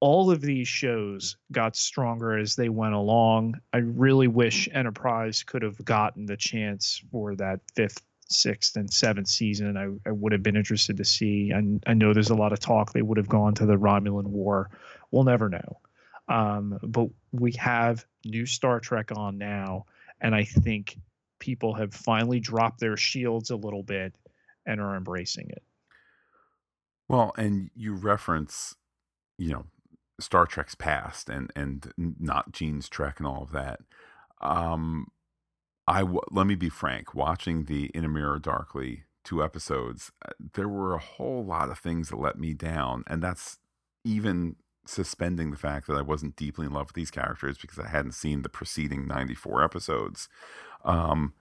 all 0.00 0.30
of 0.30 0.40
these 0.40 0.68
shows 0.68 1.36
got 1.50 1.76
stronger 1.76 2.36
as 2.36 2.56
they 2.56 2.68
went 2.68 2.94
along. 2.94 3.54
I 3.72 3.78
really 3.78 4.28
wish 4.28 4.68
Enterprise 4.72 5.42
could 5.42 5.62
have 5.62 5.82
gotten 5.84 6.26
the 6.26 6.36
chance 6.36 7.02
for 7.10 7.34
that 7.36 7.60
fifth, 7.74 8.02
sixth, 8.28 8.76
and 8.76 8.92
seventh 8.92 9.28
season. 9.28 9.76
I, 9.78 10.08
I 10.08 10.12
would 10.12 10.32
have 10.32 10.42
been 10.42 10.56
interested 10.56 10.98
to 10.98 11.04
see. 11.04 11.52
I, 11.54 11.62
I 11.90 11.94
know 11.94 12.12
there's 12.12 12.30
a 12.30 12.34
lot 12.34 12.52
of 12.52 12.60
talk 12.60 12.92
they 12.92 13.02
would 13.02 13.16
have 13.16 13.28
gone 13.28 13.54
to 13.54 13.66
the 13.66 13.78
Romulan 13.78 14.26
War. 14.26 14.70
We'll 15.10 15.24
never 15.24 15.48
know. 15.48 15.80
Um, 16.28 16.78
but 16.82 17.08
we 17.32 17.52
have 17.52 18.04
new 18.24 18.46
Star 18.46 18.80
Trek 18.80 19.10
on 19.14 19.38
now, 19.38 19.86
and 20.20 20.34
I 20.34 20.44
think 20.44 20.98
people 21.38 21.74
have 21.74 21.94
finally 21.94 22.40
dropped 22.40 22.80
their 22.80 22.96
shields 22.96 23.50
a 23.50 23.56
little 23.56 23.82
bit 23.82 24.14
and 24.66 24.80
are 24.80 24.96
embracing 24.96 25.50
it. 25.50 25.62
Well, 27.08 27.32
and 27.36 27.70
you 27.74 27.94
reference, 27.94 28.74
you 29.38 29.52
know, 29.52 29.66
Star 30.20 30.46
Trek's 30.46 30.74
past 30.74 31.28
and 31.28 31.52
and 31.56 31.92
not 31.98 32.52
Gene's 32.52 32.88
Trek 32.88 33.18
and 33.18 33.26
all 33.26 33.42
of 33.42 33.52
that. 33.52 33.80
Um, 34.40 35.08
I 35.86 36.00
w- 36.00 36.20
let 36.30 36.46
me 36.46 36.54
be 36.54 36.68
frank. 36.70 37.14
Watching 37.14 37.64
the 37.64 37.86
In 37.94 38.04
a 38.04 38.08
Mirror 38.08 38.40
Darkly 38.40 39.04
two 39.24 39.42
episodes, 39.42 40.12
uh, 40.26 40.32
there 40.54 40.68
were 40.68 40.94
a 40.94 40.98
whole 40.98 41.44
lot 41.44 41.70
of 41.70 41.78
things 41.78 42.10
that 42.10 42.18
let 42.20 42.38
me 42.38 42.54
down, 42.54 43.04
and 43.06 43.22
that's 43.22 43.58
even 44.04 44.56
suspending 44.86 45.50
the 45.50 45.56
fact 45.56 45.86
that 45.86 45.96
I 45.96 46.02
wasn't 46.02 46.36
deeply 46.36 46.66
in 46.66 46.72
love 46.72 46.88
with 46.88 46.94
these 46.94 47.10
characters 47.10 47.58
because 47.58 47.78
I 47.78 47.88
hadn't 47.88 48.12
seen 48.12 48.42
the 48.42 48.48
preceding 48.48 49.06
ninety 49.06 49.34
four 49.34 49.62
episodes. 49.64 50.28
Um, 50.84 51.34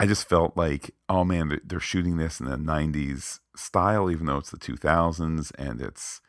I 0.00 0.06
just 0.06 0.28
felt 0.28 0.56
like, 0.56 0.92
oh 1.10 1.24
man, 1.24 1.60
they're 1.64 1.80
shooting 1.80 2.18
this 2.18 2.40
in 2.40 2.46
the 2.46 2.56
'90s 2.56 3.40
style, 3.56 4.10
even 4.10 4.26
though 4.26 4.38
it's 4.38 4.50
the 4.50 4.58
2000s, 4.58 5.52
and 5.58 5.82
it's 5.82 6.22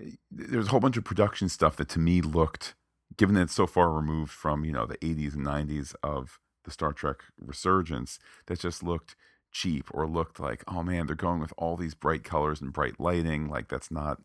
eh, 0.00 0.12
there's 0.30 0.68
a 0.68 0.70
whole 0.70 0.80
bunch 0.80 0.96
of 0.98 1.04
production 1.04 1.48
stuff 1.50 1.76
that 1.76 1.90
to 1.90 2.00
me 2.00 2.22
looked, 2.22 2.76
given 3.16 3.36
that 3.36 3.42
it's 3.44 3.54
so 3.54 3.66
far 3.68 3.92
removed 3.92 4.32
from 4.32 4.64
you 4.64 4.72
know 4.72 4.86
the 4.86 4.98
80s 4.98 5.34
and 5.34 5.46
90s 5.46 5.94
of 6.02 6.40
the 6.64 6.72
Star 6.72 6.92
Trek 6.94 7.18
resurgence, 7.40 8.20
that 8.46 8.60
just 8.60 8.82
looked 8.84 9.16
cheap 9.52 9.88
or 9.92 10.06
looked 10.08 10.40
like, 10.40 10.64
oh 10.68 10.82
man, 10.84 11.06
they're 11.06 11.16
going 11.16 11.40
with 11.40 11.54
all 11.58 11.76
these 11.76 11.94
bright 11.94 12.24
colors 12.24 12.60
and 12.62 12.72
bright 12.72 13.00
lighting. 13.00 13.48
Like 13.50 13.68
that's 13.68 13.90
not 13.90 14.20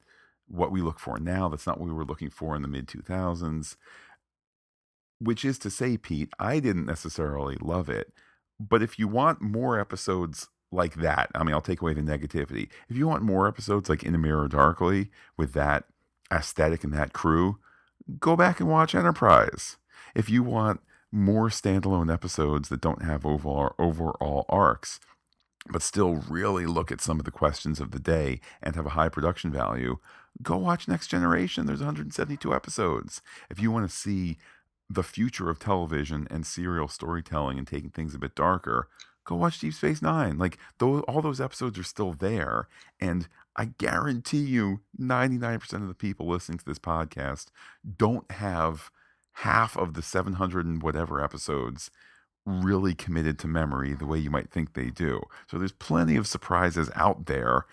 what 0.47 0.71
we 0.71 0.81
look 0.81 0.99
for 0.99 1.19
now. 1.19 1.49
That's 1.49 1.67
not 1.67 1.79
what 1.79 1.87
we 1.89 1.95
were 1.95 2.05
looking 2.05 2.31
for 2.31 2.55
in 2.55 2.63
the 2.63 2.69
mid 2.69 2.87
2000s. 2.87 3.75
Which 5.19 5.45
is 5.45 5.59
to 5.59 5.69
say, 5.71 5.97
Pete, 5.97 6.29
I 6.39 6.59
didn't 6.59 6.85
necessarily 6.85 7.57
love 7.59 7.89
it. 7.89 8.13
But 8.59 8.81
if 8.81 8.97
you 8.97 9.07
want 9.07 9.41
more 9.41 9.79
episodes 9.79 10.47
like 10.71 10.95
that. 10.95 11.29
I 11.33 11.43
mean, 11.43 11.53
I'll 11.53 11.61
take 11.61 11.81
away 11.81 11.93
the 11.93 12.01
negativity. 12.01 12.69
If 12.89 12.97
you 12.97 13.07
want 13.07 13.23
more 13.23 13.47
episodes 13.47 13.89
like 13.89 14.03
In 14.03 14.15
a 14.15 14.17
Mirror 14.17 14.49
Darkly 14.49 15.09
with 15.37 15.53
that 15.53 15.85
aesthetic 16.31 16.83
and 16.83 16.93
that 16.93 17.13
crew, 17.13 17.57
go 18.19 18.35
back 18.35 18.59
and 18.59 18.69
watch 18.69 18.95
Enterprise. 18.95 19.77
If 20.15 20.29
you 20.29 20.43
want 20.43 20.81
more 21.11 21.49
standalone 21.49 22.13
episodes 22.13 22.69
that 22.69 22.81
don't 22.81 23.03
have 23.03 23.25
overall, 23.25 23.73
overall 23.79 24.45
arcs, 24.49 24.99
but 25.69 25.81
still 25.81 26.23
really 26.29 26.65
look 26.65 26.91
at 26.91 27.01
some 27.01 27.19
of 27.19 27.25
the 27.25 27.31
questions 27.31 27.79
of 27.79 27.91
the 27.91 27.99
day 27.99 28.39
and 28.61 28.75
have 28.75 28.85
a 28.85 28.91
high 28.91 29.09
production 29.09 29.51
value, 29.51 29.97
go 30.41 30.57
watch 30.57 30.87
Next 30.87 31.07
Generation. 31.07 31.65
There's 31.65 31.79
172 31.79 32.53
episodes. 32.53 33.21
If 33.49 33.61
you 33.61 33.71
want 33.71 33.89
to 33.89 33.95
see 33.95 34.37
the 34.89 35.03
future 35.03 35.49
of 35.49 35.59
television 35.59 36.27
and 36.29 36.45
serial 36.45 36.87
storytelling 36.87 37.57
and 37.57 37.67
taking 37.67 37.89
things 37.89 38.15
a 38.15 38.19
bit 38.19 38.35
darker, 38.35 38.87
go 39.25 39.35
watch 39.35 39.59
Deep 39.59 39.73
Space 39.73 40.01
Nine. 40.01 40.37
Like 40.37 40.57
those, 40.79 41.03
all 41.07 41.21
those 41.21 41.41
episodes 41.41 41.77
are 41.77 41.83
still 41.83 42.13
there, 42.13 42.67
and 42.99 43.27
I 43.55 43.65
guarantee 43.77 44.43
you, 44.43 44.81
ninety 44.97 45.37
nine 45.37 45.59
percent 45.59 45.83
of 45.83 45.89
the 45.89 45.95
people 45.95 46.27
listening 46.27 46.59
to 46.59 46.65
this 46.65 46.79
podcast 46.79 47.47
don't 47.97 48.29
have 48.31 48.89
half 49.33 49.77
of 49.77 49.93
the 49.93 50.01
seven 50.01 50.33
hundred 50.33 50.65
and 50.65 50.81
whatever 50.81 51.23
episodes 51.23 51.91
really 52.45 52.95
committed 52.95 53.37
to 53.37 53.47
memory 53.47 53.93
the 53.93 54.05
way 54.05 54.17
you 54.17 54.29
might 54.29 54.49
think 54.49 54.73
they 54.73 54.89
do. 54.89 55.21
So 55.51 55.57
there's 55.57 55.73
plenty 55.73 56.15
of 56.15 56.27
surprises 56.27 56.89
out 56.95 57.25
there. 57.25 57.65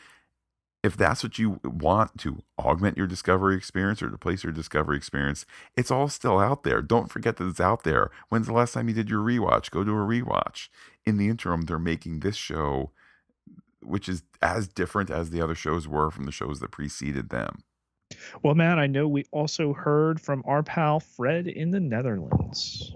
If 0.84 0.98
that's 0.98 1.22
what 1.22 1.38
you 1.38 1.60
want 1.64 2.18
to 2.18 2.42
augment 2.58 2.98
your 2.98 3.06
discovery 3.06 3.56
experience 3.56 4.02
or 4.02 4.10
to 4.10 4.18
place 4.18 4.44
your 4.44 4.52
discovery 4.52 4.98
experience, 4.98 5.46
it's 5.78 5.90
all 5.90 6.08
still 6.08 6.38
out 6.38 6.62
there. 6.62 6.82
Don't 6.82 7.10
forget 7.10 7.38
that 7.38 7.48
it's 7.48 7.58
out 7.58 7.84
there. 7.84 8.10
When's 8.28 8.46
the 8.46 8.52
last 8.52 8.74
time 8.74 8.88
you 8.88 8.94
did 8.94 9.08
your 9.08 9.22
rewatch? 9.22 9.70
Go 9.70 9.82
do 9.82 9.92
a 9.92 10.06
rewatch 10.06 10.68
in 11.06 11.16
the 11.16 11.28
interim, 11.28 11.62
they're 11.62 11.78
making 11.78 12.20
this 12.20 12.36
show, 12.36 12.90
which 13.82 14.10
is 14.10 14.22
as 14.42 14.68
different 14.68 15.10
as 15.10 15.30
the 15.30 15.40
other 15.40 15.54
shows 15.54 15.88
were 15.88 16.10
from 16.10 16.24
the 16.24 16.32
shows 16.32 16.60
that 16.60 16.70
preceded 16.70 17.30
them. 17.30 17.62
Well, 18.42 18.54
Matt, 18.54 18.78
I 18.78 18.86
know 18.86 19.08
we 19.08 19.24
also 19.32 19.72
heard 19.72 20.20
from 20.20 20.42
our 20.46 20.62
pal 20.62 21.00
Fred 21.00 21.46
in 21.46 21.70
the 21.70 21.80
Netherlands. 21.80 22.94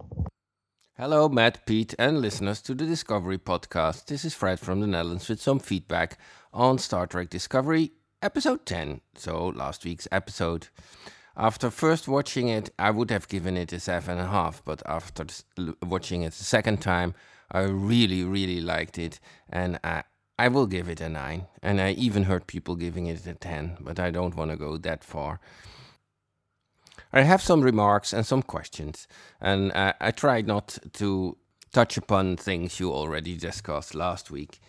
Hello, 1.01 1.29
Matt, 1.29 1.65
Pete, 1.65 1.95
and 1.97 2.21
listeners 2.21 2.61
to 2.63 2.75
the 2.75 2.85
Discovery 2.85 3.39
Podcast. 3.39 4.07
This 4.07 4.25
is 4.25 4.35
Fred 4.35 4.59
from 4.59 4.81
the 4.81 4.87
Netherlands 4.89 5.29
with 5.29 5.41
some 5.41 5.61
feedback 5.61 6.19
on 6.53 6.79
Star 6.79 7.07
Trek 7.07 7.31
Discovery, 7.31 7.93
episode 8.21 8.67
10, 8.67 9.01
so 9.15 9.47
last 9.47 9.85
week's 9.85 10.09
episode. 10.11 10.67
After 11.37 11.71
first 11.71 12.09
watching 12.09 12.49
it, 12.49 12.71
I 12.81 12.91
would 12.91 13.13
have 13.13 13.29
given 13.29 13.57
it 13.57 13.73
a 13.73 13.79
seven 13.79 14.19
and 14.19 14.27
a 14.27 14.31
half, 14.33 14.61
but 14.65 14.83
after 14.87 15.25
watching 15.87 16.23
it 16.23 16.33
a 16.33 16.45
second 16.45 16.83
time, 16.83 17.15
I 17.53 17.61
really, 17.61 18.25
really 18.25 18.61
liked 18.61 18.99
it, 18.99 19.21
and 19.49 19.79
I, 19.85 20.03
I 20.37 20.49
will 20.49 20.67
give 20.67 20.89
it 20.89 21.01
a 21.01 21.09
9. 21.09 21.47
And 21.63 21.81
I 21.81 21.93
even 21.93 22.25
heard 22.25 22.49
people 22.49 22.75
giving 22.75 23.07
it 23.07 23.25
a 23.25 23.35
10, 23.35 23.77
but 23.83 24.01
I 24.01 24.11
don't 24.11 24.35
want 24.35 24.51
to 24.51 24.57
go 24.57 24.77
that 24.79 25.05
far. 25.05 25.39
I 27.13 27.23
have 27.23 27.43
some 27.43 27.63
remarks 27.63 28.13
and 28.13 28.27
some 28.27 28.43
questions, 28.43 29.09
and 29.41 29.73
I, 29.73 29.95
I 30.01 30.11
tried 30.11 30.47
not 30.47 30.79
to 30.95 31.37
touch 31.73 31.97
upon 31.97 32.37
things 32.37 32.81
you 32.81 32.93
already 32.93 33.37
discussed 33.37 33.95
last 33.95 34.31
week. 34.31 34.61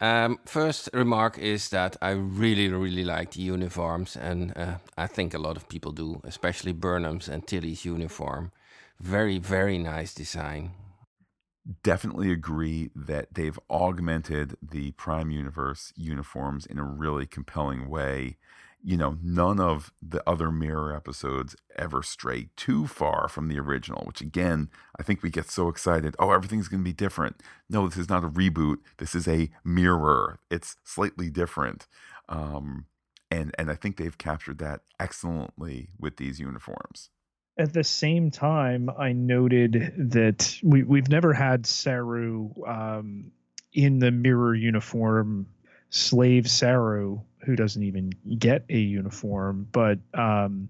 Um, 0.00 0.38
first 0.44 0.90
remark 0.92 1.38
is 1.38 1.68
that 1.70 1.96
I 2.02 2.10
really, 2.10 2.68
really 2.68 3.04
like 3.04 3.32
the 3.32 3.42
uniforms, 3.42 4.16
and 4.16 4.56
uh, 4.56 4.76
I 4.96 5.06
think 5.06 5.34
a 5.34 5.38
lot 5.38 5.56
of 5.56 5.68
people 5.68 5.92
do, 5.92 6.20
especially 6.24 6.72
Burnham's 6.72 7.28
and 7.28 7.46
Tilly's 7.46 7.84
uniform. 7.84 8.52
Very, 9.00 9.38
very 9.38 9.78
nice 9.78 10.14
design 10.14 10.72
definitely 11.82 12.30
agree 12.30 12.90
that 12.94 13.28
they've 13.32 13.58
augmented 13.70 14.56
the 14.62 14.92
Prime 14.92 15.30
Universe 15.30 15.92
uniforms 15.96 16.66
in 16.66 16.78
a 16.78 16.84
really 16.84 17.26
compelling 17.26 17.88
way. 17.88 18.36
You 18.84 18.98
know, 18.98 19.16
none 19.22 19.60
of 19.60 19.92
the 20.02 20.22
other 20.28 20.50
Mirror 20.50 20.94
episodes 20.94 21.56
ever 21.76 22.02
stray 22.02 22.50
too 22.56 22.86
far 22.86 23.28
from 23.28 23.48
the 23.48 23.58
original, 23.58 24.04
which 24.04 24.20
again, 24.20 24.68
I 24.98 25.02
think 25.02 25.22
we 25.22 25.30
get 25.30 25.50
so 25.50 25.68
excited. 25.68 26.14
Oh, 26.18 26.32
everything's 26.32 26.68
going 26.68 26.82
to 26.82 26.84
be 26.84 26.92
different. 26.92 27.42
No, 27.70 27.88
this 27.88 27.96
is 27.96 28.10
not 28.10 28.24
a 28.24 28.28
reboot. 28.28 28.78
This 28.98 29.14
is 29.14 29.26
a 29.26 29.50
mirror. 29.64 30.38
It's 30.50 30.76
slightly 30.84 31.30
different. 31.30 31.86
Um, 32.28 32.86
and, 33.30 33.54
and 33.58 33.70
I 33.70 33.74
think 33.74 33.96
they've 33.96 34.18
captured 34.18 34.58
that 34.58 34.82
excellently 35.00 35.88
with 35.98 36.18
these 36.18 36.38
uniforms 36.38 37.08
at 37.56 37.72
the 37.72 37.84
same 37.84 38.30
time, 38.30 38.90
I 38.98 39.12
noted 39.12 40.10
that 40.10 40.58
we 40.62 40.82
we've 40.82 41.08
never 41.08 41.32
had 41.32 41.66
Saru 41.66 42.50
um, 42.66 43.30
in 43.72 43.98
the 43.98 44.10
mirror 44.10 44.54
uniform, 44.54 45.46
slave 45.94 46.50
Saru, 46.50 47.20
who 47.44 47.54
doesn't 47.54 47.84
even 47.84 48.10
get 48.36 48.64
a 48.68 48.78
uniform, 48.78 49.68
but 49.70 50.00
um, 50.12 50.68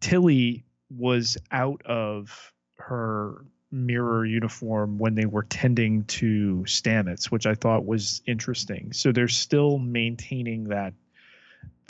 Tilly 0.00 0.64
was 0.90 1.38
out 1.50 1.80
of 1.86 2.52
her 2.76 3.46
mirror 3.72 4.26
uniform 4.26 4.98
when 4.98 5.14
they 5.14 5.24
were 5.24 5.44
tending 5.44 6.04
to 6.04 6.62
Stamets, 6.66 7.30
which 7.30 7.46
I 7.46 7.54
thought 7.54 7.86
was 7.86 8.20
interesting. 8.26 8.92
So 8.92 9.12
they're 9.12 9.28
still 9.28 9.78
maintaining 9.78 10.64
that 10.64 10.92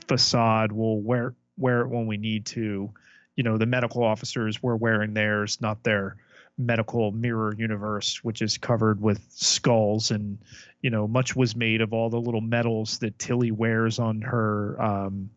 facade. 0.07 0.71
We'll 0.71 1.01
wear 1.01 1.35
wear 1.59 1.81
it 1.81 1.89
when 1.89 2.07
we 2.07 2.17
need 2.17 2.47
to 2.47 2.89
you 3.35 3.43
know 3.43 3.59
the 3.59 3.67
medical 3.67 4.05
officers 4.05 4.63
were 4.63 4.77
wearing 4.77 5.13
theirs, 5.13 5.61
not 5.61 5.83
their 5.83 6.17
medical 6.57 7.11
mirror 7.13 7.55
universe, 7.57 8.23
which 8.23 8.41
is 8.41 8.59
covered 8.59 9.01
with 9.01 9.25
skulls 9.31 10.11
and 10.11 10.39
you 10.83 10.91
know 10.91 11.09
much 11.09 11.35
was 11.35 11.57
made 11.57 11.81
of 11.81 11.93
all 11.93 12.11
the 12.11 12.21
little 12.21 12.41
medals 12.41 12.99
that 12.99 13.19
Tilly 13.19 13.51
wears 13.51 13.99
on 13.99 14.21
her 14.23 14.81
um, 14.81 15.31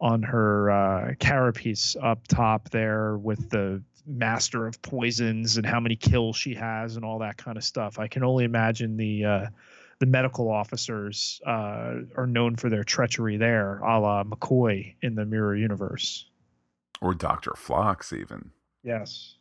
on 0.00 0.22
her 0.22 0.70
uh, 0.70 1.14
carapace 1.18 1.96
up 2.02 2.26
top 2.26 2.70
there 2.70 3.16
with 3.18 3.50
the 3.50 3.82
master 4.06 4.66
of 4.66 4.80
poisons 4.82 5.56
and 5.56 5.66
how 5.66 5.78
many 5.78 5.94
kills 5.94 6.36
she 6.36 6.54
has 6.54 6.96
and 6.96 7.04
all 7.04 7.18
that 7.18 7.36
kind 7.36 7.56
of 7.56 7.64
stuff. 7.64 7.98
I 7.98 8.08
can 8.08 8.24
only 8.24 8.44
imagine 8.44 8.96
the 8.96 9.24
uh, 9.24 9.46
the 9.98 10.06
medical 10.06 10.50
officers 10.50 11.40
uh, 11.46 11.96
are 12.16 12.26
known 12.26 12.56
for 12.56 12.70
their 12.70 12.84
treachery 12.84 13.36
there, 13.36 13.78
a 13.80 14.00
la 14.00 14.24
McCoy 14.24 14.94
in 15.02 15.14
the 15.14 15.26
Mirror 15.26 15.56
Universe. 15.56 16.26
Or 17.02 17.14
Doctor 17.14 17.52
Phlox, 17.54 18.12
even. 18.12 18.50
Yes. 18.82 19.34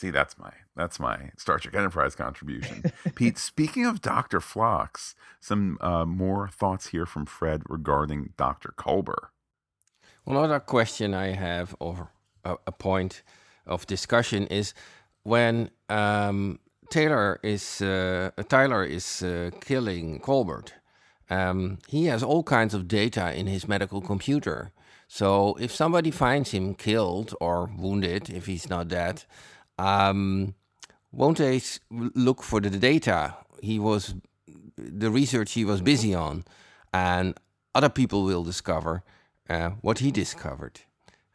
See, 0.00 0.08
that's 0.08 0.38
my 0.38 0.50
that's 0.74 0.98
my 0.98 1.30
Star 1.36 1.58
Trek 1.58 1.74
Enterprise 1.74 2.14
contribution. 2.14 2.84
Pete, 3.14 3.36
speaking 3.36 3.84
of 3.84 4.00
Doctor 4.00 4.40
Phlox, 4.40 5.14
some 5.40 5.76
uh, 5.82 6.06
more 6.06 6.48
thoughts 6.48 6.86
here 6.86 7.04
from 7.04 7.26
Fred 7.26 7.64
regarding 7.68 8.32
Doctor 8.38 8.72
Culber. 8.78 9.28
One 10.24 10.38
other 10.38 10.58
question 10.58 11.12
I 11.12 11.32
have, 11.32 11.76
or 11.80 12.08
a, 12.46 12.56
a 12.66 12.72
point 12.72 13.22
of 13.66 13.86
discussion, 13.86 14.46
is 14.46 14.72
when 15.22 15.68
um, 15.90 16.60
Taylor 16.88 17.38
is 17.42 17.82
uh, 17.82 18.30
Tyler 18.48 18.82
is 18.82 19.22
uh, 19.22 19.50
killing 19.60 20.18
Culber. 20.20 20.66
Um, 21.28 21.78
he 21.88 22.06
has 22.06 22.22
all 22.22 22.42
kinds 22.42 22.72
of 22.72 22.88
data 22.88 23.34
in 23.38 23.46
his 23.46 23.68
medical 23.68 24.00
computer. 24.00 24.72
So 25.08 25.58
if 25.60 25.74
somebody 25.74 26.10
finds 26.10 26.52
him 26.52 26.74
killed 26.74 27.34
or 27.38 27.68
wounded, 27.76 28.30
if 28.30 28.46
he's 28.46 28.70
not 28.70 28.88
dead, 28.88 29.24
um, 29.80 30.54
won't 31.12 31.38
they 31.38 31.60
look 31.90 32.42
for 32.42 32.60
the 32.60 32.70
data 32.70 33.34
he 33.62 33.78
was, 33.78 34.14
the 34.76 35.10
research 35.10 35.52
he 35.52 35.64
was 35.64 35.80
busy 35.80 36.14
on, 36.14 36.44
and 36.92 37.34
other 37.74 37.88
people 37.88 38.24
will 38.24 38.44
discover 38.44 39.02
uh, 39.48 39.70
what 39.80 39.98
he 39.98 40.10
discovered. 40.10 40.80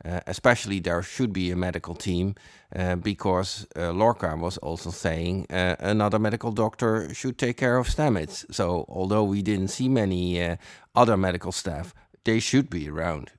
Uh, 0.04 0.20
especially 0.28 0.80
there 0.80 1.02
should 1.02 1.34
be 1.34 1.50
a 1.50 1.56
medical 1.56 1.96
team 1.96 2.36
uh, 2.76 2.96
because 2.96 3.66
uh, 3.76 3.92
Lorca 3.92 4.36
was 4.36 4.58
also 4.60 4.92
saying 4.92 5.48
uh, 5.50 5.76
another 5.80 6.20
medical 6.20 6.52
doctor 6.52 7.12
should 7.14 7.40
take 7.40 7.58
care 7.58 7.78
of 7.78 7.88
Stamets. 7.88 8.46
So 8.54 8.86
although 8.88 9.24
we 9.24 9.42
didn't 9.42 9.70
see 9.70 9.90
many 9.90 10.44
uh, 10.44 10.58
other 10.94 11.18
medical 11.18 11.52
staff, 11.52 11.96
they 12.24 12.40
should 12.40 12.70
be 12.70 12.88
around. 12.88 13.32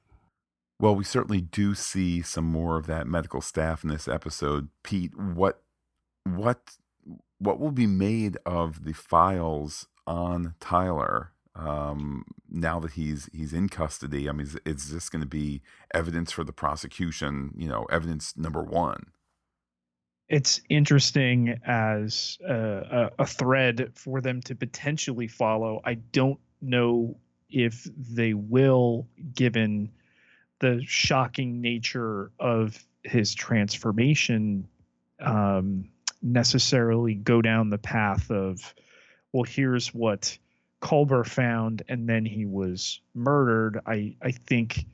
Well, 0.78 0.94
we 0.94 1.04
certainly 1.04 1.40
do 1.40 1.74
see 1.74 2.20
some 2.22 2.44
more 2.44 2.76
of 2.76 2.86
that 2.86 3.06
medical 3.06 3.40
staff 3.40 3.82
in 3.82 3.90
this 3.90 4.08
episode. 4.08 4.68
Pete, 4.82 5.16
what 5.16 5.62
what 6.24 6.76
what 7.38 7.58
will 7.58 7.70
be 7.70 7.86
made 7.86 8.36
of 8.44 8.84
the 8.84 8.92
files 8.92 9.86
on 10.06 10.54
Tyler 10.60 11.32
um, 11.54 12.24
now 12.50 12.78
that 12.80 12.92
he's 12.92 13.28
he's 13.32 13.52
in 13.52 13.68
custody. 13.68 14.28
I 14.28 14.32
mean, 14.32 14.46
is, 14.46 14.58
is 14.64 14.90
this 14.90 15.08
going 15.08 15.22
to 15.22 15.28
be 15.28 15.62
evidence 15.94 16.30
for 16.30 16.44
the 16.44 16.52
prosecution? 16.52 17.52
You 17.56 17.68
know, 17.68 17.84
evidence 17.84 18.36
number 18.36 18.62
one. 18.62 19.06
It's 20.28 20.60
interesting 20.68 21.60
as 21.64 22.36
a, 22.46 23.10
a 23.18 23.26
thread 23.26 23.92
for 23.94 24.20
them 24.20 24.40
to 24.42 24.56
potentially 24.56 25.28
follow. 25.28 25.80
I 25.84 25.94
don't 25.94 26.40
know 26.60 27.16
if 27.48 27.88
they 27.96 28.34
will, 28.34 29.06
given 29.34 29.92
the 30.60 30.82
shocking 30.86 31.60
nature 31.60 32.30
of 32.38 32.82
his 33.02 33.34
transformation, 33.34 34.68
um, 35.20 35.88
necessarily 36.22 37.14
go 37.14 37.42
down 37.42 37.70
the 37.70 37.78
path 37.78 38.30
of, 38.30 38.74
well, 39.32 39.44
here's 39.44 39.94
what 39.94 40.38
Culber 40.80 41.26
found 41.26 41.82
and 41.88 42.08
then 42.08 42.24
he 42.24 42.46
was 42.46 43.00
murdered. 43.14 43.80
I 43.86 44.16
I 44.22 44.32
think 44.32 44.86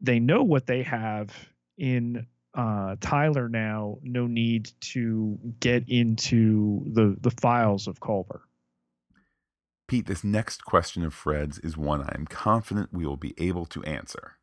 they 0.00 0.20
know 0.20 0.42
what 0.42 0.66
they 0.66 0.82
have 0.84 1.30
in 1.76 2.26
uh, 2.54 2.96
Tyler 3.00 3.48
now. 3.48 3.98
No 4.02 4.26
need 4.26 4.70
to 4.80 5.38
get 5.60 5.88
into 5.88 6.84
the 6.92 7.16
the 7.20 7.30
files 7.30 7.88
of 7.88 8.00
Culber. 8.00 8.40
Pete, 9.88 10.06
this 10.06 10.24
next 10.24 10.64
question 10.64 11.04
of 11.04 11.12
Fred's 11.12 11.58
is 11.58 11.76
one 11.76 12.02
I 12.02 12.14
am 12.14 12.26
confident 12.26 12.92
we 12.92 13.04
will 13.04 13.16
be 13.16 13.34
able 13.36 13.66
to 13.66 13.82
answer. 13.84 14.36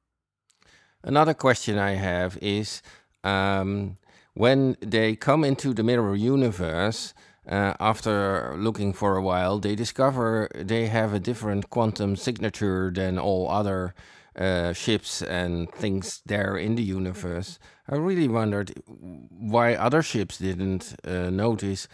Another 1.04 1.34
question 1.34 1.78
I 1.78 1.92
have 1.92 2.38
is 2.42 2.82
um, 3.24 3.98
when 4.34 4.76
they 4.82 5.16
come 5.16 5.44
into 5.44 5.74
the 5.74 5.84
mirror 5.84 6.16
universe, 6.16 7.14
uh, 7.48 7.74
after 7.80 8.56
looking 8.58 8.94
for 8.94 9.16
a 9.16 9.22
while, 9.22 9.60
they 9.60 9.76
discover 9.76 10.50
they 10.54 10.88
have 10.88 11.14
a 11.14 11.20
different 11.20 11.70
quantum 11.70 12.16
signature 12.16 12.92
than 12.94 13.18
all 13.18 13.50
other 13.50 13.96
uh, 14.38 14.74
ships 14.74 15.22
and 15.24 15.72
things 15.72 16.22
there 16.26 16.56
in 16.58 16.76
the 16.76 16.84
universe. 16.84 17.60
I 17.90 17.96
really 17.96 18.28
wondered 18.28 18.74
why 18.86 19.76
other 19.76 20.04
ships 20.04 20.38
didn't 20.38 20.96
uh, 21.04 21.30
notice 21.30 21.88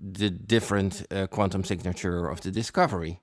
the 0.00 0.30
different 0.30 1.04
uh, 1.10 1.26
quantum 1.26 1.64
signature 1.64 2.28
of 2.28 2.40
the 2.40 2.50
Discovery. 2.50 3.20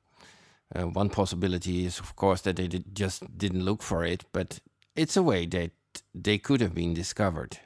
Uh, 0.75 0.87
one 0.87 1.09
possibility 1.09 1.85
is, 1.85 1.99
of 1.99 2.15
course, 2.15 2.41
that 2.41 2.55
they 2.55 2.67
did 2.67 2.95
just 2.95 3.37
didn't 3.37 3.63
look 3.63 3.81
for 3.81 4.03
it, 4.03 4.25
but 4.31 4.59
it's 4.95 5.18
a 5.18 5.24
way 5.24 5.45
that 5.48 5.72
they 6.14 6.38
could 6.38 6.61
have 6.61 6.74
been 6.74 6.94
discovered. 6.94 7.60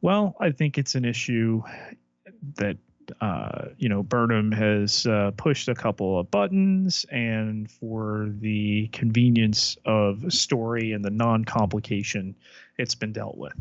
Well, 0.00 0.36
I 0.40 0.50
think 0.50 0.76
it's 0.78 0.94
an 0.94 1.04
issue 1.04 1.62
that 2.56 2.76
uh, 3.20 3.66
you 3.78 3.88
know, 3.88 4.02
Burnham 4.02 4.52
has 4.52 5.06
uh, 5.06 5.32
pushed 5.36 5.68
a 5.68 5.74
couple 5.74 6.18
of 6.18 6.30
buttons, 6.30 7.04
and 7.10 7.70
for 7.70 8.30
the 8.40 8.88
convenience 8.88 9.76
of 9.84 10.32
story 10.32 10.92
and 10.92 11.04
the 11.04 11.10
non 11.10 11.44
complication, 11.44 12.34
it's 12.78 12.94
been 12.94 13.12
dealt 13.12 13.36
with. 13.36 13.52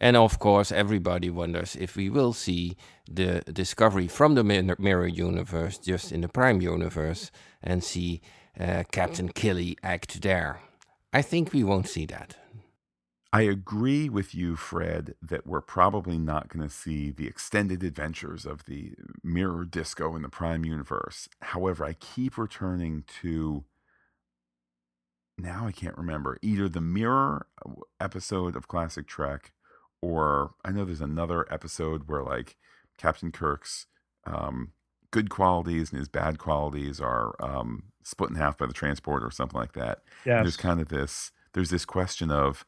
And 0.00 0.16
of 0.16 0.38
course, 0.38 0.70
everybody 0.70 1.28
wonders 1.28 1.74
if 1.74 1.96
we 1.96 2.08
will 2.08 2.32
see 2.32 2.76
the 3.10 3.40
discovery 3.52 4.06
from 4.06 4.36
the 4.36 4.44
mirror 4.44 5.08
universe 5.08 5.76
just 5.78 6.12
in 6.12 6.20
the 6.20 6.28
prime 6.28 6.60
universe 6.60 7.32
and 7.62 7.82
see 7.82 8.20
uh, 8.60 8.84
Captain 8.92 9.28
Killy 9.28 9.76
act 9.82 10.22
there. 10.22 10.60
I 11.12 11.22
think 11.22 11.52
we 11.52 11.64
won't 11.64 11.88
see 11.88 12.06
that. 12.06 12.36
I 13.32 13.42
agree 13.42 14.08
with 14.08 14.34
you, 14.34 14.56
Fred, 14.56 15.14
that 15.20 15.46
we're 15.46 15.60
probably 15.60 16.18
not 16.18 16.48
going 16.48 16.66
to 16.66 16.74
see 16.74 17.10
the 17.10 17.26
extended 17.26 17.82
adventures 17.82 18.46
of 18.46 18.64
the 18.64 18.94
mirror 19.22 19.66
disco 19.66 20.16
in 20.16 20.22
the 20.22 20.30
Prime 20.30 20.64
universe. 20.64 21.28
However, 21.42 21.84
I 21.84 21.92
keep 21.92 22.38
returning 22.38 23.04
to 23.20 23.64
now 25.36 25.66
I 25.66 25.72
can't 25.72 25.96
remember 25.96 26.38
either 26.42 26.68
the 26.68 26.80
mirror 26.80 27.46
uh, 27.64 27.70
episode 28.00 28.56
of 28.56 28.66
Classic 28.66 29.06
Trek 29.06 29.52
or 30.00 30.54
I 30.64 30.72
know 30.72 30.84
there's 30.84 31.00
another 31.00 31.46
episode 31.52 32.08
where 32.08 32.22
like 32.22 32.56
Captain 32.96 33.30
Kirk's 33.30 33.86
um, 34.24 34.72
good 35.10 35.30
qualities 35.30 35.90
and 35.90 35.98
his 35.98 36.08
bad 36.08 36.38
qualities 36.38 37.00
are 37.00 37.34
um, 37.40 37.84
split 38.08 38.30
in 38.30 38.36
half 38.36 38.58
by 38.58 38.66
the 38.66 38.72
transport 38.72 39.22
or 39.22 39.30
something 39.30 39.58
like 39.58 39.72
that. 39.72 40.02
Yeah. 40.24 40.42
There's 40.42 40.56
kind 40.56 40.80
of 40.80 40.88
this 40.88 41.32
there's 41.52 41.70
this 41.70 41.84
question 41.84 42.30
of 42.30 42.64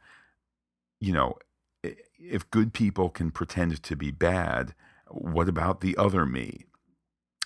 you 1.01 1.13
know, 1.13 1.37
if 1.83 2.49
good 2.51 2.73
people 2.73 3.09
can 3.09 3.31
pretend 3.31 3.83
to 3.83 3.97
be 3.97 4.11
bad, 4.11 4.75
what 5.09 5.49
about 5.49 5.81
the 5.81 5.97
other 5.97 6.27
me? 6.27 6.67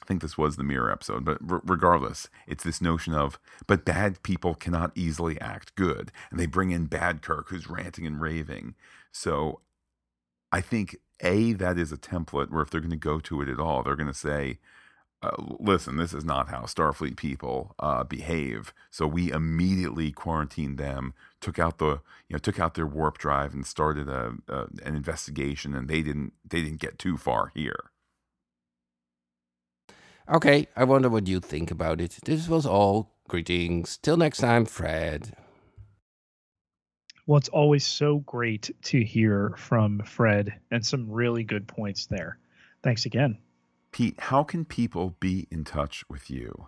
I 0.02 0.06
think 0.06 0.20
this 0.20 0.36
was 0.36 0.56
the 0.56 0.64
mirror 0.64 0.90
episode, 0.90 1.24
but 1.24 1.38
r- 1.48 1.62
regardless, 1.64 2.28
it's 2.46 2.64
this 2.64 2.82
notion 2.82 3.14
of, 3.14 3.38
but 3.66 3.86
bad 3.86 4.22
people 4.22 4.54
cannot 4.54 4.92
easily 4.94 5.40
act 5.40 5.74
good. 5.76 6.12
And 6.30 6.38
they 6.38 6.46
bring 6.46 6.72
in 6.72 6.86
Bad 6.86 7.22
Kirk, 7.22 7.48
who's 7.48 7.70
ranting 7.70 8.06
and 8.06 8.20
raving. 8.20 8.74
So 9.12 9.60
I 10.52 10.60
think, 10.60 10.96
A, 11.22 11.54
that 11.54 11.78
is 11.78 11.90
a 11.90 11.96
template 11.96 12.50
where 12.50 12.60
if 12.60 12.68
they're 12.68 12.80
going 12.80 12.90
to 12.90 12.96
go 12.96 13.18
to 13.20 13.40
it 13.40 13.48
at 13.48 13.60
all, 13.60 13.82
they're 13.82 13.96
going 13.96 14.08
to 14.08 14.12
say, 14.12 14.58
uh, 15.24 15.56
listen, 15.58 15.96
this 15.96 16.12
is 16.12 16.24
not 16.24 16.48
how 16.48 16.62
Starfleet 16.62 17.16
people 17.16 17.74
uh, 17.78 18.04
behave. 18.04 18.72
So 18.90 19.06
we 19.06 19.30
immediately 19.30 20.12
quarantined 20.12 20.78
them, 20.78 21.14
took 21.40 21.58
out 21.58 21.78
the, 21.78 22.00
you 22.28 22.34
know, 22.34 22.38
took 22.38 22.60
out 22.60 22.74
their 22.74 22.86
warp 22.86 23.18
drive, 23.18 23.54
and 23.54 23.66
started 23.66 24.08
a, 24.08 24.34
a 24.48 24.66
an 24.84 24.94
investigation. 24.94 25.74
And 25.74 25.88
they 25.88 26.02
didn't 26.02 26.32
they 26.48 26.62
didn't 26.62 26.80
get 26.80 26.98
too 26.98 27.16
far 27.16 27.52
here. 27.54 27.90
Okay, 30.30 30.68
I 30.74 30.84
wonder 30.84 31.08
what 31.08 31.28
you 31.28 31.40
think 31.40 31.70
about 31.70 32.00
it. 32.00 32.18
This 32.24 32.48
was 32.48 32.66
all. 32.66 33.10
Greetings. 33.26 33.96
Till 33.96 34.18
next 34.18 34.38
time, 34.38 34.66
Fred. 34.66 35.34
Well, 37.26 37.38
it's 37.38 37.48
always 37.48 37.86
so 37.86 38.18
great 38.18 38.70
to 38.82 39.02
hear 39.02 39.54
from 39.56 40.00
Fred 40.00 40.60
and 40.70 40.84
some 40.84 41.10
really 41.10 41.42
good 41.42 41.66
points 41.66 42.06
there. 42.06 42.38
Thanks 42.82 43.06
again. 43.06 43.38
Pete, 43.94 44.18
how 44.18 44.42
can 44.42 44.64
people 44.64 45.14
be 45.20 45.46
in 45.52 45.62
touch 45.62 46.02
with 46.10 46.28
you? 46.28 46.66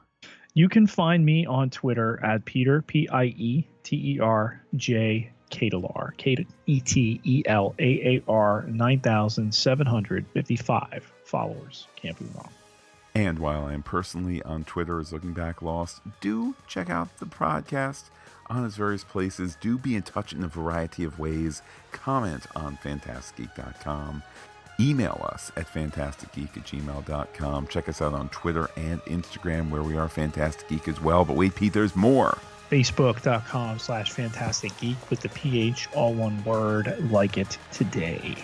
You 0.55 0.69
can 0.69 0.87
find 0.87 1.27
me 1.27 1.45
on 1.45 1.71
Twitter 1.71 2.25
at 2.25 2.45
Pieter, 2.45 2.83
P 2.83 3.09
I 3.09 3.25
E 3.25 3.67
T 3.83 4.15
E 4.15 4.21
R 4.21 4.63
J 4.77 5.33
Ketelaar, 5.51 6.17
K 6.19 6.47
E 6.67 6.81
T 6.81 7.21
E 7.25 7.43
L 7.47 7.75
A 7.81 7.83
A 7.83 8.23
R 8.29 8.65
9,755 8.69 11.13
followers. 11.25 11.89
Can't 11.97 12.17
be 12.17 12.27
wrong. 12.37 12.51
And 13.17 13.41
while 13.41 13.65
I'm 13.65 13.83
personally 13.83 14.41
on 14.45 14.63
Twitter 14.63 15.01
as 15.01 15.13
Looking 15.13 15.33
Back 15.33 15.63
Lost, 15.63 16.03
do 16.21 16.55
check 16.69 16.91
out 16.91 17.09
the 17.19 17.27
podcast 17.27 18.05
on 18.47 18.65
its 18.65 18.77
various 18.77 19.03
places. 19.03 19.57
Do 19.61 19.79
be 19.79 19.97
in 19.97 20.03
touch 20.03 20.33
in 20.33 20.45
a 20.45 20.49
variety 20.49 21.03
of 21.03 21.19
ways. 21.19 21.63
Comment 21.91 22.47
on 22.55 22.77
phantasticgeek.com 22.77 24.23
email 24.79 25.27
us 25.33 25.53
at 25.57 25.67
fantasticgeek 25.67 26.57
at 26.57 26.65
gmail.com. 26.65 27.67
Check 27.69 27.89
us 27.89 28.03
out 28.03 28.15
on 28.15 28.29
Twitter 28.31 28.69
and 28.77 29.01
Instagram, 29.03 29.71
where 29.71 29.83
we 29.83 29.97
are 29.97 30.09
Fantastic 30.09 30.69
Geek 30.69 30.89
as 30.89 31.01
well. 31.01 31.25
But 31.25 31.37
wait, 31.37 31.55
Pete, 31.55 31.73
there's 31.73 31.97
more. 31.97 32.39
Facebook.com 32.71 33.79
slash 33.79 34.11
Fantastic 34.11 34.77
Geek 34.79 34.97
with 35.09 35.21
the 35.21 35.29
PH, 35.31 35.89
all 35.95 36.13
one 36.15 36.43
word, 36.45 37.11
like 37.11 37.39
it 37.39 37.59
today. 37.73 38.35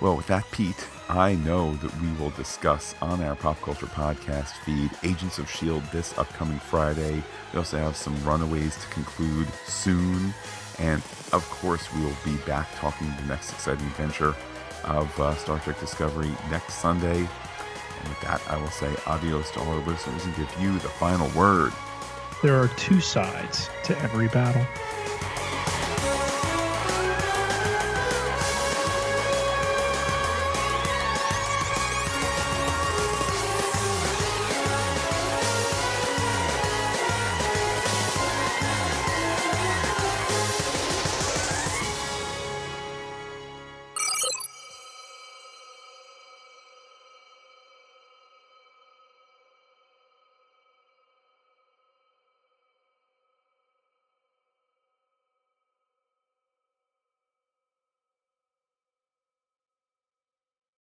Well, 0.00 0.16
with 0.16 0.26
that, 0.26 0.44
Pete, 0.50 0.88
I 1.08 1.36
know 1.36 1.74
that 1.76 2.00
we 2.00 2.12
will 2.14 2.30
discuss 2.30 2.94
on 3.00 3.22
our 3.22 3.36
pop 3.36 3.60
culture 3.60 3.86
podcast 3.86 4.52
feed 4.64 4.90
Agents 5.02 5.38
of 5.38 5.44
S.H.I.E.L.D. 5.46 5.86
this 5.92 6.16
upcoming 6.18 6.58
Friday. 6.58 7.22
We 7.52 7.58
also 7.58 7.78
have 7.78 7.94
some 7.94 8.22
runaways 8.24 8.76
to 8.76 8.86
conclude 8.88 9.46
soon. 9.66 10.34
And 10.78 11.00
of 11.32 11.48
course, 11.60 11.92
we 11.94 12.02
will 12.02 12.16
be 12.24 12.36
back 12.38 12.68
talking 12.74 13.12
the 13.20 13.26
next 13.28 13.52
exciting 13.52 13.86
adventure 13.86 14.34
of 14.86 15.20
uh, 15.20 15.34
Star 15.36 15.58
Trek 15.58 15.78
Discovery 15.80 16.30
next 16.50 16.74
Sunday. 16.74 17.18
And 17.18 18.08
with 18.08 18.20
that, 18.22 18.42
I 18.48 18.56
will 18.60 18.70
say 18.70 18.94
adios 19.06 19.50
to 19.52 19.60
all 19.60 19.68
our 19.68 19.86
listeners 19.86 20.24
and 20.24 20.34
give 20.36 20.54
you 20.60 20.72
the 20.78 20.88
final 20.88 21.28
word. 21.38 21.72
There 22.42 22.56
are 22.56 22.68
two 22.76 23.00
sides 23.00 23.70
to 23.84 23.98
every 24.00 24.28
battle. 24.28 24.66